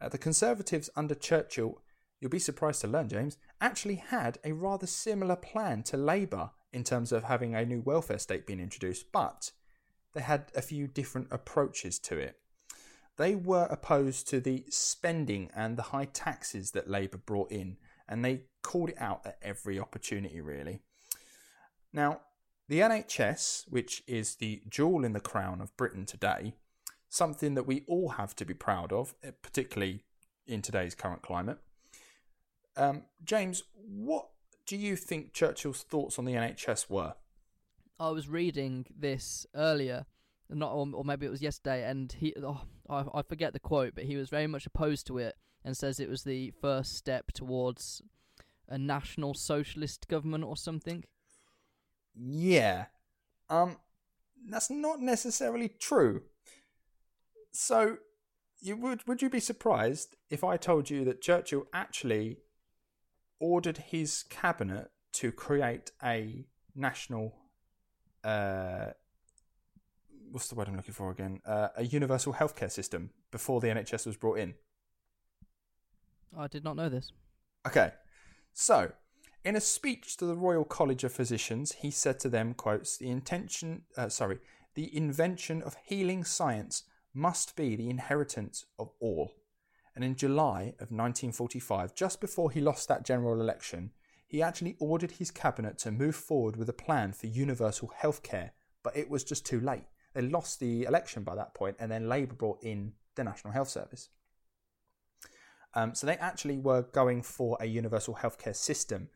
Uh, 0.00 0.08
the 0.08 0.18
Conservatives 0.18 0.88
under 0.96 1.14
Churchill, 1.14 1.82
you'll 2.20 2.30
be 2.30 2.38
surprised 2.38 2.80
to 2.80 2.88
learn, 2.88 3.08
James, 3.08 3.36
actually 3.60 3.96
had 3.96 4.38
a 4.44 4.52
rather 4.52 4.86
similar 4.86 5.36
plan 5.36 5.82
to 5.84 5.98
Labour 5.98 6.50
in 6.72 6.84
terms 6.84 7.12
of 7.12 7.24
having 7.24 7.54
a 7.54 7.64
new 7.64 7.80
welfare 7.80 8.18
state 8.18 8.46
being 8.46 8.60
introduced, 8.60 9.12
but 9.12 9.52
they 10.14 10.20
had 10.20 10.50
a 10.54 10.62
few 10.62 10.86
different 10.86 11.28
approaches 11.30 11.98
to 12.00 12.18
it. 12.18 12.38
They 13.16 13.34
were 13.34 13.66
opposed 13.66 14.28
to 14.28 14.40
the 14.40 14.64
spending 14.70 15.50
and 15.54 15.76
the 15.76 15.82
high 15.82 16.06
taxes 16.06 16.70
that 16.72 16.88
Labour 16.88 17.18
brought 17.18 17.52
in, 17.52 17.76
and 18.08 18.24
they 18.24 18.42
called 18.62 18.90
it 18.90 19.00
out 19.00 19.26
at 19.26 19.38
every 19.42 19.78
opportunity, 19.78 20.40
really. 20.40 20.80
Now, 21.92 22.20
the 22.68 22.80
NHS, 22.80 23.64
which 23.68 24.02
is 24.06 24.36
the 24.36 24.62
jewel 24.68 25.04
in 25.04 25.12
the 25.12 25.20
crown 25.20 25.60
of 25.60 25.76
Britain 25.76 26.06
today, 26.06 26.54
something 27.08 27.54
that 27.54 27.66
we 27.66 27.84
all 27.86 28.10
have 28.10 28.34
to 28.36 28.46
be 28.46 28.54
proud 28.54 28.92
of, 28.92 29.14
eh, 29.22 29.32
particularly 29.42 30.04
in 30.46 30.62
today's 30.62 30.94
current 30.94 31.20
climate. 31.20 31.58
Um, 32.76 33.04
James, 33.22 33.62
what 33.74 34.28
do 34.66 34.76
you 34.76 34.96
think 34.96 35.32
Churchill's 35.32 35.82
thoughts 35.82 36.18
on 36.18 36.24
the 36.24 36.34
NHS 36.34 36.88
were? 36.88 37.14
I 37.98 38.10
was 38.10 38.28
reading 38.28 38.86
this 38.96 39.46
earlier, 39.54 40.06
not 40.48 40.72
or, 40.72 41.04
maybe 41.04 41.26
it 41.26 41.30
was 41.30 41.42
yesterday, 41.42 41.88
and 41.88 42.12
he 42.12 42.34
oh, 42.42 42.62
I, 42.88 43.04
I 43.14 43.22
forget 43.22 43.52
the 43.52 43.60
quote, 43.60 43.94
but 43.94 44.04
he 44.04 44.16
was 44.16 44.28
very 44.28 44.46
much 44.46 44.66
opposed 44.66 45.06
to 45.08 45.18
it 45.18 45.36
and 45.64 45.76
says 45.76 46.00
it 46.00 46.08
was 46.08 46.24
the 46.24 46.50
first 46.60 46.96
step 46.96 47.32
towards 47.32 48.02
a 48.68 48.78
national 48.78 49.34
socialist 49.34 50.08
government 50.08 50.44
or 50.44 50.56
something. 50.56 51.04
Yeah. 52.14 52.86
Um 53.48 53.76
that's 54.48 54.70
not 54.70 55.00
necessarily 55.00 55.68
true. 55.68 56.22
So 57.52 57.98
you 58.60 58.76
would 58.76 59.06
would 59.06 59.22
you 59.22 59.30
be 59.30 59.40
surprised 59.40 60.16
if 60.30 60.42
I 60.42 60.56
told 60.56 60.90
you 60.90 61.04
that 61.04 61.20
Churchill 61.20 61.66
actually 61.72 62.38
ordered 63.42 63.76
his 63.76 64.22
cabinet 64.30 64.90
to 65.12 65.32
create 65.32 65.90
a 66.02 66.46
national 66.74 67.34
uh 68.24 68.86
what's 70.30 70.48
the 70.48 70.54
word 70.54 70.68
I'm 70.68 70.76
looking 70.76 70.94
for 70.94 71.10
again? 71.10 71.40
Uh, 71.44 71.68
a 71.76 71.84
universal 71.84 72.32
healthcare 72.32 72.70
system 72.70 73.10
before 73.30 73.60
the 73.60 73.68
NHS 73.68 74.06
was 74.06 74.16
brought 74.16 74.38
in. 74.38 74.54
I 76.36 76.46
did 76.46 76.64
not 76.64 76.76
know 76.76 76.88
this. 76.88 77.12
Okay, 77.66 77.92
so 78.54 78.92
in 79.44 79.56
a 79.56 79.60
speech 79.60 80.16
to 80.16 80.24
the 80.24 80.34
Royal 80.34 80.64
College 80.64 81.04
of 81.04 81.12
Physicians, 81.12 81.72
he 81.72 81.90
said 81.90 82.18
to 82.20 82.30
them, 82.30 82.54
"quotes 82.54 82.96
The 82.96 83.10
intention, 83.10 83.82
uh, 83.96 84.08
sorry, 84.08 84.38
the 84.74 84.96
invention 84.96 85.60
of 85.62 85.76
healing 85.84 86.24
science 86.24 86.84
must 87.12 87.54
be 87.54 87.76
the 87.76 87.90
inheritance 87.90 88.64
of 88.78 88.90
all." 89.00 89.32
And 89.94 90.04
in 90.04 90.16
July 90.16 90.74
of 90.80 90.90
1945, 90.90 91.94
just 91.94 92.20
before 92.20 92.50
he 92.50 92.60
lost 92.60 92.88
that 92.88 93.04
general 93.04 93.40
election, 93.40 93.90
he 94.26 94.42
actually 94.42 94.76
ordered 94.78 95.12
his 95.12 95.30
cabinet 95.30 95.76
to 95.78 95.90
move 95.90 96.16
forward 96.16 96.56
with 96.56 96.68
a 96.68 96.72
plan 96.72 97.12
for 97.12 97.26
universal 97.26 97.92
health 97.94 98.22
care, 98.22 98.52
but 98.82 98.96
it 98.96 99.10
was 99.10 99.24
just 99.24 99.44
too 99.44 99.60
late. 99.60 99.84
They 100.14 100.22
lost 100.22 100.60
the 100.60 100.84
election 100.84 101.22
by 101.22 101.34
that 101.34 101.54
point, 101.54 101.76
and 101.78 101.90
then 101.90 102.08
Labour 102.08 102.34
brought 102.34 102.62
in 102.62 102.94
the 103.14 103.24
National 103.24 103.52
Health 103.52 103.68
Service. 103.68 104.08
Um, 105.74 105.94
so 105.94 106.06
they 106.06 106.16
actually 106.16 106.58
were 106.58 106.82
going 106.82 107.22
for 107.22 107.56
a 107.60 107.66
universal 107.66 108.14
healthcare 108.14 108.56
system, 108.56 109.08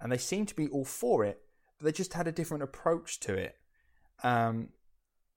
and 0.00 0.10
they 0.10 0.18
seemed 0.18 0.48
to 0.48 0.54
be 0.54 0.68
all 0.68 0.84
for 0.84 1.24
it, 1.24 1.42
but 1.78 1.84
they 1.84 1.92
just 1.92 2.14
had 2.14 2.26
a 2.26 2.32
different 2.32 2.62
approach 2.62 3.20
to 3.20 3.34
it. 3.34 3.56
Um, 4.22 4.68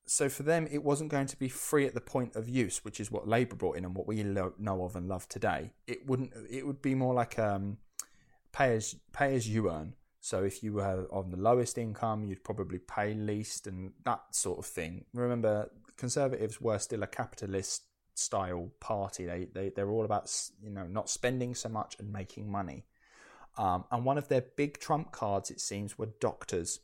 so 0.08 0.30
for 0.30 0.44
them, 0.44 0.68
it 0.72 0.84
wasn't 0.84 1.12
going 1.12 1.28
to 1.28 1.38
be 1.38 1.50
free 1.50 1.86
at 1.86 1.94
the 1.94 2.02
point 2.02 2.36
of 2.36 2.48
use, 2.48 2.84
which 2.84 3.00
is 3.00 3.12
what 3.12 3.28
Labour 3.28 3.56
brought 3.56 3.78
in 3.78 3.86
and 3.86 3.94
what 3.94 4.08
we 4.08 4.24
lo- 4.24 4.54
know 4.58 4.84
of 4.84 4.96
and 4.96 5.08
love 5.08 5.28
today. 5.28 5.72
It 5.86 6.08
wouldn't. 6.08 6.32
It 6.50 6.66
would 6.66 6.82
be 6.82 6.96
more 6.96 7.14
like 7.14 7.38
um, 7.38 7.78
pay 8.52 8.76
as 8.76 8.96
pay 9.14 9.36
as 9.36 9.48
you 9.48 9.70
earn. 9.70 9.94
So 10.20 10.44
if 10.44 10.64
you 10.64 10.74
were 10.74 11.08
on 11.12 11.30
the 11.30 11.38
lowest 11.38 11.78
income, 11.78 12.26
you'd 12.26 12.44
probably 12.44 12.80
pay 12.80 13.14
least 13.14 13.68
and 13.68 13.94
that 14.04 14.22
sort 14.32 14.60
of 14.60 14.66
thing. 14.66 15.06
Remember, 15.14 15.70
Conservatives 15.98 16.62
were 16.62 16.78
still 16.78 17.04
a 17.04 17.08
capitalist 17.08 17.84
style 18.14 18.72
party. 18.80 19.26
They 19.26 19.48
they 19.54 19.70
they're 19.70 19.90
all 19.90 20.06
about 20.06 20.32
you 20.62 20.70
know 20.70 20.86
not 20.86 21.10
spending 21.10 21.56
so 21.56 21.70
much 21.70 21.98
and 22.00 22.14
making 22.14 22.52
money. 22.52 22.86
Um, 23.58 23.86
and 23.92 24.06
one 24.06 24.20
of 24.20 24.28
their 24.28 24.44
big 24.56 24.80
trump 24.80 25.12
cards, 25.12 25.50
it 25.50 25.60
seems, 25.60 25.98
were 25.98 26.10
doctors. 26.20 26.80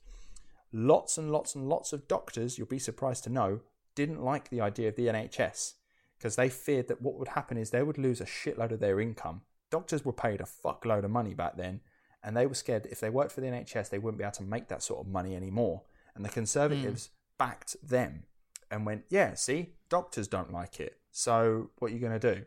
Lots 0.73 1.17
and 1.17 1.31
lots 1.31 1.55
and 1.55 1.69
lots 1.69 1.93
of 1.93 2.07
doctors, 2.07 2.57
you'll 2.57 2.67
be 2.67 2.79
surprised 2.79 3.23
to 3.25 3.29
know, 3.29 3.61
didn't 3.95 4.23
like 4.23 4.49
the 4.49 4.59
idea 4.59 4.89
of 4.89 4.95
the 4.95 5.07
NHS 5.07 5.73
because 6.17 6.35
they 6.35 6.49
feared 6.49 6.87
that 6.87 7.01
what 7.01 7.15
would 7.15 7.29
happen 7.29 7.57
is 7.57 7.69
they 7.69 7.83
would 7.83 7.97
lose 7.97 8.21
a 8.21 8.25
shitload 8.25 8.71
of 8.71 8.79
their 8.79 8.99
income. 8.99 9.41
Doctors 9.69 10.05
were 10.05 10.13
paid 10.13 10.41
a 10.41 10.45
fuckload 10.45 11.03
of 11.03 11.11
money 11.11 11.33
back 11.33 11.57
then, 11.57 11.81
and 12.23 12.35
they 12.35 12.45
were 12.45 12.53
scared 12.53 12.83
that 12.83 12.91
if 12.91 12.99
they 12.99 13.09
worked 13.09 13.33
for 13.33 13.41
the 13.41 13.47
NHS, 13.47 13.89
they 13.89 13.99
wouldn't 13.99 14.17
be 14.17 14.23
able 14.23 14.31
to 14.33 14.43
make 14.43 14.67
that 14.69 14.81
sort 14.81 15.01
of 15.01 15.11
money 15.11 15.35
anymore. 15.35 15.81
And 16.15 16.23
the 16.23 16.29
Conservatives 16.29 17.07
mm. 17.07 17.37
backed 17.37 17.75
them 17.87 18.23
and 18.71 18.85
went, 18.85 19.03
"Yeah, 19.09 19.33
see, 19.33 19.73
doctors 19.89 20.27
don't 20.27 20.51
like 20.51 20.79
it. 20.79 20.97
So 21.11 21.69
what 21.77 21.91
are 21.91 21.93
you 21.93 21.99
going 21.99 22.19
to 22.19 22.35
do? 22.35 22.45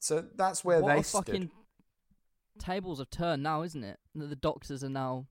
So 0.00 0.24
that's 0.34 0.64
where 0.64 0.80
what 0.80 0.96
they 0.96 1.02
fucking 1.02 1.50
tables 2.58 3.00
have 3.00 3.10
turned 3.10 3.42
now, 3.42 3.62
isn't 3.62 3.84
it? 3.84 3.98
That 4.14 4.30
the 4.30 4.36
doctors 4.36 4.82
are 4.82 4.88
now 4.88 5.26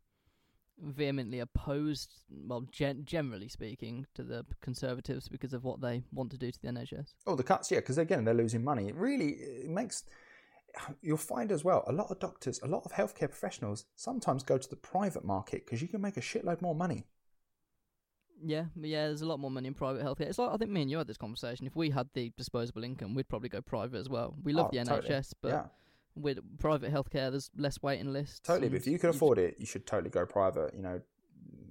vehemently 0.81 1.39
opposed, 1.39 2.13
well, 2.29 2.61
gen- 2.71 3.03
generally 3.05 3.47
speaking, 3.47 4.05
to 4.15 4.23
the 4.23 4.45
Conservatives 4.61 5.27
because 5.27 5.53
of 5.53 5.63
what 5.63 5.81
they 5.81 6.03
want 6.11 6.31
to 6.31 6.37
do 6.37 6.51
to 6.51 6.61
the 6.61 6.67
NHS. 6.67 7.13
Oh, 7.25 7.35
the 7.35 7.43
cuts, 7.43 7.71
yeah, 7.71 7.79
because 7.79 7.97
again, 7.97 8.25
they're 8.25 8.33
losing 8.33 8.63
money. 8.63 8.87
It 8.87 8.95
really 8.95 9.29
it 9.29 9.69
makes. 9.69 10.03
You'll 11.01 11.17
find 11.17 11.51
as 11.51 11.63
well 11.63 11.83
a 11.87 11.93
lot 11.93 12.11
of 12.11 12.19
doctors, 12.19 12.59
a 12.61 12.67
lot 12.67 12.83
of 12.83 12.91
healthcare 12.91 13.29
professionals 13.29 13.85
sometimes 13.95 14.43
go 14.43 14.57
to 14.57 14.69
the 14.69 14.75
private 14.75 15.23
market 15.23 15.65
because 15.65 15.81
you 15.81 15.87
can 15.87 16.01
make 16.01 16.17
a 16.17 16.21
shitload 16.21 16.61
more 16.61 16.75
money. 16.75 17.05
Yeah, 18.43 18.65
yeah. 18.81 19.07
There's 19.07 19.21
a 19.21 19.25
lot 19.25 19.39
more 19.39 19.51
money 19.51 19.67
in 19.67 19.73
private 19.73 20.03
healthcare. 20.03 20.27
It's 20.27 20.37
like 20.37 20.51
I 20.51 20.57
think 20.57 20.71
me 20.71 20.81
and 20.81 20.91
you 20.91 20.97
had 20.97 21.07
this 21.07 21.17
conversation. 21.17 21.65
If 21.65 21.75
we 21.75 21.89
had 21.89 22.09
the 22.13 22.33
disposable 22.37 22.83
income, 22.83 23.15
we'd 23.15 23.29
probably 23.29 23.49
go 23.49 23.61
private 23.61 23.97
as 23.97 24.09
well. 24.09 24.35
We 24.43 24.51
love 24.51 24.67
oh, 24.67 24.69
the 24.71 24.79
NHS, 24.79 24.87
totally. 24.87 25.23
but 25.41 25.49
yeah. 25.49 25.65
With 26.15 26.39
private 26.59 26.93
healthcare, 26.93 27.31
there's 27.31 27.51
less 27.57 27.81
waiting 27.81 28.13
lists. 28.13 28.39
Totally, 28.39 28.69
but 28.69 28.77
if 28.77 28.87
you 28.87 28.97
can 28.99 29.09
afford 29.09 29.37
it, 29.37 29.55
you 29.59 29.65
should 29.65 29.85
totally 29.85 30.09
go 30.09 30.25
private. 30.25 30.73
You 30.73 30.81
know, 30.81 31.01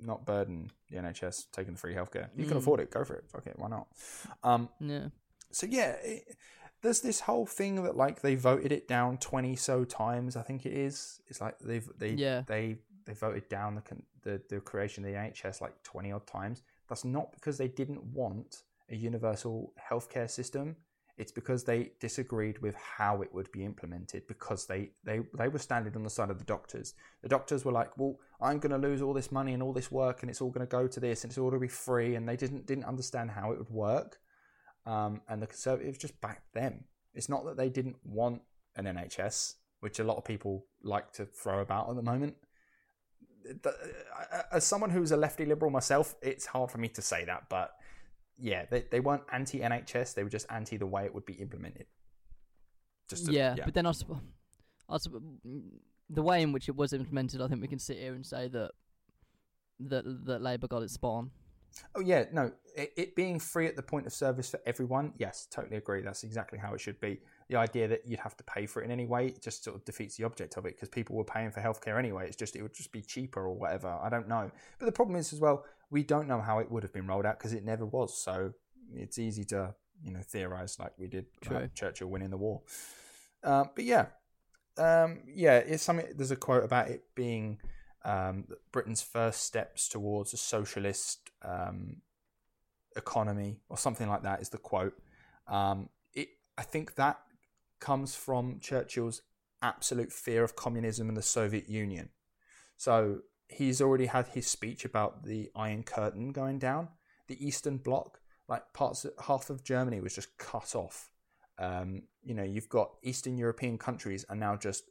not 0.00 0.26
burden 0.26 0.70
the 0.90 0.98
NHS 0.98 1.46
taking 1.52 1.74
the 1.74 1.78
free 1.78 1.94
healthcare. 1.94 2.28
You 2.36 2.44
can 2.44 2.54
mm. 2.54 2.58
afford 2.58 2.80
it, 2.80 2.90
go 2.90 3.04
for 3.04 3.14
it. 3.14 3.24
Fuck 3.28 3.46
it, 3.46 3.54
why 3.58 3.68
not? 3.68 3.86
Um, 4.42 4.68
yeah. 4.80 5.08
So 5.50 5.66
yeah, 5.66 5.96
it, 6.02 6.36
there's 6.82 7.00
this 7.00 7.20
whole 7.20 7.46
thing 7.46 7.82
that 7.84 7.96
like 7.96 8.20
they 8.20 8.34
voted 8.34 8.72
it 8.72 8.86
down 8.86 9.18
twenty 9.18 9.56
so 9.56 9.84
times. 9.84 10.36
I 10.36 10.42
think 10.42 10.66
it 10.66 10.72
is. 10.72 11.20
It's 11.26 11.40
like 11.40 11.58
they've 11.58 11.88
they 11.98 12.10
yeah. 12.10 12.42
they 12.46 12.76
they 13.06 13.14
voted 13.14 13.48
down 13.48 13.74
the 13.74 13.82
the 14.22 14.42
the 14.48 14.60
creation 14.60 15.04
of 15.04 15.10
the 15.10 15.16
NHS 15.16 15.60
like 15.60 15.82
twenty 15.82 16.12
odd 16.12 16.26
times. 16.26 16.62
That's 16.88 17.04
not 17.04 17.32
because 17.32 17.56
they 17.56 17.68
didn't 17.68 18.04
want 18.04 18.62
a 18.90 18.96
universal 18.96 19.72
healthcare 19.90 20.28
system. 20.28 20.76
It's 21.16 21.30
because 21.30 21.62
they 21.62 21.92
disagreed 22.00 22.58
with 22.60 22.74
how 22.74 23.22
it 23.22 23.32
would 23.32 23.50
be 23.52 23.64
implemented 23.64 24.26
because 24.26 24.66
they, 24.66 24.90
they, 25.04 25.20
they 25.38 25.46
were 25.46 25.60
standing 25.60 25.94
on 25.94 26.02
the 26.02 26.10
side 26.10 26.30
of 26.30 26.38
the 26.38 26.44
doctors. 26.44 26.94
The 27.22 27.28
doctors 27.28 27.64
were 27.64 27.70
like, 27.72 27.96
well, 27.96 28.18
I'm 28.40 28.58
going 28.58 28.72
to 28.72 28.88
lose 28.88 29.00
all 29.00 29.12
this 29.12 29.30
money 29.30 29.52
and 29.52 29.62
all 29.62 29.72
this 29.72 29.92
work 29.92 30.22
and 30.22 30.30
it's 30.30 30.40
all 30.40 30.50
going 30.50 30.66
to 30.66 30.70
go 30.70 30.88
to 30.88 31.00
this 31.00 31.22
and 31.22 31.30
it's 31.30 31.38
all 31.38 31.50
going 31.50 31.60
to 31.60 31.66
be 31.66 31.68
free. 31.68 32.16
And 32.16 32.28
they 32.28 32.36
didn't, 32.36 32.66
didn't 32.66 32.84
understand 32.84 33.30
how 33.30 33.52
it 33.52 33.58
would 33.58 33.70
work. 33.70 34.18
Um, 34.86 35.20
and 35.28 35.40
the 35.40 35.46
Conservatives 35.46 35.98
just 35.98 36.20
backed 36.20 36.52
them. 36.52 36.84
It's 37.14 37.28
not 37.28 37.44
that 37.44 37.56
they 37.56 37.68
didn't 37.68 37.96
want 38.04 38.42
an 38.74 38.86
NHS, 38.86 39.54
which 39.80 40.00
a 40.00 40.04
lot 40.04 40.16
of 40.16 40.24
people 40.24 40.66
like 40.82 41.12
to 41.12 41.26
throw 41.26 41.60
about 41.60 41.88
at 41.90 41.96
the 41.96 42.02
moment 42.02 42.34
as 44.52 44.64
someone 44.64 44.90
who's 44.90 45.12
a 45.12 45.16
lefty 45.16 45.44
liberal 45.44 45.70
myself, 45.70 46.14
it's 46.22 46.46
hard 46.46 46.70
for 46.70 46.78
me 46.78 46.88
to 46.88 47.02
say 47.02 47.24
that, 47.24 47.44
but 47.48 47.72
yeah, 48.38 48.64
they, 48.70 48.84
they 48.90 49.00
weren't 49.00 49.22
anti 49.32 49.60
NHS, 49.60 50.14
they 50.14 50.22
were 50.22 50.30
just 50.30 50.46
anti 50.50 50.76
the 50.76 50.86
way 50.86 51.04
it 51.04 51.14
would 51.14 51.26
be 51.26 51.34
implemented. 51.34 51.86
Just 53.08 53.26
to, 53.26 53.32
yeah, 53.32 53.54
yeah, 53.56 53.64
but 53.64 53.74
then 53.74 53.86
I, 53.86 53.92
I, 54.88 54.98
the 56.10 56.22
way 56.22 56.42
in 56.42 56.52
which 56.52 56.68
it 56.68 56.76
was 56.76 56.92
implemented, 56.92 57.40
I 57.40 57.48
think 57.48 57.60
we 57.60 57.68
can 57.68 57.78
sit 57.78 57.98
here 57.98 58.14
and 58.14 58.24
say 58.24 58.48
that 58.48 58.72
that 59.80 60.04
that 60.26 60.42
Labour 60.42 60.68
got 60.68 60.82
it 60.82 60.90
spot 60.90 61.12
on. 61.12 61.30
Oh 61.94 62.00
yeah, 62.00 62.24
no, 62.32 62.52
it, 62.76 62.92
it, 62.96 63.16
being 63.16 63.38
free 63.38 63.66
at 63.66 63.76
the 63.76 63.82
point 63.82 64.06
of 64.06 64.12
service 64.12 64.50
for 64.50 64.60
everyone, 64.64 65.12
yes, 65.18 65.48
totally 65.50 65.76
agree. 65.76 66.02
That's 66.02 66.22
exactly 66.22 66.58
how 66.58 66.72
it 66.74 66.80
should 66.80 67.00
be 67.00 67.20
the 67.48 67.56
idea 67.56 67.88
that 67.88 68.02
you'd 68.06 68.20
have 68.20 68.36
to 68.36 68.44
pay 68.44 68.66
for 68.66 68.80
it 68.80 68.86
in 68.86 68.90
any 68.90 69.06
way 69.06 69.26
it 69.26 69.42
just 69.42 69.64
sort 69.64 69.76
of 69.76 69.84
defeats 69.84 70.16
the 70.16 70.24
object 70.24 70.56
of 70.56 70.64
it 70.64 70.74
because 70.76 70.88
people 70.88 71.14
were 71.14 71.24
paying 71.24 71.50
for 71.50 71.60
healthcare 71.60 71.98
anyway. 71.98 72.26
It's 72.26 72.36
just 72.36 72.56
it 72.56 72.62
would 72.62 72.74
just 72.74 72.92
be 72.92 73.02
cheaper 73.02 73.40
or 73.40 73.54
whatever. 73.54 73.88
I 73.88 74.08
don't 74.08 74.28
know. 74.28 74.50
But 74.78 74.86
the 74.86 74.92
problem 74.92 75.16
is 75.16 75.32
as 75.32 75.40
well, 75.40 75.64
we 75.90 76.02
don't 76.02 76.28
know 76.28 76.40
how 76.40 76.58
it 76.58 76.70
would 76.70 76.82
have 76.82 76.92
been 76.92 77.06
rolled 77.06 77.26
out 77.26 77.38
because 77.38 77.52
it 77.52 77.64
never 77.64 77.86
was. 77.86 78.16
So 78.16 78.52
it's 78.94 79.18
easy 79.18 79.44
to 79.46 79.74
you 80.02 80.12
know 80.12 80.20
theorize 80.20 80.78
like 80.78 80.92
we 80.98 81.08
did 81.08 81.26
Churchill 81.74 82.08
winning 82.08 82.30
the 82.30 82.36
war. 82.36 82.62
Uh, 83.42 83.64
but 83.74 83.84
yeah, 83.84 84.06
um, 84.78 85.20
yeah, 85.26 85.58
it's 85.58 85.82
something. 85.82 86.06
There's 86.16 86.30
a 86.30 86.36
quote 86.36 86.64
about 86.64 86.88
it 86.88 87.04
being 87.14 87.58
um, 88.04 88.46
Britain's 88.72 89.02
first 89.02 89.42
steps 89.42 89.88
towards 89.88 90.32
a 90.32 90.36
socialist 90.36 91.30
um, 91.42 91.96
economy 92.96 93.58
or 93.68 93.78
something 93.78 94.08
like 94.08 94.22
that. 94.22 94.40
Is 94.40 94.48
the 94.48 94.58
quote. 94.58 94.98
Um, 95.46 95.88
it, 96.12 96.28
I 96.56 96.62
think 96.62 96.94
that 96.96 97.20
comes 97.80 98.14
from 98.14 98.60
Churchill's 98.60 99.22
absolute 99.62 100.12
fear 100.12 100.42
of 100.42 100.56
communism 100.56 101.08
and 101.08 101.16
the 101.16 101.22
Soviet 101.22 101.68
Union. 101.68 102.10
So 102.76 103.20
he's 103.54 103.80
already 103.80 104.06
had 104.06 104.28
his 104.28 104.46
speech 104.46 104.84
about 104.84 105.24
the 105.24 105.50
Iron 105.54 105.82
Curtain 105.82 106.32
going 106.32 106.58
down. 106.58 106.88
The 107.28 107.44
Eastern 107.44 107.78
Bloc, 107.78 108.20
like 108.48 108.72
parts, 108.72 109.04
of, 109.04 109.12
half 109.26 109.48
of 109.50 109.62
Germany 109.64 110.00
was 110.00 110.14
just 110.14 110.36
cut 110.38 110.74
off. 110.74 111.10
Um, 111.58 112.02
you 112.22 112.34
know, 112.34 112.42
you've 112.42 112.68
got 112.68 112.90
Eastern 113.02 113.38
European 113.38 113.78
countries 113.78 114.24
are 114.28 114.36
now 114.36 114.56
just 114.56 114.84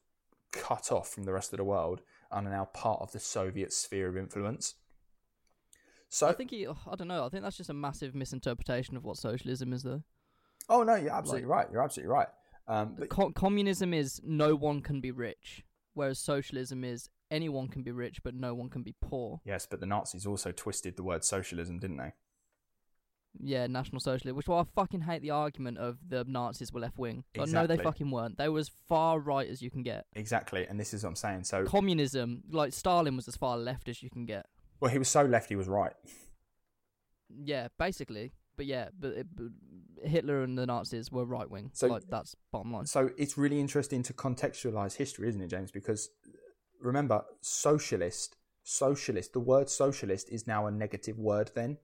cut 0.52 0.91
off 0.91 1.10
from 1.10 1.23
the 1.23 1.34
rest 1.34 1.52
of 1.52 1.57
the 1.57 1.64
world 1.64 2.02
and 2.31 2.48
are 2.48 2.52
now 2.52 2.65
part 2.65 3.02
of 3.02 3.11
the 3.11 3.19
Soviet 3.19 3.73
sphere 3.73 4.07
of 4.07 4.18
influence. 4.18 4.76
So 6.10 6.27
I 6.27 6.34
think 6.34 6.52
he, 6.52 6.65
I 6.68 6.95
don't 6.95 7.07
know. 7.07 7.26
I 7.26 7.30
think 7.30 7.44
that's 7.44 7.57
just 7.57 7.69
a 7.69 7.73
massive 7.73 8.15
misinterpretation 8.15 8.95
of 8.95 9.03
what 9.03 9.18
socialism 9.18 9.73
is, 9.73 9.84
though. 9.84 10.03
Oh 10.69 10.84
no, 10.84 10.95
you're 10.95 11.11
absolutely 11.11 11.48
like, 11.48 11.57
right. 11.57 11.68
You're 11.72 11.84
absolutely 11.84 12.14
right. 12.14 12.27
Um, 12.68 12.95
but 12.98 13.10
Co- 13.10 13.31
communism 13.31 13.94
is 13.94 14.22
no 14.23 14.56
one 14.56 14.81
can 14.81 15.02
be 15.02 15.11
rich, 15.11 15.64
whereas 15.94 16.19
socialism 16.19 16.84
is 16.84 17.10
anyone 17.34 17.68
can 17.68 17.84
be 17.84 17.91
rich 17.91 18.23
but 18.23 18.35
no 18.35 18.53
one 18.53 18.69
can 18.69 18.84
be 18.84 18.95
poor. 19.01 19.41
Yes, 19.43 19.65
but 19.69 19.80
the 19.80 19.85
Nazis 19.85 20.26
also 20.26 20.51
twisted 20.51 20.95
the 20.95 21.03
word 21.03 21.23
socialism, 21.23 21.80
didn't 21.80 21.97
they? 21.97 22.14
Yeah, 23.39 23.65
National 23.68 23.99
Socialism. 23.99 24.38
Which 24.38 24.47
why 24.47 24.60
I 24.60 24.64
fucking 24.76 25.01
hate 25.01 25.23
the 25.23 25.31
argument 25.31 25.80
of 25.80 25.97
the 26.07 26.23
Nazis 26.27 26.72
were 26.72 26.80
left 26.80 26.99
wing. 26.99 27.23
But 27.34 27.43
exactly. 27.43 27.68
no, 27.68 27.76
they 27.76 27.84
fucking 27.84 28.11
weren't. 28.11 28.38
They 28.38 28.47
were 28.47 28.60
as 28.60 28.69
far 28.88 29.19
right 29.19 29.49
as 29.49 29.61
you 29.61 29.72
can 29.72 29.81
get. 29.81 30.05
Exactly, 30.14 30.68
and 30.68 30.80
this 30.80 30.93
is 30.93 31.03
what 31.03 31.10
I'm 31.10 31.15
saying. 31.15 31.45
So 31.45 31.65
communism, 31.65 32.43
like 32.51 32.73
Stalin, 32.73 33.15
was 33.15 33.27
as 33.27 33.35
far 33.35 33.57
left 33.57 33.89
as 33.89 34.03
you 34.03 34.10
can 34.10 34.26
get. 34.26 34.45
Well, 34.80 34.91
he 34.91 34.99
was 34.99 35.10
so 35.10 35.23
left, 35.23 35.49
he 35.49 35.55
was 35.55 35.68
right. 35.68 35.93
Yeah, 37.30 37.69
basically. 37.80 38.34
But 38.55 38.68
yeah, 38.68 38.89
but, 38.99 39.14
it, 39.14 39.27
but 39.35 39.47
Hitler 40.07 40.43
and 40.43 40.57
the 40.57 40.65
Nazis 40.65 41.11
were 41.11 41.26
right 41.26 41.49
wing. 41.49 41.72
So 41.73 41.88
like, 41.88 42.03
that's 42.07 42.35
bottom 42.51 42.72
line. 42.72 42.85
So 42.85 43.10
it's 43.18 43.38
really 43.38 43.60
interesting 43.60 44.03
to 44.03 44.14
contextualize 44.14 44.97
history, 44.97 45.30
isn't 45.30 45.41
it, 45.41 45.47
James? 45.47 45.72
Because 45.72 46.10
remember, 46.84 47.23
socialist, 47.41 48.35
socialist. 48.64 49.34
The 49.34 49.39
word 49.39 49.69
socialist 49.69 50.30
is 50.30 50.47
now 50.47 50.68
a 50.68 50.72
negative 50.72 51.18
word. 51.18 51.51
Then. 51.55 51.77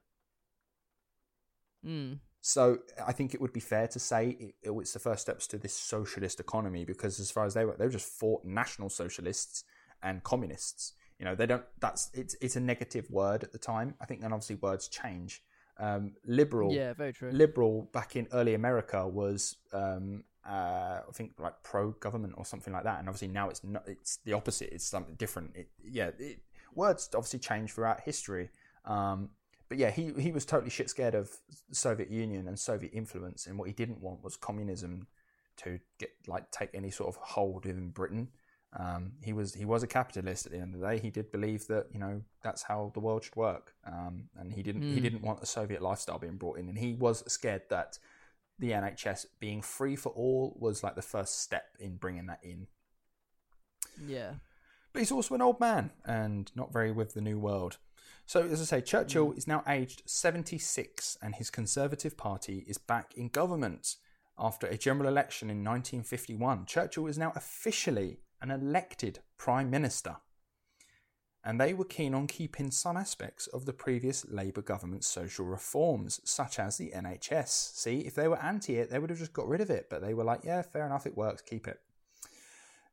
Mm. 1.85 2.19
So 2.41 2.79
I 3.05 3.11
think 3.11 3.33
it 3.33 3.41
would 3.41 3.53
be 3.53 3.59
fair 3.59 3.87
to 3.87 3.99
say 3.99 4.37
it, 4.39 4.55
it's 4.63 4.93
the 4.93 4.99
first 4.99 5.21
steps 5.21 5.47
to 5.47 5.57
this 5.57 5.73
socialist 5.73 6.39
economy 6.39 6.85
because, 6.85 7.19
as 7.19 7.31
far 7.31 7.45
as 7.45 7.53
they 7.53 7.65
were, 7.65 7.75
they 7.77 7.85
were 7.85 7.91
just 7.91 8.09
fought 8.09 8.45
national 8.45 8.89
socialists 8.89 9.63
and 10.01 10.23
communists. 10.23 10.93
You 11.19 11.25
know, 11.25 11.35
they 11.35 11.45
don't. 11.45 11.63
That's 11.81 12.09
it's 12.13 12.35
it's 12.41 12.55
a 12.55 12.61
negative 12.61 13.09
word 13.09 13.43
at 13.43 13.51
the 13.51 13.57
time. 13.57 13.95
I 13.99 14.05
think, 14.05 14.23
and 14.23 14.33
obviously 14.33 14.55
words 14.55 14.87
change. 14.87 15.43
Um, 15.77 16.13
liberal, 16.25 16.73
yeah, 16.73 16.93
very 16.93 17.13
true. 17.13 17.31
Liberal 17.31 17.89
back 17.93 18.15
in 18.15 18.27
early 18.33 18.53
America 18.53 19.07
was, 19.07 19.55
um, 19.71 20.23
uh, 20.47 21.01
I 21.07 21.11
think, 21.13 21.33
like 21.39 21.61
pro 21.63 21.91
government 21.91 22.33
or 22.37 22.45
something 22.45 22.73
like 22.73 22.83
that. 22.83 22.99
And 22.99 23.07
obviously 23.07 23.27
now 23.29 23.49
it's 23.49 23.63
not. 23.63 23.83
It's 23.87 24.17
the 24.25 24.33
opposite. 24.33 24.73
It's 24.73 24.85
something 24.85 25.15
different. 25.15 25.51
It, 25.55 25.69
yeah, 25.83 26.11
it, 26.17 26.39
words 26.75 27.09
obviously 27.13 27.39
change 27.39 27.73
throughout 27.73 28.01
history. 28.01 28.49
Um, 28.85 29.29
but 29.67 29.77
yeah, 29.77 29.91
he 29.91 30.11
he 30.17 30.31
was 30.31 30.45
totally 30.45 30.71
shit 30.71 30.89
scared 30.89 31.15
of 31.15 31.29
the 31.69 31.75
Soviet 31.75 32.09
Union 32.09 32.47
and 32.47 32.57
Soviet 32.57 32.91
influence, 32.93 33.45
and 33.45 33.57
what 33.57 33.67
he 33.67 33.73
didn't 33.73 34.01
want 34.01 34.23
was 34.23 34.35
communism 34.35 35.07
to 35.57 35.79
get 35.99 36.11
like 36.27 36.49
take 36.51 36.69
any 36.73 36.89
sort 36.89 37.09
of 37.09 37.21
hold 37.21 37.65
in 37.65 37.89
Britain. 37.89 38.29
Um, 38.77 39.13
he 39.23 39.33
was 39.33 39.53
he 39.53 39.65
was 39.65 39.83
a 39.83 39.87
capitalist 39.87 40.45
at 40.45 40.51
the 40.51 40.59
end 40.59 40.73
of 40.73 40.81
the 40.81 40.87
day. 40.87 40.99
He 40.99 41.09
did 41.09 41.31
believe 41.31 41.67
that 41.67 41.87
you 41.91 41.99
know 41.99 42.21
that's 42.43 42.63
how 42.63 42.91
the 42.93 42.99
world 42.99 43.23
should 43.23 43.35
work, 43.35 43.73
um, 43.85 44.29
and 44.37 44.53
he 44.53 44.63
didn't 44.63 44.81
mm. 44.81 44.89
he 44.89 44.97
hmm. 44.97 45.03
didn't 45.03 45.21
want 45.21 45.41
a 45.41 45.45
Soviet 45.45 45.81
lifestyle 45.81 46.19
being 46.19 46.37
brought 46.37 46.57
in, 46.57 46.67
and 46.67 46.77
he 46.77 46.93
was 46.93 47.23
scared 47.31 47.63
that 47.69 47.99
the 48.59 48.71
NHS 48.71 49.25
being 49.39 49.61
free 49.61 49.95
for 49.95 50.09
all 50.09 50.55
was 50.59 50.83
like 50.83 50.95
the 50.95 51.01
first 51.01 51.41
step 51.41 51.77
in 51.79 51.95
bringing 51.95 52.27
that 52.27 52.39
in. 52.43 52.67
Yeah, 54.05 54.33
but 54.93 54.99
he's 54.99 55.11
also 55.11 55.35
an 55.35 55.41
old 55.41 55.59
man 55.59 55.91
and 56.05 56.51
not 56.55 56.73
very 56.73 56.91
with 56.91 57.13
the 57.13 57.21
new 57.21 57.39
world. 57.39 57.77
So, 58.25 58.43
as 58.43 58.61
I 58.61 58.65
say, 58.65 58.81
Churchill 58.81 59.31
mm. 59.31 59.37
is 59.37 59.47
now 59.47 59.63
aged 59.67 60.03
76, 60.05 61.17
and 61.19 61.33
his 61.33 61.49
Conservative 61.49 62.15
Party 62.15 62.63
is 62.67 62.77
back 62.77 63.13
in 63.15 63.29
government. 63.29 63.95
After 64.37 64.67
a 64.67 64.77
general 64.77 65.09
election 65.09 65.49
in 65.49 65.63
1951, 65.63 66.65
Churchill 66.65 67.07
is 67.07 67.17
now 67.17 67.33
officially 67.35 68.19
an 68.39 68.51
elected 68.51 69.19
Prime 69.37 69.69
Minister. 69.69 70.17
And 71.43 71.59
they 71.59 71.73
were 71.73 71.85
keen 71.85 72.13
on 72.13 72.27
keeping 72.27 72.69
some 72.69 72.97
aspects 72.97 73.47
of 73.47 73.65
the 73.65 73.73
previous 73.73 74.25
Labour 74.29 74.61
government's 74.61 75.07
social 75.07 75.45
reforms, 75.45 76.19
such 76.25 76.59
as 76.59 76.77
the 76.77 76.91
NHS. 76.93 77.75
See, 77.75 77.99
if 77.99 78.13
they 78.13 78.27
were 78.27 78.41
anti 78.41 78.77
it, 78.77 78.89
they 78.89 78.99
would 78.99 79.09
have 79.09 79.19
just 79.19 79.33
got 79.33 79.47
rid 79.47 79.61
of 79.61 79.69
it, 79.69 79.87
but 79.89 80.01
they 80.01 80.13
were 80.13 80.25
like, 80.25 80.41
yeah, 80.43 80.61
fair 80.61 80.85
enough, 80.85 81.05
it 81.05 81.15
works, 81.15 81.41
keep 81.41 81.67
it. 81.67 81.79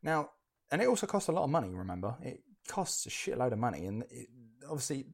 Now, 0.03 0.31
and 0.71 0.81
it 0.81 0.87
also 0.87 1.07
costs 1.07 1.29
a 1.29 1.33
lot 1.33 1.45
of 1.45 1.51
money, 1.51 1.75
remember? 1.75 2.15
It 2.23 2.43
costs 2.69 3.05
a 3.07 3.11
shitload 3.11 3.53
of 3.53 3.59
money, 3.59 3.85
and 3.87 4.05
it, 4.11 4.29
obviously, 4.65 5.07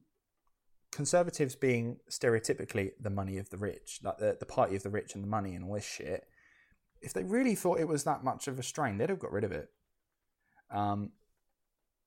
Conservatives 0.93 1.55
being 1.55 1.97
stereotypically 2.07 2.91
the 2.99 3.09
money 3.09 3.39
of 3.39 3.49
the 3.49 3.57
rich, 3.57 3.99
like 4.03 4.19
the, 4.19 4.37
the 4.39 4.45
party 4.45 4.75
of 4.75 4.83
the 4.83 4.91
rich 4.91 5.15
and 5.15 5.23
the 5.23 5.27
money 5.27 5.55
and 5.55 5.65
all 5.65 5.73
this 5.73 5.83
shit, 5.83 6.27
if 7.01 7.13
they 7.13 7.23
really 7.23 7.55
thought 7.55 7.79
it 7.79 7.87
was 7.87 8.03
that 8.03 8.23
much 8.23 8.47
of 8.47 8.59
a 8.59 8.63
strain, 8.63 8.99
they'd 8.99 9.09
have 9.09 9.17
got 9.17 9.31
rid 9.31 9.43
of 9.43 9.51
it. 9.51 9.69
Um, 10.69 11.13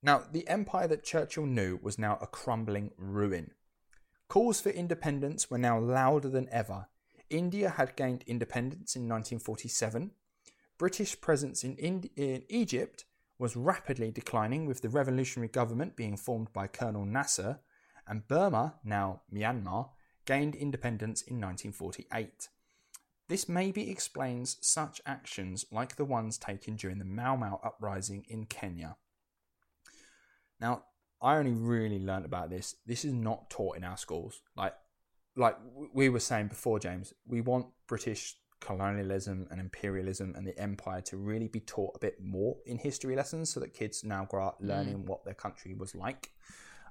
now, 0.06 0.22
the 0.30 0.46
empire 0.46 0.86
that 0.86 1.02
Churchill 1.02 1.46
knew 1.46 1.80
was 1.82 1.98
now 1.98 2.16
a 2.20 2.28
crumbling 2.28 2.92
ruin. 2.96 3.50
Calls 4.28 4.60
for 4.60 4.68
independence 4.68 5.50
were 5.50 5.58
now 5.58 5.80
louder 5.80 6.28
than 6.28 6.48
ever. 6.52 6.86
India 7.28 7.70
had 7.70 7.96
gained 7.96 8.22
independence 8.24 8.94
in 8.94 9.02
1947. 9.08 10.12
British 10.78 11.20
presence 11.20 11.64
in, 11.64 11.74
Indi- 11.76 12.12
in 12.14 12.44
Egypt 12.48 13.04
was 13.36 13.56
rapidly 13.56 14.12
declining, 14.12 14.64
with 14.64 14.80
the 14.80 14.88
revolutionary 14.88 15.48
government 15.48 15.96
being 15.96 16.16
formed 16.16 16.52
by 16.52 16.68
Colonel 16.68 17.04
Nasser, 17.04 17.58
and 18.06 18.28
Burma, 18.28 18.76
now 18.84 19.22
Myanmar, 19.34 19.90
gained 20.24 20.54
independence 20.54 21.20
in 21.22 21.40
1948. 21.40 22.48
This 23.26 23.48
maybe 23.48 23.90
explains 23.90 24.56
such 24.60 25.00
actions 25.04 25.64
like 25.72 25.96
the 25.96 26.04
ones 26.04 26.38
taken 26.38 26.76
during 26.76 27.00
the 27.00 27.04
Mau 27.04 27.34
Mau 27.34 27.58
uprising 27.64 28.24
in 28.28 28.46
Kenya. 28.46 28.98
Now, 30.60 30.84
I 31.20 31.36
only 31.36 31.52
really 31.52 31.98
learned 31.98 32.24
about 32.24 32.50
this. 32.50 32.76
This 32.86 33.04
is 33.04 33.12
not 33.12 33.50
taught 33.50 33.76
in 33.76 33.84
our 33.84 33.96
schools. 33.96 34.40
Like, 34.56 34.74
like 35.36 35.56
we 35.92 36.08
were 36.08 36.20
saying 36.20 36.48
before, 36.48 36.78
James, 36.78 37.12
we 37.26 37.40
want 37.40 37.66
British 37.86 38.36
colonialism 38.60 39.46
and 39.50 39.60
imperialism 39.60 40.34
and 40.36 40.46
the 40.46 40.58
empire 40.58 41.00
to 41.02 41.16
really 41.16 41.48
be 41.48 41.60
taught 41.60 41.94
a 41.94 41.98
bit 41.98 42.16
more 42.22 42.56
in 42.64 42.78
history 42.78 43.14
lessons 43.14 43.50
so 43.50 43.60
that 43.60 43.74
kids 43.74 44.02
now 44.02 44.24
grow 44.24 44.46
up 44.46 44.56
learning 44.60 44.98
mm. 44.98 45.06
what 45.06 45.24
their 45.24 45.34
country 45.34 45.74
was 45.74 45.94
like. 45.94 46.30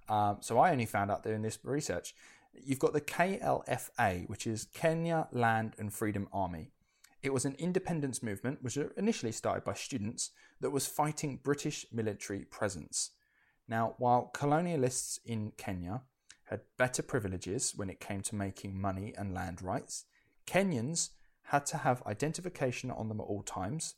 Um, 0.08 0.38
so 0.42 0.60
I 0.60 0.72
only 0.72 0.86
found 0.86 1.10
out 1.10 1.24
doing 1.24 1.42
this 1.42 1.58
research. 1.64 2.16
You've 2.54 2.80
got 2.80 2.94
the 2.94 3.02
KLFA, 3.02 4.30
which 4.30 4.48
is 4.48 4.68
Kenya 4.74 5.28
Land 5.32 5.74
and 5.78 5.92
Freedom 5.92 6.28
Army. 6.32 6.72
It 7.24 7.34
was 7.34 7.46
an 7.46 7.56
independence 7.58 8.22
movement 8.22 8.62
which 8.62 8.78
was 8.78 8.92
initially 8.98 9.32
started 9.32 9.64
by 9.64 9.74
students 9.74 10.32
that 10.62 10.70
was 10.70 10.86
fighting 10.86 11.40
British 11.44 11.86
military 11.92 12.46
presence. 12.46 13.12
Now, 13.68 13.96
while 13.98 14.32
colonialists 14.34 15.20
in 15.26 15.52
Kenya 15.58 16.02
had 16.46 16.62
better 16.78 17.02
privileges 17.02 17.74
when 17.76 17.90
it 17.90 18.00
came 18.00 18.22
to 18.22 18.36
making 18.36 18.80
money 18.80 19.14
and 19.18 19.34
land 19.34 19.62
rights, 19.62 20.06
Kenyans 20.46 21.10
had 21.44 21.66
to 21.68 21.78
have 21.78 22.04
identification 22.06 22.92
on 22.92 23.10
them 23.10 23.20
at 23.20 23.24
all 23.24 23.44
times. 23.44 23.96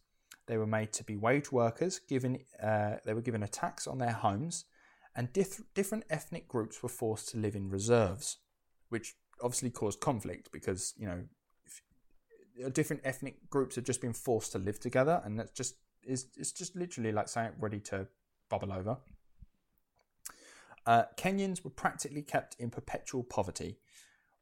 They 0.47 0.57
were 0.57 0.67
made 0.67 0.93
to 0.93 1.03
be 1.03 1.17
wage 1.17 1.51
workers, 1.51 1.99
given 1.99 2.39
uh, 2.61 2.95
they 3.05 3.13
were 3.13 3.21
given 3.21 3.43
a 3.43 3.47
tax 3.47 3.85
on 3.87 3.97
their 3.97 4.11
homes, 4.11 4.65
and 5.15 5.31
dif- 5.33 5.61
different 5.73 6.05
ethnic 6.09 6.47
groups 6.47 6.81
were 6.81 6.89
forced 6.89 7.29
to 7.29 7.37
live 7.37 7.55
in 7.55 7.69
reserves, 7.69 8.37
which 8.89 9.15
obviously 9.41 9.69
caused 9.69 9.99
conflict 9.99 10.49
because 10.51 10.93
you 10.97 11.05
know 11.05 11.23
if, 11.65 12.73
different 12.73 13.01
ethnic 13.05 13.49
groups 13.49 13.75
have 13.75 13.83
just 13.83 14.01
been 14.01 14.13
forced 14.13 14.53
to 14.53 14.57
live 14.57 14.79
together, 14.79 15.21
and 15.25 15.37
that's 15.37 15.51
just 15.51 15.75
is 16.03 16.27
it's 16.37 16.53
just 16.53 16.75
literally 16.75 17.11
like 17.11 17.27
saying 17.27 17.51
ready 17.59 17.79
to 17.81 18.07
bubble 18.49 18.71
over. 18.71 18.97
Uh, 20.87 21.03
Kenyans 21.17 21.65
were 21.65 21.69
practically 21.69 22.21
kept 22.21 22.55
in 22.57 22.69
perpetual 22.69 23.21
poverty. 23.21 23.77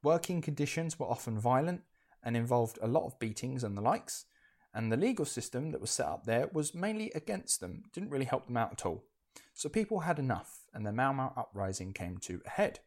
Working 0.04 0.40
conditions 0.40 0.96
were 0.96 1.06
often 1.06 1.40
violent 1.40 1.82
and 2.22 2.36
involved 2.36 2.78
a 2.80 2.86
lot 2.86 3.04
of 3.04 3.18
beatings 3.18 3.64
and 3.64 3.76
the 3.76 3.82
likes, 3.82 4.26
and 4.72 4.92
the 4.92 4.96
legal 4.96 5.24
system 5.24 5.72
that 5.72 5.80
was 5.80 5.90
set 5.90 6.06
up 6.06 6.24
there 6.24 6.48
was 6.52 6.72
mainly 6.72 7.10
against 7.16 7.60
them, 7.60 7.82
didn't 7.92 8.10
really 8.10 8.26
help 8.26 8.46
them 8.46 8.56
out 8.56 8.70
at 8.72 8.86
all. 8.86 9.04
So 9.54 9.68
people 9.68 10.00
had 10.00 10.20
enough, 10.20 10.60
and 10.72 10.86
the 10.86 10.92
Mau 10.92 11.12
Mau 11.12 11.32
uprising 11.36 11.92
came 11.92 12.18
to 12.18 12.40
a 12.46 12.50
head. 12.50 12.78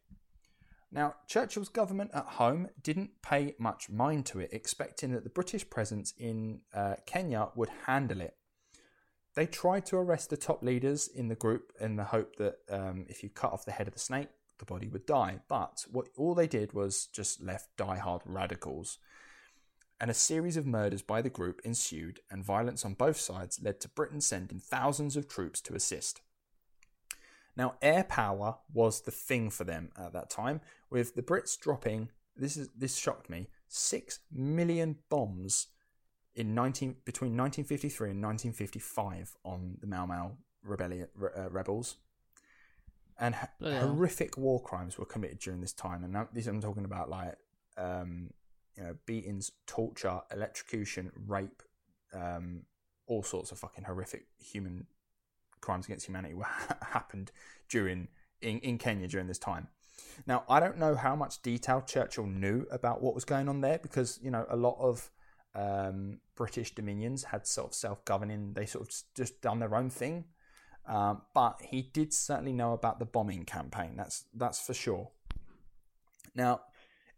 Now, 0.92 1.16
Churchill's 1.28 1.70
government 1.70 2.12
at 2.14 2.26
home 2.26 2.70
didn't 2.82 3.22
pay 3.22 3.56
much 3.60 3.90
mind 3.90 4.26
to 4.28 4.40
it, 4.40 4.50
expecting 4.54 5.12
that 5.12 5.24
the 5.24 5.30
British 5.30 5.70
presence 5.70 6.14
in 6.18 6.62
uh, 6.74 6.96
Kenya 7.06 7.50
would 7.56 7.70
handle 7.88 8.22
it. 8.22 8.36
They 9.40 9.46
tried 9.46 9.86
to 9.86 9.96
arrest 9.96 10.30
the 10.30 10.36
top 10.36 10.62
leaders 10.62 11.08
in 11.08 11.30
the 11.30 11.36
group 11.36 11.72
in 11.80 11.96
the 11.96 12.04
hope 12.04 12.36
that 12.36 12.58
um, 12.70 13.06
if 13.08 13.24
you 13.24 13.30
cut 13.30 13.54
off 13.54 13.64
the 13.64 13.72
head 13.72 13.88
of 13.88 13.94
the 13.94 14.00
snake, 14.02 14.28
the 14.58 14.66
body 14.66 14.90
would 14.90 15.06
die. 15.06 15.40
But 15.48 15.86
what 15.90 16.10
all 16.18 16.36
they 16.36 16.46
did 16.46 16.74
was 16.74 17.06
just 17.06 17.42
left 17.42 17.70
die-hard 17.78 18.22
radicals. 18.26 18.98
And 20.02 20.12
a 20.12 20.14
series 20.14 20.58
of 20.58 20.66
murders 20.68 21.02
by 21.02 21.22
the 21.22 21.30
group 21.30 21.62
ensued, 21.64 22.20
and 22.30 22.44
violence 22.44 22.84
on 22.84 22.96
both 22.96 23.16
sides 23.16 23.62
led 23.64 23.80
to 23.80 23.88
Britain 23.88 24.20
sending 24.20 24.60
thousands 24.60 25.16
of 25.16 25.30
troops 25.30 25.62
to 25.62 25.74
assist. 25.74 26.20
Now, 27.56 27.76
air 27.82 28.04
power 28.04 28.58
was 28.74 29.04
the 29.04 29.12
thing 29.12 29.52
for 29.52 29.64
them 29.64 29.92
at 29.98 30.12
that 30.12 30.30
time, 30.30 30.60
with 30.90 31.16
the 31.16 31.24
Brits 31.24 31.58
dropping, 31.58 32.10
this, 32.36 32.58
is, 32.58 32.68
this 32.78 32.98
shocked 32.98 33.30
me, 33.30 33.48
6 33.70 34.20
million 34.34 34.98
bombs 35.08 35.68
in 36.40 36.56
19, 36.56 36.96
between 37.04 37.36
1953 37.36 38.12
and 38.12 38.24
1955 38.24 39.36
on 39.44 39.78
the 39.82 39.88
Mau 39.88 40.06
Mau 40.06 40.32
rebellion, 40.64 41.08
uh, 41.38 41.50
rebels. 41.50 41.98
And 43.20 43.36
yeah. 43.60 43.82
horrific 43.82 44.38
war 44.38 44.62
crimes 44.62 44.98
were 44.98 45.06
committed 45.06 45.40
during 45.40 45.60
this 45.60 45.74
time. 45.74 46.06
And 46.06 46.14
now, 46.14 46.30
these 46.32 46.48
I'm 46.48 46.62
talking 46.62 46.86
about 46.86 47.10
like 47.10 47.36
um, 47.78 48.30
you 48.78 48.84
know, 48.84 48.96
beatings, 49.06 49.52
torture, 49.68 50.22
electrocution, 50.32 51.12
rape, 51.28 51.62
um, 52.14 52.62
all 53.08 53.22
sorts 53.22 53.52
of 53.52 53.60
fucking 53.60 53.84
horrific 53.84 54.28
human 54.38 54.88
crimes 55.60 55.88
against 55.88 56.08
humanity 56.08 56.36
were 56.36 56.48
happened 56.82 57.32
during 57.68 58.08
in, 58.42 58.60
in 58.60 58.78
Kenya 58.78 59.10
during 59.10 59.28
this 59.28 59.40
time. 59.40 59.68
Now, 60.26 60.46
I 60.48 60.62
don't 60.62 60.78
know 60.78 60.96
how 60.96 61.18
much 61.18 61.42
detail 61.42 61.84
Churchill 61.86 62.26
knew 62.26 62.66
about 62.72 63.02
what 63.02 63.14
was 63.14 63.26
going 63.26 63.50
on 63.50 63.60
there 63.60 63.80
because 63.80 64.18
you 64.24 64.32
know 64.32 64.46
a 64.50 64.56
lot 64.56 64.78
of 64.80 65.12
um, 65.56 66.20
British 66.36 66.76
dominions 66.76 67.26
had 67.26 67.48
sort 67.48 67.68
of 67.68 67.74
self-governing; 67.74 68.54
they 68.54 68.66
sort 68.66 68.88
of 68.88 68.96
just 69.16 69.42
done 69.42 69.60
their 69.60 69.76
own 69.76 69.90
thing. 69.90 70.26
Um, 70.86 71.22
but 71.36 71.62
he 71.62 71.82
did 71.82 72.14
certainly 72.14 72.54
know 72.54 72.74
about 72.74 73.00
the 73.00 73.06
bombing 73.06 73.46
campaign. 73.46 73.96
That's 73.96 74.26
that's 74.34 74.60
for 74.60 74.74
sure. 74.74 75.12
Now, 76.34 76.62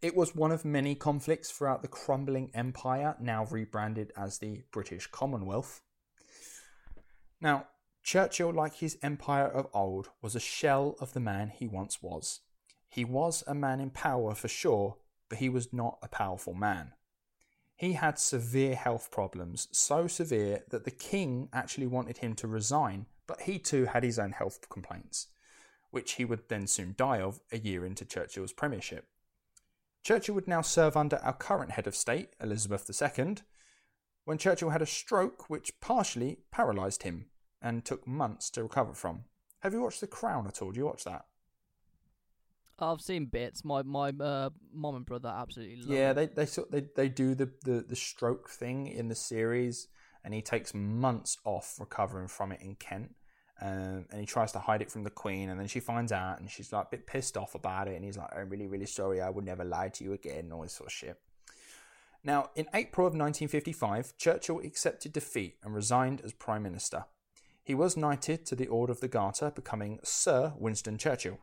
it 0.02 0.16
was 0.16 0.34
one 0.34 0.50
of 0.50 0.64
many 0.64 0.94
conflicts 0.94 1.50
throughout 1.50 1.80
the 1.80 1.88
crumbling 1.88 2.50
empire, 2.54 3.16
now 3.20 3.46
rebranded 3.46 4.12
as 4.16 4.38
the 4.38 4.62
British 4.72 5.06
Commonwealth. 5.06 5.80
Now, 7.40 7.68
Churchill, 8.02 8.52
like 8.52 8.74
his 8.74 8.98
empire 9.02 9.46
of 9.46 9.68
old, 9.72 10.10
was 10.20 10.34
a 10.34 10.40
shell 10.40 10.96
of 11.00 11.12
the 11.12 11.20
man 11.20 11.52
he 11.54 11.68
once 11.68 12.02
was. 12.02 12.40
He 12.88 13.04
was 13.04 13.44
a 13.46 13.54
man 13.54 13.80
in 13.80 13.90
power 13.90 14.34
for 14.34 14.48
sure, 14.48 14.96
but 15.28 15.38
he 15.38 15.48
was 15.48 15.72
not 15.72 15.98
a 16.02 16.08
powerful 16.08 16.52
man. 16.52 16.92
He 17.82 17.94
had 17.94 18.16
severe 18.16 18.76
health 18.76 19.10
problems, 19.10 19.66
so 19.72 20.06
severe 20.06 20.62
that 20.68 20.84
the 20.84 20.92
king 20.92 21.48
actually 21.52 21.88
wanted 21.88 22.18
him 22.18 22.36
to 22.36 22.46
resign, 22.46 23.06
but 23.26 23.40
he 23.40 23.58
too 23.58 23.86
had 23.86 24.04
his 24.04 24.20
own 24.20 24.30
health 24.30 24.68
complaints, 24.68 25.26
which 25.90 26.12
he 26.12 26.24
would 26.24 26.48
then 26.48 26.68
soon 26.68 26.94
die 26.96 27.18
of 27.18 27.40
a 27.50 27.58
year 27.58 27.84
into 27.84 28.04
Churchill's 28.04 28.52
premiership. 28.52 29.08
Churchill 30.04 30.36
would 30.36 30.46
now 30.46 30.62
serve 30.62 30.96
under 30.96 31.16
our 31.24 31.32
current 31.32 31.72
head 31.72 31.88
of 31.88 31.96
state, 31.96 32.36
Elizabeth 32.40 32.88
II, 32.88 33.38
when 34.26 34.38
Churchill 34.38 34.70
had 34.70 34.82
a 34.82 34.86
stroke 34.86 35.50
which 35.50 35.80
partially 35.80 36.38
paralysed 36.52 37.02
him 37.02 37.30
and 37.60 37.84
took 37.84 38.06
months 38.06 38.48
to 38.50 38.62
recover 38.62 38.94
from. 38.94 39.24
Have 39.58 39.72
you 39.72 39.82
watched 39.82 40.02
The 40.02 40.06
Crown 40.06 40.46
at 40.46 40.62
all? 40.62 40.70
Do 40.70 40.78
you 40.78 40.86
watch 40.86 41.02
that? 41.02 41.26
I've 42.78 43.00
seen 43.00 43.26
bits. 43.26 43.64
My 43.64 43.82
my 43.82 44.08
uh, 44.08 44.50
mom 44.72 44.96
and 44.96 45.06
brother 45.06 45.28
absolutely 45.28 45.76
love 45.76 45.90
yeah, 45.90 46.10
it. 46.10 46.14
they 46.14 46.26
they 46.26 46.46
sort 46.46 46.70
they 46.70 46.84
they 46.96 47.08
do 47.08 47.34
the, 47.34 47.50
the 47.64 47.84
the 47.88 47.96
stroke 47.96 48.50
thing 48.50 48.86
in 48.86 49.08
the 49.08 49.14
series, 49.14 49.88
and 50.24 50.34
he 50.34 50.42
takes 50.42 50.74
months 50.74 51.38
off 51.44 51.76
recovering 51.78 52.28
from 52.28 52.52
it 52.52 52.60
in 52.60 52.74
Kent. 52.76 53.14
Um, 53.60 54.06
and 54.10 54.18
he 54.18 54.26
tries 54.26 54.50
to 54.52 54.58
hide 54.58 54.82
it 54.82 54.90
from 54.90 55.04
the 55.04 55.10
Queen, 55.10 55.48
and 55.48 55.60
then 55.60 55.68
she 55.68 55.78
finds 55.78 56.10
out, 56.10 56.40
and 56.40 56.50
she's 56.50 56.72
like 56.72 56.86
a 56.86 56.90
bit 56.90 57.06
pissed 57.06 57.36
off 57.36 57.54
about 57.54 57.86
it, 57.86 57.94
and 57.94 58.04
he's 58.04 58.16
like, 58.16 58.34
"I'm 58.36 58.48
really, 58.48 58.66
really 58.66 58.86
sorry. 58.86 59.20
I 59.20 59.30
would 59.30 59.44
never 59.44 59.64
lie 59.64 59.88
to 59.90 60.04
you 60.04 60.12
again," 60.14 60.40
and 60.40 60.52
all 60.52 60.62
this 60.62 60.72
sort 60.72 60.88
of 60.88 60.92
shit. 60.92 61.20
Now, 62.24 62.50
in 62.54 62.66
April 62.74 63.06
of 63.06 63.12
1955, 63.12 64.16
Churchill 64.16 64.60
accepted 64.60 65.12
defeat 65.12 65.56
and 65.62 65.74
resigned 65.74 66.20
as 66.22 66.32
Prime 66.32 66.62
Minister. 66.62 67.04
He 67.62 67.74
was 67.74 67.96
knighted 67.96 68.44
to 68.46 68.56
the 68.56 68.66
Order 68.66 68.92
of 68.92 69.00
the 69.00 69.08
Garter, 69.08 69.50
becoming 69.50 70.00
Sir 70.02 70.54
Winston 70.56 70.98
Churchill. 70.98 71.38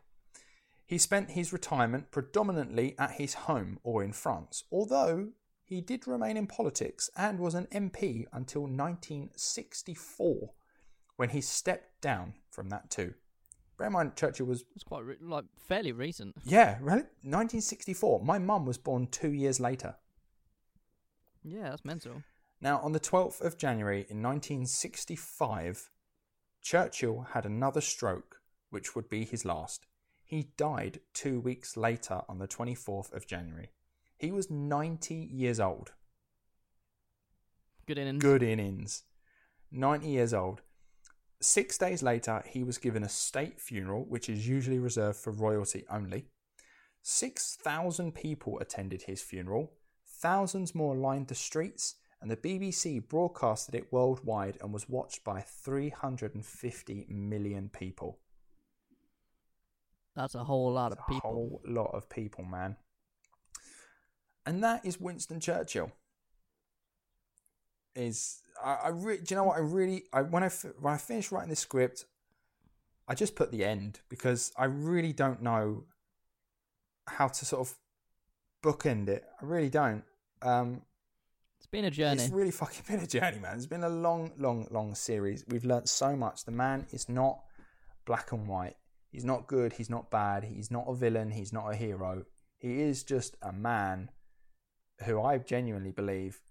He 0.89 0.97
spent 0.97 1.29
his 1.29 1.53
retirement 1.53 2.09
predominantly 2.09 2.95
at 2.97 3.11
his 3.11 3.35
home 3.45 3.77
or 3.83 4.03
in 4.03 4.11
France, 4.11 4.63
although 4.71 5.27
he 5.63 5.81
did 5.81 6.07
remain 6.07 6.35
in 6.35 6.47
politics 6.47 7.11
and 7.15 7.37
was 7.37 7.53
an 7.53 7.67
MP 7.71 8.25
until 8.33 8.63
1964, 8.63 10.49
when 11.15 11.29
he 11.29 11.41
stepped 11.41 12.01
down 12.01 12.33
from 12.49 12.69
that 12.69 12.89
too. 12.89 13.13
Bear 13.77 13.85
in 13.85 13.93
mind, 13.93 14.15
Churchill 14.15 14.47
was 14.47 14.65
It's 14.73 14.83
quite 14.83 15.03
re- 15.03 15.17
like 15.21 15.45
fairly 15.59 15.91
recent. 15.91 16.33
yeah, 16.43 16.79
really, 16.81 17.03
1964. 17.21 18.23
My 18.23 18.39
mum 18.39 18.65
was 18.65 18.79
born 18.79 19.05
two 19.11 19.31
years 19.31 19.59
later. 19.59 19.95
Yeah, 21.43 21.69
that's 21.69 21.85
mental. 21.85 22.23
Now, 22.59 22.79
on 22.79 22.93
the 22.93 22.99
12th 22.99 23.41
of 23.41 23.59
January 23.59 24.07
in 24.09 24.23
1965, 24.23 25.91
Churchill 26.63 27.27
had 27.33 27.45
another 27.45 27.79
stroke, 27.79 28.37
which 28.71 28.95
would 28.95 29.07
be 29.07 29.23
his 29.23 29.45
last. 29.45 29.85
He 30.29 30.51
died 30.57 30.99
two 31.11 31.39
weeks 31.39 31.75
later 31.75 32.21
on 32.29 32.37
the 32.37 32.47
24th 32.47 33.11
of 33.13 33.25
January. 33.25 33.71
He 34.15 34.31
was 34.31 34.51
90 34.51 35.15
years 35.15 35.59
old. 35.59 35.93
Good 37.87 37.97
innings. 37.97 38.21
Good 38.21 38.43
innings. 38.43 39.03
90 39.71 40.07
years 40.07 40.31
old. 40.31 40.61
Six 41.41 41.79
days 41.79 42.03
later, 42.03 42.43
he 42.45 42.63
was 42.63 42.77
given 42.77 43.01
a 43.01 43.09
state 43.09 43.59
funeral, 43.59 44.05
which 44.07 44.29
is 44.29 44.47
usually 44.47 44.77
reserved 44.77 45.17
for 45.17 45.31
royalty 45.31 45.83
only. 45.89 46.27
6,000 47.01 48.13
people 48.13 48.59
attended 48.59 49.01
his 49.01 49.23
funeral. 49.23 49.71
Thousands 50.05 50.75
more 50.75 50.95
lined 50.95 51.29
the 51.29 51.33
streets, 51.33 51.95
and 52.21 52.29
the 52.29 52.37
BBC 52.37 53.09
broadcasted 53.09 53.73
it 53.73 53.91
worldwide 53.91 54.59
and 54.61 54.71
was 54.71 54.87
watched 54.87 55.23
by 55.23 55.41
350 55.41 57.07
million 57.09 57.69
people. 57.69 58.19
That's 60.15 60.35
a 60.35 60.43
whole 60.43 60.71
lot 60.71 60.91
of 60.91 60.97
people. 61.07 61.29
a 61.29 61.33
whole 61.33 61.61
lot 61.65 61.91
of 61.93 62.09
people, 62.09 62.43
man. 62.43 62.75
And 64.45 64.63
that 64.63 64.85
is 64.85 64.99
Winston 64.99 65.39
Churchill. 65.39 65.91
Is 67.95 68.41
I, 68.63 68.73
I 68.85 68.87
re- 68.89 69.17
do 69.17 69.23
you 69.29 69.35
know 69.35 69.43
what 69.43 69.57
I 69.57 69.61
really 69.61 70.03
I 70.13 70.21
when 70.21 70.43
I 70.43 70.49
when 70.79 70.93
I 70.93 70.97
finished 70.97 71.31
writing 71.31 71.49
this 71.49 71.59
script, 71.59 72.05
I 73.07 73.15
just 73.15 73.35
put 73.35 73.51
the 73.51 73.65
end 73.65 73.99
because 74.09 74.51
I 74.57 74.65
really 74.65 75.11
don't 75.13 75.41
know 75.41 75.85
how 77.07 77.27
to 77.27 77.45
sort 77.45 77.67
of 77.67 77.75
bookend 78.63 79.09
it. 79.09 79.25
I 79.41 79.45
really 79.45 79.69
don't. 79.69 80.03
Um, 80.41 80.83
It's 81.57 81.67
been 81.67 81.85
a 81.85 81.91
journey. 81.91 82.23
it's 82.23 82.31
really 82.31 82.51
fucking 82.51 82.83
been 82.87 82.99
a 83.03 83.07
journey, 83.07 83.39
man. 83.39 83.55
It's 83.57 83.65
been 83.65 83.83
a 83.83 83.89
long, 83.89 84.31
long, 84.37 84.67
long 84.71 84.95
series. 84.95 85.43
We've 85.47 85.65
learnt 85.65 85.89
so 85.89 86.15
much. 86.15 86.45
The 86.45 86.51
man 86.51 86.85
is 86.91 87.09
not 87.09 87.39
black 88.05 88.31
and 88.31 88.47
white. 88.47 88.75
He's 89.11 89.25
not 89.25 89.47
good. 89.47 89.73
He's 89.73 89.89
not 89.89 90.11
bad. 90.11 90.43
He's 90.43 90.71
not 90.71 90.85
a 90.87 90.95
villain. 90.95 91.31
He's 91.31 91.51
not 91.53 91.69
a 91.73 91.75
hero. 91.75 92.25
He 92.57 92.81
is 92.81 93.03
just 93.03 93.35
a 93.41 93.51
man 93.51 94.11
who 95.05 95.21
I 95.21 95.37
genuinely 95.37 95.91
believe 95.91 96.41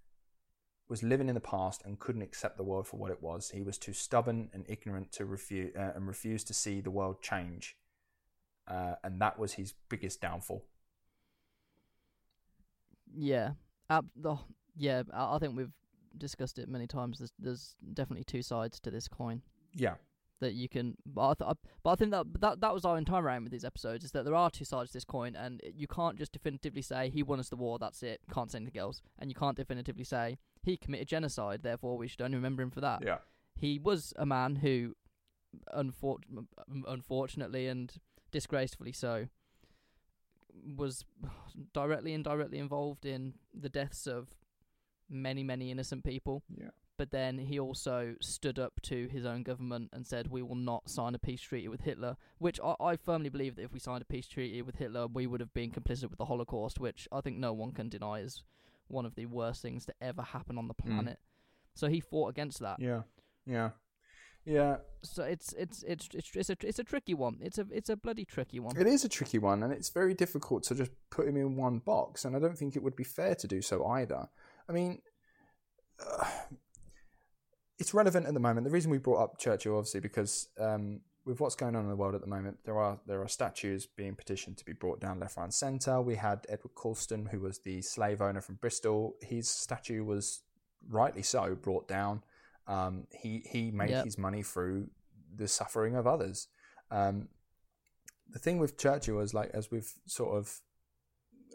was 0.89 1.03
living 1.03 1.29
in 1.29 1.35
the 1.35 1.41
past 1.41 1.83
and 1.85 1.99
couldn't 1.99 2.23
accept 2.23 2.57
the 2.57 2.63
world 2.63 2.87
for 2.87 2.97
what 2.97 3.11
it 3.11 3.23
was. 3.23 3.51
He 3.51 3.63
was 3.63 3.79
too 3.79 3.93
stubborn 3.93 4.49
and 4.53 4.65
ignorant 4.69 5.13
to 5.13 5.27
refuse 5.27 5.77
uh, 5.77 5.93
and 5.95 6.09
refused 6.09 6.47
to 6.49 6.55
see 6.55 6.81
the 6.81 6.91
world 6.91 7.21
change, 7.23 7.77
uh, 8.67 8.95
and 9.05 9.21
that 9.21 9.39
was 9.39 9.53
his 9.55 9.75
biggest 9.89 10.21
downfall. 10.21 10.65
Yeah. 13.15 13.53
Ab- 13.91 14.09
oh, 14.25 14.41
yeah, 14.77 15.03
I 15.13 15.37
I 15.37 15.39
think 15.39 15.57
we've 15.57 15.73
discussed 16.17 16.59
it 16.59 16.69
many 16.69 16.87
times. 16.87 17.19
There's, 17.19 17.33
there's 17.39 17.77
definitely 17.95 18.25
two 18.25 18.43
sides 18.43 18.81
to 18.81 18.91
this 18.91 19.09
coin 19.09 19.43
Yeah, 19.75 19.95
that 20.41 20.55
you 20.55 20.69
can. 20.69 20.97
But 21.07 21.29
I, 21.31 21.35
th- 21.35 21.51
I- 21.51 21.69
but 21.83 21.91
I 21.91 21.95
think 21.97 22.11
that 22.13 22.27
that 22.41 22.61
that 22.61 22.75
was 22.75 22.85
our 22.85 22.97
entire 22.99 23.29
aim 23.31 23.43
with 23.45 23.53
these 23.53 23.65
episodes 23.65 24.05
is 24.05 24.13
that 24.13 24.25
there 24.25 24.35
are 24.35 24.51
two 24.51 24.65
sides 24.65 24.91
to 24.91 24.97
this 24.97 25.05
coin, 25.05 25.35
and 25.37 25.61
you 25.75 25.87
can't 25.87 26.17
just 26.19 26.33
definitively 26.33 26.83
say 26.83 27.11
he 27.11 27.23
won 27.23 27.41
us 27.41 27.49
the 27.49 27.57
war. 27.57 27.79
That's 27.79 28.03
it. 28.03 28.21
Can't 28.33 28.51
say 28.51 28.59
anything 28.59 28.81
else, 28.81 29.01
and 29.19 29.31
you 29.31 29.35
can't 29.35 29.57
definitively 29.57 30.05
say 30.05 30.39
he 30.63 30.77
committed 30.77 31.09
genocide. 31.09 31.63
Therefore, 31.63 31.97
we 31.99 32.09
should 32.09 32.23
only 32.23 32.37
remember 32.37 32.63
him 32.63 32.71
for 32.71 32.81
that. 32.81 33.03
yeah, 33.05 33.19
He 33.57 33.79
was 33.79 34.13
a 34.17 34.27
man 34.27 34.57
who, 34.57 34.95
unfor- 35.75 36.19
unfortunately 36.87 37.67
and 37.69 37.93
disgracefully 38.31 38.93
so, 38.93 39.27
was 40.77 41.05
directly 41.73 42.13
and 42.15 42.27
indirectly 42.27 42.59
involved 42.59 43.07
in 43.07 43.35
the 43.55 43.69
deaths 43.69 44.07
of 44.07 44.29
many, 45.09 45.43
many 45.43 45.71
innocent 45.71 46.05
people. 46.05 46.43
yeah, 46.57 46.69
But 46.99 47.13
then 47.13 47.39
he 47.39 47.59
also 47.61 48.17
stood 48.21 48.59
up 48.59 48.81
to 48.83 49.07
his 49.07 49.25
own 49.25 49.45
government 49.45 49.91
and 49.93 50.05
said, 50.07 50.29
"We 50.29 50.43
will 50.43 50.57
not 50.57 50.91
sign 50.91 51.15
a 51.15 51.19
peace 51.19 51.41
treaty 51.41 51.69
with 51.69 51.83
Hitler." 51.83 52.17
Which 52.39 52.59
I, 52.63 52.75
I 52.81 52.97
firmly 52.97 53.29
believe 53.31 53.55
that 53.57 53.63
if 53.63 53.73
we 53.73 53.79
signed 53.79 54.03
a 54.03 54.05
peace 54.13 54.27
treaty 54.27 54.61
with 54.63 54.77
Hitler, 54.77 55.07
we 55.07 55.27
would 55.27 55.41
have 55.41 55.55
been 55.55 55.71
complicit 55.71 56.11
with 56.11 56.19
the 56.19 56.25
Holocaust, 56.27 56.81
which 56.81 57.09
I 57.13 57.21
think 57.21 57.39
no 57.39 57.53
one 57.53 57.73
can 57.73 57.89
deny 57.89 58.19
is 58.19 58.43
one 58.89 59.07
of 59.07 59.15
the 59.15 59.27
worst 59.27 59.63
things 59.63 59.87
to 59.87 59.95
ever 60.01 60.23
happen 60.23 60.59
on 60.59 60.67
the 60.67 60.75
planet. 60.75 61.19
So 61.75 61.89
he 61.89 62.01
fought 62.01 62.29
against 62.31 62.59
that. 62.61 62.81
yeah, 62.81 63.03
yeah, 63.47 63.71
yeah. 64.45 64.79
So 65.03 65.23
it's 65.23 65.53
it's 65.53 65.85
it's 65.85 66.09
it's 66.13 66.35
it's 66.35 66.51
a 66.51 66.57
it's 66.63 66.79
a 66.81 66.85
tricky 66.85 67.15
one. 67.15 67.39
It's 67.41 67.59
a 67.59 67.67
it's 67.71 67.91
a 67.91 67.97
bloody 67.97 68.25
tricky 68.25 68.59
one. 68.59 68.77
It 68.77 68.89
is 68.89 69.05
a 69.05 69.09
tricky 69.09 69.39
one, 69.39 69.63
and 69.63 69.73
it's 69.73 69.91
very 69.91 70.15
difficult 70.15 70.65
to 70.65 70.75
just 70.75 70.91
put 71.11 71.29
him 71.29 71.37
in 71.37 71.55
one 71.55 71.79
box. 71.79 72.25
And 72.25 72.35
I 72.35 72.41
don't 72.41 72.59
think 72.59 72.75
it 72.75 72.83
would 72.83 72.97
be 72.97 73.05
fair 73.05 73.37
to 73.37 73.47
do 73.47 73.63
so 73.63 73.87
either. 73.87 74.29
I 74.69 74.73
mean, 74.73 75.01
uh, 76.01 76.25
it's 77.79 77.95
relevant 77.95 78.27
at 78.27 78.35
the 78.35 78.41
moment. 78.41 78.65
The 78.65 78.71
reason 78.71 78.91
we 78.91 78.99
brought 78.99 79.23
up 79.23 79.39
Churchill, 79.39 79.77
obviously, 79.77 80.01
because 80.01 80.49
um, 80.59 81.01
with 81.25 81.41
what's 81.41 81.55
going 81.55 81.77
on 81.77 81.85
in 81.85 81.89
the 81.91 81.97
world 81.97 82.15
at 82.15 82.21
the 82.21 82.27
moment, 82.27 82.59
there 82.65 82.79
are 82.79 82.99
there 83.07 83.21
are 83.23 83.29
statues 83.29 83.87
being 83.87 84.15
petitioned 84.15 84.57
to 84.59 84.65
be 84.65 84.73
brought 84.73 85.01
down 85.01 85.21
left, 85.21 85.37
right, 85.37 85.45
and 85.45 85.55
centre. 85.55 86.01
We 86.01 86.17
had 86.17 86.47
Edward 86.49 86.75
Colston, 86.75 87.27
who 87.27 87.41
was 87.41 87.59
the 87.61 87.83
slave 87.83 88.21
owner 88.21 88.41
from 88.41 88.57
Bristol. 88.57 89.15
His 89.21 89.49
statue 89.49 90.05
was 90.05 90.43
rightly 90.89 91.23
so 91.23 91.55
brought 91.55 91.87
down. 91.87 92.23
Um, 92.67 93.07
he 93.13 93.45
he 93.51 93.71
made 93.71 93.91
Yep. 93.91 94.05
his 94.05 94.19
money 94.19 94.43
through 94.43 94.89
the 95.35 95.49
suffering 95.49 95.95
of 95.95 96.07
others. 96.07 96.49
Um, 96.91 97.29
the 98.31 98.39
thing 98.39 98.59
with 98.59 98.77
Churchill 98.77 99.21
is 99.21 99.33
like 99.35 99.51
as 99.55 99.71
we've 99.71 99.93
sort 100.07 100.37
of 100.37 100.61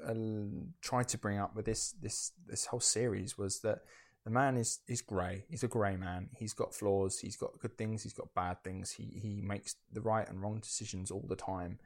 uh, 0.07 0.13
tried 0.81 1.07
to 1.09 1.17
bring 1.17 1.37
up 1.37 1.55
with 1.55 1.65
this 1.65 1.91
this 1.93 2.31
this 2.47 2.65
whole 2.67 2.79
series 2.79 3.37
was 3.37 3.59
that 3.59 3.79
the 4.23 4.31
man 4.31 4.57
is 4.57 4.79
is 4.87 5.01
grey. 5.01 5.45
He's 5.49 5.63
a 5.63 5.67
grey 5.67 5.97
man. 5.97 6.29
He's 6.35 6.53
got 6.53 6.73
flaws. 6.73 7.19
He's 7.19 7.35
got 7.35 7.59
good 7.59 7.77
things. 7.77 8.03
He's 8.03 8.13
got 8.13 8.33
bad 8.33 8.63
things. 8.63 8.91
He 8.91 9.19
he 9.21 9.41
makes 9.41 9.75
the 9.91 10.01
right 10.01 10.27
and 10.27 10.41
wrong 10.41 10.59
decisions 10.59 11.11
all 11.11 11.25
the 11.27 11.35
time. 11.35 11.79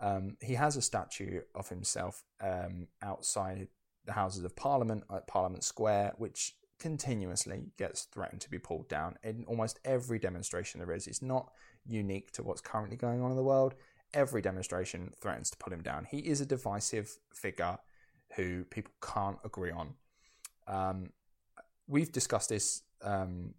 Um, 0.00 0.36
he 0.40 0.54
has 0.54 0.76
a 0.76 0.82
statue 0.82 1.40
of 1.54 1.68
himself 1.68 2.24
um, 2.40 2.88
outside 3.00 3.68
the 4.04 4.12
Houses 4.12 4.44
of 4.44 4.56
Parliament 4.56 5.04
at 5.14 5.26
Parliament 5.28 5.64
Square, 5.64 6.14
which 6.18 6.56
continuously 6.80 7.70
gets 7.78 8.02
threatened 8.12 8.40
to 8.40 8.50
be 8.50 8.58
pulled 8.58 8.88
down 8.88 9.16
in 9.22 9.44
almost 9.46 9.78
every 9.84 10.18
demonstration 10.18 10.80
there 10.80 10.92
is. 10.92 11.06
It's 11.06 11.22
not 11.22 11.52
unique 11.86 12.32
to 12.32 12.42
what's 12.42 12.60
currently 12.60 12.96
going 12.96 13.22
on 13.22 13.30
in 13.30 13.36
the 13.36 13.42
world. 13.42 13.74
Every 14.12 14.42
demonstration 14.42 15.12
threatens 15.20 15.50
to 15.50 15.56
pull 15.56 15.72
him 15.72 15.82
down. 15.82 16.06
He 16.10 16.18
is 16.18 16.40
a 16.40 16.46
divisive 16.46 17.16
figure 17.32 17.78
who 18.36 18.64
people 18.64 18.92
can't 19.00 19.38
agree 19.44 19.70
on. 19.70 19.94
Um, 20.66 21.10
we've 21.86 22.12
discussed 22.12 22.48
this 22.48 22.82
um, 23.02 23.54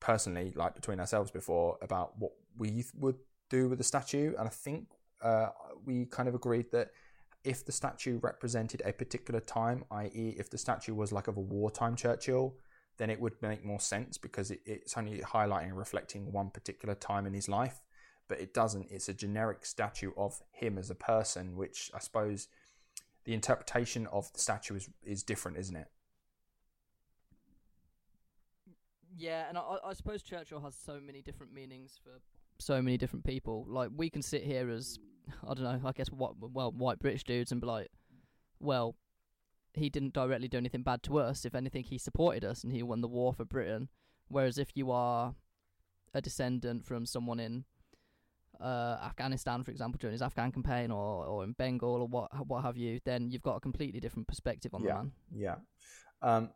personally, 0.00 0.52
like 0.54 0.74
between 0.74 1.00
ourselves 1.00 1.30
before, 1.30 1.78
about 1.82 2.18
what 2.18 2.32
we 2.56 2.84
would 2.94 3.16
do 3.50 3.68
with 3.68 3.78
the 3.78 3.84
statue, 3.84 4.34
and 4.38 4.46
I 4.46 4.50
think 4.50 4.88
uh, 5.22 5.48
we 5.84 6.06
kind 6.06 6.28
of 6.28 6.34
agreed 6.34 6.70
that 6.72 6.90
if 7.44 7.64
the 7.64 7.72
statue 7.72 8.18
represented 8.22 8.82
a 8.84 8.92
particular 8.92 9.40
time, 9.40 9.84
i.e., 9.90 10.34
if 10.38 10.50
the 10.50 10.58
statue 10.58 10.94
was 10.94 11.12
like 11.12 11.28
of 11.28 11.36
a 11.36 11.40
wartime 11.40 11.96
Churchill, 11.96 12.54
then 12.98 13.10
it 13.10 13.20
would 13.20 13.40
make 13.40 13.64
more 13.64 13.80
sense 13.80 14.18
because 14.18 14.50
it, 14.50 14.60
it's 14.66 14.96
only 14.96 15.18
highlighting 15.20 15.68
and 15.68 15.78
reflecting 15.78 16.32
one 16.32 16.50
particular 16.50 16.94
time 16.94 17.26
in 17.26 17.32
his 17.32 17.48
life. 17.48 17.80
But 18.28 18.40
it 18.40 18.52
doesn't. 18.52 18.88
It's 18.90 19.08
a 19.08 19.14
generic 19.14 19.64
statue 19.64 20.10
of 20.16 20.42
him 20.50 20.76
as 20.76 20.90
a 20.90 20.94
person, 20.94 21.56
which 21.56 21.90
I 21.94 22.00
suppose 22.00 22.48
the 23.24 23.32
interpretation 23.32 24.06
of 24.08 24.30
the 24.32 24.40
statue 24.40 24.74
is 24.76 24.90
is 25.02 25.22
different, 25.22 25.56
isn't 25.56 25.76
it? 25.76 25.88
Yeah, 29.18 29.48
and 29.48 29.58
I, 29.58 29.78
I 29.84 29.92
suppose 29.94 30.22
Churchill 30.22 30.60
has 30.60 30.76
so 30.76 31.00
many 31.04 31.22
different 31.22 31.52
meanings 31.52 31.98
for 32.02 32.20
so 32.58 32.80
many 32.80 32.96
different 32.96 33.24
people. 33.24 33.66
Like 33.68 33.90
we 33.96 34.10
can 34.10 34.22
sit 34.22 34.42
here 34.44 34.70
as 34.70 34.98
I 35.46 35.54
don't 35.54 35.64
know, 35.64 35.80
I 35.84 35.92
guess 35.92 36.08
what 36.08 36.34
well 36.38 36.72
white 36.72 37.00
British 37.00 37.24
dudes 37.24 37.52
and 37.52 37.60
be 37.60 37.66
like, 37.66 37.88
well, 38.60 38.96
he 39.74 39.90
didn't 39.90 40.14
directly 40.14 40.48
do 40.48 40.58
anything 40.58 40.82
bad 40.82 41.02
to 41.04 41.18
us. 41.18 41.44
If 41.44 41.54
anything, 41.54 41.84
he 41.84 41.98
supported 41.98 42.44
us 42.44 42.62
and 42.64 42.72
he 42.72 42.82
won 42.82 43.00
the 43.00 43.08
war 43.08 43.32
for 43.32 43.44
Britain. 43.44 43.88
Whereas 44.28 44.58
if 44.58 44.70
you 44.74 44.90
are 44.90 45.34
a 46.14 46.20
descendant 46.20 46.84
from 46.84 47.06
someone 47.06 47.40
in 47.40 47.64
uh, 48.60 48.98
Afghanistan, 49.02 49.62
for 49.62 49.70
example, 49.70 49.98
during 50.00 50.12
his 50.12 50.22
Afghan 50.22 50.52
campaign, 50.52 50.90
or 50.90 51.24
or 51.24 51.44
in 51.44 51.52
Bengal, 51.52 52.02
or 52.02 52.08
what 52.08 52.46
what 52.46 52.62
have 52.64 52.76
you, 52.76 53.00
then 53.04 53.30
you've 53.30 53.42
got 53.42 53.56
a 53.56 53.60
completely 53.60 54.00
different 54.00 54.28
perspective 54.28 54.74
on 54.74 54.82
yeah, 54.82 54.88
the 54.88 54.94
man. 54.94 55.12
Yeah. 55.34 55.54
Um, 56.22 56.50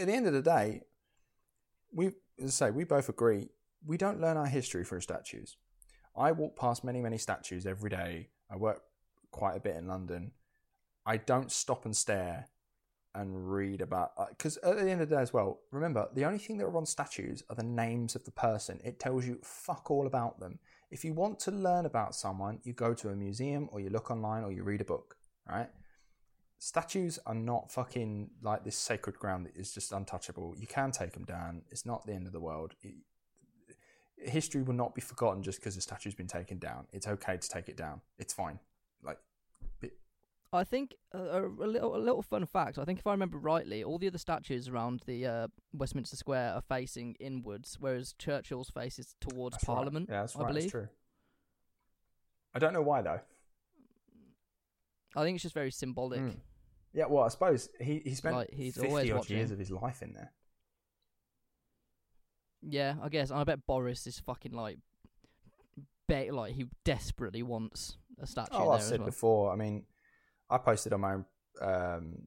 at 0.00 0.06
the 0.06 0.12
end 0.12 0.26
of 0.26 0.32
the 0.32 0.42
day, 0.42 0.82
we 1.92 2.06
as 2.42 2.60
I 2.62 2.66
say 2.66 2.70
we 2.70 2.84
both 2.84 3.08
agree 3.08 3.48
we 3.84 3.96
don't 3.96 4.20
learn 4.20 4.36
our 4.36 4.46
history 4.46 4.84
through 4.84 5.00
statues. 5.00 5.56
I 6.16 6.32
walk 6.32 6.56
past 6.56 6.84
many 6.84 7.00
many 7.00 7.18
statues 7.18 7.66
every 7.66 7.90
day. 7.90 8.28
I 8.50 8.56
work 8.56 8.82
quite 9.30 9.56
a 9.56 9.60
bit 9.60 9.76
in 9.76 9.86
London. 9.86 10.32
I 11.04 11.16
don't 11.16 11.50
stop 11.50 11.84
and 11.84 11.96
stare 11.96 12.48
and 13.14 13.52
read 13.52 13.80
about 13.80 14.12
because 14.30 14.58
uh, 14.64 14.70
at 14.70 14.76
the 14.76 14.90
end 14.90 15.02
of 15.02 15.08
the 15.08 15.16
day 15.16 15.20
as 15.20 15.32
well 15.32 15.60
remember 15.70 16.08
the 16.14 16.24
only 16.24 16.38
thing 16.38 16.56
that 16.56 16.64
are 16.64 16.76
on 16.76 16.86
statues 16.86 17.42
are 17.50 17.56
the 17.56 17.62
names 17.62 18.14
of 18.14 18.24
the 18.24 18.30
person 18.30 18.80
it 18.82 18.98
tells 18.98 19.26
you 19.26 19.38
fuck 19.42 19.90
all 19.90 20.06
about 20.06 20.40
them 20.40 20.58
if 20.90 21.04
you 21.04 21.12
want 21.12 21.38
to 21.38 21.50
learn 21.50 21.84
about 21.84 22.14
someone 22.14 22.58
you 22.62 22.72
go 22.72 22.94
to 22.94 23.10
a 23.10 23.14
museum 23.14 23.68
or 23.70 23.80
you 23.80 23.90
look 23.90 24.10
online 24.10 24.44
or 24.44 24.50
you 24.50 24.62
read 24.62 24.80
a 24.80 24.84
book 24.84 25.16
right 25.46 25.68
statues 26.62 27.18
are 27.26 27.34
not 27.34 27.72
fucking 27.72 28.30
like 28.40 28.62
this 28.62 28.76
sacred 28.76 29.18
ground 29.18 29.44
that 29.44 29.56
is 29.56 29.74
just 29.74 29.90
untouchable 29.90 30.54
you 30.56 30.66
can 30.68 30.92
take 30.92 31.10
them 31.10 31.24
down 31.24 31.62
it's 31.72 31.84
not 31.84 32.06
the 32.06 32.12
end 32.12 32.24
of 32.24 32.32
the 32.32 32.38
world 32.38 32.72
it, 32.82 32.94
history 34.16 34.62
will 34.62 34.72
not 34.72 34.94
be 34.94 35.00
forgotten 35.00 35.42
just 35.42 35.58
because 35.58 35.74
the 35.74 35.80
statue's 35.80 36.14
been 36.14 36.28
taken 36.28 36.58
down 36.58 36.86
it's 36.92 37.08
okay 37.08 37.36
to 37.36 37.48
take 37.48 37.68
it 37.68 37.76
down 37.76 38.00
it's 38.16 38.32
fine 38.32 38.60
like 39.02 39.18
I 40.54 40.62
think 40.64 40.94
uh, 41.14 41.18
a, 41.18 41.46
a, 41.46 41.66
little 41.66 41.96
a 41.96 41.98
little 41.98 42.20
fun 42.20 42.44
fact. 42.44 42.78
I 42.78 42.84
think 42.84 42.98
if 42.98 43.06
I 43.06 43.12
remember 43.12 43.38
rightly, 43.38 43.82
all 43.82 43.98
the 43.98 44.06
other 44.06 44.18
statues 44.18 44.68
around 44.68 45.02
the 45.06 45.26
uh, 45.26 45.48
Westminster 45.72 46.14
Square 46.14 46.52
are 46.52 46.60
facing 46.60 47.16
inwards, 47.18 47.78
whereas 47.80 48.14
Churchill's 48.18 48.68
face 48.68 48.98
is 48.98 49.14
towards 49.18 49.54
That's 49.54 49.66
right. 49.66 49.74
Parliament. 49.76 50.08
Yeah, 50.10 50.20
that's 50.20 50.36
I 50.36 50.40
right. 50.40 50.48
believe. 50.48 50.64
That's 50.64 50.72
true. 50.72 50.88
I 52.54 52.58
don't 52.58 52.74
know 52.74 52.82
why 52.82 53.00
though. 53.00 53.20
I 55.16 55.22
think 55.22 55.36
it's 55.36 55.42
just 55.42 55.54
very 55.54 55.70
symbolic. 55.70 56.20
Mm. 56.20 56.36
Yeah, 56.94 57.06
well, 57.08 57.24
I 57.24 57.28
suppose 57.28 57.68
he 57.80 58.00
he 58.04 58.14
spent 58.14 58.36
Like, 58.36 58.50
he's 58.52 58.74
fifty 58.74 58.88
always 58.88 59.10
odd 59.10 59.16
watching. 59.18 59.36
years 59.38 59.50
of 59.50 59.58
his 59.58 59.70
life 59.70 60.02
in 60.02 60.12
there. 60.12 60.32
Yeah, 62.62 62.94
I 63.02 63.08
guess. 63.08 63.30
I 63.30 63.44
bet 63.44 63.66
Boris 63.66 64.06
is 64.06 64.18
fucking 64.20 64.52
like, 64.52 64.78
be- 66.08 66.30
like 66.30 66.54
he 66.54 66.66
desperately 66.84 67.42
wants 67.42 67.96
a 68.20 68.26
statue 68.26 68.50
Oh, 68.52 68.72
as 68.74 68.86
said 68.86 69.00
well. 69.00 69.06
before. 69.06 69.52
I 69.52 69.56
mean, 69.56 69.84
I 70.48 70.58
posted 70.58 70.92
on 70.92 71.00
my 71.00 71.16
um, 71.60 72.26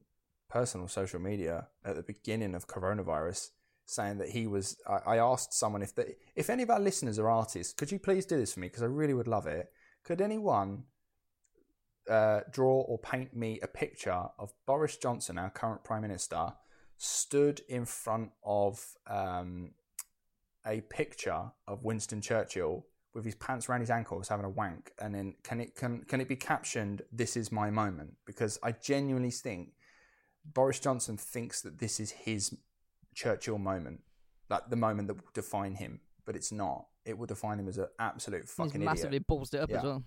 personal 0.50 0.88
social 0.88 1.20
media 1.20 1.68
at 1.84 1.96
the 1.96 2.02
beginning 2.02 2.54
of 2.54 2.66
coronavirus 2.66 3.48
saying 3.86 4.18
that 4.18 4.30
he 4.30 4.46
was. 4.46 4.76
I, 4.86 5.14
I 5.14 5.18
asked 5.18 5.54
someone 5.54 5.82
if 5.82 5.94
they, 5.94 6.16
if 6.34 6.50
any 6.50 6.62
of 6.64 6.70
our 6.70 6.80
listeners 6.80 7.18
are 7.18 7.30
artists, 7.30 7.72
could 7.72 7.90
you 7.90 7.98
please 7.98 8.26
do 8.26 8.36
this 8.36 8.52
for 8.52 8.60
me 8.60 8.66
because 8.66 8.82
I 8.82 8.86
really 8.86 9.14
would 9.14 9.28
love 9.28 9.46
it. 9.46 9.68
Could 10.04 10.20
anyone 10.20 10.84
uh, 12.08 12.40
draw 12.50 12.80
or 12.82 12.98
paint 12.98 13.34
me 13.34 13.58
a 13.62 13.66
picture 13.66 14.24
of 14.38 14.52
Boris 14.66 14.96
Johnson, 14.96 15.38
our 15.38 15.50
current 15.50 15.84
prime 15.84 16.02
minister, 16.02 16.52
stood 16.98 17.60
in 17.68 17.84
front 17.84 18.30
of 18.44 18.84
um, 19.06 19.72
a 20.66 20.80
picture 20.82 21.52
of 21.66 21.84
Winston 21.84 22.20
Churchill 22.20 22.86
with 23.14 23.24
his 23.24 23.34
pants 23.34 23.68
around 23.68 23.80
his 23.80 23.90
ankles 23.90 24.28
having 24.28 24.44
a 24.44 24.50
wank 24.50 24.92
and 25.00 25.14
then 25.14 25.34
can 25.42 25.58
it 25.58 25.74
can 25.74 26.02
can 26.04 26.20
it 26.20 26.28
be 26.28 26.36
captioned 26.36 27.00
this 27.10 27.34
is 27.34 27.50
my 27.50 27.70
moment 27.70 28.12
because 28.26 28.58
i 28.62 28.70
genuinely 28.70 29.30
think 29.30 29.70
boris 30.44 30.78
johnson 30.78 31.16
thinks 31.16 31.62
that 31.62 31.78
this 31.78 31.98
is 31.98 32.10
his 32.10 32.54
churchill 33.14 33.56
moment 33.56 34.02
like 34.50 34.68
the 34.68 34.76
moment 34.76 35.08
that 35.08 35.14
will 35.14 35.30
define 35.32 35.74
him 35.76 35.98
but 36.26 36.36
it's 36.36 36.52
not 36.52 36.88
it 37.06 37.16
will 37.16 37.24
define 37.26 37.58
him 37.58 37.68
as 37.68 37.78
an 37.78 37.86
absolute 37.98 38.46
fucking 38.46 38.82
He's 38.82 38.84
massively 38.84 39.16
idiot 39.16 39.28
ballsed 39.28 39.54
it 39.54 39.60
up 39.60 39.70
Yeah. 39.70 39.78
as 39.78 39.82
well. 39.84 40.02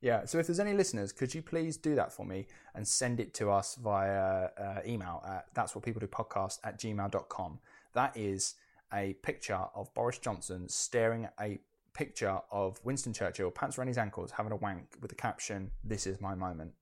Yeah 0.00 0.24
so 0.24 0.38
if 0.38 0.46
there's 0.46 0.60
any 0.60 0.72
listeners 0.72 1.12
could 1.12 1.34
you 1.34 1.42
please 1.42 1.76
do 1.76 1.94
that 1.94 2.12
for 2.12 2.24
me 2.24 2.46
and 2.74 2.86
send 2.86 3.20
it 3.20 3.34
to 3.34 3.50
us 3.50 3.76
via 3.76 4.48
uh, 4.58 4.80
email 4.86 5.22
at 5.26 5.46
that's 5.54 5.74
what 5.74 5.84
people 5.84 6.00
do 6.00 6.06
podcast 6.06 6.58
at 6.64 6.78
gmail.com 6.78 7.58
that 7.94 8.16
is 8.16 8.54
a 8.92 9.14
picture 9.22 9.60
of 9.74 9.92
boris 9.94 10.18
johnson 10.18 10.68
staring 10.68 11.24
at 11.24 11.34
a 11.40 11.58
picture 11.96 12.38
of 12.52 12.78
Winston 12.84 13.14
Churchill, 13.14 13.50
pants 13.50 13.78
around 13.78 13.88
his 13.88 13.96
ankles, 13.96 14.30
having 14.30 14.52
a 14.52 14.56
wank 14.56 14.96
with 15.00 15.08
the 15.08 15.14
caption, 15.14 15.70
"This 15.82 16.06
is 16.06 16.20
my 16.20 16.34
moment." 16.34 16.74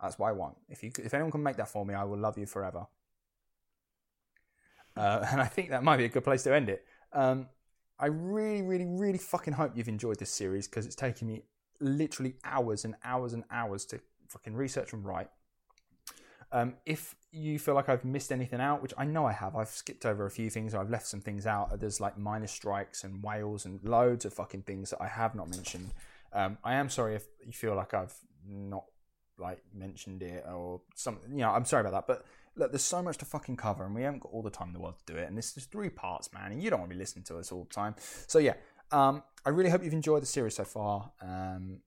That's 0.00 0.18
what 0.18 0.28
I 0.28 0.32
want. 0.32 0.56
If 0.68 0.82
you, 0.84 0.92
if 1.02 1.12
anyone 1.12 1.32
can 1.32 1.42
make 1.42 1.56
that 1.56 1.68
for 1.68 1.84
me, 1.84 1.92
I 1.92 2.04
will 2.04 2.18
love 2.18 2.38
you 2.38 2.46
forever. 2.46 2.86
Uh, 4.96 5.26
and 5.32 5.40
I 5.40 5.46
think 5.46 5.70
that 5.70 5.82
might 5.82 5.96
be 5.96 6.04
a 6.04 6.08
good 6.08 6.24
place 6.24 6.44
to 6.44 6.54
end 6.54 6.68
it. 6.68 6.86
Um, 7.12 7.48
I 7.98 8.06
really, 8.06 8.62
really, 8.62 8.86
really 8.86 9.18
fucking 9.18 9.54
hope 9.54 9.76
you've 9.76 9.88
enjoyed 9.88 10.18
this 10.18 10.30
series 10.30 10.68
because 10.68 10.86
it's 10.86 10.94
taken 10.94 11.26
me 11.26 11.42
literally 11.80 12.34
hours 12.44 12.84
and 12.84 12.94
hours 13.04 13.32
and 13.32 13.44
hours 13.50 13.84
to 13.86 14.00
fucking 14.28 14.54
research 14.54 14.92
and 14.92 15.04
write. 15.04 15.28
Um, 16.52 16.74
if 16.84 17.14
you 17.30 17.58
feel 17.58 17.74
like 17.74 17.88
I've 17.88 18.04
missed 18.04 18.32
anything 18.32 18.60
out, 18.60 18.82
which 18.82 18.92
I 18.98 19.04
know 19.04 19.24
I 19.24 19.32
have, 19.32 19.54
I've 19.54 19.68
skipped 19.68 20.04
over 20.04 20.26
a 20.26 20.30
few 20.30 20.50
things 20.50 20.74
I've 20.74 20.90
left 20.90 21.06
some 21.06 21.20
things 21.20 21.46
out. 21.46 21.78
There's 21.78 22.00
like 22.00 22.18
miner 22.18 22.48
strikes 22.48 23.04
and 23.04 23.22
Wales 23.22 23.64
and 23.64 23.82
loads 23.84 24.24
of 24.24 24.34
fucking 24.34 24.62
things 24.62 24.90
that 24.90 25.00
I 25.00 25.06
have 25.06 25.34
not 25.34 25.48
mentioned. 25.48 25.90
Um, 26.32 26.58
I 26.64 26.74
am 26.74 26.88
sorry 26.88 27.14
if 27.14 27.26
you 27.44 27.52
feel 27.52 27.76
like 27.76 27.94
I've 27.94 28.14
not 28.48 28.84
like 29.38 29.62
mentioned 29.72 30.22
it 30.22 30.44
or 30.52 30.80
something. 30.94 31.30
You 31.32 31.38
know, 31.38 31.50
I'm 31.50 31.64
sorry 31.64 31.86
about 31.86 31.92
that. 31.92 32.06
But 32.06 32.24
look, 32.56 32.72
there's 32.72 32.82
so 32.82 33.02
much 33.02 33.18
to 33.18 33.24
fucking 33.24 33.56
cover, 33.56 33.84
and 33.84 33.94
we 33.94 34.02
haven't 34.02 34.20
got 34.20 34.32
all 34.32 34.42
the 34.42 34.50
time 34.50 34.68
in 34.68 34.74
the 34.74 34.80
world 34.80 34.96
to 35.06 35.12
do 35.12 35.18
it. 35.18 35.28
And 35.28 35.36
this 35.38 35.56
is 35.56 35.66
three 35.66 35.88
parts, 35.88 36.32
man, 36.32 36.52
and 36.52 36.62
you 36.62 36.70
don't 36.70 36.80
want 36.80 36.90
to 36.90 36.96
be 36.96 37.00
listening 37.00 37.24
to 37.26 37.38
us 37.38 37.52
all 37.52 37.64
the 37.64 37.74
time. 37.74 37.94
So 38.26 38.38
yeah, 38.38 38.54
um, 38.92 39.22
I 39.44 39.50
really 39.50 39.70
hope 39.70 39.82
you've 39.82 39.92
enjoyed 39.92 40.22
the 40.22 40.26
series 40.26 40.56
so 40.56 40.64
far. 40.64 41.12
Um, 41.22 41.80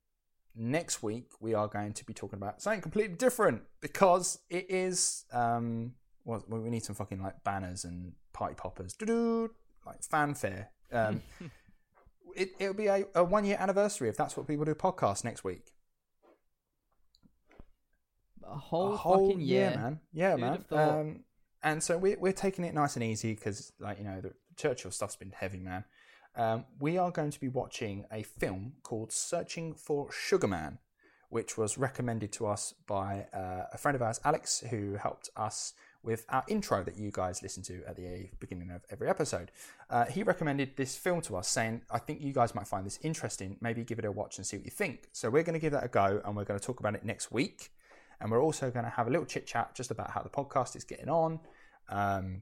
next 0.55 1.01
week 1.01 1.31
we 1.39 1.53
are 1.53 1.67
going 1.67 1.93
to 1.93 2.05
be 2.05 2.13
talking 2.13 2.37
about 2.37 2.61
something 2.61 2.81
completely 2.81 3.15
different 3.15 3.63
because 3.81 4.39
it 4.49 4.69
is 4.69 5.25
um 5.33 5.93
well 6.25 6.43
we 6.47 6.69
need 6.69 6.83
some 6.83 6.95
fucking 6.95 7.21
like 7.21 7.43
banners 7.43 7.83
and 7.85 8.13
party 8.33 8.55
poppers. 8.55 8.93
Doo 8.93 9.49
like 9.85 10.03
fanfare. 10.03 10.69
Um 10.91 11.21
it, 12.35 12.49
it'll 12.59 12.73
be 12.73 12.87
a, 12.87 13.05
a 13.15 13.23
one 13.23 13.45
year 13.45 13.57
anniversary 13.59 14.09
if 14.09 14.17
that's 14.17 14.37
what 14.37 14.47
people 14.47 14.65
do 14.65 14.75
podcast 14.75 15.23
next 15.23 15.43
week. 15.43 15.73
A 18.45 18.55
whole, 18.55 18.93
a 18.93 18.97
whole 18.97 19.29
fucking 19.29 19.41
year. 19.41 19.73
man. 19.75 19.99
Yeah 20.11 20.35
man. 20.35 20.65
um 20.71 21.23
and 21.63 21.81
so 21.81 21.97
we're, 21.97 22.19
we're 22.19 22.33
taking 22.33 22.65
it 22.65 22.73
nice 22.73 22.95
and 22.95 23.03
easy 23.03 23.33
because 23.33 23.71
like 23.79 23.97
you 23.97 24.03
know 24.03 24.21
the 24.21 24.33
churchill 24.55 24.91
stuff's 24.91 25.15
been 25.15 25.31
heavy 25.31 25.59
man 25.59 25.83
um, 26.35 26.65
we 26.79 26.97
are 26.97 27.11
going 27.11 27.31
to 27.31 27.39
be 27.39 27.47
watching 27.47 28.05
a 28.11 28.23
film 28.23 28.73
called 28.83 29.11
Searching 29.11 29.73
for 29.73 30.11
Sugar 30.11 30.47
Man, 30.47 30.79
which 31.29 31.57
was 31.57 31.77
recommended 31.77 32.31
to 32.33 32.47
us 32.47 32.73
by 32.87 33.27
uh, 33.33 33.65
a 33.71 33.77
friend 33.77 33.95
of 33.95 34.01
ours, 34.01 34.19
Alex, 34.23 34.63
who 34.69 34.95
helped 34.95 35.29
us 35.35 35.73
with 36.03 36.25
our 36.29 36.43
intro 36.47 36.83
that 36.83 36.97
you 36.97 37.11
guys 37.11 37.41
listen 37.41 37.63
to 37.63 37.81
at 37.87 37.95
the 37.95 38.29
beginning 38.39 38.71
of 38.71 38.83
every 38.89 39.07
episode. 39.07 39.51
Uh, 39.89 40.05
he 40.05 40.21
recommended 40.21 40.75
this 40.75 40.97
film 40.97 41.21
to 41.21 41.35
us, 41.37 41.47
saying, 41.47 41.81
I 41.89 41.97
think 41.99 42.21
you 42.21 42.33
guys 42.33 42.53
might 42.53 42.67
find 42.67 42.85
this 42.85 42.99
interesting. 43.03 43.57
Maybe 43.61 43.83
give 43.83 43.99
it 43.99 44.05
a 44.05 44.11
watch 44.11 44.37
and 44.37 44.45
see 44.45 44.57
what 44.57 44.65
you 44.65 44.71
think. 44.71 45.07
So 45.13 45.29
we're 45.29 45.43
going 45.43 45.53
to 45.53 45.59
give 45.59 45.71
that 45.71 45.85
a 45.85 45.87
go 45.87 46.21
and 46.25 46.35
we're 46.35 46.43
going 46.43 46.59
to 46.59 46.65
talk 46.65 46.79
about 46.79 46.95
it 46.95 47.05
next 47.05 47.31
week. 47.31 47.71
And 48.19 48.31
we're 48.31 48.43
also 48.43 48.69
going 48.69 48.85
to 48.85 48.91
have 48.91 49.07
a 49.07 49.09
little 49.09 49.25
chit 49.25 49.47
chat 49.47 49.75
just 49.75 49.91
about 49.91 50.11
how 50.11 50.21
the 50.21 50.29
podcast 50.29 50.75
is 50.75 50.83
getting 50.83 51.09
on. 51.09 51.39
Um, 51.89 52.41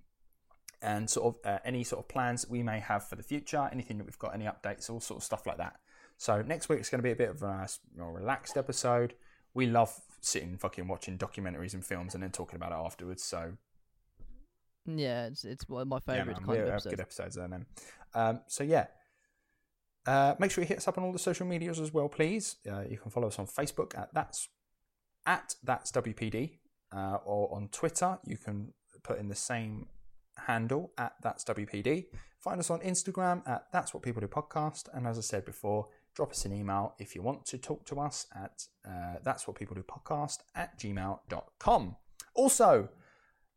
and 0.82 1.10
sort 1.10 1.36
of 1.36 1.49
uh, 1.52 1.60
any 1.64 1.84
sort 1.84 1.99
of 2.03 2.08
plans 2.08 2.41
that 2.41 2.49
we 2.49 2.64
may 2.64 2.80
have 2.80 3.08
for 3.08 3.16
the 3.16 3.24
future, 3.24 3.70
anything 3.72 3.98
that 3.98 4.06
we've 4.06 4.18
got, 4.20 4.34
any 4.34 4.45
updates, 4.45 4.90
all 4.90 4.99
sort 4.99 5.20
of 5.20 5.24
stuff 5.24 5.45
like 5.45 5.58
that. 5.58 5.76
So 6.18 6.41
next 6.41 6.70
week's 6.70 6.90
going 6.90 6.99
to 6.99 7.03
be 7.03 7.12
a 7.12 7.16
bit 7.16 7.30
of 7.30 7.41
a 7.44 7.68
more 7.98 8.12
relaxed 8.14 8.58
episode. 8.58 9.14
We 9.53 9.66
love 9.68 9.94
sitting 10.22 10.58
fucking 10.58 10.88
watching 10.88 11.18
documentaries 11.18 11.74
and 11.74 11.86
films 11.86 12.14
and 12.14 12.24
then 12.24 12.32
talking 12.32 12.56
about 12.56 12.72
it 12.72 12.84
afterwards. 12.86 13.24
So 13.24 13.53
Yeah, 14.86 15.28
it's 15.28 15.44
it's 15.45 15.68
one 15.70 15.84
of 15.84 15.88
my 15.88 15.99
yeah, 16.08 16.26
favourite 16.26 16.38
man, 16.40 16.45
kind 16.45 16.60
of 16.60 16.66
have 16.68 16.74
episodes. 16.76 16.95
good 16.95 17.02
episodes 17.02 17.36
there. 17.36 17.48
Then, 17.48 17.66
um, 18.14 18.40
so 18.48 18.64
yeah. 18.64 18.88
Uh, 20.06 20.34
make 20.40 20.49
sure 20.49 20.64
you 20.64 20.68
hit 20.68 20.78
us 20.78 20.88
up 20.88 20.98
on 20.98 21.03
all 21.03 21.12
the 21.14 21.20
social 21.20 21.45
medias 21.45 21.80
as 21.80 21.94
well, 21.94 22.10
please. 22.10 22.56
Uh, 22.70 22.82
you 22.90 22.98
can 22.98 23.12
follow 23.12 23.28
us 23.28 23.38
on 23.38 23.45
Facebook 23.45 23.95
at 23.98 24.12
That's 24.14 24.49
at 25.28 25.56
that's 25.64 25.91
WPD, 25.91 26.58
uh, 26.91 27.18
or 27.24 27.53
on 27.56 27.68
Twitter, 27.70 28.18
you 28.26 28.38
can 28.38 28.74
put 29.03 29.20
in 29.20 29.28
the 29.30 29.36
same 29.36 29.88
handle 30.47 30.91
at 30.97 31.13
that's 31.22 31.43
WPD. 31.43 32.05
Find 32.39 32.59
us 32.59 32.69
on 32.69 32.80
Instagram 32.80 33.47
at 33.47 33.65
that's 33.72 33.93
what 33.93 34.03
people 34.03 34.22
do 34.22 34.27
podcast, 34.27 34.88
and 34.93 35.05
as 35.05 35.18
I 35.18 35.22
said 35.22 35.45
before, 35.45 35.88
drop 36.15 36.31
us 36.31 36.45
an 36.45 36.53
email 36.53 36.95
if 36.99 37.15
you 37.15 37.22
want 37.22 37.45
to 37.45 37.57
talk 37.57 37.85
to 37.85 37.99
us 37.99 38.27
at 38.35 38.65
uh, 38.85 39.15
that's 39.23 39.47
what 39.47 39.57
people 39.57 39.76
do 39.76 39.84
podcast 39.84 40.39
at 40.55 40.77
gmail.com. 40.80 41.95
Also, 42.34 42.89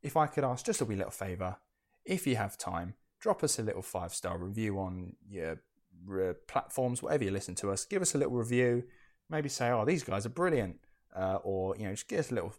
if 0.03 0.17
I 0.17 0.27
could 0.27 0.45
ask 0.45 0.67
just 0.67 0.81
a 0.81 0.85
wee 0.85 0.97
little 0.97 1.11
favour, 1.11 1.57
if 2.05 2.27
you 2.27 2.37
have 2.37 2.59
time, 2.59 2.95
drop 3.21 3.43
us 3.43 3.59
a 3.59 3.63
little 3.63 3.83
five 3.83 4.13
star 4.13 4.37
review 4.37 4.79
on 4.79 5.15
your 5.29 5.61
uh, 6.13 6.35
platforms, 6.47 7.03
whatever 7.03 7.25
you 7.25 7.31
listen 7.31 7.55
to 7.57 7.71
us. 7.71 7.85
Give 7.85 8.03
us 8.03 8.15
a 8.15 8.19
little 8.19 8.35
review. 8.35 8.85
Maybe 9.31 9.49
say, 9.49 9.71
"Oh, 9.71 9.85
these 9.85 10.05
guys 10.05 10.27
are 10.27 10.31
brilliant," 10.31 10.77
uh, 11.17 11.39
or 11.43 11.77
you 11.77 11.85
know, 11.85 11.93
just 11.93 12.09
give 12.09 12.19
us 12.19 12.31
a 12.31 12.35
little 12.35 12.53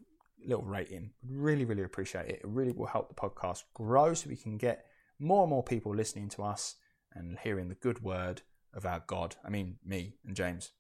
little 0.48 0.64
rating. 0.64 1.12
Really, 1.28 1.66
really 1.66 1.84
appreciate 1.84 2.28
it. 2.28 2.36
It 2.36 2.42
really 2.44 2.72
will 2.72 2.88
help 2.88 3.10
the 3.10 3.16
podcast 3.16 3.64
grow, 3.74 4.14
so 4.14 4.30
we 4.30 4.36
can 4.36 4.58
get 4.58 4.86
more 5.20 5.44
and 5.44 5.50
more 5.50 5.64
people 5.64 5.96
listening 5.96 6.30
to 6.30 6.44
us 6.44 6.76
and 7.14 7.38
hearing 7.40 7.70
the 7.70 7.76
good 7.76 8.04
word 8.04 8.42
of 8.74 8.86
our 8.86 9.04
God. 9.08 9.36
I 9.44 9.50
mean, 9.50 9.78
me 9.86 10.16
and 10.26 10.36
James. 10.36 10.72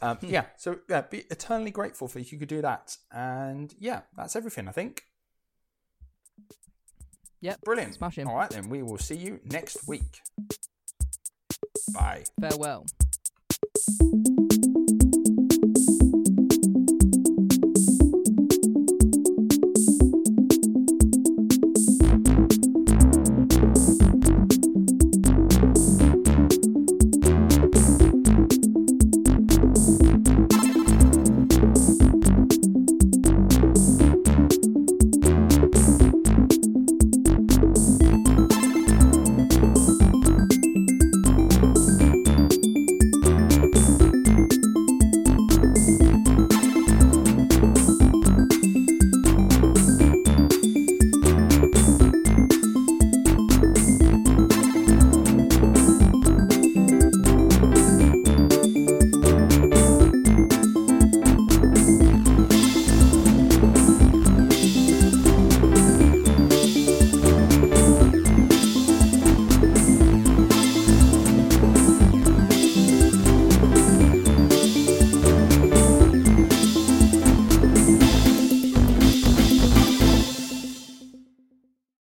Um, 0.00 0.18
yeah, 0.22 0.46
so 0.56 0.78
yeah, 0.88 1.02
be 1.02 1.24
eternally 1.30 1.70
grateful 1.70 2.08
for 2.08 2.18
if 2.18 2.32
you 2.32 2.38
could 2.38 2.48
do 2.48 2.62
that. 2.62 2.96
And 3.10 3.74
yeah, 3.78 4.02
that's 4.16 4.36
everything, 4.36 4.68
I 4.68 4.72
think. 4.72 5.04
Yep. 7.40 7.62
Brilliant. 7.62 7.94
Smash 7.94 8.18
him. 8.18 8.28
All 8.28 8.36
right, 8.36 8.50
then 8.50 8.68
we 8.68 8.82
will 8.82 8.98
see 8.98 9.16
you 9.16 9.40
next 9.44 9.88
week. 9.88 10.20
Bye. 11.92 12.24
Farewell. 12.40 12.86